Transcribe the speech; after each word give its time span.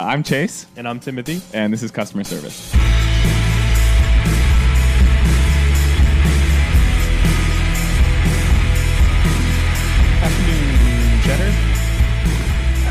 I'm 0.00 0.24
Chase, 0.24 0.66
And 0.76 0.88
I'm 0.88 0.98
Timothy. 0.98 1.40
and 1.52 1.72
this 1.72 1.82
is 1.82 1.90
customer 1.92 2.24
service. 2.24 2.74
Afternoon, 10.24 11.20
Cheddar. 11.22 11.50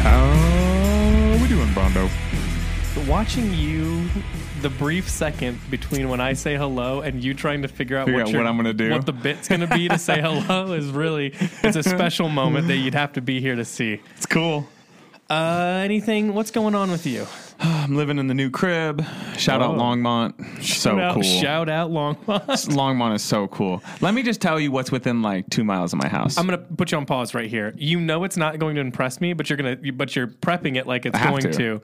How 0.04 1.42
we 1.42 1.48
doing, 1.48 1.74
Bondo? 1.74 2.08
Watching 3.08 3.52
you, 3.56 4.08
the 4.62 4.70
brief 4.70 5.10
second 5.10 5.60
between 5.72 6.10
when 6.10 6.22
I 6.22 6.34
say 6.34 6.56
hello 6.56 7.02
and 7.02 7.24
you 7.24 7.34
trying 7.34 7.64
to 7.64 7.68
figure 7.68 7.98
out, 7.98 8.06
Figure 8.06 8.24
what, 8.24 8.30
out 8.36 8.38
what 8.38 8.46
I'm 8.48 8.56
gonna 8.58 8.74
do. 8.74 8.92
what 8.92 9.08
the 9.08 9.14
bit's 9.14 9.48
going 9.48 9.62
to 9.62 9.68
be 9.68 9.88
to 9.90 9.98
say 9.98 10.22
hello 10.28 10.74
is 10.74 10.88
really 10.92 11.34
it's 11.64 11.76
a 11.76 11.82
special 11.84 12.30
moment 12.30 12.68
that 12.68 12.78
you'd 12.78 12.94
have 12.94 13.14
to 13.14 13.22
be 13.22 13.40
here 13.42 13.56
to 13.56 13.66
see. 13.66 14.00
It's 14.16 14.28
cool. 14.28 14.68
Uh, 15.34 15.82
anything? 15.84 16.36
What's 16.36 16.52
going 16.52 16.76
on 16.76 16.92
with 16.92 17.08
you? 17.08 17.26
I'm 17.60 17.96
living 17.96 18.20
in 18.20 18.28
the 18.28 18.36
new 18.36 18.52
crib. 18.52 19.04
Shout 19.36 19.62
out 19.64 19.72
Oh. 19.76 19.80
Longmont. 19.80 20.38
So 20.58 20.92
shout 20.92 21.00
out, 21.00 21.14
cool. 21.16 21.24
Shout 21.24 21.70
out, 21.70 21.90
Longmont. 21.92 22.46
Longmont 22.76 23.16
is 23.16 23.24
so 23.24 23.48
cool. 23.48 23.82
Let 24.00 24.14
me 24.14 24.22
just 24.22 24.42
tell 24.42 24.60
you 24.60 24.72
what's 24.72 24.92
within 24.92 25.24
like 25.24 25.50
two 25.50 25.64
miles 25.64 25.92
of 25.92 26.00
my 26.00 26.08
house. 26.08 26.38
I'm 26.38 26.46
gonna 26.46 26.60
put 26.60 26.92
you 26.92 27.00
on 27.00 27.06
pause 27.08 27.34
right 27.34 27.50
here. 27.50 27.74
You 27.78 28.00
know 28.00 28.24
it's 28.26 28.38
not 28.38 28.60
going 28.60 28.76
to 28.76 28.82
impress 28.82 29.20
me, 29.22 29.34
but 29.34 29.50
you're 29.50 29.58
gonna, 29.58 29.78
but 29.94 30.16
you're 30.16 30.28
prepping 30.28 30.76
it 30.78 30.86
like 30.86 31.08
it's 31.08 31.18
have 31.18 31.32
going 31.32 31.42
to. 31.44 31.54
to. 31.54 31.82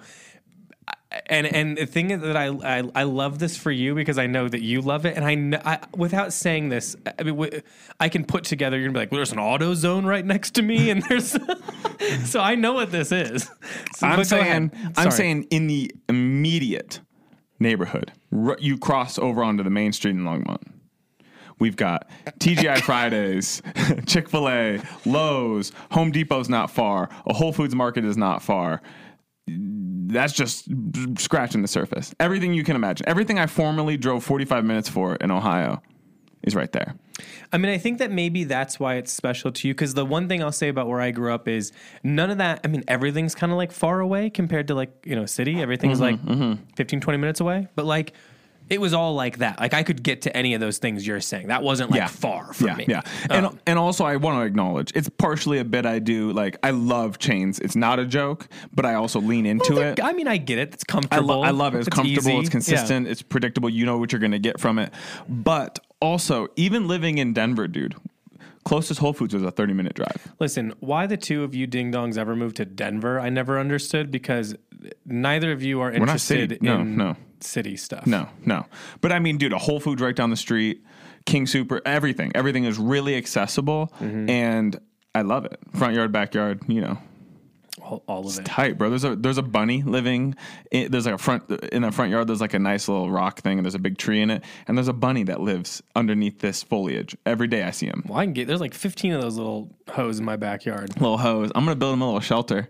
And 1.26 1.48
and 1.48 1.76
the 1.76 1.88
thing 1.88 2.12
is 2.12 2.22
that 2.22 2.38
I, 2.38 2.48
I 2.80 2.84
I 2.94 3.04
love 3.04 3.40
this 3.40 3.58
for 3.58 3.72
you 3.72 3.96
because 3.96 4.20
I 4.20 4.28
know 4.28 4.48
that 4.48 4.62
you 4.62 4.80
love 4.82 5.08
it, 5.08 5.16
and 5.18 5.26
I, 5.26 5.34
kn- 5.34 5.62
I 5.66 5.80
without 5.98 6.34
saying 6.34 6.70
this, 6.70 6.96
I 7.18 7.24
mean, 7.24 7.36
w- 7.36 7.62
I 8.00 8.10
can 8.10 8.24
put 8.24 8.44
together. 8.44 8.78
You're 8.78 8.90
gonna 8.90 8.94
be 8.94 9.00
like, 9.00 9.12
well, 9.12 9.18
there's 9.18 9.32
an 9.32 9.40
auto 9.40 9.74
zone 9.74 10.06
right 10.06 10.24
next 10.24 10.52
to 10.52 10.62
me, 10.62 10.92
and 10.92 11.02
there's, 11.10 11.36
so 12.26 12.40
I 12.42 12.54
know 12.54 12.74
what 12.74 12.92
this 12.92 13.12
is. 13.12 13.50
So, 13.96 14.06
I'm 14.06 14.24
saying. 14.24 14.72
I'm 14.98 15.10
saying 15.10 15.48
in 15.50 15.66
the 15.66 15.92
immediate 16.08 17.00
neighborhood, 17.60 18.12
r- 18.32 18.58
you 18.60 18.78
cross 18.78 19.18
over 19.18 19.44
onto 19.44 19.64
the 19.64 19.72
main 19.72 19.92
street 19.94 20.12
in 20.12 20.22
Longmont. 20.24 20.62
We've 21.58 21.76
got 21.76 22.08
TGI 22.40 22.82
Fridays, 22.84 23.64
Chick 24.06 24.30
fil 24.30 24.48
A, 24.48 24.80
Lowe's, 25.08 25.72
Home 25.92 26.12
Depot's 26.12 26.50
not 26.50 26.70
far, 26.70 27.10
a 27.26 27.34
Whole 27.34 27.52
Foods 27.52 27.74
market 27.74 28.06
is 28.06 28.16
not 28.16 28.44
far. 28.44 28.82
That's 30.08 30.34
just 30.34 30.68
scratching 31.18 31.62
the 31.62 31.68
surface. 31.68 32.14
Everything 32.20 32.54
you 32.54 32.64
can 32.64 32.76
imagine. 32.76 33.08
Everything 33.08 33.38
I 33.38 33.46
formerly 33.46 33.98
drove 33.98 34.24
45 34.24 34.66
minutes 34.66 34.90
for 34.90 35.16
in 35.16 35.32
Ohio 35.32 35.82
is 36.42 36.56
right 36.56 36.72
there. 36.72 36.96
I 37.52 37.58
mean, 37.58 37.72
I 37.72 37.78
think 37.78 38.00
that 38.00 38.12
maybe 38.12 38.44
that's 38.44 38.80
why 38.80 38.96
it's 38.96 39.12
special 39.12 39.52
to 39.52 39.68
you. 39.68 39.74
Because 39.74 39.94
the 39.94 40.06
one 40.06 40.28
thing 40.28 40.42
I'll 40.42 40.52
say 40.52 40.70
about 40.70 40.88
where 40.88 41.02
I 41.02 41.12
grew 41.12 41.34
up 41.34 41.48
is 41.48 41.72
none 42.04 42.30
of 42.32 42.38
that. 42.38 42.62
I 42.64 42.68
mean, 42.68 42.84
everything's 42.88 43.36
kind 43.36 43.52
of 43.52 43.58
like 43.58 43.72
far 43.72 44.00
away 44.00 44.30
compared 44.30 44.68
to 44.68 44.76
like, 44.76 44.92
you 45.06 45.16
know, 45.16 45.26
city. 45.26 45.62
Everything's 45.62 46.00
mm-hmm, 46.00 46.28
like 46.28 46.38
mm-hmm. 46.38 46.64
15, 46.76 47.02
20 47.02 47.18
minutes 47.18 47.40
away. 47.40 47.68
But 47.76 47.86
like, 47.86 48.14
it 48.70 48.80
was 48.80 48.94
all 48.94 49.16
like 49.16 49.40
that. 49.40 49.60
Like, 49.60 49.74
I 49.74 49.84
could 49.84 50.04
get 50.04 50.24
to 50.24 50.36
any 50.36 50.54
of 50.54 50.62
those 50.62 50.78
things 50.78 51.06
you're 51.06 51.20
saying. 51.20 51.48
That 51.48 51.64
wasn't 51.64 51.92
like 51.92 52.10
far 52.10 52.54
from 52.54 52.68
yeah, 52.68 52.76
me. 52.76 52.86
Yeah. 52.88 53.02
And 53.30 53.46
Um, 53.48 53.60
and 53.66 53.80
also 53.80 54.06
I 54.06 54.18
want 54.18 54.40
to 54.40 54.46
acknowledge 54.46 54.92
it's 54.96 55.10
partially 55.10 55.60
a 55.60 55.66
bit 55.66 55.86
I 55.86 56.00
do. 56.00 56.32
Like 56.32 56.58
I 56.64 56.72
love 56.72 57.18
chains. 57.20 57.60
It's 57.60 57.76
not 57.76 58.00
a 58.00 58.06
joke, 58.06 58.48
but 58.74 58.86
I 58.86 58.94
also 58.96 59.20
lean 59.20 59.46
into 59.46 59.76
well, 59.76 59.94
it. 59.94 60.04
I 60.04 60.14
mean, 60.14 60.28
I 60.28 60.38
get 60.38 60.60
it. 60.60 60.74
It's 60.74 60.84
I, 60.88 60.92
comfortable. 60.92 61.28
lo- 61.40 61.44
I 61.44 61.52
love 61.52 61.76
it. 61.76 61.80
It's, 61.80 61.90
comfortable. 61.90 62.30
easy. 62.30 62.38
It's 62.38 62.50
consistent. 62.50 63.08
It's 63.08 63.22
predictable. 63.22 63.70
You 63.70 63.86
know 63.86 63.98
what 63.98 64.12
you're 64.12 64.20
going 64.20 64.32
to 64.32 64.40
get 64.40 64.60
from 64.60 64.80
it. 64.80 64.94
But 65.28 65.80
also, 66.02 66.48
even 66.56 66.88
living 66.88 67.18
in 67.18 67.34
Denver, 67.34 67.68
dude, 67.68 67.96
closest 68.64 69.00
Whole 69.00 69.14
Foods 69.14 69.34
was 69.34 69.44
a 69.44 69.52
30 69.52 69.74
minute 69.74 69.96
drive. 69.96 70.34
Listen, 70.40 70.74
why 70.80 71.08
the 71.08 71.18
two 71.18 71.44
of 71.44 71.56
you 71.56 71.68
ding 71.68 71.92
dongs 71.92 72.18
ever 72.18 72.36
moved 72.36 72.58
to 72.58 72.66
Denver, 72.66 73.20
I 73.20 73.30
never 73.30 73.60
understood 73.60 74.12
because 74.12 74.56
neither 75.06 75.52
of 75.52 75.64
you 75.64 75.82
are 75.82 75.92
not 75.92 76.02
interested 76.02 76.52
city. 76.52 76.60
No, 76.62 76.80
in 76.82 76.98
no. 76.98 77.16
City 77.44 77.76
stuff. 77.78 78.06
No, 78.08 78.28
no. 78.46 78.66
But 79.02 79.12
I 79.12 79.20
mean, 79.20 79.38
dude, 79.38 79.54
a 79.54 79.58
Whole 79.58 79.80
Foods 79.80 80.02
right 80.02 80.16
down 80.16 80.30
the 80.30 80.36
street, 80.38 80.84
King 81.26 81.46
Sooper, 81.46 81.82
everything. 81.86 82.32
Everything 82.36 82.66
is 82.66 82.78
really 82.78 83.16
accessible, 83.16 83.94
Mm-hmm. 84.00 84.30
and 84.30 84.80
I 85.16 85.22
love 85.24 85.46
it. 85.46 85.60
Front 85.76 85.96
yard, 85.96 86.12
backyard, 86.12 86.62
you 86.68 86.82
know, 86.82 86.98
all, 87.82 88.04
all 88.08 88.28
of 88.28 88.38
it. 88.38 88.46
tight, 88.46 88.78
bro. 88.78 88.90
There's 88.90 89.04
a 89.04 89.16
there's 89.16 89.38
a 89.38 89.42
bunny 89.44 89.82
living. 89.84 90.36
In, 90.72 90.92
there's 90.92 91.06
like 91.06 91.16
a 91.16 91.18
front 91.18 91.50
in 91.72 91.82
the 91.82 91.92
front 91.92 92.12
yard. 92.12 92.28
There's 92.28 92.42
like 92.42 92.54
a 92.54 92.60
nice 92.60 92.88
little 92.88 93.10
rock 93.10 93.40
thing, 93.40 93.58
and 93.58 93.66
there's 93.66 93.74
a 93.76 93.80
big 93.80 93.98
tree 93.98 94.22
in 94.22 94.30
it. 94.30 94.44
And 94.68 94.78
there's 94.78 94.88
a 94.88 94.94
bunny 94.94 95.24
that 95.24 95.40
lives 95.42 95.82
underneath 95.96 96.40
this 96.40 96.62
foliage. 96.62 97.16
Every 97.26 97.48
day 97.48 97.64
I 97.64 97.72
see 97.72 97.88
him. 97.88 98.04
Well, 98.08 98.20
I 98.20 98.26
can 98.26 98.34
get 98.34 98.48
there's 98.48 98.62
like 98.62 98.74
15 98.74 99.14
of 99.14 99.22
those 99.22 99.38
little 99.38 99.76
hoes 99.90 100.20
in 100.20 100.26
my 100.26 100.36
backyard. 100.36 100.90
Little 101.02 101.18
hoes. 101.18 101.52
I'm 101.56 101.64
gonna 101.66 101.76
build 101.76 101.94
him 101.94 102.02
a 102.02 102.06
little 102.06 102.20
shelter. 102.22 102.70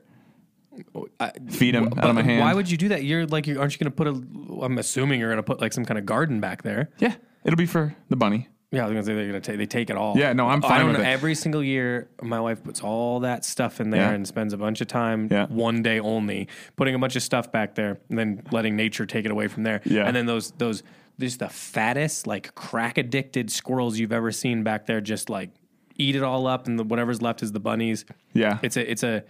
I, 1.20 1.32
Feed 1.50 1.76
him 1.76 1.88
out 1.98 2.10
of 2.10 2.16
my 2.16 2.24
hand. 2.24 2.42
Why 2.42 2.54
would 2.54 2.70
you 2.70 2.78
do 2.78 2.90
that? 2.90 3.04
You're 3.04 3.26
like, 3.28 3.48
you 3.48 3.60
aren't 3.60 3.74
you 3.74 3.80
going 3.80 3.92
to 3.92 3.96
put 3.96 4.08
a? 4.08 4.64
I'm 4.66 4.78
assuming 4.78 5.20
you're 5.20 5.30
going 5.30 5.38
to 5.38 5.44
put 5.44 5.62
like 5.62 5.74
some 5.74 5.86
kind 5.86 5.98
of 5.98 6.06
garden 6.06 6.40
back 6.40 6.64
there. 6.64 6.90
yeah, 7.00 7.16
it'll 7.44 7.58
be 7.58 7.66
for 7.66 7.96
the 8.10 8.16
bunny. 8.16 8.48
Yeah, 8.72 8.82
I 8.82 8.86
was 8.86 8.94
going 8.94 9.04
to 9.04 9.08
say 9.08 9.16
they're 9.16 9.28
going 9.32 9.42
to 9.42 9.52
take 9.52 9.58
they 9.58 9.66
take 9.66 9.90
it 9.90 9.98
all. 9.98 10.16
Yeah, 10.16 10.32
no, 10.34 10.48
I'm 10.48 10.62
fine. 10.62 10.72
I 10.74 10.78
don't 10.78 10.88
with 10.90 10.98
know. 10.98 11.04
it. 11.04 11.08
Every 11.12 11.34
single 11.34 11.64
year, 11.64 12.08
my 12.22 12.40
wife 12.40 12.64
puts 12.64 12.82
all 12.82 13.22
that 13.22 13.44
stuff 13.44 13.82
in 13.82 13.90
there 13.90 14.02
Yeah. 14.02 14.12
and 14.12 14.28
spends 14.28 14.54
a 14.54 14.58
bunch 14.58 14.80
of 14.82 14.88
time, 14.88 15.28
Yeah. 15.32 15.48
one 15.48 15.82
day 15.82 16.00
only, 16.00 16.48
putting 16.76 16.94
a 16.94 17.00
bunch 17.00 17.16
of 17.16 17.24
stuff 17.24 17.52
back 17.52 17.74
there, 17.74 18.00
and 18.10 18.18
then 18.20 18.44
letting 18.52 18.76
nature 18.76 19.08
take 19.08 19.26
it 19.26 19.32
away 19.32 19.48
from 19.48 19.64
there. 19.64 19.82
Yeah. 19.86 20.04
and 20.06 20.16
then 20.16 20.28
those 20.28 20.52
those 20.52 20.84
just 21.20 21.40
the 21.40 21.50
fattest 21.50 22.28
like 22.28 22.54
crack 22.54 22.98
addicted 23.00 23.50
squirrels 23.52 23.98
you've 23.98 24.14
ever 24.14 24.32
seen 24.32 24.62
back 24.64 24.86
there, 24.86 25.02
just 25.02 25.32
like 25.32 25.50
eat 25.98 26.16
it 26.16 26.22
all 26.22 26.46
up, 26.46 26.68
and 26.68 26.78
the, 26.78 26.84
whatever's 26.84 27.24
left 27.24 27.42
is 27.42 27.52
the 27.52 27.60
bunnies. 27.60 28.06
Yeah. 28.34 28.60
It's 28.62 28.78
a 28.78 28.90
it's 28.92 29.02
a 29.04 29.24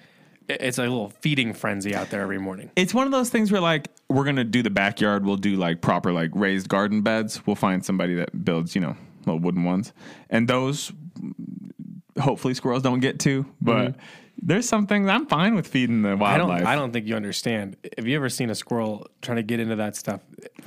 it's 0.50 0.78
a 0.78 0.82
little 0.82 1.10
feeding 1.22 1.54
frenzy 1.54 1.96
out 1.96 2.10
there 2.10 2.22
every 2.22 2.40
morning. 2.40 2.72
It's 2.76 2.94
one 2.94 3.06
of 3.06 3.12
those 3.12 3.30
things 3.30 3.52
where 3.52 3.62
like 3.62 3.90
we're 4.10 4.26
gonna 4.26 4.44
do 4.44 4.64
the 4.64 4.70
backyard. 4.70 5.26
We'll 5.26 5.38
do 5.38 5.56
like 5.56 5.82
proper 5.82 6.12
like 6.12 6.32
raised 6.34 6.68
garden 6.68 7.02
beds. 7.02 7.46
We'll 7.46 7.56
find 7.56 7.86
somebody 7.86 8.16
that 8.16 8.44
builds 8.44 8.76
you 8.76 8.82
know 8.82 8.98
little 9.26 9.40
wooden 9.40 9.64
ones, 9.64 9.94
and 10.30 10.48
those 10.48 10.92
hopefully 12.20 12.54
squirrels 12.54 12.84
don't 12.84 13.00
get 13.00 13.20
to. 13.20 13.46
But 13.62 13.90
mm-hmm. 13.90 14.02
There's 14.42 14.68
some 14.68 14.88
things 14.88 15.08
I'm 15.10 15.26
fine 15.26 15.56
with 15.56 15.68
feeding 15.68 16.02
the 16.02 16.10
Mm-hmm. 16.10 16.24
I 16.24 16.38
don't. 16.38 16.48
wildlife. 16.48 16.68
I 16.68 16.76
don't 16.76 16.92
think 16.94 17.08
you 17.08 17.16
understand. 17.16 17.76
Have 17.98 18.08
you 18.08 18.16
ever 18.16 18.30
seen 18.30 18.50
a 18.50 18.56
squirrel 18.56 19.08
trying 19.22 19.38
to 19.38 19.44
get 19.44 19.60
into 19.60 19.76
that 19.78 19.96
stuff? 19.96 20.22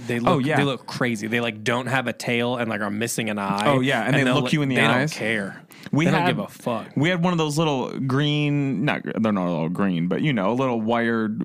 They 0.06 0.20
look. 0.20 0.34
Oh, 0.34 0.38
yeah. 0.38 0.56
They 0.56 0.64
look 0.64 0.86
crazy. 0.86 1.26
They 1.26 1.40
like 1.40 1.64
don't 1.64 1.86
have 1.86 2.06
a 2.06 2.12
tail 2.12 2.56
and 2.56 2.68
like 2.70 2.80
are 2.80 2.90
missing 2.90 3.30
an 3.30 3.38
eye. 3.38 3.64
Oh, 3.66 3.80
yeah, 3.80 4.02
and 4.02 4.14
they 4.14 4.24
they'll 4.24 4.40
look 4.40 4.52
you 4.52 4.62
in 4.62 4.68
the 4.68 4.76
they 4.76 4.82
eyes. 4.82 5.10
Don't 5.10 5.18
care. 5.18 5.62
We 5.90 6.04
they 6.04 6.10
had, 6.12 6.18
don't 6.18 6.26
give 6.28 6.38
a 6.38 6.48
fuck. 6.48 6.86
We 6.96 7.08
had 7.08 7.24
one 7.24 7.32
of 7.32 7.38
those 7.38 7.58
little 7.58 7.90
green, 7.98 8.84
not 8.84 9.02
they're 9.20 9.32
not 9.32 9.48
all 9.48 9.68
green, 9.68 10.06
but 10.06 10.22
you 10.22 10.32
know, 10.32 10.52
a 10.52 10.54
little 10.54 10.80
wired 10.80 11.42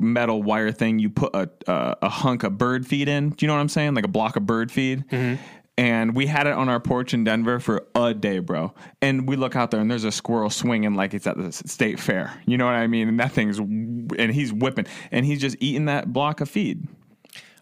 metal 0.00 0.42
wire 0.42 0.70
thing. 0.72 0.98
You 0.98 1.10
put 1.10 1.34
a 1.34 1.50
a, 1.66 1.96
a 2.02 2.08
hunk 2.08 2.44
of 2.44 2.56
bird 2.58 2.86
feed 2.86 3.08
in. 3.08 3.30
Do 3.30 3.44
you 3.44 3.48
know 3.48 3.54
what 3.54 3.60
I'm 3.60 3.68
saying? 3.68 3.94
Like 3.94 4.04
a 4.04 4.08
block 4.08 4.36
of 4.36 4.46
bird 4.46 4.70
feed. 4.70 5.06
Mm-hmm. 5.08 5.42
And 5.78 6.14
we 6.14 6.26
had 6.26 6.46
it 6.46 6.52
on 6.52 6.68
our 6.68 6.80
porch 6.80 7.14
in 7.14 7.24
Denver 7.24 7.58
for 7.58 7.86
a 7.94 8.12
day, 8.12 8.40
bro. 8.40 8.74
And 9.00 9.26
we 9.26 9.36
look 9.36 9.56
out 9.56 9.70
there, 9.70 9.80
and 9.80 9.90
there's 9.90 10.04
a 10.04 10.12
squirrel 10.12 10.50
swinging 10.50 10.94
like 10.94 11.14
it's 11.14 11.26
at 11.26 11.38
the 11.38 11.50
state 11.50 11.98
fair. 11.98 12.38
You 12.44 12.58
know 12.58 12.66
what 12.66 12.74
I 12.74 12.86
mean? 12.86 13.08
And 13.08 13.18
that 13.20 13.32
thing's, 13.32 13.58
and 13.58 14.30
he's 14.32 14.52
whipping, 14.52 14.86
and 15.10 15.24
he's 15.24 15.40
just 15.40 15.56
eating 15.60 15.86
that 15.86 16.12
block 16.12 16.42
of 16.42 16.50
feed. 16.50 16.86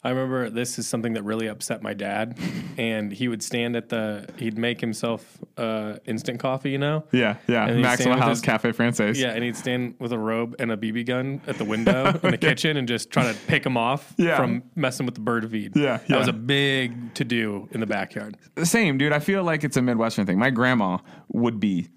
I 0.03 0.09
remember 0.11 0.49
this 0.49 0.79
is 0.79 0.87
something 0.87 1.13
that 1.13 1.25
really 1.25 1.47
upset 1.47 1.83
my 1.83 1.93
dad, 1.93 2.39
and 2.79 3.13
he 3.13 3.29
would 3.29 3.43
stand 3.43 3.77
at 3.77 3.91
the. 3.91 4.27
He'd 4.39 4.57
make 4.57 4.81
himself 4.81 5.37
uh, 5.59 5.97
instant 6.07 6.41
coffee, 6.41 6.71
you 6.71 6.79
know. 6.79 7.05
Yeah, 7.13 7.37
yeah. 7.47 7.67
And 7.69 7.83
Maxwell 7.83 8.15
with 8.15 8.19
House 8.23 8.31
his- 8.39 8.41
Cafe 8.41 8.73
Francaise. 8.73 9.21
Yeah, 9.21 9.33
and 9.33 9.45
he'd 9.45 9.57
stand 9.59 9.97
with 9.99 10.13
a 10.13 10.19
robe 10.19 10.57
and 10.59 10.73
a 10.73 10.77
BB 10.79 11.05
gun 11.05 11.43
at 11.47 11.59
the 11.59 11.67
window 11.67 12.19
in 12.23 12.31
the 12.31 12.39
kitchen 12.41 12.79
and 12.79 12.89
just 12.89 13.11
try 13.11 13.31
to 13.31 13.39
pick 13.47 13.67
him 13.67 13.77
off 13.77 14.15
Yeah. 14.17 14.37
from 14.37 14.63
messing 14.75 15.05
with 15.05 15.17
the 15.17 15.21
bird 15.21 15.51
feed. 15.51 15.77
Yeah, 15.77 15.99
that 15.99 16.09
yeah. 16.09 16.17
was 16.17 16.29
a 16.29 16.33
big 16.33 17.13
to 17.15 17.25
do 17.25 17.69
in 17.73 17.81
the 17.81 17.87
backyard. 17.87 18.39
The 18.55 18.65
Same, 18.65 18.97
dude. 18.97 19.13
I 19.13 19.19
feel 19.19 19.45
like 19.45 19.65
it's 19.65 19.77
a 19.77 19.83
Midwestern 19.83 20.25
thing. 20.25 20.39
My 20.39 20.49
grandma 20.49 20.97
would 21.29 21.61
be 21.61 21.89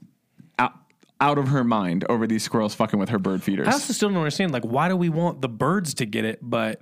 out, 0.60 0.74
out 1.22 1.38
of 1.38 1.48
her 1.48 1.64
mind 1.64 2.04
over 2.10 2.28
these 2.28 2.44
squirrels 2.44 2.76
fucking 2.76 3.00
with 3.00 3.08
her 3.10 3.20
bird 3.20 3.42
feeders. 3.42 3.70
I 3.70 3.72
also 3.72 3.94
still 3.94 4.10
don't 4.10 4.18
understand, 4.18 4.52
like, 4.52 4.64
why 4.66 4.90
do 4.90 4.98
we 4.98 5.08
want 5.08 5.40
the 5.42 5.48
birds 5.48 5.94
to 5.96 6.06
get 6.06 6.26
it, 6.26 6.40
but 6.42 6.82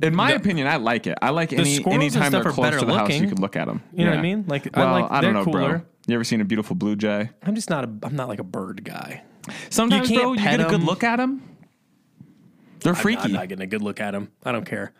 In 0.00 0.14
my 0.14 0.30
the- 0.32 0.36
opinion, 0.36 0.66
I 0.66 0.76
like 0.76 1.06
it. 1.06 1.18
I 1.20 1.30
like 1.30 1.52
any 1.52 1.76
and 1.76 1.86
anytime 1.88 2.32
they're 2.32 2.42
close 2.44 2.78
to 2.78 2.86
the 2.86 2.94
house, 2.94 3.10
you 3.10 3.28
can 3.28 3.40
look 3.40 3.56
at 3.56 3.66
them. 3.66 3.82
You 3.92 4.04
know 4.04 4.10
what 4.12 4.18
I 4.18 4.22
mean? 4.22 4.44
Like, 4.46 4.76
I 4.76 4.80
well, 4.80 5.02
like- 5.02 5.10
I 5.12 5.20
don't 5.20 5.34
know, 5.34 5.44
bro. 5.44 5.82
You 6.06 6.14
ever 6.16 6.24
seen 6.24 6.40
a 6.40 6.44
beautiful 6.44 6.74
blue 6.74 6.96
jay? 6.96 7.30
I'm 7.44 7.54
just 7.54 7.70
not 7.70 7.84
a, 7.84 7.90
I'm 8.02 8.16
not 8.16 8.26
like 8.28 8.40
a 8.40 8.44
bird 8.44 8.82
guy. 8.84 9.22
Sometimes, 9.70 10.08
can't 10.08 10.20
bro, 10.22 10.32
you 10.32 10.38
get 10.40 10.60
a 10.60 10.64
good 10.64 10.74
'em. 10.80 10.84
look 10.84 11.04
at 11.04 11.16
them. 11.16 11.42
They're 12.80 12.94
freaky. 12.94 13.18
I'm 13.18 13.22
freaky. 13.22 13.32
not 13.36 13.48
getting 13.48 13.62
a 13.62 13.66
good 13.68 13.82
look 13.82 14.00
at 14.00 14.10
them. 14.12 14.32
I 14.44 14.50
don't 14.52 14.64
care. 14.64 14.92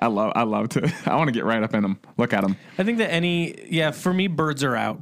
I 0.00 0.06
love. 0.08 0.32
I 0.34 0.42
love 0.42 0.70
to. 0.70 0.92
I 1.06 1.14
want 1.16 1.28
to 1.28 1.32
get 1.32 1.44
right 1.44 1.62
up 1.62 1.74
in 1.74 1.82
them. 1.82 1.98
Look 2.16 2.32
at 2.32 2.42
them. 2.42 2.56
I 2.78 2.82
think 2.82 2.98
that 2.98 3.12
any, 3.12 3.68
yeah, 3.70 3.92
for 3.92 4.12
me, 4.12 4.26
birds 4.26 4.64
are 4.64 4.74
out. 4.74 5.00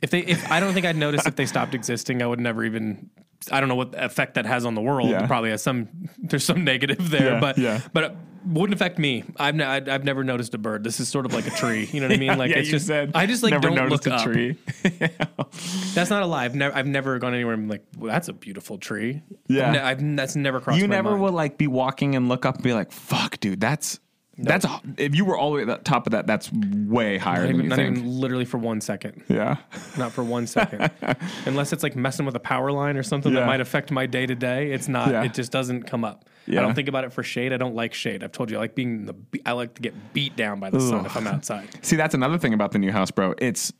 If 0.00 0.10
they, 0.10 0.20
if 0.20 0.48
I 0.50 0.60
don't 0.60 0.74
think 0.74 0.86
I'd 0.86 0.96
notice 0.96 1.26
if 1.26 1.34
they 1.34 1.46
stopped 1.46 1.74
existing, 1.74 2.22
I 2.22 2.26
would 2.26 2.38
never 2.38 2.64
even. 2.64 3.10
I 3.50 3.58
don't 3.60 3.68
know 3.68 3.74
what 3.74 3.94
effect 3.96 4.34
that 4.34 4.46
has 4.46 4.64
on 4.64 4.74
the 4.74 4.80
world. 4.80 5.08
Yeah. 5.10 5.24
It 5.24 5.26
probably 5.26 5.50
has 5.50 5.62
some. 5.62 5.88
There's 6.18 6.44
some 6.44 6.62
negative 6.62 7.10
there, 7.10 7.32
Yeah, 7.34 7.40
but 7.40 7.58
yeah. 7.58 7.80
but 7.92 8.14
wouldn't 8.46 8.74
affect 8.74 8.98
me. 8.98 9.24
I've 9.36 9.54
ne- 9.54 9.64
I'd- 9.64 9.90
I've 9.90 10.04
never 10.04 10.24
noticed 10.24 10.54
a 10.54 10.58
bird. 10.58 10.84
This 10.84 11.00
is 11.00 11.08
sort 11.08 11.26
of 11.26 11.32
like 11.32 11.46
a 11.46 11.50
tree. 11.50 11.88
You 11.92 12.00
know 12.00 12.08
what 12.08 12.16
I 12.16 12.18
mean? 12.20 12.38
Like 12.38 12.50
yeah, 12.50 12.58
it's 12.58 12.68
you 12.68 12.72
just 12.72 12.86
said 12.86 13.12
I 13.14 13.26
just 13.26 13.42
like 13.42 13.50
never 13.52 13.68
don't 13.68 13.76
noticed 13.76 14.06
look 14.06 14.14
a 14.14 14.16
up. 14.16 14.24
tree. 14.24 14.56
That's 15.94 16.10
not 16.10 16.22
a 16.22 16.26
lie. 16.26 16.44
I've 16.44 16.54
never 16.54 16.74
I've 16.76 16.86
never 16.86 17.18
gone 17.18 17.34
anywhere. 17.34 17.54
and 17.54 17.62
been 17.64 17.68
like, 17.68 17.84
well, 17.96 18.12
that's 18.12 18.28
a 18.28 18.32
beautiful 18.32 18.78
tree. 18.78 19.22
Yeah. 19.48 19.68
I've, 19.68 19.72
ne- 19.72 19.80
I've- 19.80 20.16
that's 20.16 20.36
never 20.36 20.60
crossed. 20.60 20.80
you 20.80 20.86
never 20.88 21.10
mind. 21.10 21.22
will 21.22 21.32
like 21.32 21.58
be 21.58 21.66
walking 21.66 22.14
and 22.14 22.28
look 22.28 22.44
up 22.46 22.56
and 22.56 22.64
be 22.64 22.72
like, 22.74 22.92
"Fuck, 22.92 23.40
dude, 23.40 23.60
that's 23.60 23.98
that's 24.38 24.64
if 24.96 25.14
you 25.14 25.24
were 25.24 25.36
all 25.36 25.50
the 25.50 25.56
way 25.56 25.62
at 25.62 25.66
the 25.68 25.76
top 25.78 26.06
of 26.06 26.12
that, 26.12 26.26
that's 26.26 26.50
way 26.52 27.18
higher 27.18 27.40
Not 27.40 27.46
than 27.46 27.50
even, 27.54 27.62
you 27.64 27.68
not 27.70 27.76
think." 27.76 27.96
even 27.98 28.20
literally 28.20 28.44
for 28.44 28.58
one 28.58 28.80
second. 28.80 29.22
yeah, 29.28 29.56
Not 29.96 30.12
for 30.12 30.22
one 30.24 30.46
second. 30.46 30.90
Unless 31.46 31.72
it's 31.72 31.82
like 31.82 31.96
messing 31.96 32.24
with 32.26 32.36
a 32.36 32.40
power 32.40 32.70
line 32.72 32.96
or 32.96 33.02
something 33.02 33.32
Yeah. 33.32 33.40
that 33.40 33.46
might 33.46 33.60
affect 33.60 33.90
my 33.90 34.06
day 34.06 34.26
to 34.26 34.34
day. 34.34 34.70
It's 34.72 34.88
not. 34.88 35.10
Yeah. 35.10 35.24
It 35.24 35.34
just 35.34 35.50
doesn't 35.52 35.82
come 35.84 36.04
up. 36.04 36.24
Yeah. 36.46 36.60
I 36.60 36.62
don't 36.62 36.74
think 36.74 36.88
about 36.88 37.04
it 37.04 37.12
for 37.12 37.22
shade. 37.22 37.52
I 37.52 37.56
don't 37.58 37.74
like 37.74 37.92
shade. 37.94 38.22
I've 38.24 38.32
told 38.32 38.50
you 38.50 38.56
I 38.56 38.60
like 38.60 38.74
being 38.74 39.06
the. 39.06 39.12
be- 39.12 39.42
I 39.44 39.52
like 39.52 39.74
to 39.74 39.82
get 39.82 40.14
beat 40.14 40.34
down 40.36 40.60
by 40.60 40.70
the 40.70 40.80
sun 40.80 41.04
if 41.04 41.16
I'm 41.16 41.26
outside. 41.26 41.68
See, 41.84 41.96
that's 41.96 42.14
another 42.14 42.38
thing 42.38 42.54
about 42.54 42.72
the 42.72 42.78
new 42.78 42.92
house, 42.92 43.10
bro. 43.10 43.34
It's 43.38 43.72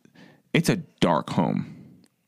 it's 0.52 0.68
a 0.68 0.76
dark 0.76 1.30
home. 1.30 1.74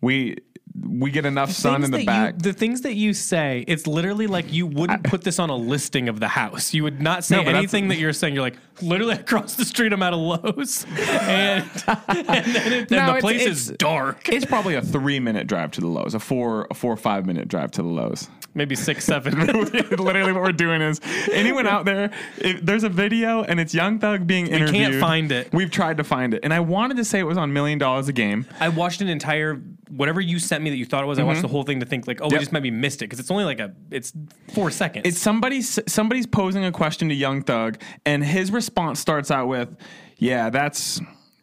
We 0.01 0.37
we 0.79 1.11
get 1.11 1.27
enough 1.27 1.51
sun 1.51 1.83
in 1.85 1.91
the 1.91 2.05
back. 2.05 2.35
You, 2.35 2.41
the 2.41 2.53
things 2.53 2.83
that 2.83 2.95
you 2.95 3.13
say, 3.13 3.65
it's 3.67 3.87
literally 3.87 4.27
like 4.27 4.53
you 4.53 4.67
wouldn't 4.67 5.03
put 5.05 5.25
this 5.25 5.39
on 5.39 5.51
a 5.51 5.57
listing 5.57 6.09
of 6.09 6.21
the 6.21 6.29
house. 6.29 6.73
You 6.73 6.85
would 6.85 7.01
not 7.01 7.25
say 7.25 7.43
No, 7.43 7.51
anything 7.51 7.89
that 7.89 7.99
you're 7.99 8.13
saying. 8.13 8.35
You're 8.35 8.43
like, 8.45 8.57
literally 8.81 9.15
across 9.17 9.55
the 9.57 9.65
street, 9.65 9.93
I'm 9.93 10.03
at 10.03 10.13
a 10.13 10.17
Lowe's, 10.17 10.85
and, 10.99 11.65
and 12.09 12.27
then 12.27 12.73
it, 12.73 12.91
No, 12.91 12.99
and 12.99 13.09
the 13.09 13.17
it's- 13.17 13.21
place 13.21 13.41
it's- 13.43 13.57
is 13.59 13.71
dark. 13.79 14.29
it's 14.29 14.47
probably 14.47 14.75
a 14.77 14.83
three 14.83 15.19
minute 15.21 15.47
drive 15.47 15.73
to 15.73 15.81
the 15.81 15.89
Lowe's, 15.89 16.15
a 16.15 16.21
four 16.21 16.67
a 16.71 16.75
four 16.75 16.93
or 16.93 16.97
five 16.97 17.27
minute 17.27 17.49
drive 17.49 17.73
to 17.73 17.83
the 17.83 17.89
Lowe's. 17.89 18.29
Maybe 18.53 18.75
six, 18.75 19.05
seven. 19.05 19.39
Literally, 19.47 20.33
what 20.33 20.43
we're 20.43 20.51
doing 20.53 20.83
is 20.83 21.01
anyone 21.31 21.69
out 21.69 21.85
there, 21.85 22.11
if 22.39 22.61
there's 22.61 22.83
a 22.83 22.89
video 22.89 23.45
and 23.45 23.61
it's 23.61 23.73
Young 23.73 24.01
Thug 24.01 24.27
being 24.27 24.49
interviewed. 24.49 24.73
We 24.73 24.79
can't 24.79 25.01
find 25.01 25.31
it. 25.31 25.53
We've 25.53 25.71
tried 25.71 25.99
to 25.99 26.05
find 26.05 26.35
it, 26.35 26.41
and 26.43 26.53
I 26.53 26.59
wanted 26.59 26.97
to 26.97 27.05
say 27.05 27.21
it 27.21 27.25
was 27.25 27.39
on 27.39 27.53
Million 27.53 27.79
Dollars 27.79 28.09
a 28.09 28.13
Game. 28.13 28.47
I 28.59 28.69
watched 28.69 29.01
an 29.03 29.09
entire 29.09 29.61
whatever 29.91 30.21
you 30.21 30.39
sent 30.39 30.63
me 30.63 30.71
that 30.71 30.77
you 30.77 30.87
thought 30.87 31.03
it 31.03 31.07
was. 31.07 31.19
I 31.19 31.23
watched 31.23 31.39
mm-hmm. 31.39 31.43
the 31.43 31.49
whole 31.49 31.63
thing 31.63 31.81
to 31.81 31.87
think 31.87 32.07
like, 32.07 32.21
oh, 32.21 32.29
we 32.29 32.33
Yep. 32.33 32.41
just 32.41 32.53
maybe 32.53 32.71
missed 32.71 33.03
it 33.03 33.07
because 33.07 33.21
it's 33.21 33.31
only 33.31 33.45
like 33.45 33.61
a 33.61 33.73
it's 33.91 34.13
four 34.53 34.71
seconds. 34.71 35.07
It's 35.07 35.19
somebody 35.19 35.63
somebody's 35.63 36.27
posing 36.27 36.65
a 36.65 36.73
question 36.73 37.09
to 37.09 37.15
Young 37.15 37.43
Thug, 37.43 37.79
and 38.07 38.25
his 38.25 38.51
response 38.51 39.01
starts 39.01 39.31
out 39.31 39.49
with, 39.49 39.77
"Yeah, 40.19 40.51
that's." 40.51 41.01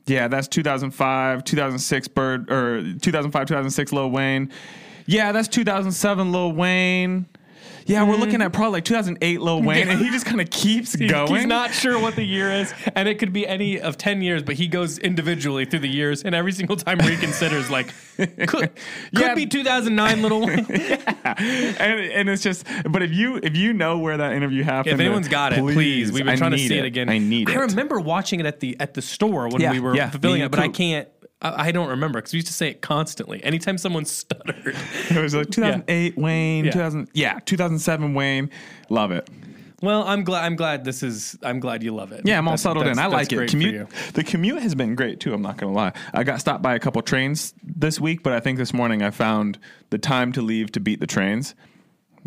Yeah, 0.10 0.30
that's 0.30 0.48
2005, 0.48 1.44
2006 1.44 2.08
Bird 2.08 2.50
or 2.50 2.82
2005, 3.02 3.46
2006 3.46 3.92
Lil 3.92 4.10
Wayne. 4.10 4.50
Yeah, 5.06 5.34
that's 5.34 5.50
2007 5.50 6.32
Lil 6.32 6.54
Wayne. 6.54 7.26
Yeah, 7.88 8.04
we're 8.04 8.18
looking 8.18 8.40
mm. 8.40 8.46
at 8.46 8.54
probably 8.54 8.74
like 8.74 8.86
2008 8.86 9.42
Lil 9.42 9.64
Wayne, 9.64 9.88
and 9.88 10.00
he 10.00 10.10
just 10.10 10.26
kind 10.26 10.42
of 10.42 10.50
keeps 10.50 10.96
going. 10.96 11.34
He's 11.34 11.46
not 11.46 11.74
sure 11.74 12.00
what 12.00 12.16
the 12.16 12.24
year 12.24 12.52
is, 12.52 12.74
and 12.96 13.08
it 13.08 13.18
could 13.18 13.32
be 13.32 13.48
any 13.48 13.80
of 13.80 13.98
ten 13.98 14.22
years, 14.22 14.44
but 14.44 14.56
he 14.56 14.68
goes 14.68 14.98
individually 14.98 15.66
through 15.66 15.80
the 15.80 15.90
years, 15.90 16.24
and 16.24 16.36
every 16.36 16.52
single 16.52 16.76
time 16.76 17.00
reconsiders 17.00 17.70
like, 17.70 17.94
could, 18.18 18.48
could 18.48 18.72
Yeah. 19.14 19.36
be 19.36 19.46
2009, 19.46 20.22
little. 20.22 20.46
Wayne. 20.46 20.66
and, 20.70 21.80
and 21.80 22.30
it's 22.30 22.44
just, 22.44 22.66
but 22.90 23.02
if 23.02 23.12
you 23.12 23.40
if 23.42 23.56
you 23.56 23.74
know 23.74 23.98
where 24.00 24.18
that 24.18 24.34
interview 24.34 24.64
happened, 24.64 24.94
If 24.94 25.00
anyone's 25.00 25.30
got 25.30 25.54
it, 25.54 25.60
please. 25.60 26.12
We've 26.12 26.26
been 26.26 26.34
I 26.34 26.36
trying 26.36 26.52
to 26.52 26.58
see 26.58 26.78
it, 26.78 26.86
again. 26.86 27.10
I 27.10 27.18
need 27.18 27.50
it. 27.50 27.56
I 27.56 27.60
remember 27.60 28.00
watching 28.00 28.40
it 28.40 28.46
at 28.46 28.60
the 28.60 28.76
at 28.80 28.94
the 28.94 29.02
store 29.02 29.48
when 29.48 29.62
Yeah, 29.62 29.72
we 29.72 29.80
were 29.80 29.96
yeah, 29.96 30.12
it, 30.14 30.52
but 30.52 30.60
I 30.60 30.68
can't. 30.68 31.08
I, 31.42 31.68
I 31.68 31.72
don't 31.72 31.90
remember 31.90 32.20
because 32.20 32.34
we 32.34 32.38
used 32.38 32.48
to 32.48 32.54
say 32.54 32.70
it 32.70 32.82
constantly. 32.82 33.44
Anytime 33.44 33.78
someone 33.78 34.06
stuttered, 34.06 34.76
It 35.10 35.22
was 35.22 35.36
like 35.36 35.50
2008 35.52 36.18
Wayne, 36.18 36.66
Yeah. 36.66 36.72
2000, 36.72 37.10
yeah, 37.14 37.40
2007 37.46 38.14
Wayne. 38.14 38.50
Love 38.90 39.12
it. 39.12 39.30
well, 39.82 40.04
I'm 40.04 40.24
glad. 40.24 40.44
I'm 40.46 40.56
glad 40.56 40.84
this 40.84 41.04
is. 41.04 41.38
I'm 41.44 41.60
glad 41.60 41.84
you 41.84 41.94
love 41.94 42.12
it. 42.12 42.22
Yeah, 42.26 42.40
I'm 42.40 42.48
all 42.48 42.54
That's- 42.54 42.64
settled 42.64 42.88
in. 42.88 42.94
that's- 42.96 43.06
I 43.14 43.16
that's 43.16 43.32
like 43.32 43.32
it. 43.32 43.36
great 43.36 43.50
for 43.52 43.58
Commute. 43.58 43.74
you. 43.76 43.88
The 44.14 44.24
commute 44.24 44.62
has 44.64 44.74
been 44.76 44.96
great 44.96 45.20
too. 45.20 45.34
I'm 45.34 45.42
not 45.44 45.58
gonna 45.58 45.74
lie. 45.74 45.94
I 46.14 46.24
got 46.24 46.40
stopped 46.40 46.64
by 46.64 46.74
a 46.74 46.80
couple 46.80 47.02
trains 47.04 47.54
this 47.64 48.00
week, 48.00 48.24
but 48.24 48.34
I 48.34 48.40
think 48.40 48.58
this 48.58 48.74
morning 48.74 49.04
I 49.04 49.12
found 49.12 49.60
the 49.92 49.98
time 50.00 50.32
to 50.34 50.42
leave 50.42 50.72
to 50.72 50.80
beat 50.80 51.00
the 51.00 51.08
trains. 51.08 51.54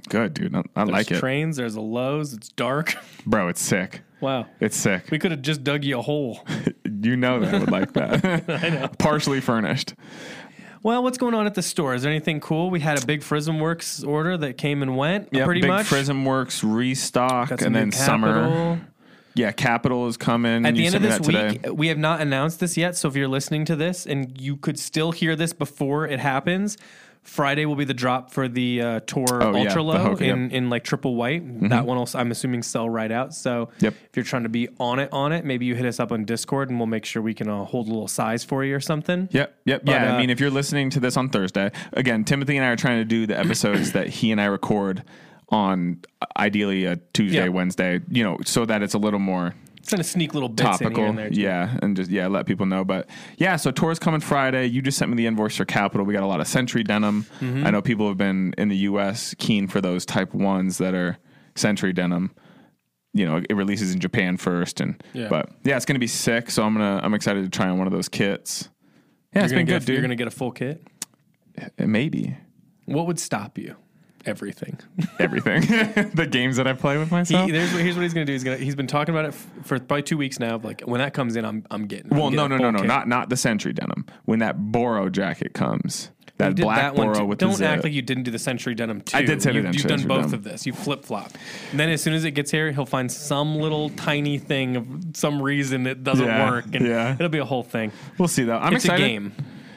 Good, 0.09 0.33
dude. 0.35 0.55
I, 0.55 0.63
I 0.77 0.85
like 0.85 1.11
it, 1.11 1.19
trains. 1.19 1.57
There's 1.57 1.75
a 1.75 1.81
Lowe's. 1.81 2.33
It's 2.33 2.49
dark. 2.51 2.95
bro. 3.27 3.49
It's 3.49 3.61
sick. 3.61 4.03
Wow. 4.21 4.47
It's 4.61 4.77
sick. 4.77 5.09
We 5.11 5.19
could 5.19 5.31
have 5.31 5.43
just 5.43 5.65
dug 5.65 5.83
you 5.85 5.99
a 5.99 6.03
hole. 6.03 6.47
you 7.03 7.17
know 7.17 7.41
that 7.41 7.55
I 7.55 7.59
would 7.59 7.71
like 7.71 7.93
that. 7.95 8.25
I 8.49 8.69
know. 8.69 8.89
Partially 8.99 9.41
furnished. 9.41 9.95
Well, 10.83 11.03
what's 11.03 11.19
going 11.19 11.35
on 11.35 11.47
at 11.47 11.55
the 11.55 11.63
store? 11.63 11.95
Is 11.95 12.03
there 12.03 12.11
anything 12.11 12.41
cool? 12.41 12.71
We 12.71 12.81
had 12.81 13.03
a 13.03 13.05
big 13.05 13.21
Prism 13.21 13.61
Works 13.61 14.03
order 14.03 14.39
that 14.39 14.57
came 14.57 14.83
and 14.83 14.97
went. 14.97 15.29
Yeah, 15.31 15.45
pretty 15.45 15.61
big 15.61 15.69
much. 15.69 15.87
Prism 15.87 16.25
Works 16.25 16.65
restock, 16.65 17.51
and 17.51 17.75
then 17.75 17.91
new 17.91 17.93
summer. 17.93 18.81
Yeah, 19.35 19.53
Kapital 19.53 20.09
is 20.09 20.17
coming. 20.17 20.67
At 20.67 20.75
the 20.75 20.87
end 20.87 20.95
of 20.95 21.03
this 21.03 21.21
week, 21.21 21.67
we 21.73 21.89
have 21.89 21.99
not 21.99 22.21
announced 22.21 22.61
this 22.61 22.77
yet. 22.77 22.97
So 22.97 23.09
if 23.09 23.17
you're 23.17 23.29
listening 23.29 23.65
to 23.67 23.77
this 23.77 24.07
and 24.07 24.41
you 24.41 24.57
could 24.57 24.79
still 24.79 25.13
hear 25.13 25.37
this 25.37 25.53
before 25.53 26.07
it 26.07 26.19
happens, 26.19 26.77
Friday 27.23 27.65
will 27.67 27.77
be 27.77 27.85
the 27.85 27.95
drop 27.95 28.31
for 28.33 28.49
the 28.49 28.81
uh, 28.83 29.01
Tor 29.07 29.43
Oh, 29.43 29.55
Ultra 29.55 29.75
the 29.75 29.83
Low 29.83 29.95
Hoka, 29.97 30.21
yep. 30.21 30.37
in, 30.37 30.51
in 30.51 30.71
like 30.71 30.85
triple 30.85 31.15
white. 31.15 31.69
That 31.69 31.85
one 31.87 31.97
will, 31.99 32.09
I'm 32.15 32.31
assuming, 32.31 32.63
sell 32.63 32.89
right 32.89 33.13
out. 33.13 33.35
So 33.35 33.69
Yep. 33.81 33.95
if 34.09 34.17
you're 34.17 34.25
trying 34.25 34.45
to 34.45 34.49
be 34.49 34.69
on 34.81 34.99
it, 34.99 35.11
on 35.13 35.31
it, 35.33 35.45
maybe 35.45 35.67
you 35.67 35.75
hit 35.75 35.87
us 35.87 36.01
up 36.01 36.13
on 36.13 36.25
Discord 36.25 36.71
and 36.71 36.79
we'll 36.79 36.87
make 36.87 37.05
sure 37.05 37.23
we 37.23 37.35
can 37.35 37.49
uh, 37.49 37.65
hold 37.65 37.87
a 37.87 37.91
little 37.91 38.09
size 38.09 38.43
for 38.43 38.65
you 38.65 38.75
or 38.75 38.81
something. 38.81 39.29
Yep, 39.33 39.55
yep, 39.65 39.83
But, 39.85 39.93
yeah. 39.93 40.13
uh, 40.13 40.17
I 40.17 40.19
mean, 40.21 40.31
if 40.31 40.41
you're 40.41 40.51
listening 40.51 40.91
to 40.91 41.01
this 41.01 41.17
on 41.17 41.29
Thursday, 41.29 41.71
again, 41.93 42.25
Timothy 42.25 42.57
and 42.57 42.65
I 42.65 42.71
are 42.71 42.77
trying 42.77 42.99
to 42.99 43.05
do 43.05 43.27
the 43.27 43.39
episodes 43.39 43.93
that 43.93 44.09
he 44.09 44.33
and 44.33 44.41
I 44.41 44.47
record 44.47 45.05
on 45.51 45.99
ideally 46.37 46.85
a 46.87 46.97
Tuesday, 47.13 47.43
Yeah. 47.45 47.49
Wednesday, 47.49 48.01
you 48.09 48.25
know, 48.25 48.39
so 48.45 48.65
that 48.65 48.83
it's 48.83 48.95
a 48.95 48.99
little 48.99 49.21
more 49.21 49.55
Trying 49.91 50.03
to 50.03 50.09
sneak 50.09 50.33
little 50.35 50.49
bits 50.49 50.81
in 50.81 50.87
topical. 50.87 51.05
and 51.05 51.19
there. 51.19 51.33
Yeah, 51.33 51.77
and 51.83 51.97
just 51.97 52.11
yeah, 52.11 52.27
let 52.29 52.47
people 52.47 52.67
know. 52.67 52.85
But 52.85 53.09
yeah, 53.37 53.57
so 53.57 53.71
Tor's 53.71 53.99
coming 53.99 54.21
Friday. 54.21 54.67
You 54.67 54.81
just 54.83 54.97
sent 54.99 55.11
me 55.11 55.17
the 55.17 55.27
invoice 55.27 55.57
for 55.57 55.65
Kapital. 55.65 56.05
We 56.07 56.15
got 56.15 56.23
a 56.23 56.27
lot 56.27 56.41
of 56.41 56.49
Century 56.49 56.83
denim. 56.83 57.25
Mm-hmm. 57.41 57.67
I 57.67 57.71
know 57.71 57.83
people 57.83 58.09
have 58.09 58.17
been 58.17 58.55
in 58.59 58.69
the 58.69 58.77
U.S. 58.79 59.35
keen 59.39 59.69
for 59.69 59.81
those 59.81 60.07
type 60.07 60.33
ones 60.35 60.79
that 60.79 60.95
are 60.95 61.19
Century 61.55 61.93
denim. 61.93 62.33
You 63.13 63.27
know, 63.27 63.43
it 63.51 63.55
releases 63.55 63.93
in 63.93 64.01
Japan 64.01 64.37
first, 64.37 64.81
and 64.81 65.03
Yeah. 65.13 65.29
but 65.29 65.51
yeah, 65.65 65.77
it's 65.77 65.85
gonna 65.85 65.99
be 65.99 66.07
sick. 66.07 66.51
So 66.51 66.63
I'm 66.65 66.73
gonna 66.75 67.01
I'm 67.03 67.13
excited 67.15 67.43
to 67.45 67.51
try 67.51 67.69
on 67.69 67.77
one 67.79 67.87
of 67.87 67.93
those 67.93 68.09
kits. 68.09 68.69
Yeah, 69.33 69.41
You're 69.41 69.45
it's 69.45 69.53
gonna 69.53 69.61
been 69.61 69.67
good, 69.75 69.83
a, 69.83 69.87
dude. 69.87 69.95
You're 69.95 70.03
going 70.03 70.11
to 70.11 70.17
get 70.17 70.27
a 70.27 70.31
full 70.33 70.51
kit. 70.51 70.83
Maybe 71.79 72.37
What 72.87 73.07
would 73.07 73.19
stop 73.21 73.59
you? 73.59 73.77
Everything. 74.27 74.79
everything. 75.19 75.63
the 76.15 76.27
games 76.31 76.57
that 76.57 76.67
I 76.67 76.73
play 76.75 76.99
with 76.99 77.09
He, 77.09 77.15
myself. 77.15 77.51
there's, 77.51 77.71
here's 77.71 77.97
what 77.97 78.03
he's 78.03 78.13
going 78.15 78.27
to 78.27 78.31
do. 78.31 78.35
He's, 78.35 78.45
gonna, 78.45 78.57
he's 78.59 78.75
been 78.77 78.87
talking 78.87 79.15
about 79.15 79.25
it 79.27 79.29
f- 79.35 79.47
for 79.65 79.79
probably 79.79 80.03
two 80.03 80.19
weeks 80.19 80.39
now. 80.39 80.59
Like 80.63 80.83
when 80.83 80.99
that 81.01 81.15
comes 81.15 81.37
in, 81.37 81.45
I'm, 81.45 81.65
I'm 81.71 81.87
getting. 81.87 82.13
I'm 82.13 82.19
well, 82.19 82.31
no, 82.31 82.43
getting 82.49 82.59
no, 82.59 82.71
no, 82.71 82.71
no, 82.71 82.79
kit. 82.81 82.89
not 82.89 83.09
not 83.09 83.29
the 83.31 83.37
Century 83.37 83.73
denim. 83.73 84.05
When 84.27 84.41
that 84.41 84.59
Boro 84.73 85.09
jacket 85.09 85.55
comes, 85.55 86.11
You 86.27 86.33
that 86.39 86.57
black 86.57 86.77
that 86.83 86.95
one 86.97 87.13
Boro 87.13 87.25
with 87.25 87.39
Don't 87.39 87.57
the 87.59 87.67
act 87.67 87.79
zip. 87.79 87.85
like 87.85 87.93
you 87.95 88.03
didn't 88.03 88.25
do 88.25 88.31
the 88.31 88.39
Century 88.39 88.75
Denim 88.75 89.01
too. 89.01 89.17
I 89.17 89.23
did 89.23 89.43
say 89.43 89.53
the 89.53 89.61
you've, 89.63 89.75
you've 89.75 89.85
done 89.87 90.07
both 90.07 90.19
Denim. 90.27 90.35
of 90.35 90.45
this. 90.45 90.67
You 90.67 90.73
flip 90.75 91.05
flop. 91.05 91.31
And 91.71 91.81
then 91.81 91.89
as 91.89 92.03
soon 92.03 92.13
as 92.15 92.25
it 92.25 92.33
gets 92.33 92.51
here, 92.51 92.73
he'll 92.73 92.87
find 92.87 93.11
some 93.11 93.57
little 93.57 93.89
tiny 93.91 94.39
thing 94.39 94.77
of 94.77 94.87
some 95.15 95.41
reason 95.43 95.87
it 95.87 96.05
doesn't 96.05 96.27
Yeah, 96.27 96.51
work, 96.51 96.67
and 96.75 96.87
yeah. 96.87 97.15
it'll 97.15 97.29
be 97.31 97.39
a 97.39 97.45
whole 97.45 97.63
thing. 97.63 97.91
We'll 98.19 98.29
see 98.29 98.45
though. 98.45 98.59
I'm 98.59 98.75
It's 98.75 98.85
excited. 98.85 99.05
a 99.05 99.09
game. 99.09 99.33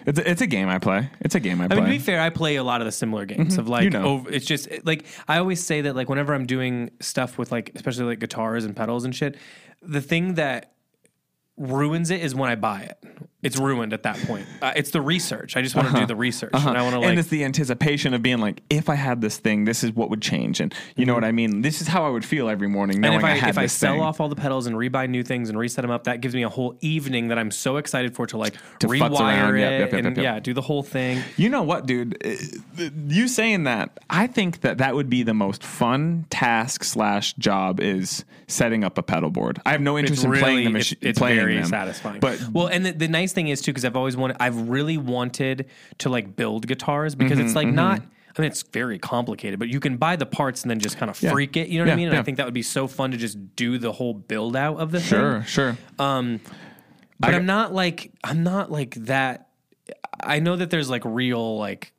It's 0.06 0.20
a, 0.20 0.30
it's 0.30 0.42
a 0.42 0.48
game 0.48 0.68
I 0.70 0.80
play. 0.80 1.10
It's 1.22 1.36
a 1.36 1.40
game 1.40 1.62
I 1.62 1.66
I 1.66 1.68
play. 1.68 1.76
mean, 1.78 1.86
to 1.86 1.92
be 1.92 2.00
fair, 2.00 2.20
I 2.22 2.30
play 2.30 2.56
a 2.58 2.64
lot 2.64 2.82
of 2.82 2.86
the 2.86 2.92
similar 2.92 3.26
games 3.26 3.58
of 3.58 3.68
like, 3.70 3.86
Mm-hmm. 3.90 3.94
You 3.96 4.00
know. 4.04 4.10
over, 4.10 4.32
it's 4.32 4.46
just 4.46 4.68
like 4.86 5.06
I 5.28 5.38
always 5.38 5.64
say 5.64 5.82
that 5.82 5.96
like 5.96 6.10
whenever 6.10 6.34
I'm 6.34 6.46
doing 6.46 6.92
stuff 7.00 7.38
with 7.38 7.52
like, 7.52 7.72
especially 7.76 8.06
like 8.06 8.20
guitars 8.20 8.66
and 8.66 8.76
pedals 8.76 9.06
and 9.06 9.16
shit, 9.16 9.38
the 9.82 10.02
thing 10.02 10.34
that 10.36 10.74
ruins 11.58 12.10
it 12.12 12.22
is 12.22 12.34
when 12.36 12.50
I 12.50 12.56
buy 12.56 12.82
it. 12.82 12.98
It's 13.44 13.58
ruined 13.58 13.94
at 13.94 14.04
that 14.04 14.18
point. 14.20 14.46
Uh, 14.62 14.72
it's 14.76 14.92
the 14.92 15.02
research. 15.02 15.56
I 15.58 15.62
just 15.62 15.76
want 15.76 15.90
to 15.90 16.00
do 16.00 16.06
the 16.06 16.16
research, 16.16 16.52
and 16.54 16.78
I 16.78 16.82
want 16.82 16.94
to 16.94 17.00
Uh-huh. 17.00 17.10
and 17.10 17.20
it's 17.20 17.30
the 17.30 17.44
anticipation 17.44 18.14
of 18.14 18.22
being 18.22 18.40
like, 18.40 18.62
if 18.70 18.90
I 18.90 18.96
had 18.96 19.22
this 19.22 19.38
thing, 19.38 19.66
this 19.66 19.84
is 19.84 19.92
what 19.92 20.10
would 20.10 20.22
change, 20.22 20.60
and 20.60 20.74
you 20.96 21.06
know 21.06 21.14
what 21.14 21.24
I 21.24 21.32
mean. 21.32 21.62
This 21.62 21.82
is 21.82 21.88
how 21.88 22.06
I 22.06 22.10
would 22.10 22.24
feel 22.26 22.50
every 22.50 22.68
morning 22.68 22.98
Mm-hmm. 22.98 23.06
And 23.06 23.16
if 23.16 23.24
I, 23.24 23.32
had 23.32 23.50
if 23.50 23.58
I 23.58 23.66
sell 23.66 23.94
thing. 23.96 24.02
off 24.02 24.20
all 24.22 24.30
the 24.30 24.36
pedals 24.36 24.66
and 24.68 24.76
rebuy 24.76 25.10
new 25.10 25.24
things 25.24 25.50
and 25.50 25.58
reset 25.58 25.82
them 25.84 25.92
up, 25.92 26.06
that 26.06 26.22
gives 26.22 26.34
me 26.36 26.44
a 26.44 26.50
whole 26.50 26.78
evening 26.82 27.28
that 27.30 27.38
I'm 27.38 27.52
so 27.52 27.78
excited 27.78 28.16
for 28.16 28.26
to 28.28 28.38
like 28.38 28.54
To 28.80 28.88
rewire 28.88 29.20
around. 29.20 29.56
it 29.58 29.60
Yep, 29.60 29.72
yep, 29.72 29.80
yep, 29.80 29.94
and 29.94 30.06
yep, 30.06 30.18
yep. 30.18 30.24
yeah, 30.24 30.40
do 30.40 30.54
the 30.54 30.62
whole 30.62 30.84
thing. 30.84 31.22
You 31.38 31.50
know 31.50 31.64
what, 31.64 31.86
dude? 31.86 32.18
Uh, 32.26 32.90
You 33.08 33.28
saying 33.28 33.64
that, 33.66 34.00
I 34.10 34.28
think 34.28 34.62
that 34.62 34.78
that 34.78 34.96
would 34.96 35.10
be 35.10 35.24
the 35.24 35.34
most 35.34 35.64
fun 35.64 36.26
task 36.30 36.84
slash 36.84 37.34
job 37.34 37.80
is 37.80 38.24
setting 38.48 38.84
up 38.84 38.98
a 38.98 39.04
pedal 39.04 39.30
board. 39.32 39.60
I 39.66 39.72
have 39.72 39.82
no 39.82 39.98
interest 39.98 40.24
in 40.24 40.32
playing 40.34 40.72
the 40.74 40.80
it's, 40.80 40.92
machine. 40.92 40.98
it's 41.02 41.20
playing 41.20 41.40
very 41.40 41.56
them. 41.56 41.66
satisfying. 41.66 42.20
But 42.20 42.40
well, 42.52 42.68
and 42.68 42.86
the, 42.86 42.92
the 42.92 43.08
nice 43.08 43.33
thing 43.34 43.50
is 43.50 43.62
too, 43.62 43.72
because 43.72 43.86
I've 43.86 43.96
always 43.98 44.16
wanted, 44.16 44.38
I've 44.40 44.70
really 44.70 44.98
wanted 44.98 45.68
to 46.00 46.10
like 46.10 46.36
build 46.36 46.68
guitars 46.68 47.16
because 47.16 47.38
Mm-hmm, 47.40 47.48
it's 47.48 47.56
like 47.56 47.68
not. 47.68 48.02
I 48.36 48.42
mean, 48.42 48.50
it's 48.50 48.64
very 48.64 48.98
complicated, 48.98 49.60
but 49.60 49.70
you 49.70 49.80
can 49.80 49.98
buy 49.98 50.16
the 50.16 50.26
parts 50.26 50.64
and 50.64 50.72
then 50.72 50.80
just 50.80 50.98
kind 50.98 51.12
of 51.12 51.22
Yeah. 51.22 51.32
freak 51.32 51.56
it. 51.56 51.68
You 51.68 51.78
know 51.78 51.84
what 51.84 51.90
Yeah, 51.90 51.94
I 51.94 51.98
mean? 51.98 52.08
And 52.08 52.16
yeah. 52.16 52.20
I 52.20 52.24
think 52.24 52.38
that 52.38 52.46
would 52.46 52.54
be 52.56 52.64
so 52.64 52.88
fun 52.88 53.12
to 53.12 53.18
just 53.18 53.56
do 53.56 53.78
the 53.78 53.92
whole 53.92 54.16
build 54.16 54.56
out 54.56 54.78
of 54.80 54.90
the 54.92 55.00
thing. 55.00 55.08
sure, 55.10 55.44
sure. 55.46 55.78
Um, 56.00 56.40
But 57.20 57.34
I 57.36 57.38
I'm 57.38 57.46
not 57.46 57.74
like 57.74 58.12
I'm 58.24 58.42
not 58.44 58.72
like 58.72 58.96
that. 59.06 59.50
I 60.24 60.40
know 60.40 60.56
that 60.56 60.72
there's 60.72 60.90
like 60.90 61.04
real 61.06 61.58
like 61.60 61.94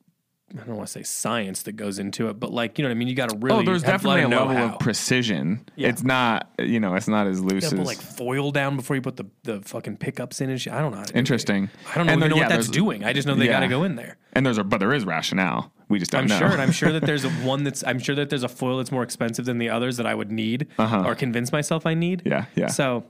I 0.60 0.64
don't 0.64 0.76
want 0.76 0.86
to 0.86 0.92
say 0.92 1.02
science 1.02 1.62
that 1.62 1.72
goes 1.72 1.98
into 1.98 2.28
it, 2.28 2.38
but 2.38 2.52
like 2.52 2.78
you 2.78 2.82
know 2.82 2.88
what 2.88 2.94
I 2.94 2.98
mean. 2.98 3.08
You 3.08 3.14
got 3.14 3.30
to 3.30 3.36
really. 3.38 3.60
Oh, 3.60 3.62
there's 3.64 3.82
definitely 3.82 4.22
a 4.22 4.28
lot 4.28 4.42
of 4.42 4.48
level 4.48 4.74
of 4.74 4.78
precision. 4.78 5.68
Yeah. 5.74 5.88
It's 5.88 6.02
not, 6.02 6.48
you 6.58 6.78
know, 6.78 6.94
it's 6.94 7.08
not 7.08 7.26
as 7.26 7.42
loose 7.42 7.64
as 7.64 7.74
like 7.74 8.00
foil 8.00 8.50
down 8.52 8.76
before 8.76 8.96
you 8.96 9.02
put 9.02 9.16
the, 9.16 9.26
the 9.42 9.60
fucking 9.62 9.96
pickups 9.96 10.40
in 10.40 10.50
and 10.50 10.60
shit. 10.60 10.72
I 10.72 10.80
don't 10.80 10.92
know. 10.92 10.98
How 10.98 11.04
to 11.04 11.12
do 11.12 11.16
it. 11.16 11.18
interesting. 11.18 11.70
I 11.90 11.94
don't 11.96 12.06
know, 12.06 12.12
And 12.12 12.20
even 12.20 12.20
then, 12.20 12.30
know 12.30 12.36
yeah, 12.36 12.42
what 12.42 12.48
that's 12.50 12.68
doing. 12.68 13.04
I 13.04 13.12
just 13.12 13.26
know 13.26 13.34
they 13.34 13.46
yeah. 13.46 13.52
got 13.52 13.60
to 13.60 13.68
go 13.68 13.84
in 13.84 13.96
there. 13.96 14.16
And 14.32 14.46
there's 14.46 14.58
a, 14.58 14.64
but 14.64 14.78
there 14.78 14.92
is 14.92 15.04
rationale. 15.04 15.72
We 15.88 15.98
just 15.98 16.10
don't 16.10 16.26
know. 16.26 16.34
I'm 16.34 16.40
know. 16.40 16.46
sure, 16.46 16.52
and 16.52 16.62
I'm 16.62 16.72
sure 16.72 16.92
that 16.92 17.02
there's 17.06 17.24
a 17.24 17.30
one 17.30 17.64
that's. 17.64 17.84
I'm 17.84 17.98
sure 17.98 18.14
that 18.14 18.30
there's 18.30 18.42
a 18.42 18.48
foil 18.48 18.78
that's 18.78 18.92
more 18.92 19.02
expensive 19.02 19.44
than 19.44 19.58
the 19.58 19.70
others 19.70 19.96
that 19.96 20.06
I 20.06 20.14
would 20.14 20.30
need 20.30 20.68
or 20.78 21.14
convince 21.14 21.52
myself 21.52 21.86
I 21.86 21.94
need. 21.94 22.26
Uh-huh. 22.26 22.44
Yeah, 22.54 22.62
yeah. 22.62 22.66
So, 22.68 23.04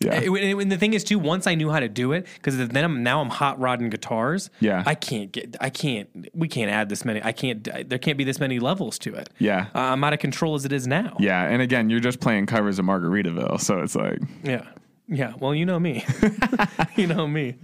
Yeah. 0.00 0.20
it- 0.20 0.30
and 0.30 0.70
the 0.70 0.76
thing 0.76 0.94
is 0.94 1.02
too, 1.02 1.18
once 1.18 1.46
I 1.46 1.54
knew 1.56 1.70
how 1.70 1.80
to 1.80 1.88
do 1.88 2.12
it, 2.12 2.26
because 2.34 2.56
then 2.68 2.84
I'm 2.84 3.02
now 3.02 3.20
I'm 3.20 3.30
hot 3.30 3.58
rodding 3.58 3.90
guitars. 3.90 4.48
Yeah. 4.60 4.82
I 4.86 4.94
can't 4.94 5.32
get. 5.32 5.56
I 5.60 5.70
can't. 5.70 6.28
We 6.34 6.46
can't 6.48 6.70
add 6.70 6.88
this 6.88 7.04
many. 7.04 7.20
I 7.22 7.32
can't. 7.32 7.64
There 7.88 7.98
can't 7.98 8.16
be 8.16 8.24
this 8.24 8.38
many 8.38 8.58
levels 8.60 8.98
to 9.00 9.14
it. 9.14 9.28
Yeah. 9.38 9.66
Uh, 9.74 9.78
I'm 9.80 10.04
out 10.04 10.12
of 10.12 10.20
control 10.20 10.54
as 10.54 10.64
it 10.64 10.72
is 10.72 10.86
now. 10.86 11.16
yeah, 11.18 11.42
and 11.48 11.60
again, 11.62 11.90
you're 11.90 11.98
just 12.00 12.20
playing 12.20 12.46
covers 12.46 12.78
of 12.78 12.84
Margaritaville, 12.84 13.60
so 13.60 13.80
it's 13.80 13.96
like 13.96 14.20
Yeah. 14.44 14.62
Yeah. 15.08 15.32
Well, 15.40 15.54
you 15.54 15.66
know 15.66 15.80
me. 15.80 16.04
you 16.96 17.06
know 17.08 17.26
me. 17.26 17.56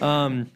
Um, 0.00 0.50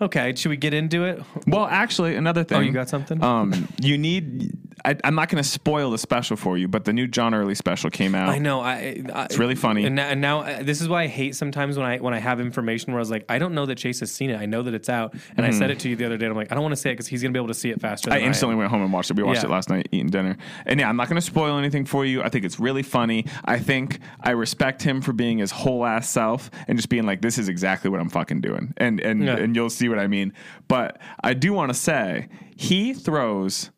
okay. 0.00 0.34
Should 0.34 0.48
we 0.50 0.56
get 0.56 0.74
into 0.74 1.04
it? 1.04 1.22
Well, 1.46 1.66
actually, 1.66 2.16
another 2.16 2.44
thing. 2.44 2.58
Oh, 2.58 2.60
you 2.60 2.72
got 2.72 2.88
something? 2.88 3.22
Um, 3.22 3.68
you 3.80 3.98
need. 3.98 4.56
I, 4.84 4.94
I'm 5.02 5.14
not 5.14 5.28
going 5.30 5.42
to 5.42 5.48
spoil 5.48 5.90
the 5.90 5.98
special 5.98 6.36
for 6.36 6.56
you, 6.58 6.68
but 6.68 6.84
the 6.84 6.92
new 6.92 7.06
John 7.08 7.34
Early 7.34 7.54
special 7.56 7.90
came 7.90 8.14
out. 8.14 8.28
I 8.28 8.38
know. 8.38 8.60
I, 8.60 9.02
I 9.12 9.24
It's 9.24 9.38
really 9.38 9.54
funny. 9.56 9.84
And 9.84 9.96
now, 9.96 10.08
and 10.08 10.20
now 10.20 10.40
uh, 10.42 10.62
this 10.62 10.80
is 10.80 10.88
why 10.88 11.04
I 11.04 11.06
hate 11.06 11.34
sometimes 11.34 11.76
when 11.76 11.86
I 11.86 11.98
when 11.98 12.14
I 12.14 12.18
have 12.18 12.40
information 12.40 12.92
where 12.92 13.00
I 13.00 13.02
was 13.02 13.10
like, 13.10 13.24
I 13.28 13.38
don't 13.38 13.54
know 13.54 13.66
that 13.66 13.76
Chase 13.78 14.00
has 14.00 14.12
seen 14.12 14.30
it. 14.30 14.36
I 14.38 14.46
know 14.46 14.62
that 14.62 14.74
it's 14.74 14.88
out, 14.88 15.14
and 15.36 15.44
I 15.44 15.50
said 15.50 15.70
it 15.70 15.80
to 15.80 15.88
you 15.88 15.96
the 15.96 16.04
other 16.04 16.16
day. 16.18 16.26
And 16.26 16.32
I'm 16.32 16.36
like, 16.36 16.52
I 16.52 16.54
don't 16.54 16.62
want 16.62 16.72
to 16.72 16.80
say 16.80 16.90
it 16.90 16.94
because 16.94 17.08
he's 17.08 17.22
gonna 17.22 17.32
be 17.32 17.38
able 17.38 17.48
to 17.48 17.54
see 17.54 17.70
it 17.70 17.80
faster. 17.80 18.12
I 18.12 18.18
instantly 18.20 18.52
am. 18.52 18.58
went 18.58 18.70
home 18.70 18.82
and 18.82 18.92
watched 18.92 19.10
it. 19.10 19.16
We 19.16 19.22
watched 19.24 19.40
Yeah. 19.42 19.48
it 19.48 19.50
last 19.50 19.70
night 19.70 19.88
eating 19.92 20.08
dinner. 20.10 20.36
And 20.66 20.78
yeah, 20.78 20.88
I'm 20.88 20.96
not 20.96 21.08
going 21.08 21.20
to 21.20 21.26
spoil 21.26 21.58
anything 21.58 21.84
for 21.84 22.04
you. 22.04 22.22
I 22.22 22.28
think 22.28 22.44
it's 22.44 22.60
really 22.60 22.82
funny. 22.82 23.24
I 23.44 23.58
think 23.58 23.98
I 24.20 24.30
respect 24.32 24.82
him 24.82 25.00
for 25.00 25.12
being 25.12 25.38
his 25.38 25.50
whole 25.50 25.84
ass 25.86 26.08
self 26.08 26.50
and 26.68 26.76
just 26.78 26.88
being 26.90 27.06
like, 27.06 27.22
this 27.22 27.38
is 27.38 27.48
exactly 27.48 27.90
what 27.90 27.98
I'm 28.00 28.10
fucking 28.10 28.40
doing. 28.42 28.74
And 28.76 29.00
and 29.00 29.24
Yeah. 29.24 29.36
and 29.36 29.56
you'll 29.56 29.70
see 29.70 29.85
what 29.88 29.98
I 29.98 30.06
mean. 30.06 30.32
But 30.68 31.00
I 31.22 31.34
do 31.34 31.52
want 31.52 31.70
to 31.70 31.74
say 31.74 32.28
he 32.56 32.94
throws 32.94 33.70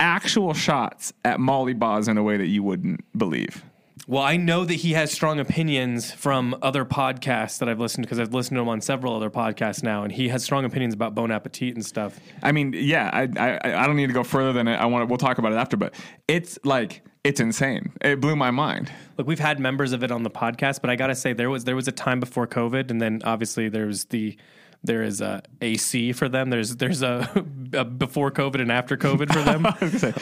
actual 0.00 0.54
shots 0.54 1.12
at 1.24 1.40
Molly 1.40 1.74
Baz 1.74 2.08
in 2.08 2.18
a 2.18 2.22
way 2.22 2.36
that 2.36 2.48
you 2.48 2.62
wouldn't 2.62 3.00
believe. 3.16 3.64
Well, 4.06 4.22
I 4.22 4.36
know 4.36 4.66
that 4.66 4.74
he 4.74 4.92
has 4.92 5.10
strong 5.10 5.40
opinions 5.40 6.12
from 6.12 6.54
other 6.60 6.84
podcasts 6.84 7.58
that 7.58 7.70
I've 7.70 7.80
listened 7.80 8.04
to 8.04 8.06
because 8.06 8.18
I've 8.18 8.34
listened 8.34 8.56
to 8.56 8.60
him 8.60 8.68
on 8.68 8.82
several 8.82 9.16
other 9.16 9.30
podcasts 9.30 9.82
now, 9.82 10.02
and 10.02 10.12
he 10.12 10.28
has 10.28 10.44
strong 10.44 10.66
opinions 10.66 10.92
about 10.92 11.14
Bon 11.14 11.30
Appetit 11.30 11.74
and 11.74 11.84
stuff. 11.84 12.18
I 12.42 12.52
mean, 12.52 12.74
yeah, 12.76 13.08
I, 13.12 13.22
I 13.38 13.82
I 13.82 13.86
don't 13.86 13.96
need 13.96 14.08
to 14.08 14.12
go 14.12 14.24
further 14.24 14.52
than 14.52 14.68
it. 14.68 14.76
I 14.76 14.84
want. 14.86 15.08
We'll 15.08 15.16
talk 15.16 15.38
about 15.38 15.52
it 15.52 15.56
after, 15.56 15.78
but 15.78 15.94
it's 16.28 16.58
like 16.64 17.02
it's 17.22 17.40
insane. 17.40 17.92
It 18.02 18.20
blew 18.20 18.36
my 18.36 18.50
mind. 18.50 18.92
Look, 19.16 19.26
we've 19.26 19.38
had 19.38 19.58
members 19.58 19.92
of 19.92 20.02
it 20.02 20.10
on 20.10 20.22
the 20.22 20.30
podcast, 20.30 20.82
but 20.82 20.90
I 20.90 20.96
gotta 20.96 21.14
say 21.14 21.32
there 21.32 21.48
was 21.48 21.64
there 21.64 21.76
was 21.76 21.88
a 21.88 21.92
time 21.92 22.20
before 22.20 22.46
COVID, 22.46 22.90
and 22.90 23.00
then 23.00 23.22
obviously 23.24 23.70
there 23.70 23.86
was 23.86 24.04
the 24.06 24.36
there 24.84 25.02
is 25.02 25.20
a 25.20 25.42
AC 25.60 26.12
for 26.12 26.28
them. 26.28 26.50
There's 26.50 26.76
there's 26.76 27.02
a, 27.02 27.28
a 27.72 27.84
before 27.84 28.30
COVID 28.30 28.60
and 28.60 28.70
after 28.70 28.96
COVID 28.96 29.32
for 29.32 29.42
them. 29.42 29.62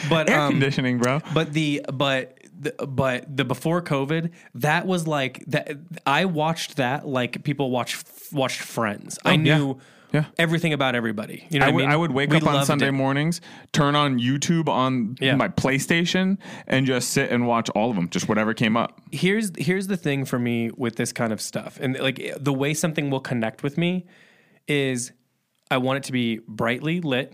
but 0.09 0.29
Air 0.29 0.39
um, 0.39 0.51
conditioning, 0.53 0.97
bro. 0.97 1.19
but 1.33 1.53
the 1.53 1.85
but 1.93 2.37
the, 2.59 2.71
but 2.87 3.35
the 3.35 3.45
before 3.45 3.81
COVID 3.81 4.31
that 4.55 4.87
was 4.87 5.05
like 5.07 5.43
that. 5.47 5.71
I 6.07 6.25
watched 6.25 6.77
that 6.77 7.07
like 7.07 7.43
people 7.43 7.69
watch 7.71 8.01
watched 8.31 8.61
Friends. 8.61 9.19
I 9.25 9.31
Oh, 9.31 9.33
yeah. 9.33 9.57
knew. 9.57 9.79
Yeah. 10.13 10.25
Everything 10.37 10.73
about 10.73 10.93
everybody. 10.93 11.47
You 11.49 11.57
know 11.59 11.65
I 11.65 11.69
I 11.69 11.71
mean? 11.71 11.89
I 11.89 11.95
would 11.97 12.11
wake 12.11 12.29
We 12.29 12.37
up 12.37 12.45
on 12.45 12.63
Sunday 12.67 12.89
it. 12.89 12.91
mornings, 12.91 13.41
turn 13.71 13.95
on 13.95 14.19
YouTube 14.19 14.69
on 14.69 15.15
Yeah. 15.19 15.35
my 15.35 15.47
PlayStation, 15.47 16.37
and 16.67 16.85
just 16.85 17.09
sit 17.09 17.31
and 17.31 17.47
watch 17.47 17.67
all 17.71 17.89
of 17.89 17.95
them, 17.95 18.07
just 18.09 18.29
whatever 18.29 18.53
came 18.53 18.77
up. 18.77 19.01
here's 19.11 19.51
here's 19.57 19.87
the 19.87 19.97
thing 19.97 20.23
for 20.23 20.37
me 20.37 20.69
with 20.77 20.97
this 20.97 21.11
kind 21.11 21.33
of 21.33 21.41
stuff 21.41 21.79
and 21.81 21.97
like 21.97 22.21
the 22.39 22.53
way 22.53 22.75
something 22.75 23.09
will 23.09 23.19
connect 23.21 23.63
with 23.63 23.75
me 23.75 24.05
is 24.67 25.11
i 25.71 25.77
want 25.77 25.97
it 25.97 26.03
to 26.03 26.11
be 26.11 26.39
brightly 26.47 27.01
lit 27.01 27.33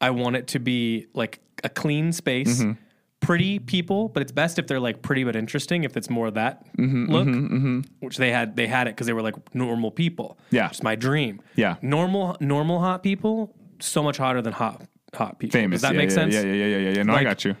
i 0.00 0.10
want 0.10 0.36
it 0.36 0.46
to 0.48 0.58
be 0.58 1.06
like 1.14 1.40
a 1.64 1.68
clean 1.68 2.12
space 2.12 2.60
Mm-hmm. 2.60 2.72
pretty 3.20 3.58
people 3.58 4.08
but 4.08 4.22
it's 4.22 4.30
best 4.32 4.58
if 4.58 4.66
they're 4.66 4.78
like 4.80 5.02
pretty 5.02 5.24
but 5.24 5.34
interesting 5.34 5.84
if 5.84 5.96
it's 5.96 6.08
more 6.10 6.26
of 6.28 6.34
that 6.34 6.64
Mm-hmm, 6.76 7.10
look 7.10 7.84
which 8.00 8.16
they 8.18 8.30
had 8.30 8.54
they 8.56 8.66
had 8.66 8.86
it 8.86 8.94
because 8.94 9.06
they 9.06 9.12
were 9.12 9.22
like 9.22 9.34
normal 9.54 9.90
people 9.90 10.38
Yeah. 10.50 10.68
it's 10.68 10.82
my 10.82 10.94
dream 10.94 11.40
Yeah. 11.56 11.76
normal 11.82 12.36
normal 12.40 12.78
hot 12.80 13.02
people 13.02 13.54
so 13.80 14.02
much 14.02 14.16
hotter 14.18 14.42
than 14.42 14.52
hot 14.52 14.82
hot 15.14 15.38
people 15.38 15.58
Famous. 15.58 15.80
does 15.80 15.82
that 15.82 15.94
yeah, 15.94 15.98
make 15.98 16.10
yeah, 16.10 16.14
sense 16.14 16.34
Yeah, 16.34 16.42
yeah, 16.42 16.52
yeah, 16.66 16.76
yeah, 16.76 16.90
yeah. 16.90 17.02
No, 17.02 17.14
I 17.14 17.24
got 17.24 17.44
you. 17.44 17.56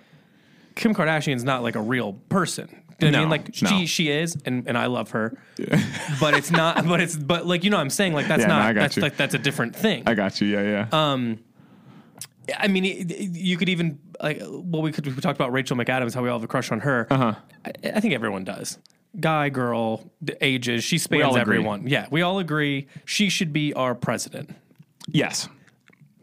Kim 0.74 0.94
Kardashian's 0.94 1.42
not 1.42 1.62
like 1.62 1.74
a 1.74 1.80
real 1.80 2.12
person. 2.28 2.68
You 2.98 3.10
know 3.10 3.18
what 3.18 3.18
I 3.18 3.20
mean, 3.20 3.30
like 3.30 3.62
no. 3.62 3.68
she 3.68 3.86
she 3.86 4.08
is, 4.10 4.36
and, 4.46 4.66
and 4.66 4.78
I 4.78 4.86
love 4.86 5.10
her, 5.10 5.36
but 6.20 6.32
it's 6.34 6.50
not. 6.50 6.86
But 6.86 7.00
it's 7.00 7.14
but 7.16 7.46
like 7.46 7.62
you 7.62 7.68
know 7.70 7.76
what 7.76 7.82
I'm 7.82 7.90
saying 7.90 8.14
like 8.14 8.26
that's 8.26 8.40
Yeah, 8.40 8.46
no, 8.48 8.54
not 8.58 8.66
I 8.66 8.72
got 8.72 8.80
that's 8.80 8.96
you. 8.96 9.02
like 9.02 9.16
that's 9.18 9.34
a 9.34 9.38
different 9.38 9.76
thing. 9.76 10.02
I 10.06 10.14
got 10.14 10.40
you. 10.40 10.48
Yeah, 10.48 10.62
yeah. 10.92 11.34
I 12.58 12.68
mean, 12.68 12.84
it, 12.84 13.10
it- 13.10 13.36
you 13.36 13.56
could 13.56 13.68
even 13.68 13.98
like 14.22 14.40
well 14.48 14.82
we 14.82 14.92
could 14.92 15.04
we 15.06 15.12
talked 15.20 15.36
about 15.36 15.52
Rachel 15.52 15.76
McAdams 15.76 16.14
how 16.14 16.22
we 16.22 16.28
all 16.28 16.38
have 16.38 16.44
a 16.44 16.48
crush 16.48 16.70
on 16.72 16.80
her. 16.80 17.06
Uh-huh. 17.10 17.34
I, 17.64 17.72
I 17.96 18.00
think 18.00 18.14
everyone 18.14 18.44
does. 18.44 18.78
Guy, 19.18 19.48
girl, 19.48 20.10
the 20.20 20.42
ages, 20.44 20.84
she 20.84 20.98
spans 20.98 21.28
agree. 21.30 21.40
everyone. 21.40 21.86
Yeah, 21.88 22.06
we 22.10 22.22
all 22.22 22.38
agree 22.38 22.86
she 23.04 23.28
should 23.30 23.52
be 23.52 23.72
our 23.74 23.94
president. 23.94 24.50
yes. 25.08 25.48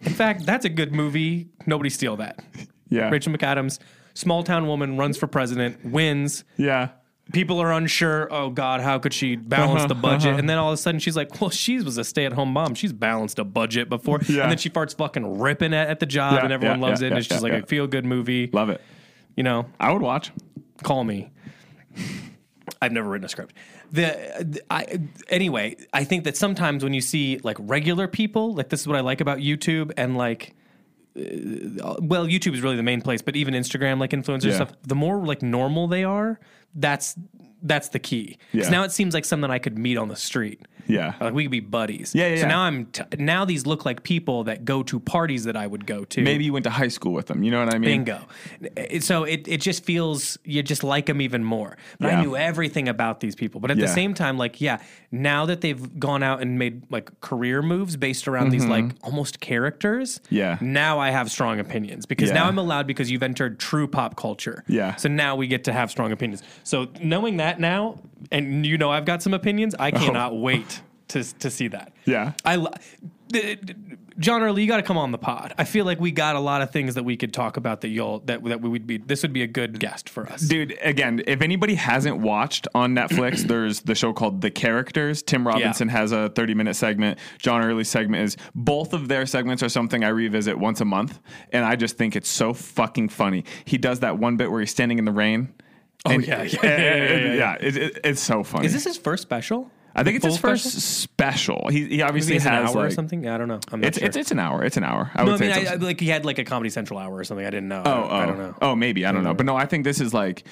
In 0.01 0.11
fact, 0.13 0.45
that's 0.45 0.65
a 0.65 0.69
good 0.69 0.91
movie. 0.91 1.47
Nobody 1.65 1.89
steal 1.89 2.17
that. 2.17 2.43
Yeah. 2.89 3.09
Rachel 3.09 3.33
McAdams, 3.33 3.79
small 4.13 4.43
town 4.43 4.67
woman, 4.67 4.97
runs 4.97 5.17
for 5.17 5.27
president, 5.27 5.83
wins. 5.85 6.43
Yeah. 6.57 6.89
people 7.31 7.59
are 7.61 7.71
unsure. 7.71 8.27
Oh 8.31 8.49
God, 8.49 8.81
how 8.81 8.99
could 8.99 9.13
she 9.13 9.35
balance 9.35 9.79
uh-huh, 9.79 9.87
the 9.87 9.95
budget? 9.95 10.29
Uh-huh. 10.31 10.39
And 10.39 10.49
then 10.49 10.57
all 10.57 10.69
of 10.69 10.73
a 10.73 10.77
sudden 10.77 10.99
she's 10.99 11.15
like, 11.15 11.39
"Well, 11.39 11.49
she 11.49 11.79
was 11.81 11.97
a 11.97 12.03
stay-at-home 12.03 12.51
mom. 12.51 12.75
She's 12.75 12.93
balanced 12.93 13.39
a 13.39 13.43
budget 13.43 13.89
before." 13.89 14.19
Yeah. 14.27 14.43
And 14.43 14.51
then 14.51 14.57
she 14.57 14.69
farts 14.69 14.95
fucking 14.95 15.39
ripping 15.39 15.73
at, 15.73 15.87
at 15.89 15.99
the 15.99 16.05
job, 16.05 16.33
Yeah, 16.33 16.43
and 16.43 16.51
everyone 16.53 16.79
yeah, 16.79 16.87
loves 16.87 17.01
it. 17.01 17.07
and 17.07 17.17
it's 17.17 17.27
just 17.27 17.41
like 17.43 17.53
a 17.53 17.65
feel-good 17.65 18.05
movie. 18.05 18.49
Love 18.51 18.69
it. 18.69 18.81
You 19.35 19.43
know, 19.43 19.65
I 19.79 19.91
would 19.91 20.01
watch. 20.01 20.31
call 20.83 21.03
me. 21.03 21.31
I've 22.81 22.91
never 22.91 23.09
written 23.09 23.25
a 23.25 23.29
script. 23.29 23.53
The, 23.91 24.61
I 24.69 24.99
anyway, 25.29 25.77
I 25.93 26.03
think 26.03 26.23
that 26.25 26.35
sometimes 26.35 26.83
when 26.83 26.93
you 26.93 27.01
see 27.01 27.39
like 27.43 27.57
regular 27.59 28.07
people, 28.07 28.53
like 28.55 28.69
this 28.69 28.81
is 28.81 28.87
what 28.87 28.97
I 28.97 29.01
like 29.01 29.21
about 29.21 29.37
YouTube 29.39 29.91
and 29.97 30.17
like 30.17 30.55
Uh, 31.15 31.95
well, 31.99 32.25
YouTube 32.25 32.53
is 32.55 32.61
really 32.61 32.75
the 32.75 32.83
main 32.83 33.01
place, 33.01 33.21
but 33.21 33.35
even 33.35 33.53
Instagram, 33.53 33.99
like 33.99 34.11
influencers 34.11 34.45
Yeah. 34.45 34.55
stuff, 34.55 34.73
the 34.81 34.95
more 34.95 35.23
like 35.25 35.41
normal 35.41 35.87
they 35.87 36.03
are, 36.03 36.39
that's 36.75 37.15
that's 37.65 37.89
the 37.89 37.99
key. 37.99 38.37
'Cause 38.51 38.65
Yeah. 38.65 38.69
now 38.69 38.83
it 38.83 38.91
seems 38.91 39.13
like 39.13 39.23
something 39.23 39.49
I 39.49 39.57
could 39.59 39.77
meet 39.77 39.97
on 39.97 40.09
the 40.09 40.17
street. 40.17 40.59
Yeah. 40.85 41.13
Like 41.21 41.33
we 41.33 41.43
could 41.45 41.51
be 41.51 41.61
buddies. 41.61 42.11
Yeah, 42.13 42.27
yeah, 42.27 42.35
So 42.35 42.41
yeah. 42.41 42.47
now 42.49 42.59
I'm 42.63 42.87
t- 42.87 43.03
now 43.17 43.45
these 43.45 43.65
look 43.65 43.85
like 43.85 44.03
people 44.03 44.43
that 44.43 44.65
go 44.65 44.83
to 44.83 44.99
parties 44.99 45.45
that 45.45 45.55
I 45.55 45.65
would 45.65 45.85
go 45.85 46.03
to. 46.03 46.21
Maybe 46.21 46.43
you 46.43 46.51
went 46.51 46.65
to 46.65 46.69
high 46.69 46.89
school 46.89 47.13
with 47.13 47.27
them. 47.27 47.41
You 47.41 47.51
know 47.51 47.63
what 47.63 47.73
I 47.73 47.77
mean? 47.77 48.03
Bingo. 48.03 48.27
So 48.99 49.23
it, 49.23 49.47
it 49.47 49.61
just 49.61 49.85
feels 49.85 50.37
you 50.43 50.61
just 50.61 50.83
like 50.83 51.05
them 51.05 51.21
even 51.21 51.41
more. 51.41 51.77
But 52.01 52.07
Yeah. 52.11 52.19
I 52.19 52.21
knew 52.21 52.35
everything 52.35 52.89
about 52.89 53.21
these 53.21 53.33
people. 53.33 53.61
But 53.61 53.71
at 53.71 53.77
the 53.77 53.87
same 53.87 54.13
time, 54.13 54.37
like, 54.37 54.59
yeah, 54.59 54.79
now 55.09 55.45
that 55.45 55.61
they've 55.61 55.97
gone 55.97 56.21
out 56.21 56.41
and 56.41 56.59
made 56.59 56.83
like 56.91 57.17
career 57.21 57.61
moves 57.61 57.95
based 57.95 58.27
around 58.27 58.49
these 58.49 58.65
like 58.65 58.91
almost 59.03 59.39
characters, 59.39 60.19
Mm-hmm. 60.25 60.35
Yeah. 60.35 60.57
now 60.59 60.99
I 60.99 61.11
have 61.11 61.31
strong 61.31 61.61
opinions 61.61 62.05
because 62.05 62.27
Yeah. 62.27 62.35
now 62.35 62.47
I'm 62.49 62.57
allowed 62.57 62.87
because 62.87 63.09
you've 63.09 63.23
entered 63.23 63.57
true 63.57 63.87
pop 63.87 64.17
culture. 64.17 64.65
Yeah. 64.67 64.95
So 64.95 65.07
now 65.07 65.37
we 65.37 65.47
get 65.47 65.63
to 65.63 65.71
have 65.71 65.89
strong 65.89 66.11
opinions. 66.11 66.43
So 66.63 66.87
knowing 67.01 67.37
that 67.37 67.59
now, 67.59 67.99
and 68.31 68.65
you 68.65 68.77
know 68.77 68.91
I've 68.91 69.05
got 69.05 69.21
some 69.21 69.33
opinions, 69.33 69.75
I 69.77 69.89
oh. 69.89 69.99
cannot 69.99 70.35
wait 70.37 70.81
to 71.09 71.23
to 71.39 71.49
see 71.49 71.67
that. 71.69 71.93
Oh. 71.95 71.99
Yeah. 72.05 72.33
I 72.45 72.55
lo- 72.55 72.73
the- 73.29 73.55
the- 73.55 73.75
John 74.19 74.43
Early, 74.43 74.61
you 74.61 74.67
got 74.67 74.77
to 74.77 74.83
come 74.83 74.97
on 74.97 75.11
the 75.11 75.17
pod. 75.17 75.55
I 75.57 75.63
feel 75.63 75.85
like 75.85 75.99
we 75.99 76.11
got 76.11 76.35
a 76.35 76.39
lot 76.39 76.61
of 76.61 76.71
things 76.71 76.95
that 76.95 77.03
we 77.03 77.17
could 77.17 77.33
talk 77.33 77.57
about 77.57 77.81
that 77.81 77.87
you'll 77.87 78.19
that 78.21 78.43
that 78.43 78.61
we 78.61 78.69
would 78.69 78.85
be. 78.85 78.97
This 78.97 79.23
would 79.23 79.33
be 79.33 79.41
a 79.41 79.47
good 79.47 79.79
guest 79.79 80.07
for 80.07 80.27
us. 80.27 80.41
Dude, 80.41 80.77
again, 80.81 81.23
if 81.25 81.41
anybody 81.41 81.75
hasn't 81.75 82.17
watched 82.17 82.67
on 82.75 82.93
Netflix, 82.93 83.41
there's 83.47 83.81
the 83.81 83.95
show 83.95 84.13
called 84.13 84.41
The 84.41 84.51
Characters. 84.51 85.23
Tim 85.23 85.47
Robinson 85.47 85.89
has 85.89 86.11
a 86.11 86.29
30 86.29 86.53
minute 86.53 86.75
segment. 86.75 87.17
John 87.39 87.63
Early's 87.63 87.89
segment 87.89 88.23
is 88.23 88.37
both 88.53 88.93
of 88.93 89.07
their 89.07 89.25
segments 89.25 89.63
are 89.63 89.69
something 89.69 90.03
I 90.03 90.09
revisit 90.09 90.57
once 90.57 90.79
a 90.81 90.85
month. 90.85 91.19
And 91.51 91.65
I 91.65 91.75
just 91.75 91.97
think 91.97 92.15
it's 92.15 92.29
so 92.29 92.53
fucking 92.53 93.09
funny. 93.09 93.45
He 93.65 93.77
does 93.77 94.01
that 94.01 94.19
one 94.19 94.37
bit 94.37 94.51
where 94.51 94.59
he's 94.59 94.71
standing 94.71 94.99
in 94.99 95.05
the 95.05 95.11
rain. 95.11 95.53
Oh, 96.05 96.11
and- 96.11 96.27
yeah, 96.27 96.43
yeah, 96.43 96.59
yeah, 96.63 97.33
yeah, 97.33 97.57
it- 97.59 97.77
it- 97.77 97.99
it's 98.03 98.21
so 98.21 98.43
funny. 98.43 98.65
Is 98.65 98.73
this 98.73 98.83
his 98.83 98.97
first 98.97 99.21
special? 99.23 99.71
I 99.95 100.01
think 100.03 100.15
it's 100.15 100.25
his 100.25 100.39
first 100.39 100.65
special. 100.81 101.67
He, 101.69 101.85
he 101.85 102.01
obviously 102.01 102.35
it's 102.35 102.45
an 102.45 102.51
has 102.53 102.71
hour 102.71 102.81
or 102.81 102.83
like, 102.85 102.93
something. 102.93 103.23
Yeah, 103.23 103.35
I 103.35 103.37
don't 103.37 103.47
know. 103.47 103.59
I'm 103.71 103.79
not 103.79 103.89
It's, 103.89 103.99
sure. 103.99 104.07
it's 104.07 104.17
it's 104.17 104.31
an 104.31 104.39
hour. 104.39 104.63
It's 104.63 104.75
an 104.75 104.83
hour. 104.83 105.11
I 105.13 105.23
no, 105.23 105.33
would 105.33 105.35
I 105.35 105.37
say 105.45 105.47
mean, 105.53 105.57
it's 105.61 105.69
I, 105.69 105.73
I- 105.75 105.77
like 105.77 105.99
he 105.99 106.07
had 106.07 106.25
like 106.25 106.39
a 106.39 106.43
Comedy 106.43 106.71
Central 106.71 106.97
hour 106.99 107.13
or 107.15 107.23
something. 107.23 107.45
I 107.45 107.49
didn't 107.51 107.67
know. 107.69 107.83
Oh, 107.85 107.91
I, 107.91 107.95
oh, 108.01 108.15
I 108.21 108.25
don't 108.25 108.37
know. 108.39 108.55
Oh, 108.61 108.75
maybe 108.75 109.05
I 109.05 109.11
don't 109.11 109.23
know, 109.23 109.35
but 109.35 109.45
no, 109.45 109.55
I 109.55 109.67
think 109.67 109.83
this 109.83 110.01
is 110.01 110.11
like, 110.11 110.45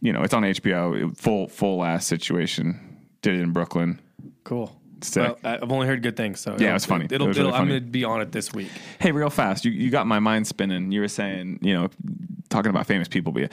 you 0.00 0.14
know, 0.14 0.22
it's 0.22 0.32
on 0.32 0.42
HBO, 0.44 1.14
full 1.16 1.46
full 1.48 1.84
ass 1.84 2.06
situation. 2.06 2.80
Did 3.20 3.34
it 3.34 3.40
in 3.42 3.52
Brooklyn. 3.52 4.00
Cool. 4.44 4.74
Sick. 5.02 5.22
Well, 5.22 5.38
I've 5.62 5.70
only 5.70 5.86
heard 5.86 6.02
good 6.02 6.16
things. 6.16 6.40
So 6.40 6.56
Yeah, 6.58 6.70
it 6.70 6.72
was 6.72 6.86
funny. 6.86 7.04
It'll, 7.10 7.26
It 7.28 7.32
it'll, 7.32 7.50
really 7.50 7.54
I'm 7.58 7.68
gonna 7.68 7.80
be 7.82 8.04
on 8.04 8.22
it 8.22 8.32
this 8.32 8.54
week. 8.54 8.70
Hey, 8.98 9.12
real 9.12 9.28
fast, 9.28 9.66
you, 9.66 9.72
you 9.72 9.90
got 9.90 10.06
my 10.06 10.20
mind 10.20 10.46
spinning. 10.46 10.90
You 10.90 11.02
were 11.02 11.08
saying, 11.08 11.58
you 11.60 11.74
know, 11.74 11.90
talking 12.48 12.70
about 12.70 12.86
famous 12.86 13.08
people. 13.08 13.30
But 13.32 13.52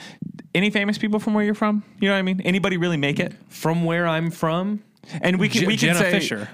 any 0.54 0.70
famous 0.70 0.98
people 0.98 1.18
from 1.18 1.34
where 1.34 1.44
you're 1.44 1.54
from? 1.54 1.82
You 2.00 2.08
know 2.08 2.14
what 2.14 2.18
I 2.18 2.22
mean? 2.22 2.40
Anybody 2.42 2.76
really 2.76 2.96
make 2.96 3.18
it? 3.20 3.32
From 3.48 3.84
where 3.84 4.06
I'm 4.06 4.30
from, 4.30 4.82
And 5.20 5.38
we 5.38 5.48
can 5.48 5.62
Je- 5.62 5.66
we 5.66 5.76
can 5.76 5.88
Jenna 5.88 5.98
say 6.00 6.10
Fischer 6.12 6.48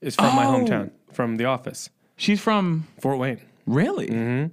is 0.00 0.14
from 0.16 0.34
my 0.36 0.44
Oh. 0.46 0.52
hometown, 0.64 0.90
from 1.12 1.36
The 1.36 1.44
Office, 1.46 1.90
she's 2.16 2.40
from 2.40 2.86
Fort 3.00 3.18
Wayne. 3.18 3.40
really. 3.66 4.08
Mm-hmm. 4.08 4.46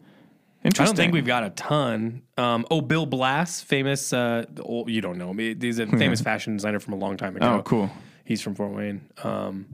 I 0.65 0.69
don't 0.69 0.97
think 0.97 1.13
we've 1.13 1.25
got 1.25 1.43
a 1.43 1.49
ton. 1.51 2.23
Um, 2.37 2.65
oh, 2.69 2.81
Bill 2.81 3.05
Blass, 3.05 3.61
famous. 3.61 4.11
Uh, 4.11 4.43
the 4.53 4.63
old, 4.63 4.89
you 4.89 4.99
don't 4.99 5.17
know 5.17 5.31
him. 5.31 5.37
He's 5.61 5.79
a 5.79 5.85
famous 5.87 6.19
fashion 6.19 6.57
designer 6.57 6.79
from 6.81 6.93
a 6.93 6.97
long 6.97 7.15
time 7.15 7.37
ago. 7.37 7.57
Oh, 7.59 7.61
cool. 7.61 7.89
He's 8.25 8.41
from 8.41 8.53
Fort 8.55 8.73
Wayne. 8.73 9.01
Um, 9.23 9.67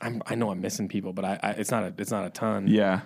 I'm, 0.00 0.22
I 0.26 0.36
know 0.36 0.50
I'm 0.50 0.60
missing 0.60 0.86
people, 0.88 1.12
but 1.12 1.24
I, 1.24 1.40
I 1.42 1.50
it's 1.52 1.70
not 1.72 1.82
a 1.82 1.92
it's 1.98 2.10
not 2.12 2.24
a 2.24 2.30
ton. 2.30 2.68
Yeah. 2.68 3.00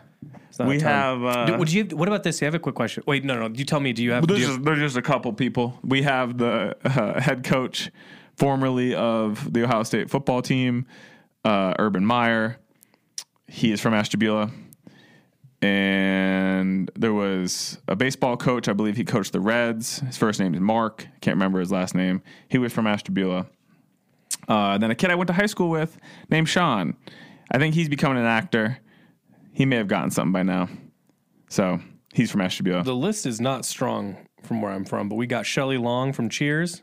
It's 0.48 0.58
not 0.58 0.68
We 0.68 0.78
ton. 0.78 0.88
have. 0.90 1.24
Uh, 1.24 1.46
Do- 1.46 1.58
would 1.58 1.72
you? 1.72 1.84
What 1.84 2.08
about 2.08 2.22
this? 2.22 2.42
I 2.42 2.46
have 2.46 2.54
a 2.54 2.58
quick 2.58 2.74
question. 2.74 3.04
Wait, 3.06 3.24
no, 3.24 3.34
no. 3.48 3.54
You 3.54 3.64
tell 3.64 3.80
me. 3.80 3.92
Do 3.92 4.02
you 4.02 4.12
have? 4.12 4.26
Do 4.26 4.34
There's 4.34 4.40
you 4.40 4.46
just, 4.46 4.56
have 4.58 4.64
there's 4.64 4.78
just 4.80 4.96
a 4.96 5.02
couple 5.02 5.32
people. 5.32 5.78
We 5.82 6.02
have 6.02 6.38
the 6.38 6.76
uh, 6.84 7.20
head 7.20 7.44
coach, 7.44 7.90
formerly 8.36 8.94
of 8.94 9.52
the 9.52 9.64
Ohio 9.64 9.82
State 9.84 10.10
football 10.10 10.42
team, 10.42 10.86
uh, 11.44 11.74
Urban 11.78 12.04
Meyer. 12.04 12.58
He 13.46 13.72
is 13.72 13.80
from 13.80 13.94
Ashtabula. 13.94 14.50
And 15.60 16.90
there 16.94 17.12
was 17.12 17.78
a 17.88 17.96
baseball 17.96 18.36
coach. 18.36 18.68
I 18.68 18.72
believe 18.72 18.96
he 18.96 19.04
coached 19.04 19.32
the 19.32 19.40
Reds. 19.40 19.98
His 20.00 20.16
first 20.16 20.38
name 20.38 20.54
is 20.54 20.60
Mark. 20.60 21.06
Can't 21.20 21.34
remember 21.34 21.58
his 21.58 21.72
last 21.72 21.94
name. 21.94 22.22
He 22.48 22.58
was 22.58 22.72
from 22.72 22.86
Ashtabula. 22.86 23.46
Uh, 24.46 24.78
then 24.78 24.90
a 24.90 24.94
kid 24.94 25.10
I 25.10 25.16
went 25.16 25.26
to 25.28 25.32
high 25.34 25.46
school 25.46 25.68
with 25.68 25.98
named 26.30 26.48
Sean. 26.48 26.96
I 27.50 27.58
think 27.58 27.74
he's 27.74 27.88
becoming 27.88 28.18
an 28.18 28.24
actor. 28.24 28.78
He 29.58 29.66
may 29.66 29.74
have 29.74 29.88
gotten 29.88 30.12
something 30.12 30.30
by 30.30 30.44
now. 30.44 30.68
So 31.48 31.80
he's 32.14 32.30
from 32.30 32.42
Ashtabula. 32.42 32.84
the 32.84 32.94
list 32.94 33.26
is 33.26 33.40
not 33.40 33.64
strong 33.64 34.16
from 34.44 34.62
where 34.62 34.70
I'm 34.70 34.84
from, 34.84 35.08
but 35.08 35.16
we 35.16 35.26
got 35.26 35.46
Shelley 35.46 35.78
Long 35.78 36.12
from 36.12 36.28
Cheers, 36.28 36.82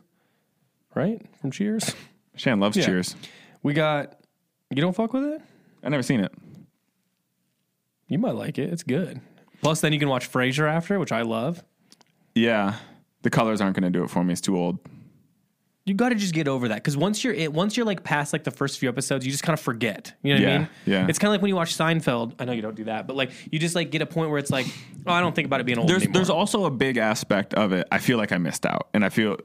right? 0.94 1.22
From 1.40 1.50
Cheers. 1.50 1.94
Shan 2.34 2.60
loves 2.60 2.76
Yeah. 2.76 2.84
Cheers. 2.84 3.16
We 3.62 3.72
got. 3.72 4.18
You 4.68 4.82
don't 4.82 4.94
fuck 4.94 5.14
with 5.14 5.24
it? 5.24 5.40
I 5.82 5.88
never 5.88 6.02
seen 6.02 6.20
it. 6.20 6.34
You 8.08 8.18
might 8.18 8.34
like 8.34 8.58
it. 8.58 8.70
It's 8.70 8.82
good. 8.82 9.22
Plus, 9.62 9.80
then 9.80 9.94
you 9.94 9.98
can 9.98 10.10
watch 10.10 10.30
Frasier 10.30 10.68
after, 10.70 10.98
which 10.98 11.12
I 11.12 11.22
love. 11.22 11.64
Yeah, 12.34 12.74
the 13.22 13.30
colors 13.30 13.62
aren't 13.62 13.74
going 13.74 13.90
to 13.90 13.98
do 13.98 14.04
it 14.04 14.10
for 14.10 14.22
me. 14.22 14.32
It's 14.32 14.42
too 14.42 14.54
old. 14.54 14.78
You 15.86 15.94
got 15.94 16.08
to 16.08 16.16
just 16.16 16.34
get 16.34 16.48
over 16.48 16.66
that 16.68 16.74
because 16.74 16.96
once 16.96 17.22
you're 17.22 17.32
it, 17.32 17.52
once 17.52 17.76
you're 17.76 17.86
like 17.86 18.02
past 18.02 18.32
like 18.32 18.42
the 18.42 18.50
first 18.50 18.80
few 18.80 18.88
episodes, 18.88 19.24
you 19.24 19.30
just 19.30 19.44
kind 19.44 19.54
of 19.56 19.60
forget. 19.60 20.12
You 20.20 20.34
know 20.34 20.40
what 20.40 20.48
I 20.52 20.58
mean? 20.58 20.68
yeah. 20.84 21.06
It's 21.08 21.20
kind 21.20 21.28
of 21.28 21.34
like 21.34 21.42
when 21.42 21.48
you 21.48 21.54
watch 21.54 21.76
Seinfeld. 21.76 22.34
I 22.40 22.44
know 22.44 22.50
you 22.50 22.60
don't 22.60 22.74
do 22.74 22.84
that, 22.84 23.06
but 23.06 23.14
like 23.14 23.30
you 23.52 23.60
just 23.60 23.76
like 23.76 23.92
get 23.92 24.02
a 24.02 24.06
point 24.06 24.30
where 24.30 24.40
it's 24.40 24.50
like, 24.50 24.66
oh, 25.06 25.12
I 25.12 25.20
don't 25.20 25.32
think 25.32 25.46
about 25.46 25.60
it 25.60 25.64
being 25.64 25.78
old 25.78 25.88
There's 25.88 26.02
anymore. 26.02 26.14
there's 26.14 26.30
also 26.30 26.64
a 26.64 26.72
big 26.72 26.96
aspect 26.96 27.54
of 27.54 27.70
it. 27.70 27.86
I 27.92 27.98
feel 27.98 28.18
like 28.18 28.32
I 28.32 28.38
missed 28.38 28.66
out, 28.66 28.88
and 28.94 29.04
I 29.04 29.10
feel, 29.10 29.36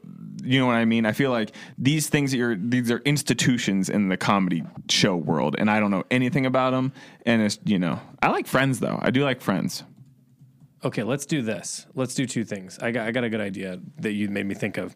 you 0.44 0.60
know 0.60 0.66
what 0.66 0.78
I 0.78 0.86
mean. 0.86 1.06
I 1.06 1.12
feel 1.12 1.30
like 1.30 1.52
these 1.78 2.10
things 2.10 2.34
are 2.34 2.56
these 2.56 2.90
are 2.90 3.04
institutions 3.06 3.88
in 3.88 4.10
the 4.10 4.18
comedy 4.18 4.64
show 4.90 5.16
world, 5.16 5.56
and 5.60 5.70
I 5.70 5.80
don't 5.80 5.92
know 5.92 6.06
anything 6.10 6.48
about 6.48 6.72
them. 6.72 6.92
And 7.24 7.44
it's 7.44 7.60
you 7.66 7.78
know 7.78 8.00
I 8.20 8.30
like 8.30 8.48
Friends 8.48 8.80
though. 8.80 8.98
I 9.00 9.12
do 9.12 9.24
like 9.24 9.42
Friends. 9.42 9.84
Okay, 10.84 11.04
let's 11.04 11.28
do 11.28 11.44
this. 11.44 11.86
Let's 11.94 12.16
do 12.16 12.26
two 12.26 12.44
things. 12.44 12.80
I 12.80 12.90
got 12.90 13.08
I 13.08 13.12
got 13.12 13.24
a 13.24 13.30
good 13.30 13.42
idea 13.42 13.80
that 14.00 14.14
you 14.14 14.28
made 14.28 14.48
me 14.48 14.56
think 14.56 14.78
of. 14.78 14.96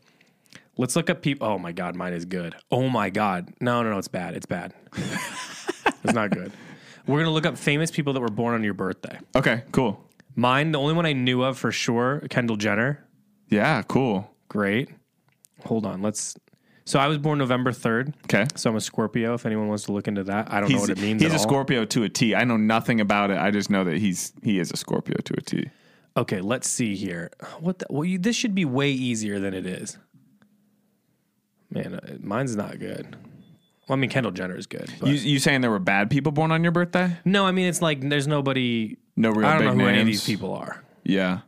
Let's 0.77 0.95
look 0.95 1.09
up 1.09 1.21
people. 1.21 1.47
Oh 1.47 1.57
my 1.57 1.71
god, 1.71 1.95
mine 1.95 2.13
is 2.13 2.25
good. 2.25 2.55
Oh 2.71 2.89
my 2.89 3.09
god, 3.09 3.53
no, 3.61 3.81
no, 3.83 3.91
no, 3.91 3.97
it's 3.97 4.07
bad. 4.07 4.35
It's 4.35 4.45
bad. 4.45 4.73
it's 4.95 6.13
not 6.13 6.31
good. 6.31 6.51
We're 7.07 7.19
gonna 7.19 7.31
look 7.31 7.45
up 7.45 7.57
famous 7.57 7.91
people 7.91 8.13
that 8.13 8.19
were 8.19 8.29
born 8.29 8.55
on 8.55 8.63
your 8.63 8.73
birthday. 8.73 9.19
Okay, 9.35 9.63
cool. 9.71 10.03
Mine, 10.35 10.71
the 10.71 10.79
only 10.79 10.93
one 10.93 11.05
I 11.05 11.13
knew 11.13 11.43
of 11.43 11.57
for 11.57 11.71
sure, 11.71 12.21
Kendall 12.29 12.57
Jenner. 12.57 13.05
Yeah, 13.49 13.83
cool. 13.83 14.29
Great. 14.49 14.89
Hold 15.65 15.85
on, 15.85 16.01
let's. 16.01 16.35
So 16.83 16.99
I 16.99 17.07
was 17.07 17.17
born 17.17 17.39
November 17.39 17.71
third. 17.71 18.13
Okay. 18.25 18.45
So 18.55 18.69
I'm 18.69 18.75
a 18.75 18.81
Scorpio. 18.81 19.33
If 19.33 19.45
anyone 19.45 19.67
wants 19.67 19.85
to 19.85 19.91
look 19.91 20.07
into 20.07 20.23
that, 20.25 20.51
I 20.51 20.59
don't 20.59 20.71
know 20.71 20.79
what 20.79 20.89
it 20.89 20.99
means. 20.99 21.21
he's 21.21 21.31
a 21.31 21.37
all. 21.37 21.39
Scorpio 21.39 21.85
to 21.85 22.03
a 22.03 22.09
T. 22.09 22.35
I 22.35 22.43
know 22.43 22.57
nothing 22.57 23.01
about 23.01 23.31
it. 23.31 23.37
I 23.37 23.49
just 23.49 23.69
know 23.69 23.83
that 23.85 23.97
he's 23.97 24.33
he 24.43 24.59
is 24.59 24.71
a 24.71 24.77
Scorpio 24.77 25.15
to 25.23 25.33
a 25.37 25.41
T. 25.41 25.69
Okay, 26.17 26.41
let's 26.41 26.69
see 26.69 26.95
here. 26.95 27.31
What? 27.59 27.79
The, 27.79 27.87
well, 27.89 28.05
you, 28.05 28.19
this 28.19 28.35
should 28.35 28.53
be 28.53 28.65
way 28.65 28.91
easier 28.91 29.39
than 29.39 29.53
it 29.53 29.65
is. 29.65 29.97
Man, 31.75 31.95
uh, 31.95 32.17
mine's 32.21 32.55
not 32.55 32.79
good. 32.79 33.15
Well, 33.87 33.95
I 33.97 33.99
mean, 33.99 34.09
Kendall 34.09 34.31
Jenner 34.31 34.57
is 34.57 34.65
good. 34.65 34.91
but- 34.99 35.09
You 35.09 35.15
you 35.15 35.39
saying 35.39 35.61
there 35.61 35.69
were 35.71 35.77
bad 35.79 36.09
people 36.09 36.31
born 36.31 36.51
on 36.51 36.63
your 36.63 36.71
birthday? 36.71 37.17
no, 37.25 37.45
I 37.45 37.51
mean 37.51 37.67
it's 37.67 37.81
like 37.81 38.01
there's 38.01 38.27
nobody. 38.27 38.97
No 39.15 39.29
real 39.29 39.45
I 39.45 39.51
don't 39.57 39.59
big 39.59 39.67
know 39.67 39.73
who 39.73 39.77
names. 39.79 39.89
any 39.91 40.01
of 40.01 40.07
these 40.07 40.25
people 40.25 40.53
are. 40.55 40.83
Yeah. 41.03 41.39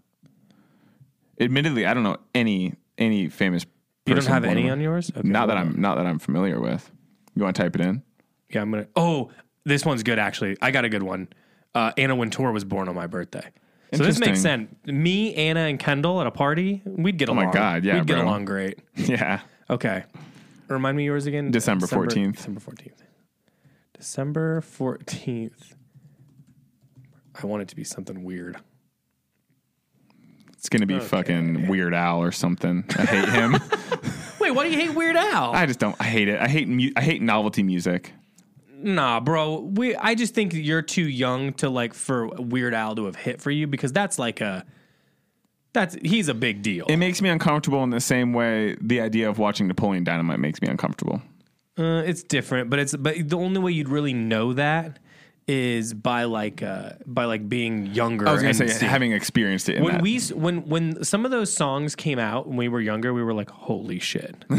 Admittedly, 1.40 1.86
I 1.86 1.94
don't 1.94 2.04
know 2.04 2.18
any 2.34 2.74
any 2.98 3.30
famous. 3.30 3.66
You 4.06 4.16
don't 4.16 4.26
have 4.26 4.46
any 4.46 4.66
on- 4.66 4.72
on 4.74 4.82
yours. 4.82 5.12
Okay, 5.16 5.28
Not 5.28 5.48
that. 5.48 5.58
I'm 5.58 5.80
not 5.82 5.96
that 5.96 6.06
I'm 6.06 6.20
familiar 6.20 6.60
with. 6.60 6.90
You 7.36 7.44
want 7.44 7.56
to 7.56 7.62
type 7.62 7.76
it 7.76 7.82
in? 7.82 8.02
Yeah, 8.50 8.62
I'm 8.62 8.72
gonna. 8.72 8.88
Oh, 8.96 9.32
this 9.66 9.86
one's 9.86 10.04
good 10.04 10.18
actually. 10.20 10.58
I 10.62 10.72
got 10.72 10.86
a 10.86 10.90
good 10.90 11.04
one. 11.04 11.28
Uh, 11.76 11.92
Anna 11.98 12.16
Wintour 12.16 12.52
was 12.52 12.64
born 12.64 12.88
on 12.90 12.96
my 12.96 13.06
birthday. 13.08 13.52
So 13.94 14.04
this 14.04 14.20
makes 14.20 14.42
sense. 14.42 14.70
Me, 14.86 15.34
Anna, 15.36 15.62
and 15.62 15.80
Kendall 15.80 16.20
at 16.20 16.28
a 16.28 16.32
party, 16.32 16.82
we'd 16.86 17.18
get 17.18 17.30
along. 17.30 17.44
Oh 17.44 17.48
my. 17.48 17.54
God, 17.54 17.86
yeah, 17.86 17.96
we'd 17.96 18.08
get 18.08 18.18
along 18.18 18.46
great. 18.46 18.80
Yeah. 18.96 19.42
Okay. 19.70 20.04
Remind 20.68 20.98
me 20.98 21.06
yours 21.06 21.26
again. 21.26 21.52
December 21.52 21.88
14th. 21.88 22.36
December 22.36 22.60
14th. 22.60 22.92
December 23.94 24.62
14th. 24.62 25.74
I 27.42 27.46
want 27.46 27.62
it 27.62 27.68
to 27.70 27.76
be 27.76 27.84
something 27.84 28.24
weird. 28.24 28.58
It's 30.54 30.70
gonna 30.70 30.88
be 30.88 31.00
fucking 31.00 31.68
Weird 31.68 31.94
Al 31.94 32.20
or 32.22 32.32
something. 32.32 32.84
I 32.98 33.06
hate 33.06 33.30
him. 33.30 33.54
Wait, 34.40 34.52
why 34.52 34.66
do 34.68 34.72
you 34.72 34.78
hate 34.88 34.96
Weird 34.96 35.16
Al? 35.16 35.54
I 35.54 35.66
just 35.68 35.80
don't. 35.80 35.96
I 36.00 36.06
hate 36.06 36.28
it. 36.28 36.40
I 36.42 36.48
hate 36.48 36.68
mu- 36.68 36.92
I 36.96 37.02
hate 37.02 37.22
novelty 37.22 37.62
music. 37.62 38.12
nah, 38.74 39.20
bro. 39.20 39.60
We 39.60 39.96
I 39.96 40.16
just 40.16 40.34
think 40.34 40.54
you're 40.54 40.82
too 40.82 41.08
young 41.08 41.54
to 41.54 41.70
like 41.70 41.94
for 41.94 42.28
Weird 42.28 42.74
Al 42.74 42.96
to 42.96 43.06
have 43.06 43.16
hit 43.16 43.40
for 43.40 43.52
you 43.52 43.68
because 43.68 43.94
that's 43.94 44.18
like 44.18 44.42
a 44.42 44.66
that's 45.78 45.96
he's 46.02 46.28
a 46.28 46.34
big 46.34 46.62
deal. 46.62 46.86
It 46.88 46.98
makes 46.98 47.22
me 47.22 47.30
uncomfortable 47.30 47.84
in 47.84 47.90
the 47.92 48.00
same 48.02 48.34
way 48.34 48.76
the 48.82 49.00
idea 49.02 49.30
of 49.30 49.38
watching 49.38 49.68
Napoleon 49.68 50.04
Dynamite 50.04 50.40
makes 50.40 50.62
me 50.62 50.68
uncomfortable. 50.68 51.22
Uh, 51.78 52.02
it's 52.06 52.24
different, 52.24 52.70
but 52.70 52.80
it's 52.80 52.96
but 52.96 53.16
the 53.30 53.38
only 53.38 53.60
way 53.60 53.72
you'd 53.72 53.90
really 53.90 54.14
know 54.14 54.54
that 54.54 55.00
is 55.48 55.94
by 55.94 56.26
like 56.26 56.62
uh 56.62 56.90
by 57.06 57.24
like 57.26 57.48
being 57.48 57.86
younger. 57.88 58.28
I 58.28 58.32
was 58.34 58.42
gonna 58.42 58.50
and 58.50 58.58
say 58.58 58.68
seeing- 58.68 58.90
having 58.90 59.12
experienced 59.14 59.70
it. 59.70 59.76
In 59.78 59.84
when 59.84 59.94
that. 59.94 60.02
we 60.02 60.20
when 60.34 60.68
when 60.68 61.04
some 61.04 61.24
of 61.24 61.32
those 61.32 61.54
songs 61.54 61.96
came 61.96 62.20
out 62.20 62.48
when 62.48 62.58
we 62.58 62.68
were 62.68 62.82
younger, 62.82 63.14
we 63.14 63.24
were 63.24 63.34
like, 63.34 63.50
"Holy 63.50 64.00
shit, 64.00 64.44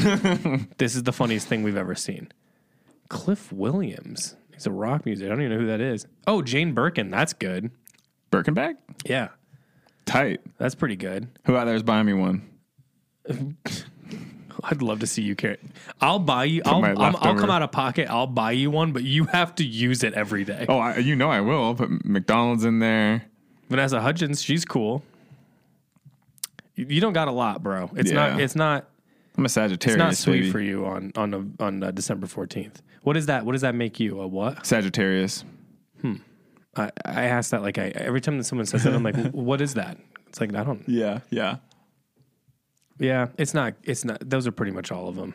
this 0.79 0.95
is 0.95 1.03
the 1.03 1.13
funniest 1.13 1.47
thing 1.49 1.63
we've 1.63 1.77
ever 1.77 1.95
seen." 1.95 2.31
Cliff 3.09 3.53
Williams, 3.53 4.37
he's 4.55 4.67
a 4.67 4.71
rock 4.71 5.05
music. 5.05 5.27
I 5.27 5.29
don't 5.31 5.41
even 5.41 5.53
know 5.53 5.59
who 5.61 5.67
that 5.67 5.81
is. 5.81 6.07
Oh, 6.27 6.41
Jane 6.43 6.73
Birkin, 6.73 7.11
that's 7.11 7.33
good. 7.33 7.71
Birkin 8.31 8.53
bag, 8.55 8.77
Yeah, 9.07 9.29
tight. 10.09 10.41
that's 10.59 10.75
pretty 10.75 10.97
good. 10.97 11.29
Who 11.45 11.57
out 11.57 11.65
there's 11.67 11.83
buying 11.83 12.07
me 12.07 12.13
one? 12.13 12.49
I'd 14.65 14.83
love 14.83 15.01
to 15.01 15.07
see 15.07 15.23
you 15.23 15.37
carry. 15.37 15.59
I'll 16.01 16.19
buy 16.19 16.45
you. 16.45 16.63
I'll, 16.65 16.81
my 16.81 16.91
I'll 16.91 17.13
leftover- 17.13 17.41
come 17.41 17.51
out 17.51 17.63
of 17.63 17.71
pocket. 17.71 18.09
I'll 18.11 18.27
buy 18.27 18.53
you 18.53 18.71
one, 18.71 18.93
but 18.93 19.05
you 19.05 19.25
have 19.27 19.55
to 19.57 19.65
use 19.65 20.03
it 20.03 20.15
every 20.15 20.45
day. 20.45 20.67
Oh, 20.69 20.79
I, 20.79 20.97
you 20.99 21.15
know 21.15 21.31
I 21.31 21.41
will. 21.41 21.63
I'll 21.65 21.75
put 21.75 22.05
McDonald's 22.05 22.65
in 22.65 22.81
there. 22.81 23.25
Vanessa 23.69 24.01
Hudgens, 24.01 24.43
she's 24.43 24.65
cool. 24.65 25.05
You, 26.75 26.87
you 26.89 27.01
don't 27.01 27.13
got 27.13 27.29
a 27.29 27.33
lot, 27.33 27.63
bro. 27.63 27.91
It's 27.95 28.11
not. 28.11 28.39
Yeah. 28.39 28.45
It's 28.45 28.57
not. 28.57 28.89
I'm 29.37 29.45
a 29.45 29.49
Sagittarius. 29.49 29.95
It's 29.95 29.99
not 29.99 30.17
sweet 30.17 30.41
baby. 30.41 30.51
for 30.51 30.61
you 30.61 30.87
on 30.87 31.13
on 31.15 31.55
on 31.61 31.83
uh, 31.83 31.91
December 31.93 32.27
fourteenth. 32.27 32.83
What 33.03 33.17
is 33.17 33.27
that? 33.27 33.45
What 33.45 33.53
does 33.53 33.61
that 33.61 33.75
make 33.75 34.01
you? 34.01 34.21
A 34.21 34.27
what? 34.27 34.67
Sagittarius. 34.67 35.45
I, 36.79 36.91
I 37.05 37.25
ask 37.25 37.51
that 37.51 37.63
like 37.63 37.79
I 37.79 37.89
every 37.89 38.21
time 38.21 38.39
that 38.39 38.45
someone 38.45 38.67
says 38.67 38.85
that 38.85 38.95
I'm 38.95 39.03
like, 39.03 39.17
what 39.33 39.61
is 39.61 39.75
that? 39.75 39.99
It's 40.29 40.41
like 40.41 40.55
I 40.55 40.65
don't. 40.65 40.89
Yeah, 40.89 41.21
yeah. 41.31 41.57
Yeah, 42.99 43.29
it's 43.37 43.55
not. 43.55 43.75
It's 43.85 44.05
not. 44.05 44.29
Those 44.29 44.47
are 44.47 44.53
pretty 44.53 44.73
much 44.73 44.91
all 44.91 45.09
of 45.09 45.17
them. 45.17 45.35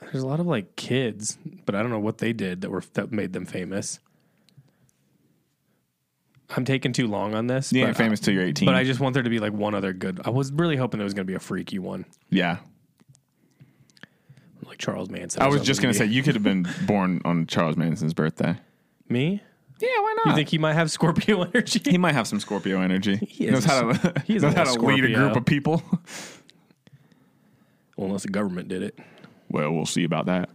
There's 0.00 0.22
a 0.22 0.26
lot 0.26 0.40
of 0.40 0.46
like 0.46 0.76
kids, 0.76 1.38
but 1.66 1.74
I 1.74 1.82
don't 1.82 1.90
know 1.90 1.98
what 1.98 2.18
they 2.18 2.32
did 2.32 2.62
that 2.62 2.70
were 2.70 2.82
that 2.94 3.12
made 3.12 3.32
them 3.32 3.46
famous. 3.46 4.00
I'm 6.56 6.64
taking 6.64 6.92
too 6.92 7.06
long 7.06 7.34
on 7.34 7.46
this. 7.46 7.72
You 7.72 7.86
ain't 7.86 7.96
famous 7.96 8.18
till 8.18 8.34
you're 8.34 8.44
18. 8.44 8.66
But 8.66 8.74
I 8.74 8.82
just 8.82 8.98
want 8.98 9.14
there 9.14 9.22
to 9.22 9.30
be 9.30 9.38
like 9.38 9.52
one 9.52 9.74
other 9.74 9.92
good. 9.92 10.20
I 10.24 10.30
was 10.30 10.50
really 10.50 10.76
hoping 10.76 10.98
there 10.98 11.04
was 11.04 11.14
going 11.14 11.26
to 11.26 11.30
be 11.30 11.36
a 11.36 11.40
freaky 11.40 11.78
one, 11.78 12.06
yeah. 12.28 12.58
like 14.66 14.78
Charles 14.78 15.10
Manson. 15.10 15.42
I 15.42 15.46
was 15.46 15.62
just 15.62 15.80
gonna 15.80 15.94
say 15.94 16.06
you 16.06 16.22
could 16.22 16.34
have 16.34 16.42
been 16.42 16.66
born 16.86 17.22
on 17.24 17.46
Charles 17.46 17.76
Manson's 17.76 18.14
birthday. 18.14 18.56
me. 19.08 19.42
Yeah, 19.80 19.88
why 20.00 20.14
not? 20.18 20.26
You 20.26 20.34
think 20.34 20.48
he 20.50 20.58
might 20.58 20.74
have 20.74 20.90
Scorpio 20.90 21.42
energy? 21.54 21.80
he 21.90 21.98
might 21.98 22.12
have 22.12 22.26
some 22.26 22.38
Scorpio 22.40 22.80
energy. 22.80 23.16
He 23.28 23.46
is 23.46 23.52
knows 23.52 23.64
a 23.64 23.68
how 23.68 23.80
to 23.92 24.08
s- 24.18 24.22
he 24.26 24.36
is 24.36 24.42
a 24.42 24.46
knows 24.46 24.54
how 24.54 24.64
to 24.64 24.70
little 24.72 24.86
lead 24.88 25.04
a 25.04 25.14
group 25.14 25.36
of 25.36 25.44
people. 25.46 25.82
well, 27.96 28.06
unless 28.06 28.22
the 28.22 28.28
government 28.28 28.68
did 28.68 28.82
it. 28.82 28.98
well, 29.48 29.72
we'll 29.72 29.86
see 29.86 30.04
about 30.04 30.26
that. 30.26 30.48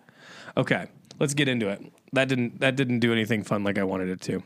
Okay. 0.58 0.88
let's 1.20 1.34
get 1.34 1.48
into 1.48 1.70
it. 1.70 1.82
That 2.14 2.28
didn't 2.28 2.60
that 2.62 2.76
didn't 2.76 3.00
do 3.00 3.12
anything 3.12 3.44
fun 3.44 3.64
like 3.64 3.78
I 3.78 3.84
wanted 3.84 4.10
it 4.10 4.22
to. 4.22 4.42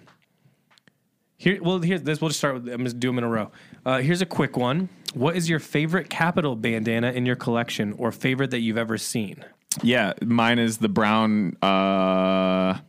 Here, 1.37 1.61
well, 1.61 1.79
here's 1.79 2.01
this. 2.03 2.19
We'll 2.19 2.29
just 2.29 2.39
start 2.39 2.55
with. 2.55 2.67
I'm 2.73 2.83
just 2.83 2.99
do 2.99 3.07
them 3.09 3.17
in 3.19 3.23
a 3.23 3.29
row. 3.29 3.51
Uh, 3.85 3.99
here's 3.99 4.21
a 4.21 4.25
quick 4.25 4.57
one. 4.57 4.89
What 5.13 5.35
is 5.37 5.47
your 5.49 5.59
favorite 5.59 6.09
Kapital 6.09 6.55
bandana 6.55 7.11
in 7.11 7.25
your 7.25 7.35
collection, 7.37 7.93
or 7.93 8.11
favorite 8.11 8.51
that 8.51 8.59
you've 8.59 8.77
ever 8.77 8.97
seen? 8.97 9.45
Yeah, 9.83 10.13
mine 10.21 10.59
is 10.59 10.79
the 10.79 10.89
brown. 10.89 11.55
Uh, 11.61 12.79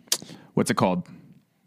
what's 0.55 0.71
it 0.71 0.77
called? 0.77 1.07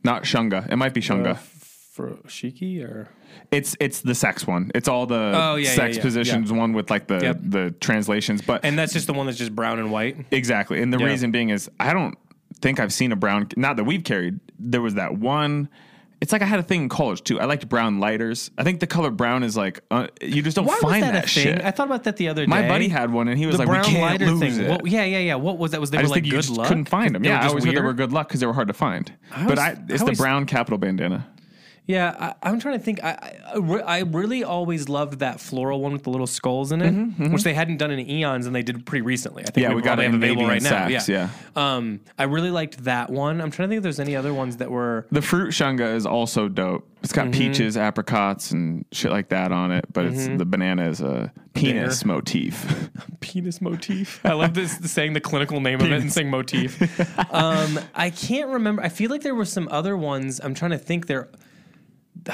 Not 0.04 0.24
Shunga. 0.24 0.70
It 0.72 0.76
might 0.78 0.94
be 0.94 1.02
Shunga. 1.02 1.38
For 1.38 2.10
Shiki 2.28 2.84
or 2.84 3.08
it's 3.52 3.78
it's 3.80 4.02
the 4.02 4.16
sex 4.16 4.48
one. 4.48 4.72
It's 4.74 4.88
all 4.88 5.06
the 5.06 5.32
Oh, 5.36 5.56
yeah, 5.56 5.70
sex 5.70 5.96
yeah, 5.96 6.00
yeah, 6.00 6.02
positions 6.02 6.52
one 6.52 6.74
with 6.74 6.90
like 6.90 7.06
the 7.08 7.20
Yep. 7.22 7.38
the 7.44 7.76
translations. 7.82 8.42
But 8.42 8.66
and 8.66 8.78
that's 8.80 8.94
just 8.94 9.06
the 9.06 9.14
one 9.14 9.28
that's 9.28 9.38
just 9.38 9.56
brown 9.56 9.78
and 9.80 9.92
white. 9.92 10.18
exactly, 10.32 10.82
and 10.82 10.92
the 10.92 10.98
reason 10.98 11.30
being 11.32 11.50
is 11.50 11.70
I 11.80 11.94
don't 11.94 12.18
think 12.62 12.80
I've 12.80 12.92
seen 12.94 13.12
a 13.12 13.16
brown. 13.16 13.48
Not 13.58 13.76
that 13.78 13.84
we've 13.84 14.04
carried. 14.04 14.40
There 14.58 14.82
was 14.82 14.96
that 14.96 15.18
one. 15.20 15.70
It's 16.24 16.32
like 16.32 16.42
I 16.42 16.46
had 16.46 16.58
a 16.60 16.64
thing 16.64 16.84
in 16.84 16.88
college 16.90 17.22
too. 17.24 17.38
I 17.38 17.44
liked 17.44 17.68
brown 17.68 18.00
lighters. 18.00 18.50
I 18.58 18.64
think 18.64 18.80
the 18.80 18.88
color 18.88 19.12
brown 19.12 19.44
is 19.44 19.58
like 19.58 19.82
uh, 19.92 20.08
you 20.22 20.42
just 20.42 20.56
don't 20.56 20.66
Why 20.66 20.80
find 20.80 21.02
was 21.06 21.12
that, 21.12 21.26
a 21.26 21.28
thing? 21.28 21.62
I 21.62 21.72
thought 21.72 21.88
about 21.88 22.06
that 22.06 22.16
the 22.16 22.30
other 22.30 22.44
day. 22.46 22.48
My 22.50 22.66
buddy 22.66 22.88
had 22.88 23.12
one, 23.12 23.28
and 23.28 23.38
he 23.38 23.46
was 23.46 23.56
the 23.58 23.60
like, 23.60 23.68
brown 23.68 23.82
"We 23.84 23.92
can't 23.92 24.02
lighter 24.22 24.32
lose 24.32 24.40
thing. 24.56 24.66
it." 24.66 24.70
What, 24.70 24.88
yeah, 24.88 25.04
yeah, 25.04 25.18
yeah. 25.20 25.36
What 25.36 25.58
was 25.58 25.72
that? 25.72 25.82
Was 25.82 25.92
they 25.92 25.98
I 25.98 26.00
were 26.00 26.04
just 26.04 26.12
like 26.12 26.24
think 26.24 26.26
you 26.28 26.32
good 26.32 26.44
just 26.46 26.58
luck? 26.58 26.68
couldn't 26.70 26.86
find 26.86 27.14
them. 27.14 27.24
They 27.24 27.28
were 27.30 27.34
Yeah, 27.36 27.40
I 27.40 27.44
just 27.44 27.50
always 27.50 27.66
heard 27.66 27.72
they 27.76 27.82
weird? 27.82 27.86
were 27.86 27.94
good 27.94 28.14
luck 28.14 28.30
because 28.30 28.40
they 28.40 28.46
were 28.46 28.54
hard 28.54 28.70
to 28.70 28.74
find. 28.74 29.12
was- 29.36 29.46
but 29.48 29.60
I, 29.60 29.72
I 29.72 29.76
it's 29.90 30.02
always- 30.02 30.18
the 30.18 30.24
brown 30.24 30.46
Kapital 30.46 30.78
bandana. 30.78 31.28
Yeah, 31.86 32.16
I, 32.42 32.50
I'm 32.50 32.62
trying 32.62 32.78
to 32.80 32.84
think. 32.84 33.04
I, 33.04 33.36
I 33.54 33.60
I 33.80 34.00
really 34.04 34.42
always 34.44 34.88
loved 34.88 35.20
that 35.20 35.42
floral 35.42 35.82
one 35.82 35.92
with 35.92 36.04
the 36.04 36.12
little 36.12 36.28
skulls 36.28 36.72
in 36.72 36.82
it, 36.82 37.30
which 37.32 37.44
they 37.44 37.54
hadn't 37.54 37.76
done 37.76 37.92
in 37.92 38.00
eons, 38.10 38.46
and 38.46 38.56
they 38.56 38.64
did 38.64 38.86
pretty 38.86 39.02
recently. 39.02 39.44
I 39.44 39.48
think 39.48 39.56
Mm-hmm, 39.66 39.72
Yeah, 39.72 39.76
we 39.76 39.82
got 39.82 39.88
probably 40.00 40.06
it 40.06 40.12
have 40.12 40.16
available 40.16 40.48
right 40.48 40.62
and 40.62 40.64
now. 40.64 40.88
Saks, 40.88 41.08
yeah, 41.10 41.30
Um, 41.58 42.00
I 42.18 42.24
really 42.24 42.52
liked 42.52 42.86
that 42.86 43.10
one. 43.10 43.42
I'm 43.42 43.52
trying 43.52 43.68
to 43.68 43.72
think 43.74 43.78
if 43.80 43.84
there's 43.84 44.00
any 44.00 44.16
other 44.16 44.34
ones 44.34 44.58
that 44.58 44.72
were. 44.72 45.08
The 45.12 45.22
fruit 45.22 45.50
shunga 45.50 45.94
is 45.94 46.06
also 46.06 46.48
dope. 46.48 46.88
It's 47.04 47.12
Mm-hmm. 47.12 47.32
got 47.32 47.38
peaches, 47.38 47.76
apricots, 47.76 48.52
and 48.52 48.86
shit 48.94 49.12
like 49.12 49.28
that 49.30 49.52
on 49.52 49.74
it. 49.74 49.84
But 49.92 50.06
it's 50.06 50.26
the 50.28 50.46
banana 50.46 50.88
is 50.88 51.02
a 51.02 51.34
penis 51.54 52.06
motif. 52.06 52.90
penis 53.20 53.60
motif. 53.60 54.22
I 54.26 54.32
love 54.34 54.54
this 54.54 54.78
saying 54.90 55.12
the 55.14 55.20
clinical 55.20 55.60
name 55.60 55.82
of 55.82 55.92
it 55.92 56.02
and 56.02 56.14
saying 56.14 56.30
motif. 56.30 56.80
um, 57.34 57.78
I 57.94 58.10
can't 58.10 58.50
remember. 58.52 58.82
I 58.82 58.88
feel 58.88 59.10
like 59.12 59.22
there 59.22 59.36
were 59.36 59.44
some 59.44 59.68
other 59.70 59.98
ones. 59.98 60.40
I'm 60.42 60.54
trying 60.54 60.72
to 60.72 60.78
think. 60.78 61.08
There. 61.08 61.28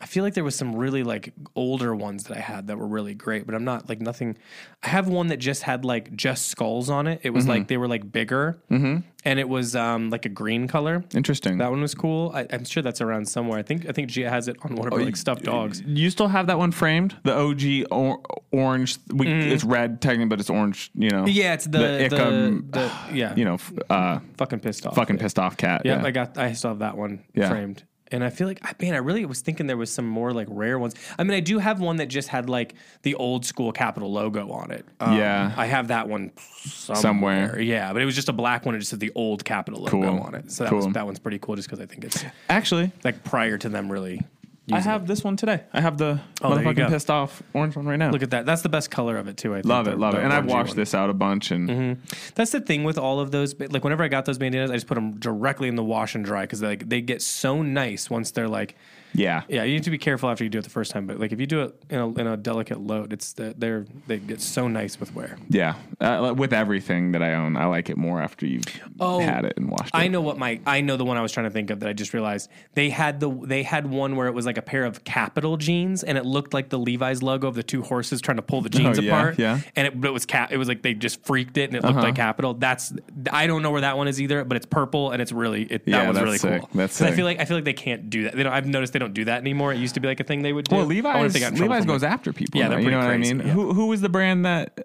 I 0.00 0.06
feel 0.06 0.24
like 0.24 0.34
there 0.34 0.44
was 0.44 0.56
some 0.56 0.74
really 0.74 1.02
like 1.04 1.32
older 1.54 1.94
ones 1.94 2.24
that 2.24 2.36
I 2.36 2.40
had 2.40 2.66
that 2.66 2.76
were 2.78 2.86
really 2.86 3.14
great, 3.14 3.46
but 3.46 3.54
I'm 3.54 3.64
not 3.64 3.88
like 3.88 4.00
nothing. 4.00 4.36
I 4.82 4.88
have 4.88 5.08
one 5.08 5.28
that 5.28 5.36
just 5.38 5.62
had 5.62 5.84
like 5.84 6.14
just 6.16 6.48
skulls 6.48 6.90
on 6.90 7.06
it. 7.06 7.20
It 7.22 7.30
was 7.30 7.46
like 7.46 7.68
they 7.68 7.76
were 7.76 7.86
like 7.86 8.10
bigger, 8.10 8.58
and 8.70 9.04
it 9.24 9.48
was 9.48 9.76
um, 9.76 10.10
like 10.10 10.26
a 10.26 10.28
green 10.28 10.66
color. 10.68 11.04
Interesting. 11.14 11.58
That 11.58 11.70
one 11.70 11.80
was 11.80 11.94
cool. 11.94 12.32
I, 12.34 12.46
I'm 12.50 12.64
sure 12.64 12.82
that's 12.82 13.00
around 13.00 13.26
somewhere. 13.28 13.58
I 13.58 13.62
think 13.62 13.88
I 13.88 13.92
think 13.92 14.08
Gia 14.10 14.28
has 14.28 14.48
it 14.48 14.56
on 14.62 14.74
one 14.74 14.88
of 14.88 14.98
her 14.98 15.04
like 15.04 15.16
stuffed 15.16 15.44
dogs. 15.44 15.80
You 15.86 16.10
still 16.10 16.28
have 16.28 16.48
that 16.48 16.58
one 16.58 16.72
framed? 16.72 17.16
The 17.22 17.34
OG 17.34 17.86
or- 17.92 18.20
orange. 18.50 18.98
We, 19.12 19.28
It's 19.28 19.64
red 19.64 20.00
technically, 20.02 20.26
but 20.26 20.40
it's 20.40 20.50
orange. 20.50 20.90
You 20.94 21.10
know. 21.10 21.24
Mm. 21.24 21.34
Yeah, 21.34 21.54
it's 21.54 21.64
the 21.66 21.78
the, 21.78 22.08
Ickham, 22.10 22.70
the, 22.72 22.90
yeah, 23.12 23.34
You 23.36 23.44
know, 23.44 23.58
uh, 23.88 24.18
fucking 24.38 24.58
pissed 24.60 24.86
off. 24.86 24.96
fucking 24.96 25.18
pissed 25.18 25.38
off 25.38 25.56
cat. 25.56 25.82
Yeah, 25.84 26.00
Yeah. 26.00 26.06
I 26.06 26.10
got. 26.10 26.36
I 26.36 26.52
still 26.52 26.70
have 26.70 26.80
that 26.80 26.96
one 26.96 27.22
Yeah. 27.34 27.48
framed, 27.48 27.84
and 28.14 28.24
I 28.24 28.30
feel 28.30 28.46
like, 28.46 28.60
I 28.62 28.72
man, 28.80 28.94
I 28.94 28.98
really 28.98 29.24
was 29.24 29.40
thinking 29.40 29.66
there 29.66 29.76
was 29.76 29.92
some 29.92 30.06
more 30.08 30.32
like 30.32 30.46
rare 30.50 30.78
ones. 30.78 30.94
I 31.18 31.24
mean, 31.24 31.34
I 31.36 31.40
do 31.40 31.58
have 31.58 31.80
one 31.80 31.96
that 31.96 32.06
just 32.06 32.28
had 32.28 32.48
like 32.48 32.74
the 33.02 33.14
old 33.16 33.44
school 33.44 33.72
Kapital 33.72 34.10
logo 34.12 34.50
on 34.50 34.70
it. 34.70 34.86
Um, 35.00 35.16
Yeah. 35.18 35.52
I 35.56 35.66
have 35.66 35.88
that 35.88 36.08
one 36.08 36.30
somewhere. 36.64 37.02
Somewhere. 37.02 37.60
Yeah, 37.60 37.92
but 37.92 38.00
it 38.02 38.04
was 38.04 38.14
just 38.14 38.28
a 38.28 38.32
black 38.32 38.64
one. 38.64 38.74
It 38.74 38.78
just 38.78 38.90
had 38.92 39.00
the 39.00 39.12
old 39.14 39.44
Kapital 39.44 39.80
logo 39.80 39.90
Cool. 39.90 40.20
on 40.20 40.34
it. 40.34 40.50
So 40.52 40.64
that 40.64 40.72
was 40.72 40.86
that 40.88 41.04
one's 41.06 41.18
pretty 41.18 41.38
cool, 41.38 41.56
just 41.56 41.68
because 41.68 41.80
I 41.80 41.86
think 41.86 42.04
it's 42.04 42.24
Actually, 42.48 42.92
like 43.04 43.22
prior 43.24 43.58
to 43.58 43.68
them 43.68 43.90
really. 43.90 44.22
I 44.70 44.76
using 44.76 44.90
have 44.92 45.06
this 45.06 45.22
one 45.22 45.36
today. 45.36 45.62
I 45.74 45.80
have 45.82 45.98
the 45.98 46.20
Oh, 46.40 46.54
there 46.54 46.62
you 46.64 46.70
motherfucking 46.70 46.76
go. 46.76 46.88
pissed 46.88 47.10
off 47.10 47.42
orange 47.52 47.76
one 47.76 47.84
right 47.86 47.98
now. 47.98 48.10
Look 48.10 48.22
at 48.22 48.30
that. 48.30 48.46
That's 48.46 48.62
the 48.62 48.70
best 48.70 48.90
color 48.90 49.16
of 49.18 49.28
it 49.28 49.36
too. 49.36 49.52
I 49.52 49.56
think, 49.58 49.66
love 49.66 49.84
the- 49.84 49.92
it, 49.92 49.98
love 49.98 50.14
the 50.14 50.20
it. 50.20 50.24
And 50.24 50.32
I've 50.32 50.44
orangey 50.44 50.48
washed 50.50 50.68
one. 50.70 50.76
this 50.78 50.94
out 50.94 51.10
a 51.10 51.14
bunch, 51.14 51.50
and 51.50 51.68
mm-hmm. 51.68 52.00
That's 52.34 52.50
the 52.52 52.60
thing 52.60 52.82
with 52.84 52.96
all 52.96 53.20
of 53.20 53.30
those. 53.30 53.52
but, 53.52 53.72
Like 53.72 53.84
whenever 53.84 54.02
I 54.02 54.08
got 54.08 54.24
those 54.24 54.38
bandanas, 54.38 54.70
I 54.70 54.74
just 54.74 54.86
put 54.86 54.94
them 54.94 55.18
directly 55.18 55.68
in 55.68 55.76
the 55.76 55.84
wash 55.84 56.14
and 56.14 56.24
dry 56.24 56.42
because 56.42 56.62
like 56.62 56.88
they 56.88 57.00
get 57.02 57.20
so 57.20 57.60
nice 57.62 58.08
once 58.08 58.30
they're 58.30 58.48
like 58.48 58.74
yeah, 59.14 59.42
Yeah, 59.48 59.62
you 59.64 59.74
need 59.74 59.84
to 59.84 59.90
be 59.90 59.98
careful 59.98 60.28
after 60.28 60.44
you 60.44 60.50
do 60.50 60.58
it 60.58 60.64
the 60.64 60.70
first 60.70 60.90
time. 60.90 61.06
But 61.06 61.18
like 61.20 61.32
if 61.32 61.40
you 61.40 61.46
do 61.46 61.62
it 61.62 61.74
in 61.90 61.98
a, 61.98 62.08
in 62.14 62.26
a 62.26 62.36
delicate 62.36 62.80
load, 62.80 63.12
it's 63.12 63.32
the, 63.32 63.54
they're 63.56 63.86
they 64.06 64.18
get 64.18 64.40
so 64.40 64.68
nice 64.68 64.98
with 65.00 65.14
wear. 65.14 65.36
yeah. 65.48 65.74
Uh, 66.00 66.34
with 66.36 66.52
everything 66.52 67.12
that 67.12 67.22
I 67.22 67.34
own, 67.34 67.56
I 67.56 67.66
like 67.66 67.88
it 67.90 67.96
more 67.96 68.20
after 68.20 68.46
you've 68.46 68.64
Oh, 69.00 69.20
had 69.20 69.44
it 69.44 69.54
and 69.56 69.70
washed 69.70 69.94
it. 69.94 69.96
I 69.98 70.08
know 70.08 70.20
what 70.20 70.36
my 70.38 70.60
I 70.66 70.80
know 70.80 70.96
the 70.96 71.04
one 71.04 71.16
I 71.16 71.20
was 71.22 71.32
trying 71.32 71.46
to 71.46 71.50
think 71.50 71.70
of 71.70 71.80
that 71.80 71.88
I 71.88 71.92
just 71.92 72.12
realized 72.12 72.50
they 72.74 72.90
had 72.90 73.20
the 73.20 73.30
they 73.30 73.62
had 73.62 73.86
one 73.88 74.16
where 74.16 74.26
it 74.26 74.34
was 74.34 74.46
like 74.46 74.58
a 74.58 74.62
pair 74.62 74.84
of 74.84 75.04
Kapital 75.04 75.56
jeans 75.56 76.02
and 76.04 76.18
it 76.18 76.26
looked 76.26 76.52
like 76.52 76.68
the 76.68 76.78
Levi's 76.78 77.22
logo 77.22 77.46
of 77.48 77.54
the 77.54 77.62
two 77.62 77.82
horses 77.82 78.20
trying 78.20 78.36
to 78.36 78.42
pull 78.42 78.60
the 78.60 78.68
jeans 78.70 78.98
Oh, 78.98 79.02
yeah, 79.02 79.16
apart. 79.18 79.38
yeah. 79.38 79.60
and 79.76 79.86
it, 79.86 80.00
but 80.00 80.08
it 80.08 80.12
was 80.12 80.26
cap. 80.26 80.52
It 80.52 80.56
was 80.58 80.68
like 80.68 80.82
they 80.82 80.94
just 80.94 81.24
freaked 81.24 81.56
it 81.56 81.70
and 81.70 81.76
it 81.76 81.84
looked 81.84 81.98
like 81.98 82.16
Kapital. 82.16 82.54
That's 82.54 82.92
I 83.32 83.46
don't 83.46 83.62
know 83.62 83.70
where 83.70 83.80
that 83.82 83.96
one 83.96 84.08
is 84.08 84.20
either, 84.20 84.44
but 84.44 84.56
it's 84.56 84.66
purple 84.66 85.10
and 85.12 85.22
it's 85.22 85.32
really 85.32 85.62
it, 85.64 85.84
that 85.84 85.88
Yeah, 85.90 86.08
was 86.08 86.16
that's 86.16 86.24
really 86.24 86.38
sick. 86.38 86.60
cool. 86.60 86.70
That's 86.74 87.00
I 87.00 87.12
feel 87.12 87.24
like 87.24 87.38
I 87.40 87.44
feel 87.44 87.56
like 87.56 87.64
they 87.64 87.72
can't 87.72 88.10
do 88.10 88.24
that. 88.24 88.34
They 88.36 88.42
don't, 88.42 88.52
I've 88.52 88.66
noticed 88.66 88.92
they 88.92 88.98
don't 88.98 89.03
do 89.12 89.24
that 89.26 89.40
anymore. 89.40 89.72
It 89.72 89.78
used 89.78 89.94
to 89.94 90.00
be 90.00 90.08
like 90.08 90.20
a 90.20 90.24
thing 90.24 90.42
they 90.42 90.52
would 90.52 90.66
do. 90.66 90.76
Well, 90.76 90.84
I 90.84 90.86
wonder 90.86 90.96
if 90.98 91.04
Levi's, 91.04 91.32
they 91.34 91.40
got 91.40 91.52
in 91.52 91.56
trouble 91.58 91.72
Levi's 91.74 91.86
goes 91.86 92.02
it. 92.02 92.06
after 92.06 92.32
people. 92.32 92.60
Yeah, 92.60 92.68
now, 92.68 92.70
they're 92.76 92.80
you 92.80 92.90
know 92.90 92.98
what 92.98 93.06
crazy, 93.08 93.30
I 93.30 93.34
mean. 93.34 93.46
yeah. 93.46 93.52
Who 93.52 93.72
who 93.74 93.86
was 93.86 94.00
the 94.00 94.08
brand 94.08 94.46
that 94.46 94.78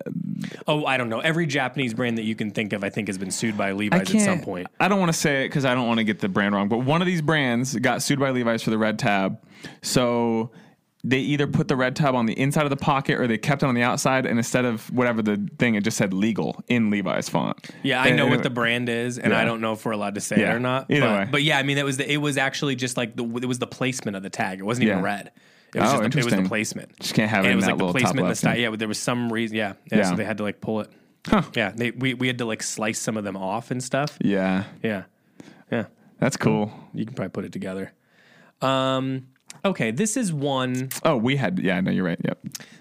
Oh, 0.67 0.85
I 0.85 0.97
don't 0.97 1.09
know. 1.09 1.19
Every 1.19 1.45
Japanese 1.45 1.93
brand 1.93 2.17
that 2.17 2.23
you 2.23 2.35
can 2.35 2.51
think 2.51 2.73
of, 2.73 2.83
I 2.83 2.89
think, 2.89 3.07
has 3.07 3.17
been 3.17 3.31
sued 3.31 3.57
by 3.57 3.71
Levi's 3.71 4.13
at 4.13 4.21
some 4.21 4.41
point. 4.41 4.67
I 4.79 4.87
don't 4.87 4.99
want 4.99 5.11
to 5.11 5.17
say 5.17 5.43
it 5.43 5.49
because 5.49 5.65
I 5.65 5.73
don't 5.73 5.87
want 5.87 5.99
to 5.99 6.03
get 6.03 6.19
the 6.19 6.29
brand 6.29 6.55
wrong. 6.55 6.69
But 6.69 6.79
one 6.79 7.01
of 7.01 7.05
these 7.05 7.21
brands 7.21 7.75
got 7.75 8.01
sued 8.01 8.19
by 8.19 8.31
Levi's 8.31 8.63
for 8.63 8.69
the 8.69 8.77
red 8.77 8.99
tab. 8.99 9.39
So 9.81 10.51
they 11.03 11.19
either 11.19 11.47
put 11.47 11.67
the 11.69 11.75
red 11.77 11.95
tab 11.95 12.13
on 12.13 12.25
the 12.25 12.37
inside 12.37 12.63
of 12.65 12.69
the 12.69 12.75
pocket 12.75 13.19
or 13.19 13.25
they 13.27 13.37
kept 13.37 13.63
it 13.63 13.65
on 13.67 13.73
the 13.75 13.81
outside, 13.83 14.25
and 14.25 14.37
instead 14.37 14.65
of 14.65 14.91
whatever 14.93 15.21
the 15.21 15.49
thing, 15.57 15.75
it 15.75 15.83
just 15.83 15.95
said 15.97 16.13
legal 16.13 16.61
in 16.67 16.89
Levi's 16.89 17.29
font. 17.29 17.57
Yeah, 17.83 18.01
I 18.01 18.09
know 18.11 18.23
and 18.25 18.31
what 18.35 18.43
the 18.43 18.49
brand 18.49 18.89
is, 18.89 19.17
and 19.17 19.33
I 19.33 19.45
don't 19.45 19.61
know 19.61 19.73
if 19.73 19.85
we're 19.85 19.93
allowed 19.93 20.15
to 20.15 20.21
say 20.21 20.37
it 20.37 20.49
or 20.49 20.59
not. 20.59 20.87
Either 20.89 21.01
but, 21.01 21.19
way. 21.19 21.27
but 21.31 21.43
yeah, 21.43 21.57
I 21.57 21.63
mean, 21.63 21.77
it 21.77 21.85
was 21.85 21.97
the, 21.97 22.11
it 22.11 22.17
was 22.17 22.37
actually 22.37 22.75
just 22.75 22.97
like 22.97 23.15
the 23.15 23.23
it 23.23 23.45
was 23.45 23.59
the 23.59 23.67
placement 23.67 24.17
of 24.17 24.23
the 24.23 24.29
tag. 24.29 24.59
It 24.59 24.63
wasn't 24.63 24.85
even 24.87 24.97
Yeah. 24.99 25.03
red. 25.03 25.31
It 25.73 25.81
was 25.81 25.89
Oh, 25.93 26.01
just 26.01 26.11
the, 26.13 26.19
it 26.19 26.25
was 26.25 26.33
the 26.33 26.47
placement. 26.49 26.99
Just 26.99 27.13
can't 27.13 27.29
have 27.29 27.45
it 27.45 27.51
it 27.51 27.55
was 27.55 27.65
that 27.65 27.77
like 27.77 27.93
the 27.93 27.99
placement 27.99 28.19
in 28.21 28.27
the 28.27 28.35
style. 28.35 28.57
Yeah, 28.57 28.69
but 28.71 28.79
there 28.79 28.87
was 28.87 28.99
some 28.99 29.31
reason. 29.31 29.55
Yeah, 29.55 29.73
yeah, 29.91 29.99
Yeah. 29.99 30.03
So 30.09 30.15
they 30.15 30.25
had 30.25 30.37
to 30.37 30.43
like 30.43 30.59
pull 30.61 30.81
it. 30.81 30.89
Huh. 31.27 31.43
Yeah, 31.55 31.71
they 31.75 31.91
we 31.91 32.13
we 32.15 32.27
had 32.27 32.39
to 32.39 32.45
like 32.45 32.63
slice 32.63 32.97
some 32.99 33.15
of 33.17 33.23
them 33.23 33.37
off 33.37 33.71
and 33.71 33.81
stuff. 33.83 34.17
Yeah, 34.19 34.63
Yeah, 34.83 35.03
yeah. 35.71 35.85
that's 36.19 36.37
cool. 36.37 36.73
You 36.93 37.05
can 37.05 37.13
probably 37.13 37.29
put 37.29 37.45
it 37.45 37.51
together. 37.53 37.93
Um. 38.61 39.27
Okay, 39.65 39.91
this 39.91 40.15
is 40.17 40.31
one. 40.31 40.89
Oh, 41.03 41.17
we 41.17 41.35
had. 41.35 41.59
Yeah, 41.59 41.79
no, 41.81 41.91
you're 41.91 42.05
right. 42.05 42.19
Yep. 42.23 42.39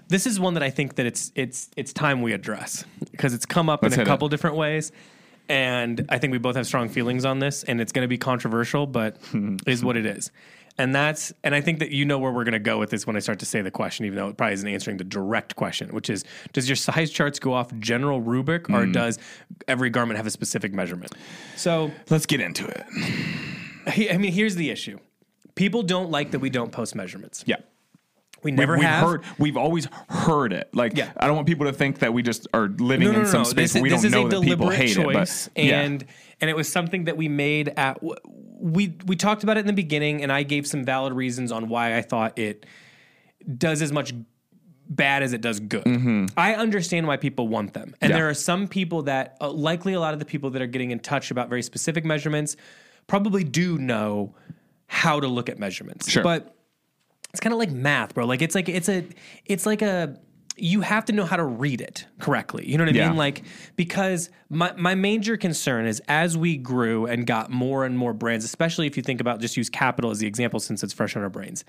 this 0.09 0.27
is 0.27 0.39
one 0.39 0.55
that 0.55 0.63
I 0.63 0.71
think 0.71 0.95
that 0.97 1.07
it's 1.07 1.33
it's 1.35 1.71
it's 1.77 1.93
time 1.93 2.23
we 2.23 2.33
address 2.33 2.85
because 3.11 3.35
it's 3.35 3.47
come 3.47 3.69
up 3.69 3.83
Let's 3.83 3.95
in 3.95 4.01
a 4.01 4.03
hit 4.03 4.09
it. 4.09 4.11
couple 4.11 4.29
different 4.29 4.57
ways, 4.57 4.93
and 5.49 6.07
I 6.09 6.19
think 6.19 6.31
we 6.33 6.39
both 6.39 6.57
have 6.57 6.67
strong 6.67 6.89
feelings 6.89 7.25
on 7.25 7.41
this, 7.41 7.63
and 7.65 7.81
it's 7.81 7.93
going 7.93 8.05
to 8.05 8.09
be 8.09 8.19
controversial, 8.19 8.87
but 8.87 9.17
is 9.67 9.85
what 9.85 9.97
it 9.97 10.07
is, 10.07 10.31
and 10.79 10.95
that's 10.95 11.33
and 11.43 11.53
I 11.55 11.61
think 11.61 11.81
that 11.81 11.91
you 11.91 12.05
know 12.05 12.19
where 12.21 12.31
we're 12.31 12.45
going 12.45 12.53
to 12.53 12.59
go 12.61 12.79
with 12.79 12.91
this 12.91 13.07
when 13.09 13.17
I 13.17 13.19
start 13.19 13.41
to 13.41 13.47
say 13.47 13.61
the 13.61 13.71
question, 13.73 14.07
even 14.07 14.17
though 14.17 14.29
it 14.29 14.37
probably 14.37 14.55
isn't 14.55 14.69
answering 14.69 14.99
the 14.99 15.05
direct 15.05 15.57
question, 15.57 15.89
which 15.91 16.09
is 16.09 16.25
does 16.53 16.69
your 16.69 16.77
size 16.77 17.11
charts 17.11 17.39
go 17.41 17.55
off 17.55 17.75
general 17.81 18.21
rubric 18.21 18.71
or 18.71 18.85
Hmm. 18.85 18.93
does 18.93 19.19
every 19.67 19.91
garment 19.91 20.17
have 20.17 20.27
a 20.27 20.31
specific 20.31 20.73
measurement? 20.73 21.13
So 21.57 21.91
Let's 22.09 22.27
get 22.27 22.41
into 22.41 22.67
it. 22.67 22.85
I 24.13 24.17
mean, 24.19 24.33
here's 24.33 24.55
the 24.55 24.71
issue: 24.71 24.99
people 25.59 25.83
don't 25.83 26.11
like 26.11 26.31
that 26.31 26.39
we 26.39 26.51
don't 26.51 26.73
post 26.73 26.95
measurements. 26.95 27.45
Yeah. 27.47 27.57
We 28.45 28.53
never 28.53 28.75
we've 28.77 28.85
have. 28.85 29.03
heard 29.05 29.25
we've 29.39 29.57
always 29.57 29.89
heard 30.09 30.53
it. 30.53 30.69
Like 30.73 30.97
Yeah. 30.97 31.11
I 31.17 31.27
don't 31.27 31.35
want 31.35 31.49
people 31.49 31.67
to 31.67 31.73
think 31.73 31.99
that 31.99 32.15
we 32.15 32.23
just 32.23 32.47
are 32.55 32.69
living 32.69 33.09
no, 33.09 33.13
no, 33.13 33.19
in 33.19 33.25
no, 33.25 33.31
some 33.31 33.45
space 33.45 33.73
This, 33.73 33.75
where 33.75 33.83
we 33.83 33.89
this 33.91 34.03
don't 34.03 34.07
is 34.07 34.13
know 34.13 34.27
a 34.27 34.31
that 34.31 34.41
people 34.43 34.67
deliberate 34.69 34.89
hate 34.89 34.97
choice, 34.97 35.47
it. 35.49 35.53
But 35.57 35.65
yeah. 35.65 35.81
and 35.81 36.05
and 36.41 36.49
it 36.49 36.55
was 36.55 36.71
something 36.71 37.05
that 37.05 37.17
we 37.17 37.29
made 37.29 37.69
at 37.77 38.01
we 38.61 38.97
we 39.07 39.17
talked 39.17 39.43
about 39.43 39.57
it 39.57 39.61
in 39.61 39.67
the 39.67 39.73
beginning, 39.73 40.23
and 40.23 40.31
I 40.33 40.45
gave 40.45 40.67
some 40.69 40.85
valid 40.85 41.13
reasons 41.13 41.51
on 41.53 41.69
why 41.69 41.97
I 41.97 42.03
thought 42.03 42.39
it 42.39 42.65
does 43.57 43.83
as 43.83 43.93
much 43.93 44.13
bad 44.89 45.23
as 45.25 45.33
it 45.33 45.41
does 45.41 45.59
good. 45.61 45.83
I 46.37 46.55
understand 46.55 47.07
why 47.09 47.17
people 47.19 47.49
want 47.49 47.75
them, 47.75 47.83
and 47.83 47.95
Mm-hmm. 47.95 48.11
Yeah. 48.11 48.17
there 48.19 48.29
are 48.29 48.35
some 48.35 48.69
people 48.69 49.03
that 49.03 49.37
uh, 49.41 49.51
likely 49.51 49.95
a 49.95 50.01
lot 50.01 50.13
of 50.15 50.21
the 50.21 50.25
people 50.25 50.51
that 50.51 50.63
are 50.63 50.67
getting 50.67 50.93
in 50.93 51.01
touch 51.01 51.31
about 51.33 51.49
very 51.49 51.63
specific 51.63 52.05
measurements 52.05 52.57
probably 53.09 53.43
do 53.45 53.79
know 53.79 54.35
how 54.89 55.21
to 55.21 55.29
look 55.29 55.49
at 55.49 55.59
measurements, 55.59 56.11
Sure. 56.11 56.23
but 56.25 56.57
it's 57.31 57.41
kind 57.41 57.53
of 57.53 57.59
like 57.59 57.71
math, 57.71 58.15
bro. 58.15 58.27
Like 58.27 58.43
it's 58.43 58.55
like 58.55 58.69
it's 58.69 58.89
a 58.89 59.05
it's 59.47 59.65
like 59.67 59.83
a 59.83 60.19
you 60.61 60.81
have 60.81 61.05
to 61.05 61.13
know 61.13 61.25
how 61.25 61.37
to 61.37 61.45
read 61.45 61.81
it 61.81 62.05
correctly. 62.19 62.69
You 62.69 62.79
know 62.79 62.85
what 62.85 62.93
I 62.93 62.97
Yeah. 62.99 63.09
mean? 63.11 63.17
Like 63.17 63.45
because 63.77 64.29
my 64.49 64.73
my 64.77 64.95
major 64.97 65.37
concern 65.37 65.87
is 65.87 66.03
as 66.09 66.37
we 66.37 66.57
grew 66.57 67.07
and 67.07 67.27
got 67.27 67.51
more 67.51 67.85
and 67.85 67.97
more 67.97 68.13
brands, 68.13 68.45
especially 68.45 68.87
if 68.89 68.97
you 68.97 69.03
think 69.05 69.21
about 69.21 69.41
just 69.41 69.57
use 69.57 69.71
Kapital 69.71 70.11
as 70.11 70.19
the 70.19 70.27
example 70.27 70.59
since 70.59 70.83
it's 70.83 70.93
fresh 70.93 71.15
on 71.17 71.23
our 71.23 71.29
brains. 71.31 71.65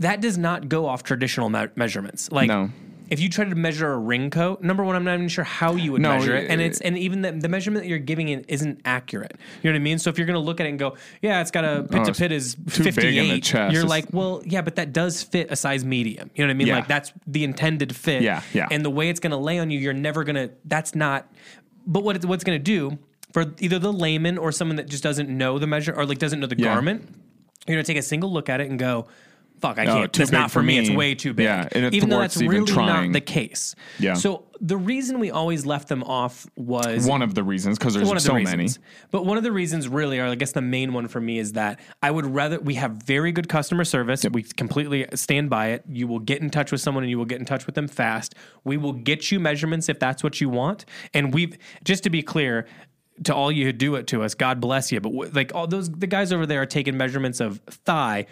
That 0.00 0.20
does 0.20 0.36
not 0.36 0.68
go 0.68 0.86
off 0.86 1.02
traditional 1.04 1.48
me- 1.48 1.68
measurements. 1.76 2.30
Like 2.32 2.48
No. 2.48 2.70
If 3.12 3.20
you 3.20 3.28
try 3.28 3.44
to 3.44 3.54
measure 3.54 3.92
a 3.92 3.98
ring 3.98 4.30
coat, 4.30 4.62
number 4.62 4.82
one, 4.82 4.96
I'm 4.96 5.04
not 5.04 5.14
even 5.14 5.28
sure 5.28 5.44
how 5.44 5.74
you 5.74 5.92
would 5.92 6.00
No, 6.00 6.16
measure 6.16 6.34
it, 6.34 6.50
and 6.50 6.62
it's 6.62 6.80
and 6.80 6.96
even 6.96 7.20
the, 7.20 7.32
the 7.32 7.48
measurement 7.48 7.84
that 7.84 7.88
you're 7.88 7.98
giving 7.98 8.30
it 8.30 8.46
isn't 8.48 8.80
accurate. 8.86 9.32
You 9.62 9.68
know 9.68 9.74
what 9.74 9.80
I 9.80 9.82
mean? 9.82 9.98
So 9.98 10.08
if 10.08 10.16
you're 10.16 10.26
going 10.26 10.40
to 10.40 10.40
look 10.40 10.60
at 10.60 10.66
it 10.66 10.70
and 10.70 10.78
go, 10.78 10.96
yeah, 11.20 11.42
it's 11.42 11.50
got 11.50 11.64
a 11.64 11.82
pit 11.82 12.06
to 12.06 12.14
pit 12.14 12.32
is 12.32 12.56
58, 12.68 13.44
chest. 13.44 13.74
you're 13.74 13.84
like, 13.84 14.06
well, 14.12 14.42
yeah, 14.46 14.62
but 14.62 14.76
that 14.76 14.94
does 14.94 15.22
fit 15.22 15.52
a 15.52 15.56
size 15.56 15.84
medium. 15.84 16.30
You 16.34 16.44
know 16.44 16.48
what 16.48 16.54
I 16.54 16.56
mean? 16.56 16.66
Yeah. 16.68 16.76
Like 16.76 16.88
that's 16.88 17.12
the 17.26 17.44
intended 17.44 17.94
fit. 17.94 18.22
Yeah, 18.22 18.42
yeah. 18.54 18.66
And 18.70 18.82
the 18.82 18.90
way 18.90 19.10
it's 19.10 19.20
going 19.20 19.32
to 19.32 19.36
lay 19.36 19.58
on 19.58 19.70
you, 19.70 19.78
you're 19.78 19.92
never 19.92 20.24
going 20.24 20.36
to. 20.36 20.50
That's 20.64 20.94
not. 20.94 21.30
But 21.86 22.04
what 22.04 22.16
it, 22.16 22.24
what's 22.24 22.44
going 22.44 22.58
to 22.58 22.62
do 22.64 22.98
for 23.34 23.44
either 23.60 23.78
the 23.78 23.92
layman 23.92 24.38
or 24.38 24.52
someone 24.52 24.76
that 24.76 24.88
just 24.88 25.02
doesn't 25.02 25.28
know 25.28 25.58
the 25.58 25.66
measure 25.66 25.92
or 25.94 26.06
like 26.06 26.18
doesn't 26.18 26.40
know 26.40 26.46
the 26.46 26.58
Yeah. 26.58 26.72
garment, 26.72 27.02
you're 27.66 27.74
going 27.76 27.84
to 27.84 27.92
take 27.92 27.98
a 27.98 28.02
single 28.02 28.32
look 28.32 28.48
at 28.48 28.60
it 28.62 28.70
and 28.70 28.78
go. 28.78 29.06
Fuck, 29.62 29.78
I 29.78 29.84
No, 29.84 29.94
can't. 30.00 30.12
too 30.12 30.22
It's 30.22 30.30
big 30.30 30.38
not 30.40 30.50
for 30.50 30.58
for 30.60 30.62
me. 30.64 30.76
It's 30.78 30.88
me. 30.90 30.96
way 30.96 31.14
too 31.14 31.32
big. 31.32 31.44
Yeah, 31.44 31.68
and 31.72 31.84
it 31.86 31.94
even 31.94 32.08
though 32.10 32.16
thwarts 32.16 32.34
that's 32.34 32.42
even 32.42 32.56
really 32.62 32.72
trying. 32.72 33.12
not 33.12 33.12
the 33.14 33.20
case. 33.20 33.74
Yeah. 33.98 34.14
So 34.14 34.44
the 34.60 34.76
reason 34.76 35.18
we 35.20 35.30
always 35.30 35.64
left 35.64 35.88
them 35.88 36.02
off 36.02 36.46
was 36.56 37.06
One 37.06 37.22
of 37.22 37.34
the 37.34 37.42
reasons 37.44 37.78
because 37.78 37.94
there's 37.94 38.06
one 38.08 38.16
of 38.16 38.22
the 38.22 38.28
so 38.28 38.34
reasons. 38.34 38.78
many. 38.78 38.86
But 39.12 39.24
one 39.24 39.36
of 39.38 39.44
the 39.44 39.52
reasons, 39.52 39.88
really, 39.88 40.18
or 40.18 40.26
I 40.26 40.34
guess 40.34 40.52
the 40.52 40.60
main 40.60 40.92
one 40.92 41.06
for 41.08 41.20
me, 41.20 41.38
is 41.38 41.52
that 41.52 41.78
I 42.02 42.10
would 42.10 42.26
rather 42.26 42.58
we 42.60 42.74
have 42.74 42.92
very 43.04 43.30
good 43.32 43.48
customer 43.48 43.84
service. 43.84 44.26
We 44.30 44.42
completely 44.42 45.06
stand 45.14 45.48
by 45.48 45.68
it. 45.68 45.84
You 45.88 46.06
will 46.08 46.18
get 46.18 46.42
in 46.42 46.50
touch 46.50 46.72
with 46.72 46.80
someone, 46.80 47.04
and 47.04 47.10
you 47.10 47.16
will 47.18 47.24
get 47.24 47.38
in 47.38 47.46
touch 47.46 47.64
with 47.64 47.76
them 47.76 47.86
fast. 47.88 48.34
We 48.64 48.76
will 48.76 48.92
get 48.92 49.30
you 49.30 49.38
measurements 49.40 49.88
if 49.88 49.98
that's 50.00 50.22
what 50.24 50.40
you 50.40 50.48
want. 50.48 50.84
And 51.14 51.32
we've 51.32 51.56
just 51.84 52.02
to 52.04 52.10
be 52.10 52.22
clear. 52.22 52.66
To 53.24 53.34
all 53.34 53.52
you 53.52 53.66
who 53.66 53.72
do 53.72 53.94
it 53.96 54.06
to 54.08 54.22
us, 54.24 54.34
God 54.34 54.58
bless 54.60 54.90
you. 54.90 54.98
But 54.98 55.10
w- 55.12 55.30
like 55.32 55.54
all 55.54 55.66
those, 55.68 55.88
the 55.90 56.06
guys 56.08 56.32
over 56.32 56.46
there 56.46 56.62
are 56.62 56.66
taking 56.66 56.96
measurements 56.96 57.40
of 57.40 57.60
thigh, 57.68 58.26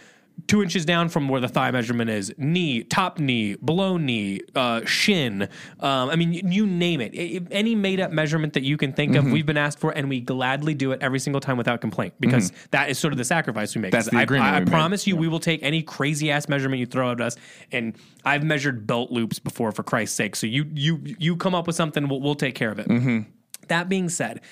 two 0.47 0.63
inches 0.63 0.85
down 0.85 1.09
from 1.09 1.29
where 1.29 1.41
the 1.41 1.49
thigh 1.49 1.71
measurement 1.71 2.11
is, 2.11 2.33
knee, 2.39 2.83
top 2.85 3.19
knee, 3.19 3.57
below 3.57 3.97
knee, 3.97 4.41
uh, 4.55 4.85
shin. 4.85 5.43
Um, 5.81 6.11
I 6.11 6.17
mean, 6.17 6.33
you, 6.33 6.43
you 6.45 6.67
name 6.67 7.01
it. 7.01 7.47
Any 7.51 7.75
made 7.75 8.01
up 8.01 8.13
measurement 8.13 8.53
that 8.55 8.63
you 8.63 8.77
can 8.77 8.93
think 8.93 9.11
Mm-hmm. 9.11 9.27
of, 9.27 9.33
we've 9.33 9.47
been 9.47 9.57
asked 9.57 9.79
for, 9.81 9.91
and 9.91 10.09
we 10.09 10.21
gladly 10.21 10.73
do 10.75 10.93
it 10.93 11.03
every 11.03 11.19
single 11.19 11.41
time 11.41 11.57
without 11.57 11.81
complaint 11.81 12.15
because 12.21 12.53
that 12.71 12.89
is 12.91 12.99
sort 12.99 13.13
of 13.13 13.19
the 13.19 13.25
sacrifice 13.25 13.75
we 13.75 13.81
make. 13.81 13.91
Mm-hmm. 13.91 13.97
That's 13.99 14.11
the 14.11 14.19
I, 14.19 14.23
agreement 14.23 14.51
I, 14.51 14.57
I 14.57 14.59
we 14.61 14.65
made. 14.67 14.71
promise 14.71 15.07
you, 15.07 15.17
we 15.17 15.27
will 15.27 15.41
take 15.41 15.63
any 15.63 15.83
crazy 15.83 16.31
ass 16.31 16.49
measurement 16.49 16.79
you 16.79 16.87
throw 16.87 17.11
at 17.11 17.21
us, 17.21 17.37
and 17.73 17.97
I've 18.25 18.45
measured 18.45 18.87
belt 18.87 19.11
loops 19.11 19.39
before, 19.39 19.73
for 19.73 19.83
Christ's 19.83 20.17
sake. 20.17 20.37
So 20.37 20.47
you 20.47 20.67
you 20.75 21.01
you 21.19 21.37
come 21.37 21.55
up 21.55 21.67
with 21.67 21.75
something, 21.77 22.09
we'll, 22.09 22.21
we'll 22.21 22.35
take 22.37 22.55
care 22.55 22.71
of 22.71 22.79
it. 22.79 22.89
Mm-hmm. 22.89 23.21
That 23.69 23.89
being 23.89 24.09
said, 24.09 24.43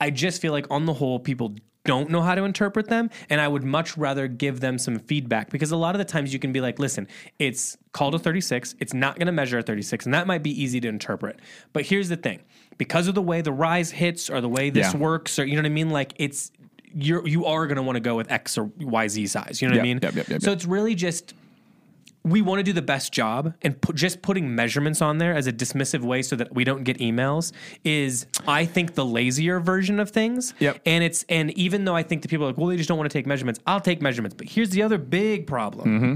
I 0.00 0.10
just 0.10 0.40
feel 0.40 0.52
like 0.52 0.66
on 0.70 0.86
the 0.86 0.94
whole, 0.94 1.18
people 1.18 1.56
don't 1.84 2.10
know 2.10 2.20
how 2.20 2.34
to 2.34 2.44
interpret 2.44 2.88
them, 2.88 3.10
and 3.30 3.40
I 3.40 3.48
would 3.48 3.64
much 3.64 3.96
rather 3.96 4.28
give 4.28 4.60
them 4.60 4.78
some 4.78 4.98
feedback 4.98 5.50
because 5.50 5.70
a 5.72 5.76
lot 5.76 5.94
of 5.94 5.98
the 5.98 6.04
times 6.04 6.32
you 6.32 6.38
can 6.38 6.52
be 6.52 6.60
like, 6.60 6.78
listen, 6.78 7.08
it's 7.38 7.76
called 7.92 8.14
a 8.14 8.18
36, 8.18 8.74
it's 8.80 8.92
not 8.94 9.16
going 9.18 9.26
to 9.26 9.32
measure 9.32 9.58
a 9.58 9.62
36, 9.62 10.04
and 10.04 10.14
that 10.14 10.26
might 10.26 10.42
be 10.42 10.50
easy 10.62 10.80
to 10.80 10.88
interpret. 10.88 11.40
But 11.72 11.86
here's 11.86 12.08
the 12.08 12.16
thing 12.16 12.40
because 12.78 13.08
of 13.08 13.14
the 13.14 13.22
way 13.22 13.40
the 13.40 13.52
rise 13.52 13.90
hits 13.90 14.28
or 14.30 14.40
the 14.40 14.48
way 14.48 14.70
this 14.70 14.92
Yeah. 14.92 14.98
works, 15.00 15.38
or 15.38 15.44
you 15.44 15.56
know 15.56 15.62
what 15.62 15.66
I 15.66 15.70
mean, 15.70 15.90
like 15.90 16.12
it's 16.16 16.50
you're 16.92 17.26
you 17.26 17.46
are 17.46 17.66
going 17.66 17.76
to 17.76 17.82
want 17.82 17.96
to 17.96 18.00
go 18.00 18.16
with 18.16 18.30
X 18.30 18.58
or 18.58 18.64
Y 18.78 19.08
Z 19.08 19.26
size. 19.28 19.62
You 19.62 19.68
know 19.68 19.74
what 19.74 19.80
I 19.80 19.84
mean? 19.84 20.00
yep, 20.02 20.14
yep, 20.14 20.28
yep, 20.28 20.42
so 20.42 20.50
yep. 20.50 20.56
it's 20.56 20.66
really 20.66 20.94
just 20.94 21.34
we 22.22 22.42
want 22.42 22.58
to 22.58 22.62
do 22.62 22.72
the 22.74 22.82
best 22.82 23.12
job 23.12 23.54
and 23.62 23.80
put, 23.80 23.96
just 23.96 24.20
putting 24.20 24.54
measurements 24.54 25.00
on 25.00 25.16
there 25.18 25.34
as 25.34 25.46
a 25.46 25.52
dismissive 25.52 26.00
way 26.02 26.20
so 26.20 26.36
that 26.36 26.54
we 26.54 26.64
don't 26.64 26.84
get 26.84 26.98
emails 26.98 27.52
is 27.82 28.26
i 28.46 28.64
think 28.64 28.94
the 28.94 29.04
lazier 29.04 29.58
version 29.58 29.98
of 29.98 30.10
things 30.10 30.52
Yep. 30.58 30.80
and 30.84 31.02
it's 31.02 31.24
and 31.30 31.50
even 31.52 31.84
though 31.86 31.96
i 31.96 32.02
think 32.02 32.20
the 32.22 32.28
people 32.28 32.44
are 32.44 32.48
like 32.50 32.58
well 32.58 32.66
they 32.66 32.76
just 32.76 32.88
don't 32.88 32.98
want 32.98 33.10
to 33.10 33.18
take 33.18 33.26
measurements 33.26 33.58
i'll 33.66 33.80
take 33.80 34.02
measurements 34.02 34.34
but 34.36 34.48
here's 34.48 34.70
the 34.70 34.82
other 34.82 34.98
big 34.98 35.46
problem 35.46 35.88
Mm-hmm. 36.00 36.14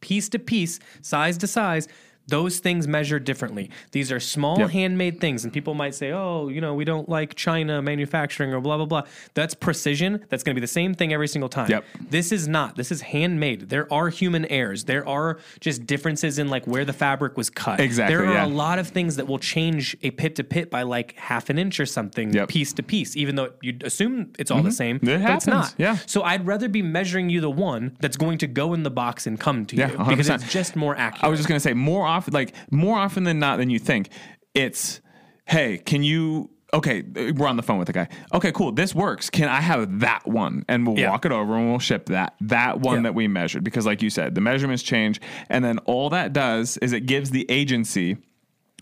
piece 0.00 0.28
to 0.30 0.38
piece 0.38 0.78
size 1.02 1.36
to 1.38 1.46
size 1.46 1.88
those 2.28 2.58
things 2.58 2.86
measure 2.86 3.18
differently. 3.18 3.70
These 3.92 4.12
are 4.12 4.20
small 4.20 4.58
Yep. 4.58 4.70
handmade 4.70 5.20
things, 5.20 5.44
and 5.44 5.52
people 5.52 5.74
might 5.74 5.94
say, 5.94 6.12
"Oh, 6.12 6.48
you 6.48 6.60
know, 6.60 6.74
we 6.74 6.84
don't 6.84 7.08
like 7.08 7.34
China 7.34 7.80
manufacturing 7.82 8.52
or 8.54 8.60
blah 8.60 8.76
blah 8.76 8.86
blah." 8.86 9.02
That's 9.34 9.54
precision. 9.54 10.20
That's 10.28 10.42
going 10.42 10.54
to 10.54 10.60
be 10.60 10.64
the 10.64 10.66
same 10.66 10.94
thing 10.94 11.12
every 11.12 11.28
single 11.28 11.48
time. 11.48 11.70
Yep. 11.70 11.84
This 12.10 12.32
is 12.32 12.46
not. 12.48 12.76
This 12.76 12.92
is 12.92 13.00
handmade. 13.02 13.68
There 13.70 13.92
are 13.92 14.08
human 14.08 14.44
errors. 14.46 14.84
There 14.84 15.06
are 15.08 15.38
just 15.60 15.86
differences 15.86 16.38
in 16.38 16.48
like 16.48 16.66
where 16.66 16.84
the 16.84 16.92
fabric 16.92 17.36
was 17.36 17.50
cut. 17.50 17.80
Exactly, 17.80 18.14
There 18.16 18.26
are 18.26 18.34
yeah. 18.34 18.46
a 18.46 18.48
lot 18.48 18.78
of 18.78 18.88
things 18.88 19.16
that 19.16 19.26
will 19.26 19.38
change 19.38 19.96
a 20.02 20.10
pit 20.10 20.36
to 20.36 20.44
pit 20.44 20.70
by 20.70 20.82
like 20.82 21.14
half 21.16 21.48
an 21.50 21.58
inch 21.58 21.80
or 21.80 21.86
something, 21.86 22.32
Yep. 22.32 22.48
piece 22.48 22.72
to 22.74 22.82
piece. 22.82 23.16
Even 23.16 23.36
though 23.36 23.50
you'd 23.62 23.82
assume 23.82 24.32
it's 24.38 24.50
all 24.50 24.62
the 24.62 24.68
mm-hmm. 24.70 24.74
same, 24.74 24.96
It 24.96 25.02
but 25.02 25.10
it's 25.14 25.22
happens, 25.22 25.46
not. 25.46 25.74
yeah. 25.78 25.96
So 26.06 26.22
I'd 26.22 26.46
rather 26.46 26.68
be 26.68 26.82
measuring 26.82 27.30
you 27.30 27.40
the 27.40 27.50
one 27.50 27.96
that's 28.00 28.16
going 28.16 28.38
to 28.38 28.46
go 28.46 28.74
in 28.74 28.82
the 28.82 28.90
box 28.90 29.26
and 29.26 29.38
come 29.40 29.64
to 29.66 29.76
Yeah, 29.76 29.90
you 29.92 29.98
because 30.10 30.28
100%. 30.28 30.34
it's 30.42 30.52
just 30.52 30.76
more 30.76 30.96
accurate. 30.96 31.24
I 31.24 31.28
was 31.28 31.38
just 31.38 31.48
gonna 31.48 31.60
say 31.60 31.72
more 31.74 32.06
often, 32.06 32.17
like 32.30 32.54
more 32.70 32.98
often 32.98 33.24
than 33.24 33.38
not 33.38 33.58
than 33.58 33.70
you 33.70 33.78
think. 33.78 34.08
It's 34.54 35.00
hey, 35.46 35.78
can 35.78 36.02
you? 36.02 36.50
Okay, 36.74 37.02
we're 37.34 37.46
on 37.46 37.56
the 37.56 37.62
phone 37.62 37.78
with 37.78 37.86
the 37.86 37.94
guy. 37.94 38.08
Okay, 38.34 38.52
cool. 38.52 38.72
This 38.72 38.94
works. 38.94 39.30
Can 39.30 39.48
I 39.48 39.60
have 39.62 40.00
that 40.00 40.26
one? 40.26 40.64
And 40.68 40.86
we'll 40.86 40.98
Yeah. 40.98 41.08
walk 41.10 41.24
it 41.24 41.32
over 41.32 41.56
and 41.56 41.70
we'll 41.70 41.78
ship 41.78 42.06
that 42.06 42.34
that 42.42 42.80
one 42.80 42.96
Yeah. 42.96 43.02
that 43.04 43.14
we 43.14 43.26
measured 43.26 43.64
because, 43.64 43.86
like 43.86 44.02
you 44.02 44.10
said, 44.10 44.34
the 44.34 44.42
measurements 44.42 44.82
change, 44.82 45.18
and 45.48 45.64
then 45.64 45.78
all 45.86 46.10
that 46.10 46.34
does 46.34 46.76
is 46.78 46.92
it 46.92 47.06
gives 47.06 47.30
the 47.30 47.46
agency 47.50 48.18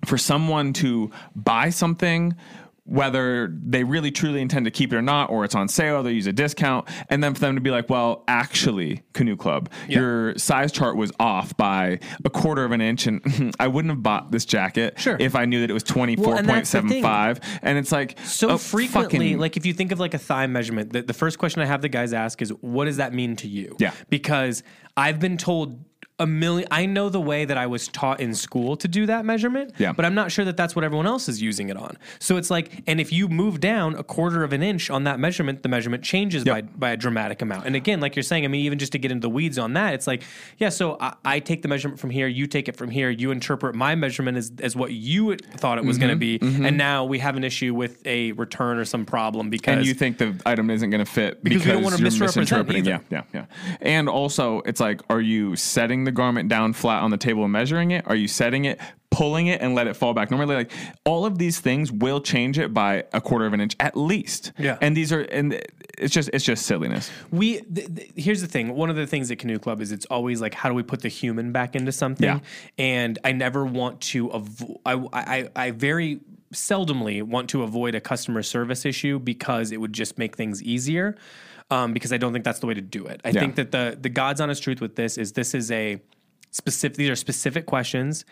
for 0.05 0.19
someone 0.19 0.73
to 0.73 1.11
buy 1.37 1.71
something 1.71 2.35
whether 2.87 3.53
they 3.65 3.85
really 3.85 4.11
truly 4.11 4.41
intend 4.41 4.65
to 4.65 4.71
keep 4.71 4.93
it 4.93 4.97
or 4.97 5.03
not 5.03 5.29
or 5.29 5.45
it's 5.45 5.55
on 5.55 5.69
sale 5.69 6.03
they 6.03 6.13
use 6.13 6.27
a 6.27 6.33
discount 6.33 6.87
and 7.11 7.23
then 7.23 7.35
for 7.35 7.41
them 7.41 7.55
to 7.57 7.61
be 7.61 7.71
like 7.71 7.91
well 7.91 8.23
actually 8.29 9.03
canoe 9.13 9.37
club 9.37 9.69
Yeah. 9.89 9.99
your 9.99 10.39
size 10.39 10.71
chart 10.73 10.97
was 10.97 11.11
off 11.19 11.57
by 11.57 11.99
a 12.25 12.31
quarter 12.31 12.65
of 12.65 12.73
an 12.73 12.81
inch 12.81 13.07
and 13.09 13.55
i 13.61 13.67
wouldn't 13.67 13.91
have 13.91 14.03
bought 14.03 14.31
this 14.31 14.45
jacket 14.45 14.99
Sure. 14.99 15.17
if 15.19 15.35
i 15.35 15.45
knew 15.45 15.61
that 15.61 15.71
it 15.71 15.75
was 15.75 15.83
and 15.83 16.49
that's 16.49 16.71
the 16.73 16.83
thing. 16.83 17.03
24.75 17.03 17.43
and 17.63 17.79
it's 17.79 17.91
like 17.93 18.19
so 18.25 18.51
oh, 18.51 18.59
frequently, 18.59 19.19
fucking- 19.19 19.39
like 19.39 19.57
if 19.57 19.67
you 19.67 19.73
think 19.73 19.93
of 19.93 19.99
like 20.01 20.15
a 20.15 20.19
thigh 20.19 20.47
measurement, 20.47 20.93
the, 20.93 21.03
the 21.03 21.13
first 21.15 21.39
question 21.39 21.63
I 21.63 21.67
have 21.67 21.83
the 21.83 21.89
guys 21.89 22.13
ask 22.13 22.41
is, 22.43 22.51
"What 22.61 22.85
does 22.85 22.99
that 22.99 23.13
mean 23.15 23.37
to 23.37 23.49
you?" 23.49 23.77
Yeah. 23.79 23.93
because 24.11 24.63
I've 24.97 25.19
been 25.19 25.37
told 25.37 25.85
a 26.19 26.27
million. 26.27 26.67
I 26.71 26.87
know 26.87 27.11
the 27.11 27.21
way 27.21 27.45
that 27.45 27.59
I 27.59 27.67
was 27.67 27.89
taught 27.89 28.21
in 28.21 28.35
school 28.35 28.77
to 28.79 28.89
do 28.89 29.05
that 29.07 29.27
measurement, 29.27 29.75
Yeah. 29.77 29.93
but 29.93 30.07
I'm 30.07 30.15
not 30.15 30.33
sure 30.33 30.47
that 30.47 30.57
that's 30.57 30.75
what 30.75 30.83
everyone 30.83 31.07
else 31.07 31.29
is 31.29 31.43
using 31.43 31.69
it 31.69 31.77
on. 31.77 31.99
So 32.21 32.39
it's 32.39 32.51
like, 32.51 32.83
and 32.87 33.01
if 33.01 33.13
you 33.13 33.29
move 33.29 33.61
down 33.61 33.95
a 33.97 34.03
quarter 34.03 34.43
of 34.43 34.55
an 34.55 34.63
inch 34.63 34.89
on 34.89 35.05
that 35.05 35.21
measurement, 35.21 35.63
the 35.63 35.69
measurement 35.69 36.03
changes 36.03 36.43
by 36.45 36.63
by 36.63 36.93
a 36.93 36.97
dramatic 36.97 37.43
amount. 37.43 37.67
And 37.67 37.77
again, 37.77 38.01
like 38.01 38.17
you're 38.17 38.23
saying, 38.23 38.45
I 38.45 38.49
mean, 38.49 38.65
even 38.65 38.79
just 38.79 38.93
to 38.93 38.99
get 38.99 39.13
into 39.13 39.27
the 39.27 39.31
weeds 39.31 39.59
on 39.59 39.75
that, 39.75 39.93
it's 39.93 40.07
like, 40.07 40.23
yeah, 40.57 40.71
so 40.71 40.97
I, 41.01 41.15
I 41.25 41.41
take 41.41 41.61
the 41.61 41.69
measurement 41.69 42.01
from 42.01 42.11
here, 42.11 42.27
you 42.27 42.47
take 42.47 42.69
it 42.69 42.77
from 42.77 42.91
here, 42.91 43.11
you 43.11 43.31
interpret 43.31 43.75
my 43.75 43.95
measurement 43.95 44.39
as, 44.39 44.53
as 44.61 44.75
what 44.75 44.93
you 44.93 45.37
thought 45.37 45.77
it 45.77 45.85
was 45.85 45.99
going 45.99 46.09
to 46.09 46.15
mm-hmm. 46.15 46.47
be, 46.47 46.55
mm-hmm. 46.55 46.65
and 46.65 46.79
now 46.79 47.05
we 47.05 47.19
have 47.19 47.37
an 47.37 47.45
issue 47.45 47.75
with 47.75 48.05
a 48.07 48.33
return 48.33 48.79
or 48.79 48.87
some 48.87 49.05
problem 49.05 49.51
because 49.51 49.79
and 49.79 49.87
you 49.87 49.93
think 49.93 50.17
the 50.17 50.35
item 50.47 50.71
isn't 50.71 50.89
going 50.89 51.05
to 51.05 51.11
fit 51.11 51.45
Because 51.45 51.59
because, 51.59 51.67
we 51.67 51.73
don't 51.73 51.83
wanna 51.83 51.97
you're 51.97 52.05
misrepresent. 52.05 52.87
Yeah, 52.87 53.01
yeah, 53.11 53.23
yeah. 53.35 53.47
And 53.81 54.09
also, 54.09 54.61
it's 54.61 54.81
like, 54.81 55.03
are 55.11 55.21
you 55.21 55.57
setting 55.57 56.06
the 56.07 56.13
garment 56.13 56.49
down 56.49 56.73
flat 56.73 57.03
on 57.03 57.11
the 57.11 57.17
table 57.19 57.45
and 57.45 57.53
measuring 57.53 57.91
it? 57.91 58.07
Are 58.09 58.15
you 58.17 58.27
setting 58.29 58.65
it, 58.65 58.81
pulling 59.11 59.49
it, 59.49 59.61
and 59.61 59.75
let 59.75 59.87
it 59.87 59.95
fall 59.95 60.15
back? 60.15 60.31
Normally, 60.31 60.55
like 60.57 60.73
all 61.05 61.27
of 61.27 61.37
these 61.37 61.61
things 61.61 61.93
will 61.93 62.21
change 62.23 62.59
it 62.59 62.73
by 62.73 63.05
a 63.13 63.21
quarter 63.21 63.45
of 63.47 63.53
an 63.53 63.61
inch 63.61 63.77
at 63.81 63.97
least. 63.97 64.53
Yeah. 64.59 64.79
And 64.81 64.97
these 64.97 65.13
are, 65.13 65.21
and 65.21 65.61
it's 65.99 66.15
just, 66.15 66.31
it's 66.33 66.45
just 66.45 66.65
silliness. 66.67 67.11
we 67.31 67.61
th- 67.61 67.95
th- 67.95 68.11
here's 68.17 68.41
the 68.41 68.47
thing 68.47 68.75
one 68.75 68.91
of 68.91 68.97
the 68.97 69.07
things 69.07 69.31
at 69.31 69.39
canoe 69.39 69.59
club 69.59 69.81
is 69.81 69.93
it's 69.93 70.05
always 70.07 70.41
like 70.43 70.53
how 70.55 70.69
do 70.69 70.75
we 70.75 70.83
put 70.83 71.01
the 71.01 71.09
human 71.09 71.53
back 71.53 71.75
into 71.75 71.91
something 71.91 72.27
Yeah. 72.27 72.41
and 72.77 73.19
i 73.25 73.33
never 73.33 73.65
want 73.65 74.03
to 74.13 74.29
avo- 74.29 74.77
I, 74.85 74.95
I 75.15 75.49
i 75.57 75.71
very 75.71 76.21
seldomly 76.53 77.23
want 77.23 77.49
to 77.51 77.63
avoid 77.63 77.95
a 77.95 78.01
customer 78.01 78.43
service 78.43 78.85
issue 78.85 79.19
because 79.19 79.73
it 79.73 79.79
would 79.81 79.93
just 79.95 80.19
make 80.19 80.37
things 80.37 80.63
easier 80.63 81.17
um, 81.71 81.93
because 81.93 82.13
i 82.13 82.17
don't 82.17 82.33
think 82.33 82.45
that's 82.45 82.61
the 82.61 82.67
way 82.67 82.75
to 82.75 82.81
do 82.81 83.07
it 83.07 83.21
i 83.25 83.31
Yeah. 83.31 83.41
think 83.41 83.57
that 83.57 83.71
the 83.73 83.97
the 84.01 84.09
god's 84.09 84.41
honest 84.41 84.63
truth 84.63 84.81
with 84.81 84.97
this 84.97 85.19
is 85.19 85.33
this 85.33 85.55
is 85.55 85.71
a 85.71 86.01
specific 86.51 86.97
these 86.97 87.11
are 87.11 87.17
specific 87.17 87.67
questions 87.67 88.25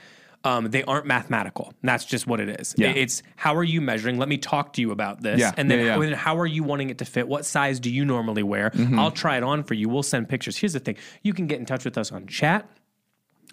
um, 0.47 0.67
they 0.71 0.83
aren't 0.85 1.07
mathematical. 1.07 1.73
That's 1.83 2.05
just 2.05 2.27
what 2.27 2.39
it 2.39 2.61
is. 2.61 2.75
Yeah. 2.77 2.91
It's 2.91 3.23
how 3.35 3.57
are 3.57 3.65
you 3.65 3.81
measuring? 3.81 4.19
Let 4.19 4.29
me 4.29 4.37
talk 4.37 4.75
to 4.75 4.83
you 4.83 4.91
about 4.91 5.23
this. 5.23 5.41
Yeah. 5.41 5.53
And 5.57 5.71
then 5.71 5.79
Yeah, 5.79 5.99
yeah. 5.99 6.15
how- 6.15 6.37
are 6.37 6.45
you 6.45 6.63
wanting 6.63 6.91
it 6.91 6.99
to 6.99 7.07
fit? 7.07 7.27
What 7.27 7.47
size 7.47 7.81
do 7.81 7.91
you 7.91 8.05
normally 8.05 8.43
wear? 8.43 8.69
Mm-hmm. 8.69 8.99
I'll 8.99 9.11
try 9.11 9.39
it 9.39 9.43
on 9.43 9.65
for 9.65 9.73
you. 9.73 9.89
We'll 9.89 10.03
send 10.03 10.29
pictures. 10.29 10.59
Here's 10.59 10.75
the 10.75 10.81
thing 10.81 10.97
you 11.23 11.33
can 11.33 11.47
get 11.47 11.61
in 11.61 11.65
touch 11.65 11.87
with 11.87 11.97
us 11.97 12.13
on 12.13 12.27
chat. 12.27 12.69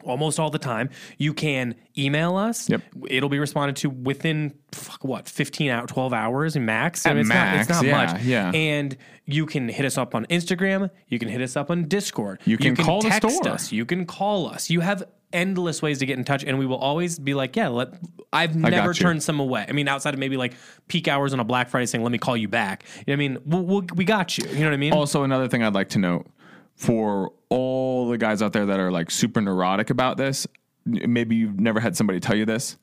Almost 0.04 0.40
all 0.40 0.50
the 0.50 0.60
time, 0.60 0.90
you 1.18 1.34
can 1.34 1.76
email 1.98 2.38
us. 2.38 2.70
Yep. 2.70 2.82
It'll 3.08 3.30
be 3.30 3.40
responded 3.40 3.76
to 3.78 3.90
within 3.90 4.54
fuck, 4.72 5.04
what 5.04 5.28
fifteen 5.28 5.70
out 5.70 5.88
twelve 5.88 6.14
hours 6.14 6.56
max. 6.58 7.06
At 7.06 7.18
it's 7.18 7.30
not, 7.30 7.36
max, 7.36 7.70
it's 7.70 7.82
not 7.82 7.86
yeah, 7.86 8.06
much. 8.06 8.24
yeah. 8.24 8.52
And 8.52 8.98
you 9.26 9.46
can 9.46 9.70
hit 9.70 9.86
us 9.86 9.98
up 9.98 10.16
on 10.16 10.26
Instagram. 10.28 10.90
You 11.08 11.20
can 11.20 11.28
hit 11.28 11.42
us 11.42 11.56
up 11.56 11.70
on 11.72 11.88
Discord. 11.88 12.40
You 12.46 12.58
can 12.58 12.76
call 12.76 13.02
the 13.02 13.12
store. 13.12 13.50
us. 13.50 13.72
You 13.72 13.86
can 13.86 14.06
call 14.06 14.48
us. 14.48 14.70
You 14.70 14.82
have 14.82 15.04
endless 15.34 15.82
ways 15.82 16.00
to 16.00 16.06
get 16.06 16.18
in 16.18 16.24
touch, 16.24 16.44
and 16.44 16.60
we 16.60 16.66
will 16.66 16.78
always 16.78 17.20
be 17.20 17.34
like, 17.34 17.56
yeah, 17.56 17.68
let. 17.68 17.94
I've 18.34 18.56
never 18.56 18.94
turned 18.94 19.22
some 19.24 19.40
away. 19.40 19.66
I 19.68 19.74
mean, 19.74 19.90
outside 19.90 20.14
of 20.14 20.20
maybe 20.20 20.38
like 20.38 20.54
peak 20.88 21.08
hours 21.08 21.34
on 21.34 21.40
a 21.40 21.44
Black 21.44 21.70
Friday 21.70 21.86
saying, 21.86 22.04
"Let 22.04 22.12
me 22.12 22.18
call 22.18 22.38
you 22.38 22.48
back." 22.48 22.86
You 23.00 23.04
know 23.08 23.14
I 23.14 23.18
mean, 23.18 23.38
we'll, 23.46 23.64
we'll, 23.64 23.86
we 23.96 24.06
got 24.06 24.38
you. 24.38 24.48
You 24.50 24.60
know 24.60 24.68
what 24.68 24.74
I 24.74 24.78
mean? 24.78 24.94
Also, 24.94 25.24
another 25.24 25.48
thing 25.48 25.64
I'd 25.64 25.74
like 25.74 25.90
to 25.90 26.00
note 26.00 26.28
for 26.76 27.34
all 27.50 28.10
the 28.10 28.18
guys 28.18 28.42
out 28.42 28.54
there 28.54 28.66
that 28.66 28.80
are 28.80 28.92
like 28.92 29.12
super 29.12 29.42
neurotic 29.42 29.90
about 29.90 30.18
this, 30.18 30.48
maybe 30.86 31.36
you've 31.36 31.60
never 31.60 31.80
had 31.80 31.96
somebody 31.96 32.20
tell 32.20 32.36
you 32.36 32.46
this. 32.46 32.78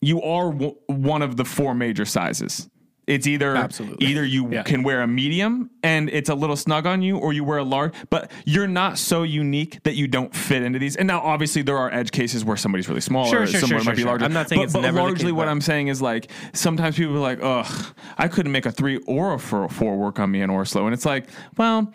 You 0.00 0.20
are 0.22 0.50
w- 0.52 0.76
one 0.86 1.22
of 1.22 1.36
the 1.36 1.44
four 1.44 1.74
major 1.74 2.04
sizes. 2.04 2.68
It's 3.06 3.26
either 3.26 3.56
Absolutely. 3.56 4.06
either 4.06 4.24
you 4.24 4.48
Yeah. 4.50 4.62
can 4.62 4.84
wear 4.84 5.02
a 5.02 5.06
medium 5.08 5.70
and 5.82 6.08
it's 6.08 6.28
a 6.30 6.34
little 6.36 6.54
snug 6.54 6.86
on 6.86 7.02
you, 7.02 7.16
or 7.18 7.32
you 7.32 7.42
wear 7.42 7.58
a 7.58 7.64
large. 7.64 7.92
But 8.10 8.30
you're 8.44 8.68
not 8.68 8.96
so 8.96 9.24
unique 9.24 9.80
that 9.82 9.96
you 9.96 10.06
don't 10.06 10.32
fit 10.34 10.62
into 10.62 10.78
these. 10.78 10.94
And 10.94 11.08
now, 11.08 11.20
obviously, 11.20 11.62
there 11.62 11.76
are 11.76 11.92
edge 11.92 12.12
cases 12.12 12.44
where 12.44 12.56
somebody's 12.56 12.88
really 12.88 13.00
small 13.00 13.26
Sure, 13.28 13.42
or 13.42 13.46
sure, 13.48 13.60
someone 13.60 13.80
sure, 13.82 13.90
might 13.92 13.96
be 13.96 14.04
larger. 14.04 14.24
I'm 14.24 14.32
not 14.32 14.48
saying 14.48 14.60
but, 14.60 14.64
it's 14.64 14.72
but 14.72 14.82
never 14.82 14.96
the 14.98 15.02
largely 15.02 15.24
case, 15.26 15.32
what 15.32 15.46
but- 15.46 15.50
I'm 15.50 15.60
saying 15.60 15.88
is 15.88 16.00
like 16.00 16.30
sometimes 16.52 16.96
people 16.96 17.16
are 17.16 17.18
like, 17.18 17.40
ugh, 17.42 17.94
I 18.18 18.28
couldn't 18.28 18.52
make 18.52 18.66
a 18.66 18.72
three 18.72 18.98
or 19.08 19.34
a 19.34 19.38
four, 19.38 19.68
four 19.68 19.96
work 19.96 20.20
on 20.20 20.30
me 20.30 20.40
in 20.40 20.48
orSlow, 20.50 20.84
and 20.84 20.94
it's 20.94 21.04
like, 21.04 21.26
well. 21.56 21.92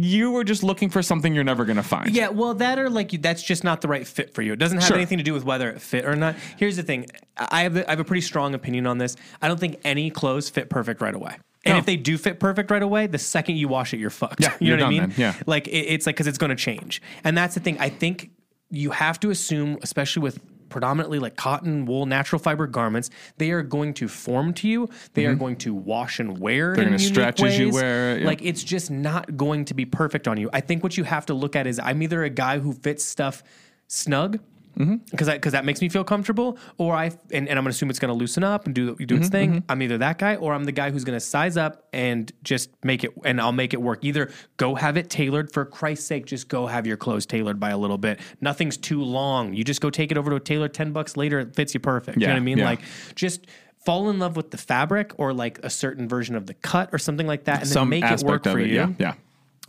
You 0.00 0.30
were 0.30 0.44
just 0.44 0.62
looking 0.62 0.90
for 0.90 1.02
something 1.02 1.34
you're 1.34 1.42
never 1.44 1.64
going 1.64 1.76
to 1.76 1.82
find. 1.82 2.10
Yeah, 2.14 2.28
well, 2.28 2.54
that 2.54 2.78
or 2.78 2.88
like 2.88 3.10
that's 3.20 3.42
just 3.42 3.64
not 3.64 3.80
the 3.80 3.88
right 3.88 4.06
fit 4.06 4.32
for 4.34 4.42
you. 4.42 4.52
It 4.52 4.58
doesn't 4.58 4.78
have 4.78 4.86
Sure. 4.86 4.96
anything 4.96 5.18
to 5.18 5.24
do 5.24 5.32
with 5.34 5.44
whether 5.44 5.68
it 5.70 5.80
fit 5.80 6.04
or 6.04 6.14
not. 6.14 6.36
Here's 6.56 6.76
the 6.76 6.82
thing: 6.84 7.06
I 7.36 7.62
have 7.62 7.76
I 7.76 7.90
have 7.90 8.00
a 8.00 8.04
pretty 8.04 8.20
strong 8.20 8.54
opinion 8.54 8.86
on 8.86 8.98
this. 8.98 9.16
I 9.42 9.48
don't 9.48 9.58
think 9.58 9.80
any 9.84 10.10
clothes 10.10 10.48
fit 10.50 10.70
perfect 10.70 11.00
right 11.00 11.14
away. 11.14 11.36
And 11.64 11.74
No. 11.74 11.78
if 11.78 11.86
they 11.86 11.96
do 11.96 12.16
fit 12.16 12.38
perfect 12.38 12.70
right 12.70 12.82
away, 12.82 13.08
the 13.08 13.18
second 13.18 13.56
you 13.56 13.66
wash 13.66 13.92
it, 13.92 13.98
you're 13.98 14.10
fucked. 14.10 14.40
Yeah, 14.40 14.54
you 14.60 14.68
know 14.70 14.76
you're 14.76 14.86
what 14.86 14.86
I 14.86 14.90
mean? 14.90 15.00
then. 15.10 15.14
Yeah. 15.16 15.34
Like 15.46 15.66
it, 15.66 15.70
it's 15.72 16.06
like 16.06 16.14
because 16.14 16.28
it's 16.28 16.38
going 16.38 16.50
to 16.50 16.56
change, 16.56 17.02
and 17.24 17.36
that's 17.36 17.54
the 17.54 17.60
thing. 17.60 17.76
I 17.80 17.88
think 17.88 18.30
you 18.70 18.90
have 18.90 19.18
to 19.20 19.30
assume, 19.30 19.78
especially 19.82 20.22
with 20.22 20.38
predominantly 20.68 21.18
like 21.18 21.36
cotton, 21.36 21.86
wool, 21.86 22.06
natural 22.06 22.38
fiber 22.38 22.66
garments, 22.66 23.10
they 23.38 23.50
are 23.50 23.62
going 23.62 23.94
to 23.94 24.08
form 24.08 24.52
to 24.54 24.68
you. 24.68 24.88
They 25.14 25.26
are 25.26 25.34
going 25.34 25.56
to 25.56 25.74
wash 25.74 26.20
and 26.20 26.38
wear. 26.38 26.68
Mm-hmm. 26.68 26.76
They're 26.76 26.84
gonna 26.84 26.96
unique 26.96 27.14
stretch 27.14 27.42
as 27.42 27.58
you 27.58 27.70
wear 27.70 28.16
it, 28.16 28.20
yeah. 28.20 28.26
Like 28.26 28.42
it's 28.42 28.62
just 28.62 28.90
not 28.90 29.36
going 29.36 29.64
to 29.66 29.74
be 29.74 29.84
perfect 29.84 30.28
on 30.28 30.36
you. 30.38 30.50
I 30.52 30.60
think 30.60 30.82
what 30.82 30.96
you 30.96 31.04
have 31.04 31.26
to 31.26 31.34
look 31.34 31.56
at 31.56 31.66
is 31.66 31.78
I'm 31.78 32.02
either 32.02 32.22
a 32.24 32.30
guy 32.30 32.58
who 32.58 32.72
fits 32.72 33.04
stuff 33.04 33.42
snug 33.86 34.38
Mm-hmm. 34.78 34.96
because 35.10 35.28
because 35.28 35.52
that 35.52 35.64
makes 35.64 35.80
me 35.80 35.88
feel 35.88 36.04
comfortable, 36.04 36.56
or 36.76 36.94
I 36.94 37.06
and, 37.32 37.48
and 37.48 37.50
I'm 37.50 37.64
gonna 37.64 37.70
assume 37.70 37.90
it's 37.90 37.98
gonna 37.98 38.14
loosen 38.14 38.44
up 38.44 38.66
and 38.66 38.74
do 38.74 38.94
do 38.94 39.16
its 39.16 39.26
mm-hmm, 39.26 39.32
thing. 39.32 39.50
Mm-hmm. 39.54 39.70
I'm 39.70 39.82
either 39.82 39.98
that 39.98 40.18
guy 40.18 40.36
or 40.36 40.54
I'm 40.54 40.64
the 40.64 40.72
guy 40.72 40.90
who's 40.90 41.04
gonna 41.04 41.18
size 41.20 41.56
up 41.56 41.88
and 41.92 42.32
just 42.44 42.70
make 42.84 43.02
it 43.04 43.10
and 43.24 43.40
I'll 43.40 43.52
make 43.52 43.74
it 43.74 43.82
work. 43.82 44.04
Either 44.04 44.30
go 44.56 44.74
have 44.76 44.96
it 44.96 45.10
tailored 45.10 45.52
for 45.52 45.64
Christ's 45.64 46.06
sake, 46.06 46.26
just 46.26 46.48
go 46.48 46.66
have 46.66 46.86
your 46.86 46.96
clothes 46.96 47.26
tailored 47.26 47.58
by 47.58 47.70
a 47.70 47.78
little 47.78 47.98
bit. 47.98 48.20
Nothing's 48.40 48.76
too 48.76 49.02
long. 49.02 49.52
You 49.54 49.64
just 49.64 49.80
go 49.80 49.90
take 49.90 50.12
it 50.12 50.18
over 50.18 50.30
to 50.30 50.36
a 50.36 50.40
tailor. 50.40 50.68
Ten 50.68 50.92
bucks 50.92 51.16
later, 51.16 51.40
it 51.40 51.56
fits 51.56 51.74
you 51.74 51.80
perfect. 51.80 52.16
you 52.16 52.20
know 52.20 52.26
Yeah, 52.28 52.34
what 52.34 52.40
I 52.40 52.44
mean? 52.44 52.58
yeah. 52.58 52.64
Like 52.64 52.80
just. 53.14 53.46
Fall 53.84 54.10
in 54.10 54.18
love 54.18 54.36
with 54.36 54.50
the 54.50 54.58
fabric 54.58 55.12
or 55.18 55.32
like 55.32 55.60
a 55.62 55.70
certain 55.70 56.08
version 56.08 56.34
of 56.34 56.46
the 56.46 56.52
cut 56.52 56.90
or 56.92 56.98
something 56.98 57.26
like 57.28 57.44
that, 57.44 57.60
and 57.60 57.68
Some 57.68 57.88
then 57.88 58.00
make 58.00 58.10
it 58.10 58.22
work 58.26 58.42
for 58.42 58.58
it. 58.58 58.66
you. 58.68 58.74
Yeah. 58.74 58.88
Yeah. 58.98 59.14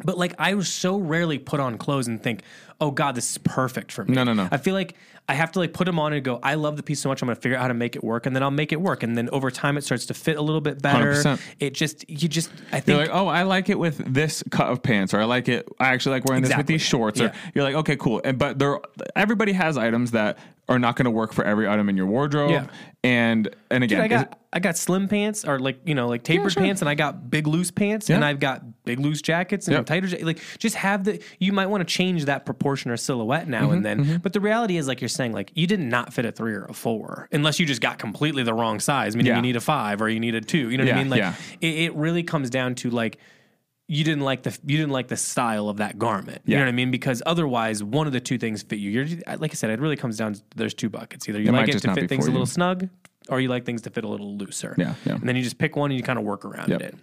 But 0.04 0.18
like 0.18 0.34
I 0.40 0.54
was 0.54 0.68
so 0.72 0.98
rarely 0.98 1.40
put 1.40 1.60
on 1.60 1.78
clothes 1.78 2.08
and 2.08 2.22
think, 2.22 2.44
"Oh 2.80 2.92
God, 2.92 3.16
this 3.16 3.32
is 3.32 3.38
perfect 3.40 3.92
for 3.92 4.06
me." 4.06 4.14
No, 4.14 4.24
no, 4.24 4.34
no. 4.34 4.48
I 4.52 4.58
feel 4.58 4.74
like 4.74 4.96
I 5.28 5.34
have 5.34 5.52
to 5.52 5.60
like 5.60 5.74
put 5.74 5.86
them 5.86 6.00
on 6.00 6.14
and 6.14 6.24
go, 6.24 6.40
"I 6.42 6.56
love 6.56 6.78
the 6.78 6.84
piece 6.84 7.02
so 7.02 7.10
much, 7.10 7.22
I'm 7.22 7.28
going 7.28 7.36
to 7.36 7.42
figure 7.42 7.58
out 7.58 7.62
how 7.64 7.68
to 7.68 7.74
make 7.74 7.96
it 7.96 8.04
work," 8.04 8.26
and 8.26 8.36
then 8.36 8.42
I'll 8.42 8.50
make 8.50 8.72
it 8.72 8.80
work, 8.82 9.04
and 9.04 9.18
then 9.18 9.30
over 9.32 9.52
time 9.52 9.78
it 9.78 9.84
starts 9.84 10.06
to 10.08 10.14
fit 10.14 10.38
a 10.38 10.42
little 10.42 10.62
bit 10.62 10.82
better. 10.82 11.12
100%. 11.14 11.40
It 11.60 11.74
just, 11.74 12.10
you 12.10 12.28
just, 12.30 12.50
I 12.72 12.78
You're 12.78 12.82
think, 12.82 13.00
like, 13.00 13.10
oh, 13.12 13.28
I 13.28 13.44
like 13.44 13.70
it 13.70 13.78
with 13.78 13.98
this 14.12 14.42
cut 14.50 14.68
of 14.68 14.82
pants, 14.82 15.14
or 15.14 15.20
I 15.20 15.26
like 15.26 15.50
it. 15.50 15.68
I 15.80 15.90
actually 15.90 16.14
like 16.14 16.26
wearing 16.26 16.44
this 16.44 16.56
with 16.56 16.68
these 16.68 16.82
shorts. 16.82 17.20
Or 17.20 17.26
Yeah. 17.26 17.34
you're 17.54 17.64
like, 17.64 17.76
okay, 17.76 17.96
cool. 17.98 18.22
And 18.24 18.38
but 18.40 18.58
there, 18.58 18.80
everybody 19.16 19.52
has 19.52 19.78
items 19.78 20.12
that 20.12 20.38
are 20.70 20.80
not 20.80 20.96
going 20.96 21.06
to 21.06 21.12
work 21.12 21.34
for 21.34 21.44
every 21.44 21.68
item 21.68 21.90
in 21.90 21.98
your 21.98 22.06
wardrobe. 22.06 22.52
Yeah. 22.52 22.68
And 23.04 23.54
and 23.72 23.84
again, 23.84 24.02
Dude, 24.02 24.06
I 24.06 24.08
got 24.08 24.40
I 24.54 24.60
got 24.60 24.78
slim 24.78 25.08
pants 25.08 25.44
or 25.46 25.58
like 25.60 25.80
you 25.86 25.96
know 25.96 26.08
like 26.08 26.24
tapered 26.24 26.52
sure. 26.54 26.62
pants, 26.64 26.82
and 26.82 26.88
I 26.90 26.96
got 26.96 27.30
big 27.30 27.48
loose 27.48 27.72
pants, 27.72 28.10
and 28.10 28.24
I've 28.24 28.40
got 28.40 28.84
big 28.86 29.00
loose 29.00 29.22
jackets 29.22 29.68
and 29.68 29.76
Yep. 29.78 29.86
tighter. 29.88 30.26
Like 30.26 30.40
just 30.60 30.76
have 30.76 31.06
the. 31.06 31.22
You 31.40 31.52
might 31.54 31.68
want 31.68 31.82
to 31.88 31.92
change 31.92 32.26
that 32.26 32.46
proportion 32.46 32.92
or 32.92 32.98
silhouette 32.98 33.48
now 33.48 33.64
Mm-hmm, 33.70 33.74
and 33.74 33.86
then, 33.86 34.18
but 34.20 34.34
the 34.34 34.40
reality 34.42 34.78
is, 34.78 34.88
like 34.88 35.02
you're 35.02 35.08
saying, 35.10 35.34
like 35.34 35.52
you 35.56 35.66
did 35.66 35.80
not 35.80 36.14
fit 36.14 36.26
a 36.26 36.32
three 36.32 36.54
or 36.54 36.66
a 36.66 36.74
four, 36.74 37.28
unless 37.32 37.60
you 37.60 37.66
just 37.66 37.82
got 37.82 37.98
completely 38.00 38.44
the 38.44 38.54
wrong 38.54 38.80
size. 38.80 39.16
Meaning 39.16 39.32
Yeah. 39.32 39.36
you 39.38 39.42
need 39.42 39.56
a 39.56 39.62
five 39.62 40.02
or 40.02 40.10
you 40.10 40.20
need 40.20 40.36
a 40.36 40.42
two. 40.42 40.70
You 40.70 40.78
know 40.78 40.86
what 40.86 40.94
I 40.94 40.98
mean? 40.98 41.10
Like 41.10 41.20
yeah. 41.20 41.34
it, 41.62 41.76
it 41.76 41.96
really 41.96 42.24
comes 42.24 42.50
down 42.50 42.76
to 42.76 42.90
like. 42.90 43.18
You 43.92 44.04
didn't 44.04 44.22
like 44.24 44.44
the 44.44 44.56
you 44.66 44.78
didn't 44.78 44.92
like 44.92 45.08
the 45.08 45.18
style 45.18 45.68
of 45.68 45.78
that 45.78 45.98
garment. 45.98 46.44
You 46.46 46.54
Yeah. 46.54 46.60
know 46.60 46.66
what 46.66 46.70
I 46.70 46.74
mean? 46.74 46.92
Because 46.92 47.24
otherwise, 47.26 47.84
one 47.84 48.06
of 48.06 48.14
the 48.14 48.20
two 48.20 48.38
things 48.38 48.62
fit 48.62 48.78
you. 48.78 48.92
You're 48.92 49.08
like 49.40 49.52
I 49.52 49.56
said, 49.56 49.72
it 49.72 49.80
really 49.80 49.96
comes 49.96 50.16
down 50.16 50.34
to 50.36 50.42
there's 50.56 50.76
two 50.76 50.90
buckets. 50.90 51.28
Either 51.28 51.42
you 51.42 51.50
It 51.50 51.54
like 51.54 51.70
it 51.70 51.80
to 51.80 51.94
fit 51.96 52.08
things 52.08 52.28
a 52.28 52.32
little 52.32 52.46
snug, 52.46 52.88
or 53.30 53.42
you 53.42 53.50
like 53.50 53.66
things 53.66 53.82
to 53.82 53.90
fit 53.90 54.04
a 54.04 54.08
little 54.08 54.38
looser. 54.38 54.76
Yeah, 54.78 54.94
yeah. 55.06 55.14
And 55.16 55.28
then 55.28 55.36
you 55.36 55.42
just 55.42 55.58
pick 55.58 55.76
one 55.76 55.90
and 55.90 55.98
you 55.98 56.04
kind 56.04 56.20
of 56.20 56.24
work 56.26 56.46
around 56.46 56.70
Yep. 56.70 56.82
it. 56.82 56.96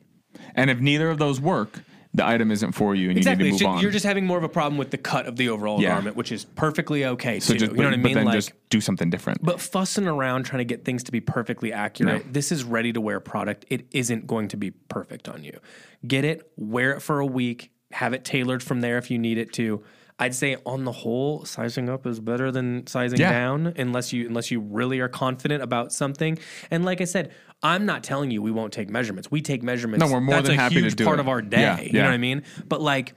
and 0.54 0.70
if 0.70 0.78
neither 0.80 1.10
of 1.10 1.18
those 1.18 1.40
work, 1.40 1.80
the 2.16 2.26
item 2.26 2.50
isn't 2.50 2.72
for 2.72 2.94
you, 2.94 3.10
and 3.10 3.18
Exactly. 3.18 3.46
you 3.46 3.52
need 3.52 3.58
to 3.58 3.64
move 3.66 3.74
on. 3.76 3.82
you're 3.82 3.90
just 3.92 4.04
having 4.06 4.26
more 4.26 4.38
of 4.38 4.42
a 4.44 4.48
problem 4.48 4.78
with 4.78 4.90
the 4.90 4.98
cut 4.98 5.26
of 5.26 5.36
the 5.36 5.48
overall 5.50 5.80
Yeah. 5.80 5.90
garment, 5.90 6.16
which 6.16 6.32
is 6.32 6.44
perfectly 6.44 7.04
okay 7.04 7.38
so 7.40 7.52
too. 7.52 7.58
just, 7.60 7.72
you 7.72 7.78
know 7.78 7.84
what 7.84 7.92
I 7.92 7.96
but 7.98 8.02
mean? 8.04 8.14
then 8.14 8.24
Like, 8.24 8.34
just 8.34 8.52
do 8.70 8.80
something 8.80 9.10
different. 9.10 9.42
but 9.44 9.60
fussing 9.60 10.06
around 10.08 10.44
trying 10.44 10.58
to 10.58 10.64
get 10.64 10.84
things 10.84 11.04
to 11.04 11.12
be 11.12 11.20
perfectly 11.20 11.72
accurate. 11.72 12.26
No. 12.26 12.32
This 12.32 12.50
is 12.50 12.64
ready 12.64 12.92
to 12.92 13.00
wear 13.00 13.20
product. 13.20 13.66
It 13.68 13.86
isn't 13.92 14.26
going 14.26 14.48
to 14.48 14.56
be 14.56 14.70
perfect 14.70 15.28
on 15.28 15.44
you. 15.44 15.58
Get 16.06 16.24
it, 16.24 16.50
wear 16.56 16.92
it 16.92 17.00
for 17.02 17.20
a 17.20 17.26
week, 17.26 17.70
have 17.92 18.12
it 18.14 18.24
tailored 18.24 18.62
from 18.62 18.80
there 18.80 18.96
if 18.98 19.10
you 19.10 19.18
need 19.18 19.38
it 19.38 19.52
to. 19.54 19.82
I'd 20.18 20.34
say 20.34 20.56
on 20.64 20.84
the 20.84 20.92
whole, 20.92 21.44
sizing 21.44 21.90
up 21.90 22.06
is 22.06 22.20
better 22.20 22.50
than 22.50 22.86
sizing 22.86 23.20
Yeah. 23.20 23.30
down 23.32 23.74
unless 23.76 24.14
you 24.14 24.26
unless 24.26 24.50
you 24.50 24.60
really 24.60 24.98
are 25.00 25.08
confident 25.10 25.62
about 25.62 25.92
something. 25.92 26.38
And 26.70 26.86
like 26.86 27.02
I 27.02 27.04
said, 27.04 27.32
I'm 27.62 27.86
not 27.86 28.04
telling 28.04 28.30
you 28.30 28.42
we 28.42 28.50
won't 28.50 28.72
take 28.72 28.88
measurements. 28.88 29.30
We 29.30 29.42
take 29.42 29.62
measurements. 29.62 30.04
No, 30.04 30.12
we're 30.12 30.20
more 30.20 30.36
That's 30.36 30.48
than 30.48 30.58
a 30.58 30.62
happy 30.62 30.76
to 30.76 30.80
huge 30.82 30.96
do 30.96 31.04
part 31.04 31.18
it. 31.18 31.20
of 31.20 31.28
our 31.28 31.42
day. 31.42 31.60
Yeah, 31.60 31.80
You 31.80 31.92
know 31.94 32.04
what 32.04 32.12
I 32.14 32.18
mean? 32.18 32.42
But 32.68 32.80
like 32.80 33.14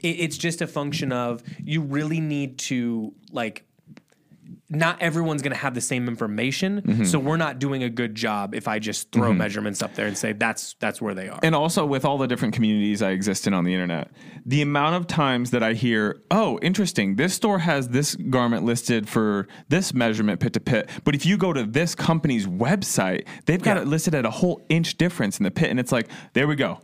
it, 0.00 0.08
it's 0.08 0.38
just 0.38 0.62
a 0.62 0.66
function 0.66 1.12
of 1.12 1.42
you 1.62 1.82
really 1.82 2.20
need 2.20 2.58
to 2.58 3.12
like 3.32 3.64
not 4.70 5.00
everyone's 5.02 5.42
going 5.42 5.52
to 5.52 5.58
have 5.58 5.74
the 5.74 5.80
same 5.80 6.08
information 6.08 6.80
Mm-hmm. 6.80 7.04
so 7.04 7.18
we're 7.18 7.36
not 7.36 7.58
doing 7.58 7.82
a 7.82 7.90
good 7.90 8.14
job 8.14 8.54
if 8.54 8.68
i 8.68 8.78
just 8.78 9.10
throw 9.12 9.32
measurements 9.32 9.82
up 9.82 9.94
there 9.94 10.06
and 10.06 10.16
say 10.16 10.32
that's 10.32 10.74
that's 10.80 11.02
where 11.02 11.14
they 11.14 11.28
are 11.28 11.38
and 11.42 11.54
also 11.54 11.84
with 11.84 12.04
all 12.04 12.18
the 12.18 12.26
different 12.28 12.54
communities 12.54 13.02
I 13.02 13.10
exist 13.10 13.46
in 13.46 13.54
on 13.54 13.64
the 13.64 13.72
internet, 13.74 14.10
the 14.46 14.62
amount 14.62 14.94
of 14.96 15.06
times 15.06 15.50
that 15.50 15.62
I 15.62 15.72
hear, 15.74 16.20
"Oh, 16.30 16.58
interesting, 16.62 17.16
this 17.16 17.34
store 17.34 17.58
has 17.60 17.88
this 17.88 18.14
garment 18.16 18.64
listed 18.64 19.08
for 19.08 19.48
this 19.68 19.92
measurement 19.94 20.40
pit 20.40 20.52
to 20.54 20.60
pit, 20.60 20.88
but 21.04 21.14
if 21.14 21.24
you 21.26 21.36
go 21.36 21.52
to 21.52 21.64
this 21.64 21.94
company's 21.94 22.46
website, 22.46 23.26
they've 23.46 23.62
got 23.62 23.76
Yeah. 23.76 23.82
it 23.82 23.88
listed 23.88 24.14
at 24.14 24.24
a 24.24 24.30
whole 24.30 24.64
inch 24.68 24.96
difference 24.98 25.38
in 25.38 25.44
the 25.44 25.50
pit." 25.50 25.70
And 25.70 25.80
it's 25.80 25.92
like, 25.92 26.08
there 26.34 26.46
we 26.46 26.56
go, 26.56 26.80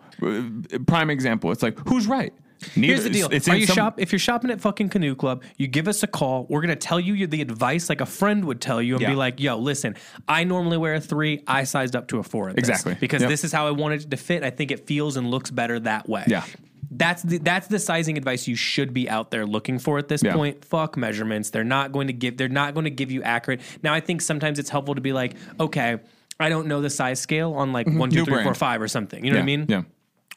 prime 0.87 1.11
example. 1.11 1.51
It's 1.53 1.63
like, 1.63 1.79
who's 1.89 2.07
right? 2.07 2.33
Neither, 2.75 2.93
Here's 2.93 3.05
the 3.05 3.11
deal. 3.11 3.29
It's 3.31 3.49
Are 3.49 3.57
you 3.57 3.67
some- 3.67 3.75
shop 3.77 4.01
if 4.01 4.13
you're 4.13 4.19
shopping 4.19 4.51
at 4.51 4.61
fucking 4.61 4.89
Canoe 4.89 5.15
Club, 5.15 5.43
you 5.57 5.67
give 5.67 5.89
us 5.89 6.03
a 6.03 6.07
call. 6.07 6.47
We're 6.49 6.61
gonna 6.63 6.77
tell 6.77 6.99
you 6.99 7.27
the 7.27 7.41
advice 7.43 7.89
like 7.89 8.01
a 8.01 8.07
friend 8.07 8.45
would 8.47 8.61
tell 8.61 8.81
you 8.83 8.95
and 8.95 9.03
Yeah. 9.03 9.11
be 9.11 9.15
like, 9.17 9.41
"Yo, 9.41 9.57
listen, 9.59 9.95
I 10.27 10.45
normally 10.45 10.77
wear 10.79 10.95
a 10.95 11.01
three. 11.01 11.43
I 11.47 11.65
sized 11.65 11.95
up 11.95 12.09
to 12.09 12.19
a 12.19 12.23
four. 12.23 12.53
This 12.53 12.59
Exactly. 12.69 12.97
because 12.99 13.23
Yep. 13.23 13.31
this 13.31 13.45
is 13.45 13.53
how 13.53 13.67
I 13.67 13.71
wanted 13.73 14.03
it 14.03 14.11
to 14.11 14.17
fit. 14.17 14.43
I 14.43 14.51
think 14.51 14.71
it 14.71 14.87
feels 14.87 15.17
and 15.17 15.31
looks 15.31 15.51
better 15.51 15.79
that 15.81 16.09
way. 16.09 16.25
Yeah. 16.27 16.45
That's 16.91 17.23
the 17.23 17.39
that's 17.39 17.67
the 17.67 17.79
sizing 17.81 18.17
advice 18.17 18.47
you 18.47 18.55
should 18.55 18.95
be 18.95 19.11
out 19.11 19.31
there 19.33 19.45
looking 19.45 19.79
for 19.79 19.99
at 19.99 20.09
this 20.09 20.23
Yeah. 20.23 20.35
point. 20.35 20.65
Fuck 20.65 20.97
measurements. 20.97 21.51
They're 21.51 21.65
not 21.65 21.91
going 21.93 22.07
to 22.07 22.13
give 22.13 22.37
they're 22.37 22.49
not 22.49 22.75
going 22.75 22.85
to 22.85 22.91
give 22.91 23.11
you 23.11 23.23
accurate. 23.23 23.61
Now 23.83 23.93
I 23.93 24.01
think 24.01 24.21
sometimes 24.23 24.59
it's 24.59 24.71
helpful 24.71 24.95
to 24.95 25.01
be 25.01 25.13
like, 25.13 25.35
okay, 25.59 25.99
I 26.39 26.49
don't 26.49 26.67
know 26.69 26.81
the 26.81 26.91
size 26.91 27.19
scale 27.19 27.55
on 27.55 27.73
like 27.73 27.87
mm-hmm. 27.87 27.99
one, 27.99 28.11
two, 28.11 28.19
New 28.21 28.25
three, 28.27 28.43
four, 28.45 28.55
five 28.55 28.81
or 28.81 28.89
something. 28.89 29.25
You 29.25 29.31
know 29.31 29.37
Yeah, 29.39 29.43
what 29.43 29.51
I 29.53 29.57
mean? 29.57 29.67
yeah. 29.69 29.83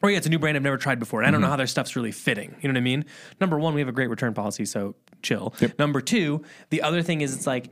Or 0.02 0.10
yeah, 0.10 0.16
it's 0.16 0.26
a 0.26 0.30
new 0.30 0.38
brand 0.38 0.56
I've 0.56 0.62
never 0.62 0.78
tried 0.78 0.98
before. 0.98 1.20
And 1.20 1.28
I 1.28 1.30
don't 1.30 1.40
know 1.40 1.46
mm-hmm. 1.46 1.52
how 1.52 1.56
their 1.56 1.66
stuff's 1.66 1.94
really 1.94 2.12
fitting. 2.12 2.56
You 2.60 2.68
know 2.68 2.72
what 2.72 2.78
I 2.78 2.82
mean? 2.82 3.04
Number 3.40 3.58
one, 3.58 3.74
we 3.74 3.80
have 3.80 3.88
a 3.88 3.92
great 3.92 4.08
return 4.08 4.32
policy, 4.32 4.64
so 4.64 4.94
chill. 5.22 5.54
Number 5.78 6.00
two, 6.00 6.42
the 6.70 6.82
other 6.82 7.02
thing 7.02 7.20
is 7.20 7.34
it's 7.34 7.46
like 7.46 7.70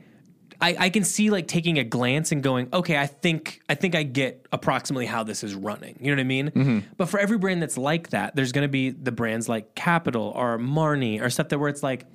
I, 0.61 0.75
I 0.77 0.89
can 0.89 1.03
see 1.03 1.29
like 1.29 1.47
taking 1.47 1.79
a 1.79 1.83
glance 1.83 2.31
and 2.31 2.43
going, 2.43 2.67
okay, 2.73 2.97
I 2.97 3.07
think 3.07 3.61
I 3.69 3.75
think 3.75 3.95
I 3.95 4.03
get 4.03 4.45
approximately 4.51 5.05
how 5.05 5.23
this 5.23 5.43
is 5.43 5.55
running. 5.55 5.97
You 6.01 6.07
know 6.07 6.15
what 6.15 6.21
I 6.21 6.25
mean? 6.25 6.51
Mm-hmm. 6.51 6.79
But 6.97 7.07
for 7.07 7.19
every 7.19 7.37
brand 7.37 7.61
that's 7.61 7.77
like 7.77 8.09
that, 8.09 8.35
there's 8.35 8.51
going 8.51 8.65
to 8.65 8.71
be 8.71 8.89
the 8.89 9.11
brands 9.11 9.47
like 9.47 9.73
Kapital 9.75 10.33
or 10.35 10.57
Marni 10.57 11.21
or 11.21 11.29
stuff 11.29 11.49
that 11.49 11.59
where 11.59 11.69
it's 11.69 11.83
like 11.83 12.05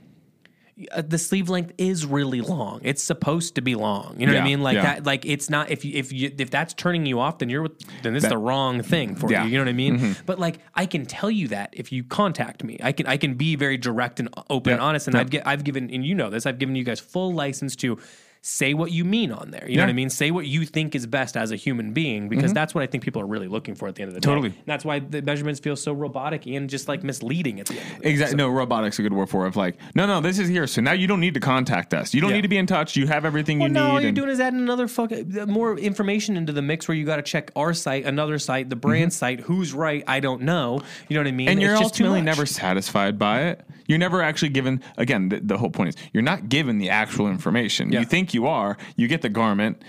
the 0.76 1.18
sleeve 1.18 1.48
length 1.48 1.72
is 1.78 2.04
really 2.04 2.40
long. 2.40 2.80
It's 2.82 3.02
supposed 3.02 3.54
to 3.54 3.62
be 3.62 3.76
long. 3.76 4.16
You 4.18 4.26
know 4.26 4.34
what 4.34 4.42
I 4.42 4.44
mean? 4.44 4.60
Like 4.60 4.74
yeah. 4.74 4.82
that. 4.82 5.06
Like 5.06 5.24
it's 5.24 5.48
not. 5.48 5.70
If 5.70 5.84
you 5.84 5.96
if 5.96 6.12
you 6.12 6.32
if 6.36 6.50
that's 6.50 6.74
turning 6.74 7.06
you 7.06 7.20
off, 7.20 7.38
then 7.38 7.48
you're 7.48 7.62
with, 7.62 7.78
then 8.02 8.12
this 8.12 8.24
is 8.24 8.30
the 8.30 8.38
wrong 8.38 8.82
thing 8.82 9.14
for 9.14 9.30
Yeah. 9.30 9.38
Mm-hmm. 9.38 9.46
you. 9.46 9.52
You 9.52 9.58
know 9.58 9.64
what 9.64 9.70
I 9.70 9.72
mean? 9.72 10.16
But 10.26 10.38
like 10.38 10.58
I 10.74 10.86
can 10.86 11.06
tell 11.06 11.30
you 11.30 11.48
that 11.48 11.70
if 11.72 11.92
you 11.92 12.02
contact 12.02 12.64
me, 12.64 12.78
I 12.82 12.92
can 12.92 13.06
I 13.06 13.16
can 13.16 13.34
be 13.34 13.54
very 13.54 13.76
direct 13.76 14.18
and 14.18 14.28
open 14.50 14.72
and 14.72 14.82
honest. 14.82 15.06
And 15.06 15.14
yeah. 15.14 15.20
I've 15.20 15.30
get, 15.30 15.46
I've 15.46 15.64
given 15.64 15.90
and 15.90 16.04
you 16.04 16.14
know 16.14 16.30
this. 16.30 16.44
I've 16.44 16.58
given 16.58 16.74
you 16.74 16.84
guys 16.84 17.00
full 17.00 17.32
license 17.32 17.76
to. 17.76 17.98
Say 18.46 18.74
what 18.74 18.92
you 18.92 19.06
mean 19.06 19.32
on 19.32 19.52
there. 19.52 19.64
You 19.66 19.78
know 19.78 19.84
what 19.84 19.88
I 19.88 19.94
mean? 19.94 20.10
Say 20.10 20.30
what 20.30 20.46
you 20.46 20.66
think 20.66 20.94
is 20.94 21.06
best 21.06 21.34
as 21.34 21.50
a 21.50 21.56
human 21.56 21.94
being 21.94 22.28
because 22.28 22.52
that's 22.52 22.74
what 22.74 22.84
I 22.84 22.86
think 22.86 23.02
people 23.02 23.22
are 23.22 23.26
really 23.26 23.48
looking 23.48 23.74
for 23.74 23.88
at 23.88 23.94
the 23.94 24.02
end 24.02 24.10
of 24.10 24.14
the 24.14 24.20
day. 24.20 24.28
Totally. 24.28 24.52
That's 24.66 24.84
why 24.84 24.98
the 24.98 25.22
measurements 25.22 25.60
feel 25.60 25.76
so 25.76 25.94
robotic 25.94 26.46
and 26.46 26.68
just 26.68 26.86
like 26.86 27.02
misleading 27.02 27.58
at 27.58 27.68
the 27.68 27.80
end. 27.80 28.00
The 28.00 28.02
day. 28.02 28.10
Exactly. 28.10 28.36
No, 28.36 28.50
robotics 28.50 28.98
a 28.98 29.02
good 29.02 29.14
word 29.14 29.30
for 29.30 29.46
it. 29.46 29.48
Of 29.48 29.56
like, 29.56 29.76
no, 29.94 30.04
no, 30.04 30.20
this 30.20 30.38
is 30.38 30.50
here. 30.50 30.66
So 30.66 30.82
now 30.82 30.92
you 30.92 31.06
don't 31.06 31.20
need 31.20 31.32
to 31.32 31.40
contact 31.40 31.94
us. 31.94 32.12
You 32.12 32.20
don't 32.20 32.28
Yeah. 32.30 32.36
need 32.36 32.42
to 32.42 32.48
be 32.48 32.58
in 32.58 32.66
touch. 32.66 32.96
You 32.96 33.06
have 33.06 33.24
everything 33.24 33.60
Well, 33.60 33.68
you 33.68 33.72
no, 33.74 33.86
all 33.92 33.98
you're 33.98 34.08
and- 34.08 34.16
doing 34.16 34.28
is 34.28 34.40
adding 34.40 34.60
another 34.60 34.88
fuck 34.88 35.10
more 35.48 35.78
information 35.78 36.36
into 36.36 36.52
the 36.52 36.60
mix 36.60 36.86
where 36.86 36.94
you 36.98 37.06
got 37.06 37.16
to 37.16 37.22
check 37.22 37.50
our 37.56 37.72
site, 37.72 38.04
another 38.04 38.38
site, 38.38 38.68
the 38.68 38.76
brand 38.76 39.14
site, 39.14 39.40
who's 39.40 39.72
right, 39.72 40.04
I 40.06 40.20
don't 40.20 40.42
know. 40.42 40.82
You 41.08 41.14
know 41.14 41.20
what 41.22 41.28
I 41.28 41.32
mean? 41.32 41.46
Mm-hmm. 41.46 41.52
and 41.52 41.62
you're 41.62 41.70
just 41.72 41.84
ultimately 41.84 42.20
never 42.20 42.44
satisfied 42.44 43.18
by 43.18 43.44
it. 43.44 43.64
You're 43.86 43.98
never 43.98 44.22
actually 44.22 44.48
given. 44.50 44.82
Again, 44.96 45.28
the, 45.28 45.40
the 45.40 45.58
whole 45.58 45.70
point 45.70 45.90
is 45.90 45.96
you're 46.12 46.22
not 46.22 46.48
given 46.48 46.78
the 46.78 46.90
actual 46.90 47.28
information. 47.28 47.92
Yeah. 47.92 48.00
You 48.00 48.06
think 48.06 48.34
you 48.34 48.46
are. 48.46 48.76
You 48.96 49.08
get 49.08 49.22
the 49.22 49.28
garment. 49.28 49.82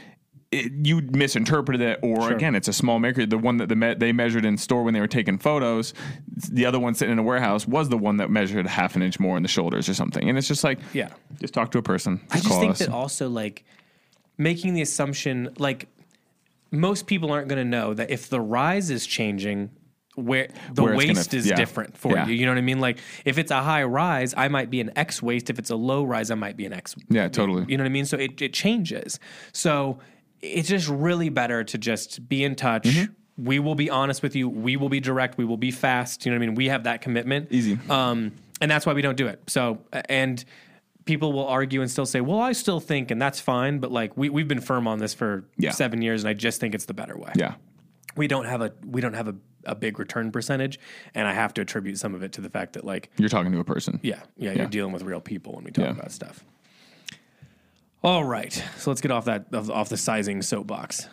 It, 0.52 0.72
you 0.86 1.02
misinterpreted 1.02 1.82
it, 1.82 2.00
or 2.04 2.22
Sure. 2.22 2.32
again, 2.34 2.56
it's 2.56 2.68
a 2.68 2.74
small 2.74 3.00
maker. 3.00 3.26
The 3.26 3.38
one 3.38 3.58
that 3.58 3.68
the 3.68 3.76
me- 3.76 3.96
they 3.96 4.12
measured 4.14 4.46
in 4.46 4.58
store 4.58 4.84
when 4.84 4.94
they 4.94 5.00
were 5.02 5.08
taking 5.08 5.38
photos, 5.38 5.94
the 6.50 6.66
other 6.66 6.80
one 6.80 6.94
sitting 6.94 7.14
in 7.14 7.20
a 7.20 7.24
warehouse 7.24 7.68
was 7.68 7.90
the 7.90 7.98
one 7.98 8.18
that 8.18 8.30
measured 8.30 8.68
half 8.68 8.96
an 8.96 9.02
inch 9.02 9.20
more 9.20 9.36
in 9.38 9.44
the 9.44 9.50
shoulders 9.50 9.90
or 9.90 9.94
something. 9.96 10.30
And 10.30 10.38
it's 10.38 10.48
just 10.48 10.64
like, 10.64 10.80
Yeah. 10.94 11.10
just 11.42 11.54
talk 11.54 11.72
to 11.72 11.78
a 11.78 11.82
person. 11.82 12.22
I 12.32 12.36
just 12.40 12.60
think 12.60 12.72
us. 12.74 12.80
that 12.80 12.90
also 12.90 13.28
like 13.28 13.66
making 14.38 14.76
the 14.76 14.82
assumption 14.82 15.50
like 15.58 15.88
most 16.72 17.08
people 17.08 17.32
aren't 17.32 17.48
going 17.48 17.60
to 17.60 17.70
know 17.70 17.94
that 17.94 18.10
if 18.12 18.30
the 18.30 18.40
rise 18.40 18.90
is 18.90 19.06
changing 19.06 19.72
where 20.16 20.48
the 20.74 20.84
Where 20.84 20.94
it's 20.94 21.04
gonna- 21.04 21.14
waist 21.18 21.34
is 21.34 21.48
yeah. 21.48 21.56
different 21.56 21.98
for 21.98 22.14
Yeah. 22.14 22.26
you 22.28 22.34
you 22.36 22.46
know 22.46 22.52
what 22.54 22.58
i 22.58 22.62
mean 22.62 22.80
like 22.80 22.98
if 23.26 23.38
it's 23.38 23.52
a 23.52 23.62
high 23.62 23.84
rise 23.84 24.34
i 24.38 24.48
might 24.48 24.70
be 24.70 24.80
an 24.82 24.92
x 24.96 25.22
waist 25.22 25.50
if 25.50 25.60
it's 25.60 25.70
a 25.70 25.76
low 25.76 26.04
rise 26.04 26.32
i 26.32 26.36
might 26.36 26.56
be 26.58 26.66
an 26.66 26.74
x 26.74 26.96
Yeah, 27.10 27.28
totally. 27.28 27.66
you 27.68 27.78
know 27.78 27.84
what 27.84 27.90
i 27.90 27.92
mean 27.92 28.06
so 28.06 28.18
it, 28.18 28.42
it 28.42 28.54
changes 28.54 29.20
so 29.52 30.00
it's 30.42 30.70
just 30.70 30.88
really 30.88 31.30
better 31.30 31.64
to 31.64 31.78
just 31.78 32.28
be 32.30 32.44
in 32.44 32.56
touch 32.56 32.84
Mm-hmm. 32.86 33.12
we 33.44 33.60
will 33.60 33.76
be 33.76 33.90
honest 33.90 34.24
with 34.24 34.36
you 34.36 34.48
we 34.48 34.78
will 34.78 34.90
be 34.90 35.00
direct 35.02 35.38
we 35.38 35.44
will 35.46 35.58
be 35.58 35.72
fast 35.72 36.26
you 36.26 36.32
know 36.32 36.38
what 36.38 36.44
i 36.44 36.48
mean 36.48 36.56
we 36.56 36.68
have 36.68 36.86
that 36.86 37.02
commitment 37.02 37.48
Easy. 37.52 37.78
um, 37.90 38.32
and 38.62 38.72
that's 38.72 38.86
why 38.86 38.94
we 38.94 39.02
don't 39.02 39.18
do 39.18 39.28
it. 39.28 39.42
So, 39.48 39.80
and 40.08 40.44
people 41.04 41.34
will 41.34 41.46
argue 41.46 41.82
and 41.82 41.92
still 41.92 42.06
say, 42.06 42.22
"Well, 42.22 42.40
I 42.40 42.54
still 42.54 42.80
think," 42.80 43.12
and 43.12 43.22
that's 43.22 43.42
fine. 43.42 43.80
But 43.80 43.92
like 43.92 44.16
we 44.16 44.30
we've 44.30 44.48
been 44.48 44.62
firm 44.62 44.88
on 44.88 44.98
this 45.00 45.14
for 45.14 45.44
Yeah. 45.58 45.72
seven 45.72 46.02
years, 46.02 46.24
and 46.24 46.30
I 46.30 46.34
just 46.34 46.62
think 46.62 46.74
it's 46.74 46.86
the 46.86 46.94
better 46.94 47.18
way. 47.18 47.34
yeah. 47.36 47.56
We 48.16 48.30
don't 48.30 48.46
have 48.46 48.62
a 48.62 48.72
we 48.86 49.02
don't 49.02 49.14
have 49.14 49.28
a, 49.28 49.36
a 49.66 49.76
big 49.76 50.00
return 50.00 50.32
percentage, 50.32 50.80
and 51.14 51.28
I 51.28 51.34
have 51.34 51.54
to 51.56 51.62
attribute 51.62 51.98
some 51.98 52.14
of 52.16 52.24
it 52.24 52.32
to 52.34 52.42
the 52.42 52.50
fact 52.50 52.74
that 52.74 52.84
like 52.84 53.10
You're 53.18 53.30
talking 53.30 53.52
to 53.52 53.60
a 53.60 53.64
person. 53.64 54.00
yeah 54.04 54.22
yeah, 54.38 54.52
Yeah. 54.52 54.58
you're 54.60 54.68
dealing 54.68 54.94
with 54.94 55.04
real 55.04 55.22
people 55.22 55.54
when 55.54 55.64
we 55.64 55.72
talk 55.72 55.86
Yeah. 55.86 55.92
about 55.92 56.12
stuff. 56.12 56.44
All 58.04 58.24
right, 58.24 58.54
so 58.78 58.92
let's 58.92 59.02
get 59.02 59.10
off 59.12 59.26
that 59.26 59.48
off, 59.54 59.90
the 59.90 59.98
sizing 59.98 60.42
soapbox. 60.44 61.08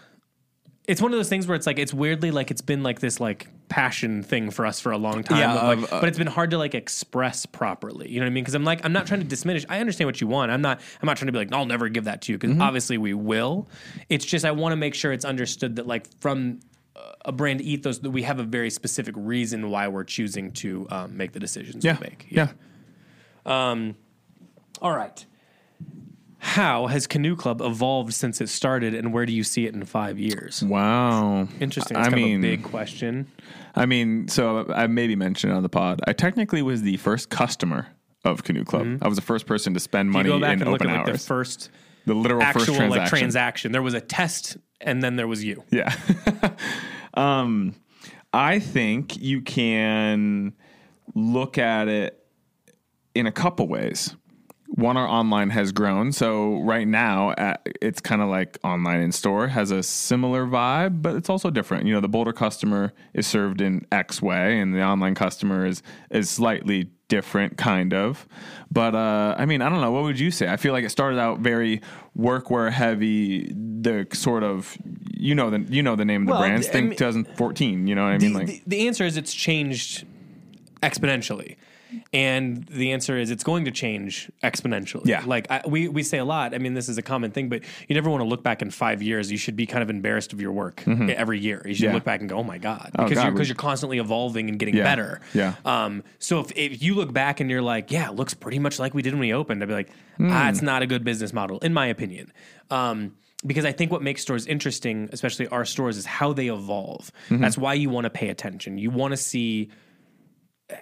It's 0.86 1.00
one 1.00 1.12
of 1.12 1.18
those 1.18 1.28
things 1.28 1.46
where 1.46 1.54
it's 1.54 1.66
like 1.66 1.78
it's 1.78 1.94
weirdly 1.94 2.30
like 2.32 2.50
it's 2.50 2.60
been 2.60 2.82
like 2.82 2.98
this 3.00 3.18
like 3.20 3.46
passion 3.68 4.22
thing 4.22 4.50
for 4.50 4.66
us 4.66 4.78
for 4.80 4.92
a 4.92 4.98
long 4.98 5.22
time, 5.22 5.38
Yeah, 5.38 5.54
like, 5.54 5.78
uh, 5.92 6.00
but 6.00 6.08
it's 6.08 6.18
been 6.18 6.26
hard 6.26 6.50
to 6.50 6.58
like 6.58 6.74
express 6.74 7.46
properly. 7.46 8.10
You 8.10 8.18
know 8.20 8.26
what 8.26 8.30
I 8.30 8.34
mean? 8.34 8.44
Because 8.44 8.54
I'm 8.54 8.64
like 8.64 8.84
I'm 8.84 8.92
not 8.92 9.06
trying 9.06 9.26
to 9.26 9.26
diminish. 9.36 9.64
I 9.70 9.78
understand 9.80 10.08
what 10.08 10.20
you 10.20 10.26
want. 10.26 10.50
I'm 10.50 10.60
not 10.60 10.80
I'm 11.00 11.06
not 11.06 11.16
trying 11.16 11.28
to 11.28 11.32
be 11.32 11.38
like 11.38 11.52
I'll 11.52 11.64
never 11.66 11.88
give 11.88 12.04
that 12.04 12.20
to 12.22 12.32
you 12.32 12.36
because 12.38 12.50
Mm-hmm. 12.52 12.62
obviously 12.62 12.98
we 12.98 13.14
will. 13.14 13.68
It's 14.10 14.24
just 14.26 14.44
I 14.44 14.50
want 14.50 14.72
to 14.72 14.76
make 14.76 14.94
sure 14.94 15.12
it's 15.12 15.24
understood 15.24 15.76
that 15.76 15.86
like 15.86 16.06
from 16.20 16.60
a 17.24 17.32
brand 17.32 17.60
ethos 17.60 17.98
that 18.00 18.10
we 18.10 18.22
have 18.22 18.38
a 18.38 18.44
very 18.44 18.70
specific 18.70 19.14
reason 19.16 19.70
why 19.70 19.88
we're 19.88 20.04
choosing 20.04 20.52
to 20.52 20.86
um, 20.90 21.16
make 21.16 21.32
the 21.32 21.40
decisions 21.40 21.84
Yeah. 21.84 21.94
we 22.00 22.08
make. 22.08 22.26
Yeah. 22.28 22.48
yeah. 23.46 23.70
Um, 23.70 23.96
All 24.80 24.92
right. 24.94 25.24
How 26.38 26.88
has 26.88 27.06
Canoe 27.06 27.36
Club 27.36 27.60
evolved 27.62 28.12
since 28.14 28.40
it 28.40 28.48
started, 28.48 28.94
and 28.94 29.12
where 29.12 29.24
do 29.26 29.32
you 29.32 29.44
see 29.44 29.64
it 29.66 29.74
in 29.74 29.84
five 29.84 30.18
years? 30.18 30.60
Wow. 30.62 31.46
Interesting. 31.60 31.96
I 31.96 32.00
It's 32.00 32.08
kind 32.08 32.20
mean, 32.22 32.38
of 32.44 32.44
a 32.44 32.56
big 32.56 32.64
question. 32.64 33.28
I 33.76 33.86
mean, 33.86 34.26
so 34.26 34.66
I 34.74 34.88
maybe 34.88 35.14
mentioned 35.14 35.52
it 35.52 35.56
on 35.56 35.62
the 35.62 35.68
pod. 35.68 36.00
I 36.06 36.12
technically 36.12 36.60
was 36.60 36.82
the 36.82 36.96
first 36.96 37.30
customer 37.30 37.86
of 38.24 38.42
Canoe 38.42 38.64
Club. 38.64 38.98
I 39.02 39.08
was 39.08 39.16
the 39.16 39.22
first 39.22 39.46
person 39.46 39.72
to 39.74 39.80
spend 39.80 40.08
Mm-hmm. 40.08 40.18
Money 40.18 40.28
go 40.30 40.40
back 40.40 40.56
in 40.56 40.62
and 40.62 40.72
look 40.72 40.80
open 40.82 40.90
at 40.94 41.04
like 41.06 41.12
the 41.12 41.18
first 41.18 41.70
the 42.06 42.14
literal 42.14 42.42
actual 42.42 42.64
first 42.64 42.74
transaction. 42.76 42.98
like 43.02 43.08
transaction. 43.08 43.72
There 43.72 43.82
was 43.82 43.94
a 43.94 44.00
test, 44.00 44.56
and 44.82 45.02
then 45.02 45.16
there 45.16 45.28
was 45.28 45.44
you. 45.44 45.64
Yeah. 45.70 45.94
um, 47.14 47.74
I 48.32 48.58
think 48.58 49.16
you 49.16 49.42
can 49.42 50.54
look 51.14 51.58
at 51.58 51.88
it 51.88 52.18
in 53.14 53.26
a 53.26 53.32
couple 53.32 53.68
ways. 53.68 54.16
One, 54.74 54.96
our 54.96 55.06
online 55.06 55.50
has 55.50 55.70
grown. 55.70 56.12
So 56.12 56.60
right 56.62 56.88
now, 56.88 57.30
uh, 57.30 57.56
it's 57.82 58.00
kind 58.00 58.22
of 58.22 58.28
like 58.28 58.58
online 58.64 59.00
in 59.02 59.12
store 59.12 59.48
has 59.48 59.70
a 59.70 59.82
similar 59.82 60.46
vibe, 60.46 61.02
but 61.02 61.14
it's 61.14 61.28
also 61.28 61.50
different. 61.50 61.86
You 61.86 61.92
know, 61.94 62.00
the 62.00 62.08
Boulder 62.08 62.32
customer 62.32 62.92
is 63.12 63.26
served 63.26 63.60
in 63.60 63.86
X 63.92 64.22
way, 64.22 64.58
and 64.60 64.74
the 64.74 64.82
online 64.82 65.14
customer 65.14 65.66
is 65.66 65.82
is 66.10 66.30
slightly 66.30 66.90
different, 67.08 67.58
kind 67.58 67.92
of. 67.92 68.26
But 68.70 68.94
uh, 68.94 69.34
I 69.38 69.44
mean, 69.44 69.60
I 69.60 69.68
don't 69.68 69.82
know. 69.82 69.90
What 69.90 70.04
would 70.04 70.18
you 70.18 70.30
say? 70.30 70.48
I 70.48 70.56
feel 70.56 70.72
like 70.72 70.84
it 70.84 70.90
started 70.90 71.18
out 71.18 71.40
very 71.40 71.82
workwear 72.18 72.72
heavy. 72.72 73.52
The 73.54 74.06
sort 74.14 74.42
of 74.42 74.78
you 75.14 75.34
know 75.34 75.50
the 75.50 75.60
you 75.68 75.82
know 75.82 75.96
the 75.96 76.04
name 76.06 76.22
of 76.22 76.26
the 76.28 76.32
Well, 76.32 76.40
brands. 76.42 76.66
I 76.68 76.72
Think 76.72 76.88
mean- 76.90 76.98
2014. 76.98 77.86
You 77.86 77.94
know 77.94 78.04
what 78.04 78.12
I 78.14 78.18
The, 78.18 78.24
mean? 78.26 78.34
Like 78.34 78.46
the, 78.46 78.62
the 78.66 78.86
answer 78.88 79.04
is 79.04 79.18
it's 79.18 79.34
changed 79.34 80.06
exponentially. 80.82 81.56
And 82.12 82.64
the 82.66 82.92
answer 82.92 83.16
is 83.18 83.30
it's 83.30 83.44
going 83.44 83.64
to 83.66 83.70
change 83.70 84.30
exponentially. 84.42 85.06
Yeah. 85.06 85.22
Like 85.26 85.50
I, 85.50 85.62
we, 85.66 85.88
we 85.88 86.02
say 86.02 86.18
a 86.18 86.24
lot. 86.24 86.54
I 86.54 86.58
mean, 86.58 86.74
this 86.74 86.88
is 86.88 86.98
a 86.98 87.02
common 87.02 87.30
thing, 87.30 87.48
but 87.48 87.62
you 87.88 87.94
never 87.94 88.10
want 88.10 88.20
to 88.22 88.26
look 88.28 88.42
back 88.42 88.62
in 88.62 88.70
five 88.70 89.02
years. 89.02 89.30
You 89.30 89.38
should 89.38 89.56
be 89.56 89.66
kind 89.66 89.82
of 89.82 89.90
embarrassed 89.90 90.32
of 90.32 90.40
your 90.40 90.52
work 90.52 90.82
every 90.86 91.38
year. 91.40 91.62
You 91.66 91.74
should 91.74 91.82
Mm-hmm. 91.82 91.90
Yeah. 91.90 91.94
look 91.94 92.04
back 92.04 92.20
and 92.20 92.28
go, 92.28 92.36
oh 92.38 92.42
my 92.44 92.58
God. 92.58 92.90
Oh, 92.98 93.04
Because 93.04 93.16
God, 93.18 93.24
you're, 93.24 93.32
because 93.32 93.48
you're 93.48 93.56
constantly 93.56 93.98
evolving 93.98 94.48
and 94.48 94.58
getting 94.58 94.76
Yeah. 94.76 94.84
better. 94.84 95.20
Yeah. 95.34 95.54
Um, 95.64 96.02
so 96.18 96.40
if, 96.40 96.52
if 96.56 96.82
you 96.82 96.94
look 96.94 97.12
back 97.12 97.40
and 97.40 97.50
you're 97.50 97.62
like, 97.62 97.90
yeah, 97.90 98.08
it 98.08 98.14
looks 98.14 98.34
pretty 98.34 98.58
much 98.58 98.78
like 98.78 98.94
we 98.94 99.02
did 99.02 99.12
when 99.12 99.20
we 99.20 99.32
opened, 99.32 99.62
I'd 99.62 99.68
be 99.68 99.74
like, 99.74 99.90
ah, 99.90 99.94
Hmm. 100.16 100.48
it's 100.48 100.62
not 100.62 100.82
a 100.82 100.86
good 100.86 101.04
business 101.04 101.32
model, 101.32 101.58
in 101.58 101.72
my 101.74 101.86
opinion. 101.86 102.32
Um, 102.70 103.14
because 103.44 103.64
I 103.64 103.72
think 103.72 103.90
what 103.90 104.02
makes 104.02 104.22
stores 104.22 104.46
interesting, 104.46 105.08
especially 105.12 105.48
our 105.48 105.64
stores, 105.64 105.96
is 105.96 106.06
how 106.06 106.32
they 106.32 106.46
evolve. 106.48 107.10
Mm-hmm. 107.28 107.42
That's 107.42 107.58
why 107.58 107.74
you 107.74 107.90
want 107.90 108.04
to 108.04 108.10
pay 108.10 108.28
attention. 108.28 108.78
You 108.78 108.90
want 108.90 109.10
to 109.12 109.16
see. 109.16 109.70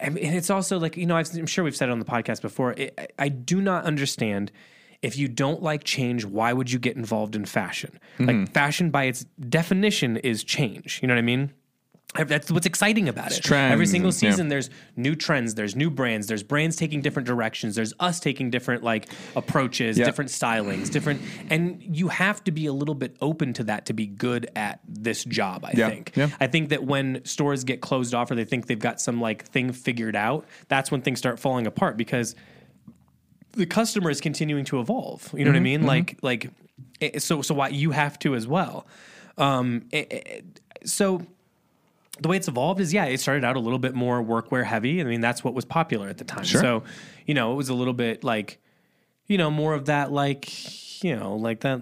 I 0.00 0.06
and 0.06 0.18
it's 0.18 0.50
also 0.50 0.78
like 0.78 0.96
you 0.96 1.06
know 1.06 1.16
I've, 1.16 1.32
I'm 1.36 1.46
sure 1.46 1.64
we've 1.64 1.76
said 1.76 1.88
it 1.88 1.92
on 1.92 1.98
the 1.98 2.04
podcast 2.04 2.42
before. 2.42 2.72
It, 2.72 2.94
I, 2.98 3.08
I 3.18 3.28
do 3.28 3.60
not 3.60 3.84
understand 3.84 4.52
if 5.02 5.16
you 5.16 5.28
don't 5.28 5.62
like 5.62 5.84
change. 5.84 6.24
Why 6.24 6.52
would 6.52 6.70
you 6.70 6.78
get 6.78 6.96
involved 6.96 7.34
in 7.34 7.44
fashion? 7.44 7.98
Mm-hmm. 8.18 8.26
Like 8.26 8.52
fashion, 8.52 8.90
by 8.90 9.04
its 9.04 9.24
definition, 9.48 10.16
is 10.18 10.44
change. 10.44 11.00
You 11.02 11.08
know 11.08 11.14
what 11.14 11.18
I 11.20 11.22
mean? 11.22 11.52
That's 12.14 12.50
what's 12.50 12.66
exciting 12.66 13.08
about 13.08 13.30
it. 13.30 13.40
trends 13.42 13.72
Every 13.72 13.86
single 13.86 14.10
and- 14.10 14.22
yeah. 14.22 14.30
season, 14.30 14.48
there's 14.48 14.68
new 14.96 15.14
trends, 15.14 15.54
there's 15.54 15.76
new 15.76 15.90
brands, 15.90 16.26
there's 16.26 16.42
brands 16.42 16.74
taking 16.74 17.00
different 17.02 17.26
directions, 17.28 17.76
there's 17.76 17.94
us 18.00 18.18
taking 18.18 18.50
different 18.50 18.82
like 18.82 19.08
approaches, 19.36 19.96
Yeah. 19.96 20.06
different 20.06 20.30
stylings, 20.30 20.90
different, 20.90 21.22
and 21.50 21.80
you 21.80 22.08
have 22.08 22.42
to 22.44 22.50
be 22.50 22.66
a 22.66 22.72
little 22.72 22.96
bit 22.96 23.16
open 23.20 23.52
to 23.54 23.64
that 23.64 23.86
to 23.86 23.92
be 23.92 24.06
good 24.06 24.50
at 24.56 24.80
this 24.88 25.22
job. 25.24 25.64
I 25.64 25.72
Yeah. 25.76 25.88
think. 25.88 26.12
I 26.40 26.48
think 26.48 26.70
that 26.70 26.82
when 26.84 27.24
stores 27.24 27.62
get 27.62 27.80
closed 27.80 28.12
off 28.12 28.30
or 28.30 28.34
they 28.34 28.44
think 28.44 28.66
they've 28.66 28.76
got 28.78 29.00
some 29.00 29.20
like 29.20 29.44
thing 29.46 29.72
figured 29.72 30.16
out, 30.16 30.46
that's 30.68 30.90
when 30.90 31.02
things 31.02 31.20
start 31.20 31.38
falling 31.38 31.66
apart 31.68 31.96
because 31.96 32.34
the 33.52 33.66
customer 33.66 34.10
is 34.10 34.20
continuing 34.20 34.64
to 34.66 34.80
evolve. 34.80 35.32
You 35.32 35.44
know 35.44 35.50
what 35.50 35.56
I 35.56 35.58
mm-hmm, 35.58 35.64
mean? 35.64 35.78
Mm-hmm. 35.80 35.88
Like 35.88 36.18
like 36.22 36.50
eh, 37.00 37.18
so 37.20 37.40
so 37.42 37.54
why 37.54 37.68
you 37.68 37.92
have 37.92 38.18
to 38.20 38.34
as 38.34 38.48
well. 38.48 38.86
Um, 39.38 39.84
it- 39.92 40.12
it- 40.12 40.60
so 40.84 41.22
the 42.20 42.28
way 42.28 42.36
it's 42.36 42.48
evolved 42.48 42.80
is 42.80 42.92
yeah, 42.92 43.04
it 43.06 43.20
started 43.20 43.44
out 43.44 43.56
a 43.56 43.60
little 43.60 43.78
bit 43.78 43.94
more 43.94 44.22
workwear 44.22 44.64
heavy. 44.64 45.00
I 45.00 45.04
mean, 45.04 45.20
that's 45.20 45.42
what 45.44 45.54
was 45.54 45.64
popular 45.64 46.08
at 46.08 46.18
the 46.18 46.24
time. 46.24 46.44
Sure. 46.44 46.60
So, 46.60 46.82
you 47.26 47.34
know, 47.34 47.52
it 47.52 47.56
was 47.56 47.68
a 47.68 47.74
little 47.74 47.94
bit 47.94 48.24
like, 48.24 48.60
you 49.26 49.38
know, 49.38 49.50
more 49.50 49.74
of 49.74 49.86
that 49.86 50.12
like, 50.12 51.02
you 51.04 51.16
know, 51.16 51.36
like 51.36 51.60
that 51.60 51.80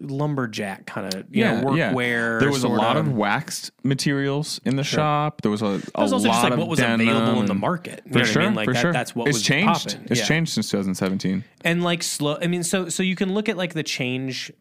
lumberjack 0.00 0.86
kind 0.86 1.12
of, 1.12 1.24
you 1.34 1.44
know, 1.44 1.62
workwear. 1.64 2.40
There 2.40 2.50
was 2.50 2.64
a 2.64 2.68
lot 2.68 2.96
of 2.96 3.12
waxed 3.12 3.70
materials 3.82 4.60
in 4.64 4.76
the 4.76 4.84
shop. 4.84 5.42
There 5.42 5.50
was 5.50 5.62
a, 5.62 5.66
a 5.66 6.02
was 6.02 6.12
also 6.12 6.16
lot 6.28 6.34
just 6.34 6.42
like 6.44 6.52
of 6.52 6.58
what 6.58 6.68
was 6.68 6.80
available 6.80 7.40
in 7.40 7.46
the 7.46 7.54
market. 7.54 8.02
For 8.12 8.24
sure, 8.24 8.42
I 8.42 8.46
mean? 8.46 8.54
Like 8.54 8.66
for 8.66 8.74
that, 8.74 8.80
sure. 8.80 8.92
that's 8.92 9.14
what 9.14 9.28
it's 9.28 9.38
was 9.38 9.42
changed. 9.42 9.90
popping. 9.94 10.06
It's 10.10 10.20
Yeah. 10.20 10.26
changed 10.26 10.52
since 10.52 10.70
2017. 10.70 11.44
and 11.64 11.82
like 11.82 12.02
slow. 12.02 12.38
I 12.40 12.46
mean, 12.46 12.62
so 12.62 12.88
so 12.88 13.02
you 13.02 13.16
can 13.16 13.32
look 13.34 13.48
at 13.48 13.56
like 13.56 13.74
the 13.74 13.82
change. 13.82 14.52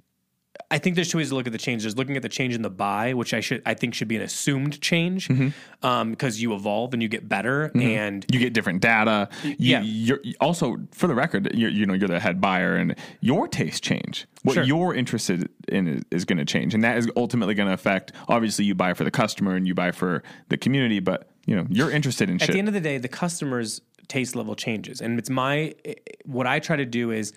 I 0.69 0.79
think 0.79 0.95
there's 0.95 1.09
two 1.09 1.17
ways 1.17 1.29
to 1.29 1.35
look 1.35 1.47
at 1.47 1.53
the 1.53 1.57
change. 1.57 1.83
There's 1.83 1.95
looking 1.95 2.17
at 2.17 2.21
the 2.21 2.29
change 2.29 2.53
in 2.53 2.61
the 2.61 2.69
buy, 2.69 3.13
which 3.13 3.33
I 3.33 3.39
should 3.39 3.61
I 3.65 3.73
think 3.73 3.93
should 3.93 4.09
be 4.09 4.17
an 4.17 4.21
assumed 4.21 4.81
change, 4.81 5.27
Mm-hmm. 5.27 5.49
Um, 5.85 6.11
because 6.11 6.41
you 6.41 6.53
evolve 6.55 6.93
and 6.93 7.01
you 7.03 7.07
get 7.07 7.29
better, 7.29 7.69
mm-hmm. 7.69 7.81
and 7.81 8.25
You 8.31 8.39
get 8.39 8.53
different 8.53 8.81
data. 8.81 9.29
You, 9.43 9.55
Yeah. 9.57 9.81
You're 9.81 10.19
also, 10.41 10.77
for 10.91 11.07
the 11.07 11.15
record, 11.15 11.53
you're, 11.53 11.69
you 11.69 11.85
know, 11.85 11.93
you're 11.93 12.07
the 12.07 12.19
head 12.19 12.41
buyer, 12.41 12.75
and 12.75 12.95
your 13.21 13.47
taste 13.47 13.83
change. 13.83 14.25
What 14.43 14.55
Sure. 14.55 14.63
you're 14.63 14.93
interested 14.93 15.49
in 15.67 15.87
is, 15.87 16.03
is 16.11 16.25
going 16.25 16.37
to 16.39 16.45
change, 16.45 16.73
and 16.73 16.83
that 16.83 16.97
is 16.97 17.07
ultimately 17.15 17.53
going 17.53 17.67
to 17.67 17.73
affect. 17.73 18.11
Obviously, 18.27 18.65
you 18.65 18.75
buy 18.75 18.93
for 18.93 19.03
the 19.03 19.11
customer 19.11 19.55
and 19.55 19.67
you 19.67 19.75
buy 19.75 19.91
for 19.91 20.23
the 20.49 20.57
community, 20.57 20.99
but 20.99 21.29
you 21.45 21.55
know, 21.55 21.65
you're 21.69 21.91
interested 21.91 22.29
in 22.29 22.35
at 22.35 22.41
shit. 22.41 22.53
the 22.53 22.59
end 22.59 22.67
of 22.67 22.73
the 22.73 22.81
day, 22.81 22.97
the 22.97 23.07
customer's 23.07 23.81
taste 24.07 24.35
level 24.35 24.55
changes, 24.55 25.01
and 25.01 25.19
it's 25.19 25.29
my 25.29 25.73
eh, 25.85 25.93
what 26.25 26.47
I 26.47 26.59
try 26.59 26.75
to 26.75 26.85
do 26.85 27.11
is 27.11 27.33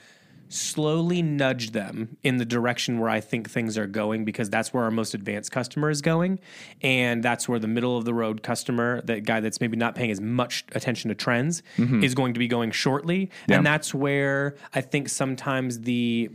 slowly 0.53 1.23
nudge 1.23 1.71
them 1.71 2.17
in 2.23 2.37
the 2.39 2.45
direction 2.45 2.99
where 2.99 3.09
I 3.09 3.21
think 3.21 3.49
things 3.49 3.79
are 3.79 3.87
going 3.87 4.25
because 4.25 4.51
that's 4.51 4.75
where 4.75 4.83
our 4.85 4.91
most 4.91 5.15
advanced 5.15 5.53
customer 5.53 5.89
is 5.91 6.03
going 6.03 6.41
and 6.83 7.23
that's 7.23 7.49
where 7.49 7.59
the 7.61 7.69
middle 7.69 7.97
of 7.97 8.05
the 8.05 8.13
road 8.13 8.43
customer 8.43 9.01
that 9.03 9.25
guy 9.25 9.41
that's 9.41 9.61
maybe 9.61 9.77
not 9.77 9.95
paying 9.95 10.11
as 10.11 10.21
much 10.21 10.65
attention 10.73 11.09
to 11.09 11.15
trends 11.15 11.63
is 11.79 12.15
going 12.15 12.35
to 12.35 12.39
be 12.41 12.49
going 12.49 12.71
shortly 12.73 13.31
Yeah. 13.49 13.57
and 13.59 13.67
that's 13.67 13.95
where 13.95 14.57
I 14.75 14.81
think 14.81 15.09
sometimes 15.09 15.81
the 15.81 16.31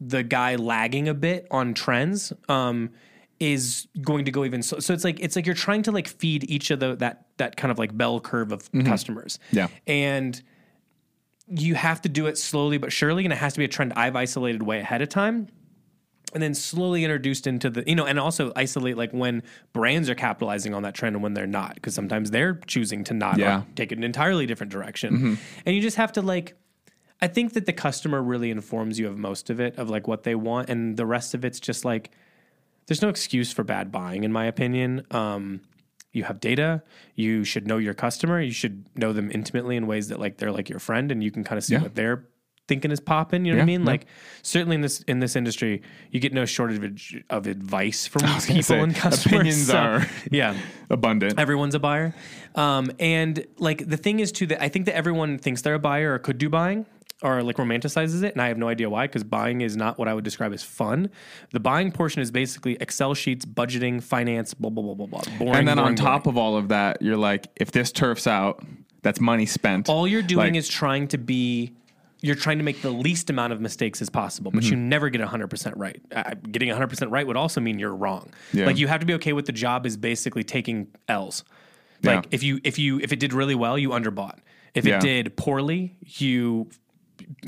the 0.00 0.22
guy 0.24 0.56
lagging 0.56 1.08
a 1.08 1.14
bit 1.14 1.46
on 1.50 1.72
trends 1.72 2.32
um, 2.48 2.90
is 3.40 3.86
going 4.02 4.24
to 4.24 4.30
go 4.30 4.44
even 4.44 4.62
so. 4.62 4.78
So 4.80 4.92
it's 4.92 5.04
like 5.04 5.20
it's 5.20 5.36
like 5.36 5.46
you're 5.46 5.54
trying 5.54 5.82
to 5.84 5.92
like 5.92 6.08
feed 6.08 6.50
each 6.50 6.70
of 6.70 6.80
the 6.80 6.96
that 6.96 7.26
that 7.36 7.56
kind 7.56 7.70
of 7.70 7.78
like 7.78 7.96
bell 7.96 8.20
curve 8.20 8.52
of 8.52 8.70
customers. 8.84 9.38
Mm-hmm. 9.52 9.56
Yeah. 9.56 9.68
and 9.86 10.42
you 11.48 11.74
have 11.74 12.00
to 12.02 12.08
do 12.08 12.26
it 12.26 12.38
slowly 12.38 12.78
but 12.78 12.92
surely, 12.92 13.24
and 13.24 13.32
it 13.32 13.36
has 13.36 13.52
to 13.54 13.58
be 13.58 13.64
a 13.64 13.68
trend 13.68 13.92
I've 13.94 14.16
isolated 14.16 14.62
way 14.62 14.80
ahead 14.80 15.02
of 15.02 15.08
time. 15.08 15.48
And 16.32 16.42
then 16.42 16.54
slowly 16.54 17.04
introduced 17.04 17.46
into 17.46 17.70
the, 17.70 17.84
you 17.86 17.94
know, 17.94 18.06
and 18.06 18.18
also 18.18 18.52
isolate 18.56 18.96
like 18.96 19.12
when 19.12 19.44
brands 19.72 20.10
are 20.10 20.16
capitalizing 20.16 20.74
on 20.74 20.82
that 20.82 20.92
trend 20.94 21.14
and 21.14 21.22
when 21.22 21.34
they're 21.34 21.46
not, 21.46 21.76
because 21.76 21.94
sometimes 21.94 22.32
they're 22.32 22.54
choosing 22.66 23.04
to 23.04 23.14
not 23.14 23.38
Yeah. 23.38 23.62
take 23.76 23.92
an 23.92 24.02
entirely 24.02 24.44
different 24.44 24.72
direction. 24.72 25.38
And 25.64 25.76
you 25.76 25.80
just 25.80 25.96
have 25.96 26.10
to 26.14 26.22
like, 26.22 26.56
I 27.22 27.28
think 27.28 27.52
that 27.52 27.66
the 27.66 27.72
customer 27.72 28.20
really 28.20 28.50
informs 28.50 28.98
you 28.98 29.06
of 29.06 29.16
most 29.16 29.48
of 29.48 29.60
it, 29.60 29.78
of 29.78 29.88
like 29.90 30.08
what 30.08 30.24
they 30.24 30.34
want, 30.34 30.68
and 30.70 30.96
the 30.96 31.06
rest 31.06 31.34
of 31.34 31.44
it's 31.44 31.60
just 31.60 31.84
like 31.84 32.10
there's 32.86 33.00
no 33.00 33.08
excuse 33.10 33.52
for 33.52 33.62
bad 33.62 33.92
buying, 33.92 34.24
in 34.24 34.32
my 34.32 34.46
opinion. 34.46 35.06
Um, 35.12 35.60
you 36.14 36.24
have 36.24 36.40
data. 36.40 36.82
You 37.14 37.44
should 37.44 37.66
know 37.66 37.76
your 37.78 37.92
customer. 37.94 38.40
You 38.40 38.52
should 38.52 38.86
know 38.96 39.12
them 39.12 39.30
intimately 39.32 39.76
in 39.76 39.86
ways 39.86 40.08
that 40.08 40.18
like 40.18 40.38
they're 40.38 40.52
like 40.52 40.68
your 40.70 40.78
friend, 40.78 41.12
and 41.12 41.22
you 41.22 41.30
can 41.30 41.44
kind 41.44 41.58
of 41.58 41.64
see 41.64 41.74
Yeah. 41.74 41.82
what 41.82 41.94
they're 41.94 42.26
thinking 42.66 42.90
is 42.90 42.98
popping. 43.00 43.44
You 43.44 43.52
know 43.52 43.58
what 43.58 43.62
I 43.64 43.66
mean? 43.66 43.80
yeah. 43.82 43.86
Like 43.86 44.06
certainly 44.40 44.76
in 44.76 44.80
this 44.80 45.02
in 45.02 45.18
this 45.18 45.36
industry, 45.36 45.82
you 46.10 46.18
get 46.20 46.32
no 46.32 46.46
shortage 46.46 47.22
of, 47.28 47.46
advice 47.46 48.06
from 48.06 48.22
people 48.46 48.62
say, 48.62 48.80
and 48.80 48.94
customers. 48.94 49.26
opinions 49.26 49.66
So, 49.66 49.76
are- 49.78 50.06
yeah 50.30 50.56
Abundant. 50.88 51.38
everyone's 51.38 51.74
a 51.74 51.78
buyer. 51.78 52.14
Um, 52.54 52.90
and 52.98 53.44
like 53.58 53.86
the 53.86 53.98
thing 53.98 54.20
is 54.20 54.32
too 54.32 54.46
that 54.46 54.62
I 54.62 54.68
think 54.70 54.86
that 54.86 54.94
everyone 54.96 55.36
thinks 55.38 55.60
they're 55.62 55.74
a 55.74 55.78
buyer 55.78 56.14
or 56.14 56.18
could 56.18 56.38
do 56.38 56.48
buying 56.48 56.86
or 57.22 57.42
like 57.42 57.56
romanticizes 57.56 58.22
it, 58.22 58.32
and 58.32 58.42
I 58.42 58.48
have 58.48 58.58
no 58.58 58.68
idea 58.68 58.90
why 58.90 59.06
because 59.06 59.24
buying 59.24 59.60
is 59.60 59.76
not 59.76 59.98
what 59.98 60.08
I 60.08 60.14
would 60.14 60.24
describe 60.24 60.52
as 60.52 60.62
fun. 60.62 61.10
The 61.52 61.60
buying 61.60 61.92
portion 61.92 62.22
is 62.22 62.30
basically 62.30 62.76
Excel 62.80 63.14
sheets, 63.14 63.44
budgeting, 63.44 64.02
finance, 64.02 64.52
blah 64.54 64.70
blah 64.70 64.82
blah 64.82 64.94
blah 64.94 65.06
blah. 65.06 65.22
Boring. 65.38 65.54
and 65.60 65.68
then 65.68 65.78
on 65.78 65.84
boring, 65.94 65.96
top 65.96 66.26
of 66.26 66.36
all 66.36 66.56
of 66.56 66.68
that, 66.68 67.00
you're 67.00 67.16
like, 67.16 67.46
if 67.56 67.70
this 67.72 67.92
turfs 67.92 68.26
out, 68.26 68.62
that's 69.02 69.20
money 69.20 69.46
spent. 69.46 69.88
all 69.88 70.06
you're 70.08 70.22
doing 70.22 70.48
Like- 70.52 70.56
is 70.56 70.68
trying 70.68 71.08
to 71.08 71.18
be 71.18 71.72
you're 72.22 72.34
trying 72.34 72.56
to 72.56 72.64
make 72.64 72.80
the 72.80 72.88
least 72.90 73.28
amount 73.28 73.52
of 73.52 73.60
mistakes 73.60 74.00
as 74.00 74.08
possible 74.08 74.50
but 74.50 74.62
Mm-hmm. 74.62 74.72
you 74.72 74.76
never 74.80 75.10
get 75.10 75.20
100% 75.20 75.72
right 75.76 76.00
uh, 76.10 76.32
getting 76.50 76.70
100% 76.70 77.10
right 77.10 77.26
would 77.26 77.36
also 77.36 77.60
mean 77.60 77.78
you're 77.78 77.94
wrong 77.94 78.30
Yeah. 78.54 78.64
like 78.64 78.78
you 78.78 78.86
have 78.86 79.00
to 79.00 79.06
be 79.06 79.12
okay 79.14 79.34
with 79.34 79.44
the 79.44 79.52
job 79.52 79.84
is 79.84 79.98
basically 79.98 80.42
taking 80.42 80.86
l's 81.06 81.44
Yeah. 82.02 82.14
like 82.16 82.28
if 82.30 82.42
you 82.42 82.60
if 82.64 82.78
you 82.78 82.98
if 83.00 83.12
it 83.12 83.20
did 83.20 83.34
really 83.34 83.54
well 83.54 83.76
you 83.78 83.90
underbought 83.90 84.38
if 84.72 84.86
Yeah. 84.86 84.96
it 84.96 85.00
did 85.02 85.36
poorly 85.36 85.96
you 86.00 86.70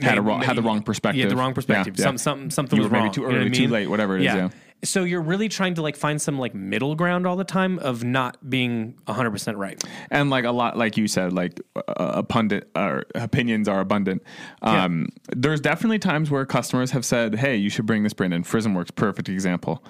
Had 0.00 0.18
a 0.18 0.22
wrong- 0.22 0.42
had 0.42 0.56
the 0.56 0.62
wrong 0.62 0.82
perspective. 0.82 1.22
Yeah, 1.22 1.28
the 1.28 1.36
wrong 1.36 1.54
perspective. 1.54 1.94
Yeah, 1.98 2.04
yeah. 2.04 2.08
Some, 2.10 2.18
something 2.18 2.50
something 2.50 2.76
You 2.76 2.84
was 2.84 2.92
wrong. 2.92 3.12
too 3.12 3.22
You 3.22 3.28
know 3.28 3.32
what 3.34 3.40
early, 3.42 3.50
too 3.50 3.68
late, 3.68 3.88
whatever 3.88 4.16
it 4.16 4.20
is, 4.20 4.26
yeah. 4.26 4.48
So 4.84 5.04
you're 5.04 5.22
really 5.22 5.48
trying 5.48 5.74
to 5.74 5.82
like 5.82 5.96
find 5.96 6.20
some 6.20 6.38
like 6.38 6.54
middle 6.54 6.94
ground 6.94 7.26
all 7.26 7.36
the 7.36 7.44
time 7.44 7.78
of 7.78 8.04
not 8.04 8.48
being 8.48 8.94
100% 9.06 9.56
right. 9.56 9.82
and 10.10 10.28
like 10.28 10.44
a 10.44 10.50
lot 10.50 10.76
like 10.76 10.96
you 10.98 11.08
said 11.08 11.32
like 11.32 11.60
uh, 11.74 11.82
a 11.96 12.22
pundit 12.22 12.70
or 12.76 13.04
opinions 13.14 13.68
are 13.68 13.80
abundant 13.80 14.22
um, 14.62 15.08
there's 15.34 15.60
definitely 15.60 15.98
times 15.98 16.30
where 16.30 16.44
customers 16.44 16.90
have 16.90 17.04
said 17.06 17.36
hey 17.36 17.56
you 17.56 17.70
should 17.70 17.86
bring 17.86 18.02
this 18.02 18.12
brand 18.12 18.34
in 18.34 18.42
FrizmWORKS 18.44 18.94
perfect 18.94 19.28
example 19.30 19.82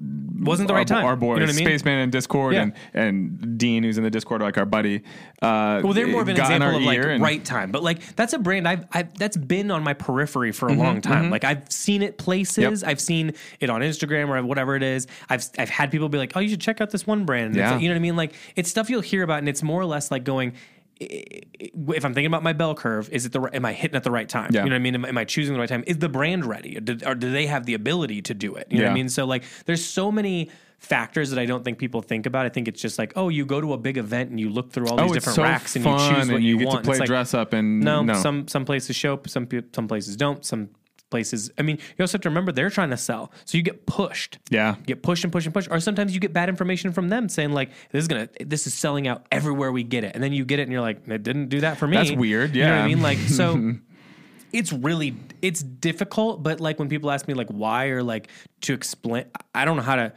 Wasn't 0.00 0.68
the 0.68 0.74
right 0.74 0.88
our, 0.90 0.98
time. 0.98 1.04
our 1.04 1.16
boys 1.16 1.40
you 1.40 1.46
know 1.46 1.52
I 1.52 1.56
mean? 1.56 1.64
spaceman 1.64 1.98
in 1.98 2.10
discord 2.10 2.54
Yeah. 2.54 2.62
and 2.62 2.72
and 2.94 3.58
dean 3.58 3.82
who's 3.82 3.98
in 3.98 4.04
the 4.04 4.10
discord 4.10 4.40
like 4.42 4.56
our 4.56 4.64
buddy 4.64 5.02
uh 5.42 5.80
Well, 5.82 5.92
they're 5.92 6.06
more 6.06 6.22
of 6.22 6.28
an 6.28 6.36
example 6.36 6.76
of 6.76 6.82
like 6.82 6.98
and- 7.00 7.20
right 7.20 7.44
time, 7.44 7.72
but 7.72 7.82
like 7.82 8.14
that's 8.14 8.32
a 8.32 8.38
brand 8.38 8.68
I've, 8.68 8.86
I've 8.92 9.12
that's 9.18 9.36
been 9.36 9.72
on 9.72 9.82
my 9.82 9.94
periphery 9.94 10.52
for 10.52 10.68
a 10.68 10.70
Mm-hmm, 10.72 10.80
long 10.80 11.00
time. 11.00 11.30
Like 11.30 11.42
I've 11.42 11.70
seen 11.72 12.02
it 12.02 12.16
places, 12.16 12.84
I've 12.84 13.00
seen 13.00 13.32
it 13.58 13.70
on 13.70 13.80
Instagram 13.80 14.28
or 14.28 14.40
whatever 14.44 14.76
it 14.76 14.84
is. 14.84 15.08
I've 15.28 15.44
I've 15.58 15.68
had 15.70 15.90
people 15.90 16.08
be 16.08 16.18
like, 16.18 16.36
"Oh, 16.36 16.40
you 16.40 16.48
should 16.50 16.60
check 16.60 16.80
out 16.80 16.90
this 16.90 17.04
one 17.06 17.24
brand." 17.24 17.56
Yeah. 17.56 17.72
like- 17.72 17.82
you 17.82 17.88
know 17.88 17.94
what 17.94 17.98
I 17.98 18.02
mean? 18.02 18.16
Like 18.16 18.34
it's 18.54 18.70
stuff 18.70 18.88
you'll 18.90 19.00
hear 19.00 19.24
about, 19.24 19.38
and 19.40 19.48
it's 19.48 19.62
more 19.64 19.80
or 19.80 19.86
less 19.86 20.10
like 20.12 20.22
going. 20.22 20.52
If 21.00 22.04
I'm 22.04 22.12
thinking 22.12 22.26
about 22.26 22.42
my 22.42 22.52
bell 22.52 22.74
curve, 22.74 23.08
is 23.10 23.24
it 23.26 23.32
the 23.32 23.40
am 23.52 23.64
I 23.64 23.72
hitting 23.72 23.96
at 23.96 24.04
the 24.04 24.10
right 24.10 24.28
time? 24.28 24.50
Yeah. 24.52 24.64
You 24.64 24.70
know 24.70 24.74
what 24.74 24.80
I 24.80 24.82
mean? 24.82 24.94
Am, 24.94 25.04
am 25.04 25.18
I 25.18 25.24
choosing 25.24 25.54
the 25.54 25.60
right 25.60 25.68
time? 25.68 25.84
Is 25.86 25.98
the 25.98 26.08
brand 26.08 26.44
ready, 26.44 26.76
or 26.76 26.80
do, 26.80 26.98
or 27.06 27.14
do 27.14 27.30
they 27.30 27.46
have 27.46 27.66
the 27.66 27.74
ability 27.74 28.22
to 28.22 28.34
do 28.34 28.54
it? 28.56 28.66
You 28.70 28.78
know 28.78 28.86
what 28.86 28.90
I 28.90 28.94
mean? 28.94 29.08
So 29.08 29.24
like, 29.24 29.44
there's 29.66 29.84
so 29.84 30.10
many 30.10 30.50
factors 30.78 31.30
that 31.30 31.38
I 31.38 31.46
don't 31.46 31.64
think 31.64 31.78
people 31.78 32.02
think 32.02 32.26
about. 32.26 32.46
I 32.46 32.48
think 32.48 32.68
it's 32.68 32.80
just 32.80 32.98
like, 32.98 33.12
oh, 33.16 33.28
you 33.28 33.44
go 33.44 33.60
to 33.60 33.72
a 33.72 33.78
big 33.78 33.96
event 33.96 34.30
and 34.30 34.38
you 34.38 34.48
look 34.48 34.72
through 34.72 34.88
all 34.88 34.96
these 34.96 35.02
oh, 35.02 35.14
it's 35.14 35.14
different 35.14 35.36
so 35.36 35.42
racks 35.42 35.76
and 35.76 35.84
you 35.84 35.90
choose 35.92 36.28
what 36.28 36.36
and 36.36 36.44
you, 36.44 36.50
you 36.50 36.58
get 36.58 36.68
want. 36.68 36.78
to 36.78 36.84
play 36.84 36.92
It's 36.92 37.00
like, 37.00 37.06
dress 37.08 37.34
up 37.34 37.52
and 37.52 37.80
no, 37.80 38.02
no, 38.02 38.14
some 38.14 38.48
some 38.48 38.64
places 38.64 38.96
show, 38.96 39.20
some 39.26 39.48
some 39.72 39.88
places 39.88 40.16
don't. 40.16 40.44
Some 40.44 40.70
places, 41.10 41.50
I 41.58 41.62
mean, 41.62 41.76
you 41.96 42.02
also 42.02 42.12
have 42.18 42.22
to 42.22 42.28
remember 42.28 42.52
they're 42.52 42.70
trying 42.70 42.90
to 42.90 42.96
sell, 42.96 43.32
so 43.44 43.56
you 43.56 43.62
get 43.64 43.86
pushed. 43.86 44.38
Yeah. 44.50 44.76
You 44.76 44.84
get 44.84 45.02
pushed 45.02 45.24
and 45.24 45.32
pushed 45.32 45.46
and 45.46 45.54
pushed, 45.54 45.68
or 45.70 45.80
sometimes 45.80 46.14
you 46.14 46.20
get 46.20 46.32
bad 46.32 46.48
information 46.48 46.92
from 46.92 47.08
them 47.08 47.28
saying 47.28 47.52
like, 47.52 47.70
"This 47.90 48.02
is 48.02 48.08
gonna, 48.08 48.28
this 48.44 48.66
is 48.66 48.74
selling 48.74 49.08
out 49.08 49.26
everywhere 49.32 49.72
we 49.72 49.82
get 49.82 50.04
it," 50.04 50.12
and 50.14 50.22
then 50.22 50.32
you 50.32 50.44
get 50.44 50.58
it 50.58 50.62
and 50.62 50.72
you're 50.72 50.80
like, 50.80 51.06
"It 51.08 51.22
didn't 51.22 51.48
do 51.48 51.60
that 51.62 51.78
for 51.78 51.86
me." 51.86 51.96
That's 51.96 52.12
weird, 52.12 52.54
You 52.54 52.64
know 52.64 52.70
what 52.70 52.76
yeah. 52.76 52.84
I 52.84 52.88
mean? 52.88 53.02
Like, 53.02 53.18
so 53.18 53.74
it's 54.52 54.72
really 54.72 55.14
it's 55.42 55.62
difficult 55.62 56.42
but 56.42 56.58
like 56.58 56.78
when 56.78 56.88
people 56.88 57.10
ask 57.10 57.28
me 57.28 57.34
like 57.34 57.48
why 57.48 57.88
or 57.88 58.02
like 58.02 58.28
to 58.62 58.72
explain 58.72 59.26
i 59.54 59.66
don't 59.66 59.76
know 59.76 59.82
how 59.82 59.94
to 59.94 60.10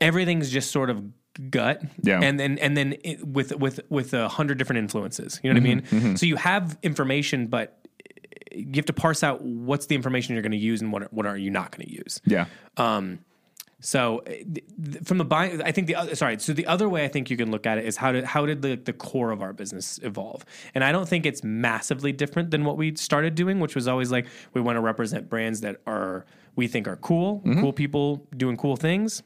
everything's 0.00 0.50
just 0.50 0.72
sort 0.72 0.90
of 0.90 1.04
gut 1.52 1.80
Yeah. 2.02 2.18
and 2.20 2.38
then 2.40 2.58
and 2.58 2.76
then 2.76 2.96
it, 3.04 3.24
with 3.24 3.54
with 3.56 3.78
with 3.88 4.12
a 4.12 4.26
hundred 4.28 4.58
different 4.58 4.78
influences 4.78 5.38
you 5.44 5.52
know 5.54 5.60
what 5.60 5.68
Mm-hmm, 5.84 5.96
i 5.96 6.00
mean 6.00 6.16
so 6.16 6.26
you 6.26 6.34
have 6.34 6.76
information 6.82 7.46
but 7.46 7.85
you 8.52 8.72
have 8.76 8.86
to 8.86 8.92
parse 8.92 9.22
out 9.22 9.42
what's 9.42 9.86
the 9.86 9.94
information 9.94 10.34
you're 10.34 10.42
going 10.42 10.52
to 10.52 10.58
use 10.58 10.80
and 10.82 10.92
what 10.92 11.02
are, 11.02 11.08
what 11.10 11.26
are 11.26 11.36
you 11.36 11.50
not 11.50 11.76
going 11.76 11.86
to 11.86 11.92
use 11.92 12.20
yeah 12.24 12.46
Um, 12.76 13.20
so 13.78 14.22
th- 14.26 14.46
th- 14.54 15.04
from 15.04 15.18
the 15.18 15.24
buying, 15.24 15.60
I 15.60 15.70
think 15.70 15.86
the 15.86 15.96
other, 15.96 16.14
sorry. 16.14 16.38
So 16.38 16.54
the 16.54 16.66
other 16.66 16.88
way 16.88 17.04
I 17.04 17.08
think 17.08 17.28
you 17.28 17.36
can 17.36 17.50
look 17.50 17.66
at 17.66 17.76
it 17.76 17.84
is 17.84 17.98
how 17.98 18.10
did 18.10 18.24
how 18.24 18.46
did 18.46 18.62
the 18.62 18.74
the 18.76 18.94
core 18.94 19.30
of 19.32 19.42
our 19.42 19.52
business 19.52 20.00
evolve? 20.02 20.46
And 20.74 20.82
I 20.82 20.92
don't 20.92 21.06
think 21.06 21.26
it's 21.26 21.44
massively 21.44 22.10
different 22.10 22.50
than 22.50 22.64
what 22.64 22.78
we 22.78 22.96
started 22.96 23.34
doing, 23.34 23.60
which 23.60 23.74
was 23.74 23.86
always 23.86 24.10
like 24.10 24.26
we 24.54 24.62
want 24.62 24.76
to 24.76 24.80
represent 24.80 25.28
brands 25.28 25.60
that 25.60 25.82
are 25.86 26.24
we 26.56 26.68
think 26.68 26.88
are 26.88 26.96
cool, 26.96 27.42
cool 27.60 27.72
people 27.72 28.26
doing 28.34 28.56
cool 28.56 28.76
things. 28.76 29.22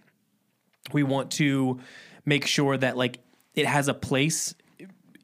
We 0.93 1.05
want 1.05 1.31
to 1.33 1.79
make 2.27 2.45
sure 2.45 2.77
that 2.77 2.97
like 2.97 3.21
it 3.55 3.67
has 3.67 3.87
a 3.87 3.95
place 3.95 4.55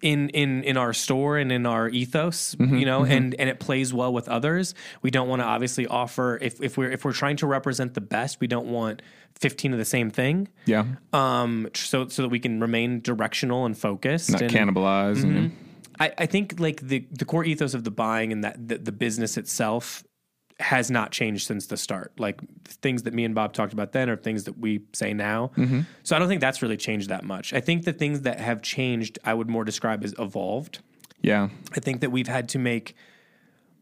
in 0.03 0.29
in 0.31 0.63
in 0.65 0.77
our 0.77 0.93
store 0.93 1.39
and 1.39 1.51
in 1.51 1.67
our 1.67 1.89
ethos 1.89 2.55
mm-hmm, 2.55 2.77
you 2.77 2.87
know 2.87 3.01
mm-hmm. 3.01 3.13
and 3.13 3.35
and 3.39 3.49
it 3.49 3.61
plays 3.61 3.93
well 3.95 4.13
with 4.13 4.29
others. 4.29 4.75
We 5.03 5.11
don't 5.11 5.29
want 5.29 5.41
to 5.41 5.47
obviously 5.47 5.87
offer 5.87 6.39
if 6.41 6.61
if 6.61 6.77
we're 6.77 6.91
if 6.91 7.05
we're 7.05 7.13
trying 7.13 7.37
to 7.39 7.47
represent 7.47 7.95
the 7.95 8.01
best 8.01 8.41
we 8.41 8.47
don't 8.47 8.67
want 8.67 9.03
15 9.39 9.73
of 9.73 9.79
the 9.79 9.85
same 9.85 10.11
thing. 10.11 10.49
Yeah. 10.67 10.85
Um 11.13 11.69
so 11.75 12.09
so 12.09 12.23
that 12.23 12.29
we 12.29 12.39
can 12.39 12.61
remain 12.61 13.01
directional 13.01 13.65
and 13.65 13.77
focused 13.77 14.31
not 14.31 14.43
and 14.43 14.51
cannibalize 14.51 15.23
and, 15.23 15.53
mm-hmm. 15.53 15.57
I, 15.99 16.13
I 16.19 16.27
think 16.27 16.61
like 16.61 16.81
the 16.83 17.07
the 17.11 17.25
core 17.25 17.45
ethos 17.45 17.75
of 17.75 17.85
the 17.85 17.91
buying 17.91 18.33
and 18.33 18.45
that 18.45 18.69
the, 18.69 18.79
the 18.79 18.93
business 18.93 19.37
itself 19.37 20.05
has 20.59 20.91
not 20.91 21.13
changed 21.13 21.47
since 21.47 21.67
the 21.67 21.77
start. 21.77 22.13
Like 22.19 22.41
things 22.67 23.03
that 23.03 23.13
me 23.13 23.25
and 23.25 23.35
Bob 23.35 23.53
talked 23.53 23.73
about 23.75 23.93
then 23.93 24.09
are 24.09 24.17
things 24.17 24.45
that 24.45 24.59
we 24.59 24.81
say 24.95 25.13
now. 25.13 25.51
Mm-hmm. 25.57 25.81
So 26.03 26.17
I 26.17 26.19
don't 26.19 26.29
think 26.29 26.41
that's 26.41 26.63
really 26.63 26.79
changed 26.79 27.11
that 27.11 27.25
much. 27.25 27.53
I 27.53 27.61
think 27.61 27.85
the 27.85 27.93
things 27.93 28.23
that 28.23 28.41
have 28.41 28.63
changed, 28.63 29.19
I 29.25 29.35
would 29.35 29.51
more 29.51 29.65
describe 29.65 30.03
as 30.03 30.15
evolved. 30.19 30.79
yeah 31.21 31.51
I 31.77 31.81
think 31.81 32.01
that 32.01 32.11
we've 32.11 32.29
had 32.29 32.49
to 32.51 32.59
make 32.59 32.95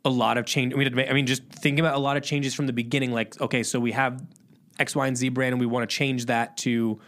a 0.04 0.10
lot 0.10 0.36
of 0.36 0.46
change. 0.46 0.74
We 0.74 0.82
had 0.84 0.92
to 0.92 0.96
make, 0.96 1.08
I 1.10 1.12
mean, 1.14 1.26
just 1.26 1.44
thinking 1.44 1.80
about 1.80 1.94
a 1.94 2.00
lot 2.00 2.16
of 2.16 2.22
changes 2.24 2.54
from 2.54 2.66
the 2.66 2.72
beginning. 2.72 3.12
Like, 3.12 3.40
okay, 3.40 3.62
so 3.62 3.78
we 3.80 3.92
have 3.92 4.20
X, 4.78 4.96
Y, 4.96 5.06
and 5.06 5.16
Z 5.16 5.28
brand, 5.30 5.52
and 5.52 5.60
we 5.60 5.66
want 5.66 5.88
to 5.88 5.96
change 5.96 6.26
that 6.26 6.56
to 6.58 7.00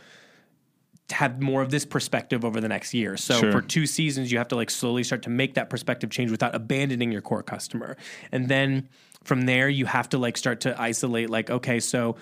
to 1.09 1.14
have 1.14 1.41
more 1.41 1.62
of 1.62 1.71
this 1.71 1.85
perspective 1.85 2.45
over 2.45 2.61
the 2.61 2.67
next 2.69 2.93
year. 2.93 3.17
So 3.17 3.39
Sure. 3.39 3.53
for 3.53 3.61
two 3.61 3.87
seasons, 3.87 4.33
you 4.33 4.39
have 4.39 4.49
to 4.49 4.57
like 4.57 4.71
slowly 4.71 5.05
start 5.05 5.23
to 5.23 5.31
make 5.31 5.55
that 5.55 5.71
perspective 5.71 6.11
change 6.11 6.33
without 6.33 6.53
abandoning 6.53 7.12
your 7.12 7.21
core 7.21 7.45
customer. 7.45 7.97
And 8.33 8.49
then 8.49 8.89
from 9.27 9.43
there, 9.43 9.68
you 9.68 9.87
have 9.87 10.09
to 10.11 10.18
like 10.18 10.37
start 10.37 10.62
to 10.62 10.81
isolate. 10.81 11.31
Like, 11.31 11.51
okay, 11.51 11.81
so 11.81 12.16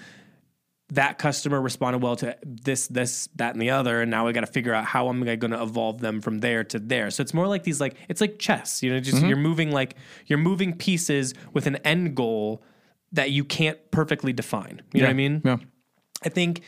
that 0.91 1.19
customer 1.19 1.61
responded 1.61 2.03
well 2.03 2.17
to 2.17 2.37
this, 2.45 2.87
this, 2.89 3.29
that, 3.37 3.53
and 3.55 3.63
the 3.63 3.71
other, 3.71 4.03
and 4.03 4.11
now 4.11 4.27
we 4.27 4.33
got 4.33 4.43
to 4.43 4.47
figure 4.47 4.75
out 4.75 4.85
how 4.85 5.09
am 5.09 5.23
I 5.23 5.37
going 5.37 5.51
to 5.53 5.63
evolve 5.63 6.01
them 6.01 6.21
from 6.21 6.39
there 6.39 6.65
to 6.65 6.79
there. 6.79 7.11
So 7.11 7.23
it's 7.23 7.35
more 7.35 7.47
like 7.47 7.63
these, 7.63 7.81
like 7.81 7.97
it's 8.09 8.21
like 8.21 8.39
chess. 8.39 8.83
You 8.83 8.93
know, 8.93 9.01
just 9.01 9.19
mm-hmm. 9.19 9.27
you're 9.27 9.37
moving 9.37 9.71
like 9.71 9.97
you're 10.27 10.39
moving 10.39 10.77
pieces 10.77 11.35
with 11.53 11.67
an 11.67 11.77
end 11.77 12.15
goal 12.15 12.63
that 13.13 13.31
you 13.31 13.45
can't 13.45 13.79
perfectly 13.91 14.33
define. 14.33 14.83
You 14.93 15.03
know 15.03 15.07
what 15.07 15.11
I 15.11 15.15
mean? 15.15 15.43
yeah 15.45 15.57
I 16.25 16.29
think 16.31 16.63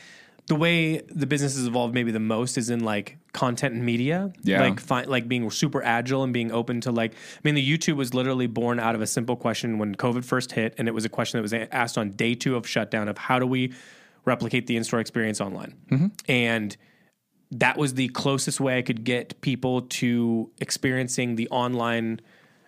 the 0.47 0.55
way 0.55 1.01
the 1.13 1.27
business 1.27 1.55
has 1.55 1.67
evolved 1.67 1.93
maybe 1.93 2.11
the 2.11 2.19
most 2.19 2.57
is 2.57 2.69
in 2.69 2.79
like 2.79 3.17
content 3.33 3.75
and 3.75 3.85
media. 3.85 4.31
Yeah. 4.43 4.61
Like 4.61 4.79
fi- 4.79 5.03
like 5.03 5.27
being 5.27 5.49
super 5.51 5.83
agile 5.83 6.23
and 6.23 6.33
being 6.33 6.51
open 6.51 6.81
to 6.81 6.91
like 6.91 7.13
I 7.13 7.39
mean 7.43 7.55
the 7.55 7.77
YouTube 7.77 7.95
was 7.97 8.13
literally 8.13 8.47
born 8.47 8.79
out 8.79 8.95
of 8.95 9.01
a 9.01 9.07
simple 9.07 9.35
question 9.35 9.77
when 9.77 9.93
COVID 9.95 10.23
first 10.23 10.53
hit 10.53 10.73
and 10.77 10.87
it 10.87 10.93
was 10.93 11.05
a 11.05 11.09
question 11.09 11.37
that 11.37 11.41
was 11.41 11.53
a- 11.53 11.73
asked 11.75 11.97
on 11.97 12.11
day 12.11 12.33
2 12.33 12.55
of 12.55 12.67
shutdown 12.67 13.09
of 13.09 13.17
how 13.17 13.39
do 13.39 13.45
we 13.45 13.73
replicate 14.25 14.67
the 14.67 14.77
in-store 14.77 14.99
experience 14.99 15.39
online. 15.41 15.73
Mm-hmm. 15.91 16.07
And 16.27 16.75
that 17.51 17.77
was 17.77 17.93
the 17.93 18.09
closest 18.09 18.59
way 18.59 18.77
I 18.77 18.81
could 18.81 19.03
get 19.03 19.39
people 19.41 19.83
to 19.83 20.49
experiencing 20.59 21.35
the 21.35 21.47
online 21.49 22.21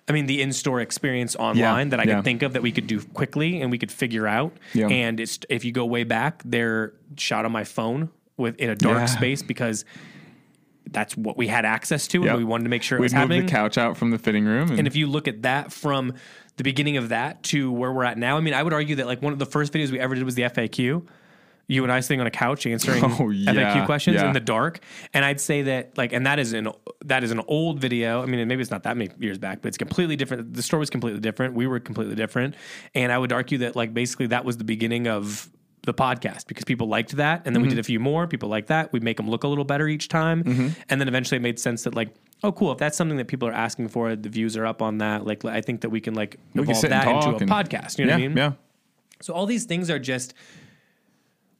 I 0.09 0.11
mean, 0.13 0.25
the 0.25 0.41
in-store 0.41 0.81
experience 0.81 1.35
online 1.35 1.89
that 1.89 1.99
I 1.99 2.03
yeah. 2.03 2.15
could 2.15 2.23
think 2.23 2.41
of 2.41 2.53
that 2.53 2.61
we 2.63 2.71
could 2.71 2.87
do 2.87 2.99
quickly 3.01 3.61
and 3.61 3.69
we 3.71 3.77
could 3.77 3.91
figure 3.91 4.27
out. 4.27 4.57
Yeah. 4.73 4.87
And 4.87 5.19
it's 5.19 5.39
if 5.49 5.63
you 5.63 5.71
go 5.71 5.85
way 5.85 6.03
back, 6.03 6.41
they're 6.43 6.93
shot 7.17 7.45
on 7.45 7.51
my 7.51 7.63
phone 7.63 8.09
with 8.37 8.55
in 8.57 8.69
a 8.69 8.75
dark 8.75 8.97
Yeah. 8.99 9.05
space 9.05 9.41
because 9.43 9.85
that's 10.91 11.15
what 11.15 11.37
we 11.37 11.47
had 11.47 11.65
access 11.65 12.07
to, 12.07 12.21
Yep. 12.21 12.29
and 12.29 12.37
we 12.39 12.43
wanted 12.43 12.63
to 12.63 12.69
make 12.71 12.81
sure 12.81 12.97
it 12.97 13.01
We'd 13.01 13.05
was 13.05 13.11
happening. 13.11 13.45
the 13.45 13.51
couch 13.51 13.77
out 13.77 13.95
from 13.95 14.09
the 14.09 14.17
fitting 14.17 14.45
room, 14.45 14.69
and, 14.71 14.79
And 14.79 14.87
if 14.87 14.95
you 14.95 15.05
look 15.05 15.27
at 15.27 15.43
that 15.43 15.71
from 15.71 16.13
the 16.57 16.63
beginning 16.63 16.97
of 16.97 17.09
that 17.09 17.43
to 17.43 17.71
where 17.71 17.91
we're 17.93 18.03
at 18.05 18.17
now, 18.17 18.37
I 18.37 18.41
mean, 18.41 18.55
I 18.55 18.63
would 18.63 18.73
argue 18.73 18.95
that 18.95 19.05
like 19.05 19.21
one 19.21 19.31
of 19.31 19.37
the 19.39 19.45
first 19.45 19.71
videos 19.71 19.91
we 19.91 19.99
ever 19.99 20.15
did 20.15 20.23
was 20.23 20.33
the 20.35 20.41
FAQ. 20.43 21.03
You 21.69 21.83
and 21.83 21.91
I 21.91 21.99
sitting 21.99 22.19
on 22.19 22.25
a 22.27 22.31
couch 22.31 22.65
answering 22.65 23.03
Oh, 23.19 23.29
yeah, 23.29 23.53
FAQ 23.53 23.85
questions 23.85 24.15
yeah. 24.15 24.27
in 24.27 24.33
the 24.33 24.39
dark, 24.39 24.79
and 25.13 25.23
I'd 25.23 25.39
say 25.39 25.61
that 25.61 25.97
like, 25.97 26.11
and 26.13 26.25
that 26.25 26.39
is 26.39 26.51
an 26.53 26.67
that 27.05 27.23
is 27.23 27.29
an 27.31 27.41
old 27.47 27.79
video. 27.79 28.23
I 28.23 28.25
mean, 28.25 28.45
maybe 28.47 28.61
it's 28.61 28.71
not 28.71 28.83
that 28.83 28.97
many 28.97 29.11
years 29.19 29.37
back, 29.37 29.61
but 29.61 29.67
it's 29.69 29.77
completely 29.77 30.15
different. 30.15 30.53
The 30.55 30.63
story 30.63 30.79
was 30.79 30.89
completely 30.89 31.19
different. 31.21 31.53
We 31.53 31.67
were 31.67 31.79
completely 31.79 32.15
different, 32.15 32.55
and 32.95 33.11
I 33.11 33.17
would 33.19 33.31
argue 33.31 33.59
that 33.59 33.75
like 33.75 33.93
basically 33.93 34.27
that 34.27 34.43
was 34.45 34.57
the 34.57 34.63
beginning 34.63 35.07
of 35.07 35.49
the 35.83 35.93
podcast 35.93 36.47
because 36.47 36.65
people 36.65 36.87
liked 36.87 37.11
that, 37.17 37.43
and 37.45 37.55
then 37.55 37.61
Mm-hmm. 37.61 37.69
we 37.69 37.75
did 37.75 37.79
a 37.79 37.83
few 37.83 37.99
more. 37.99 38.25
People 38.27 38.49
like 38.49 38.67
that. 38.67 38.91
We 38.91 38.99
make 38.99 39.17
them 39.17 39.29
look 39.29 39.43
a 39.43 39.47
little 39.47 39.63
better 39.63 39.87
each 39.87 40.07
time, 40.09 40.43
Mm-hmm. 40.43 40.67
and 40.89 40.99
then 40.99 41.07
eventually 41.07 41.37
it 41.37 41.41
made 41.41 41.59
sense 41.59 41.83
that 41.83 41.93
like. 41.95 42.09
Oh, 42.41 42.53
cool! 42.53 42.71
If 42.71 42.77
that's 42.77 42.97
something 42.97 43.17
that 43.17 43.27
people 43.27 43.47
are 43.49 43.53
asking 43.53 43.89
for, 43.89 44.15
the 44.15 44.29
views 44.29 44.55
are 44.57 44.65
up 44.65 44.81
on 44.81 44.99
that. 44.99 45.25
Like, 45.25 45.43
I 45.45 45.59
think 45.61 45.81
that 45.81 45.89
we 45.89 45.99
can 46.01 46.13
like 46.15 46.37
we 46.55 46.63
can 46.63 46.71
evolve 46.71 46.89
that 46.89 47.05
into 47.07 47.43
a 47.43 47.47
podcast. 47.47 47.99
You 47.99 48.05
know 48.05 48.11
yeah, 48.11 48.15
what 48.17 48.23
I 48.23 48.27
mean? 48.29 48.37
yeah. 48.37 48.51
So 49.21 49.33
all 49.33 49.45
these 49.45 49.65
things 49.65 49.89
are 49.89 49.99
just 49.99 50.33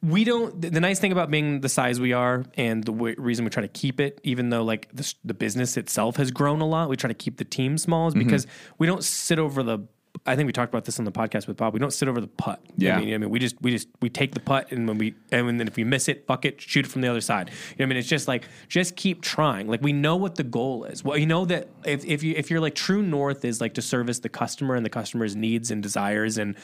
we 0.02 0.24
don't. 0.24 0.62
The 0.62 0.70
the 0.70 0.80
nice 0.80 1.00
thing 1.00 1.12
about 1.12 1.30
being 1.30 1.62
the 1.62 1.70
size 1.70 2.00
we 2.00 2.14
are, 2.14 2.46
and 2.56 2.84
the 2.84 2.92
w- 2.94 3.16
reason 3.18 3.44
we 3.46 3.52
try 3.52 3.62
to 3.62 3.68
keep 3.68 4.00
it, 4.00 4.20
even 4.24 4.50
though 4.50 4.64
like 4.64 4.88
the, 4.94 5.14
the 5.26 5.34
business 5.34 5.76
itself 5.78 6.16
has 6.18 6.32
grown 6.32 6.62
a 6.62 6.66
lot, 6.68 6.90
we 6.90 6.96
try 6.96 7.10
to 7.10 7.14
keep 7.14 7.38
the 7.38 7.46
team 7.46 7.78
small, 7.78 8.08
is 8.08 8.14
Mm-hmm. 8.14 8.24
because 8.24 8.48
we 8.78 8.88
don't 8.88 9.04
sit 9.04 9.40
over 9.40 9.62
the. 9.64 9.80
I 10.26 10.36
think 10.36 10.48
we 10.48 10.54
talked 10.54 10.74
about 10.74 10.86
this 10.86 10.98
on 11.00 11.06
the 11.06 11.12
podcast 11.12 11.48
with 11.48 11.58
Bob. 11.58 11.74
We 11.74 11.80
don't 11.80 11.94
sit 11.94 12.08
over 12.10 12.20
the 12.20 12.28
putt. 12.28 12.60
Yeah. 12.78 12.98
I 12.98 13.00
mean, 13.00 13.14
I 13.14 13.18
mean, 13.20 13.30
we 13.30 13.40
just 13.40 13.62
we 13.62 13.72
just 13.72 13.88
we 14.02 14.10
take 14.10 14.34
the 14.34 14.40
putt, 14.40 14.72
and 14.72 14.88
when 14.88 14.98
we 14.98 15.14
and 15.32 15.60
then 15.60 15.68
if 15.68 15.76
we 15.76 15.84
miss 15.84 16.08
it, 16.08 16.26
fuck 16.28 16.46
it, 16.46 16.60
shoot 16.60 16.86
it 16.86 16.90
from 16.90 17.02
the 17.02 17.08
other 17.08 17.22
side. 17.22 17.50
You 17.50 17.54
know, 17.54 17.60
what 17.78 17.84
I 17.84 17.88
mean, 17.90 17.98
it's 17.98 18.08
just 18.08 18.28
like 18.28 18.46
just 18.68 18.96
keep 18.96 19.22
trying. 19.22 19.68
Like 19.68 19.82
we 19.82 19.94
know 19.94 20.16
what 20.16 20.36
the 20.36 20.44
goal 20.44 20.86
is. 20.86 21.04
Well, 21.04 21.18
you 21.18 21.26
know 21.28 21.46
that 21.46 21.70
if 21.86 22.04
if 22.06 22.24
you 22.24 22.34
if 22.36 22.50
you're 22.50 22.60
like 22.60 22.76
true 22.76 23.04
north 23.04 23.46
is 23.46 23.62
like 23.62 23.76
to 23.76 23.82
service 23.82 24.20
the 24.20 24.30
customer 24.30 24.76
and 24.76 24.86
the 24.86 24.90
customer's 24.90 25.36
needs 25.36 25.72
and 25.72 25.84
desires 25.84 26.38
and 26.38 26.56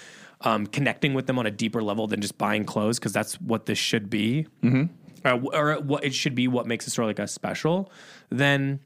um, 0.41 0.67
connecting 0.67 1.13
with 1.13 1.27
them 1.27 1.39
on 1.39 1.45
a 1.45 1.51
deeper 1.51 1.81
level 1.81 2.07
than 2.07 2.21
just 2.21 2.37
buying 2.37 2.65
clothes 2.65 2.99
because 2.99 3.13
that's 3.13 3.39
what 3.41 3.65
this 3.65 3.77
should 3.77 4.09
be, 4.09 4.47
mm-hmm. 4.63 5.45
or, 5.45 5.71
or 5.71 5.79
what 5.79 6.03
it 6.03 6.13
should 6.13 6.35
be. 6.35 6.47
What 6.47 6.67
makes 6.67 6.87
a 6.87 6.89
store 6.89 7.05
like 7.05 7.19
us 7.19 7.31
special? 7.31 7.91
Then 8.29 8.79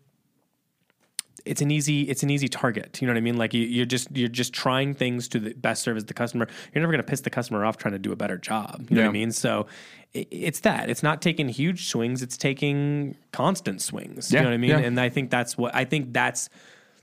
it's 1.45 1.61
an 1.61 1.71
easy 1.71 2.03
it's 2.03 2.23
an 2.23 2.29
easy 2.29 2.47
target. 2.47 3.01
You 3.01 3.07
know 3.07 3.13
what 3.13 3.17
I 3.17 3.21
mean? 3.21 3.37
Like 3.37 3.53
you, 3.53 3.63
you're 3.63 3.85
just 3.85 4.15
you're 4.15 4.27
just 4.27 4.53
trying 4.53 4.93
things 4.93 5.27
to 5.29 5.39
the 5.39 5.53
best 5.53 5.83
service 5.83 6.03
the 6.03 6.13
customer. 6.13 6.47
You're 6.73 6.81
never 6.81 6.91
going 6.91 7.03
to 7.03 7.09
piss 7.09 7.21
the 7.21 7.29
customer 7.29 7.65
off 7.65 7.77
trying 7.77 7.93
to 7.93 7.99
do 7.99 8.11
a 8.11 8.15
better 8.15 8.37
job. 8.37 8.87
You 8.89 8.97
know 8.97 9.01
what 9.03 9.09
I 9.09 9.13
mean? 9.13 9.31
So 9.31 9.67
i 10.15 10.25
it's 10.31 10.61
that. 10.61 10.89
It's 10.89 11.03
not 11.03 11.21
taking 11.21 11.49
huge 11.49 11.87
swings. 11.87 12.21
It's 12.21 12.37
taking 12.37 13.15
constant 13.31 13.81
swings. 13.81 14.31
Yeah, 14.31 14.39
You 14.39 14.43
know 14.43 14.49
what 14.49 14.53
I 14.53 14.57
mean? 14.57 14.69
yeah. 14.71 14.79
And 14.79 14.99
I 14.99 15.09
think 15.09 15.29
that's 15.29 15.57
what 15.57 15.73
I 15.75 15.85
think 15.85 16.13
that's 16.13 16.49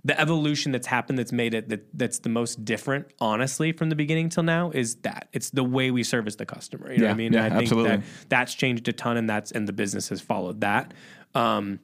the 0.07 0.19
evolution 0.21 0.71
that's 0.71 0.87
happened 0.87 1.19
that's 1.19 1.33
made 1.33 1.53
it 1.53 1.69
that 1.69 1.85
that's 1.99 2.21
the 2.21 2.29
most 2.29 2.65
different 2.65 3.07
honestly 3.21 3.73
from 3.73 3.89
the 3.89 3.97
beginning 3.97 4.29
till 4.29 4.45
now 4.45 4.71
is 4.71 4.95
that 4.97 5.29
it's 5.33 5.51
the 5.51 5.65
way 5.65 5.91
we 5.91 6.03
service 6.05 6.37
the 6.37 6.47
customer 6.47 6.93
you 6.93 6.99
know 6.99 7.05
Yeah, 7.05 7.09
what 7.11 7.15
i 7.15 7.17
mean 7.17 7.33
yeah, 7.33 7.45
i 7.47 7.49
think 7.51 7.63
absolutely. 7.63 7.97
that 7.97 8.03
that's 8.29 8.55
changed 8.55 8.87
a 8.89 8.93
ton 8.93 9.17
and 9.17 9.29
that's 9.29 9.51
and 9.51 9.67
the 9.67 9.73
business 9.73 10.09
has 10.11 10.21
followed 10.21 10.61
that 10.61 10.95
um 11.35 11.81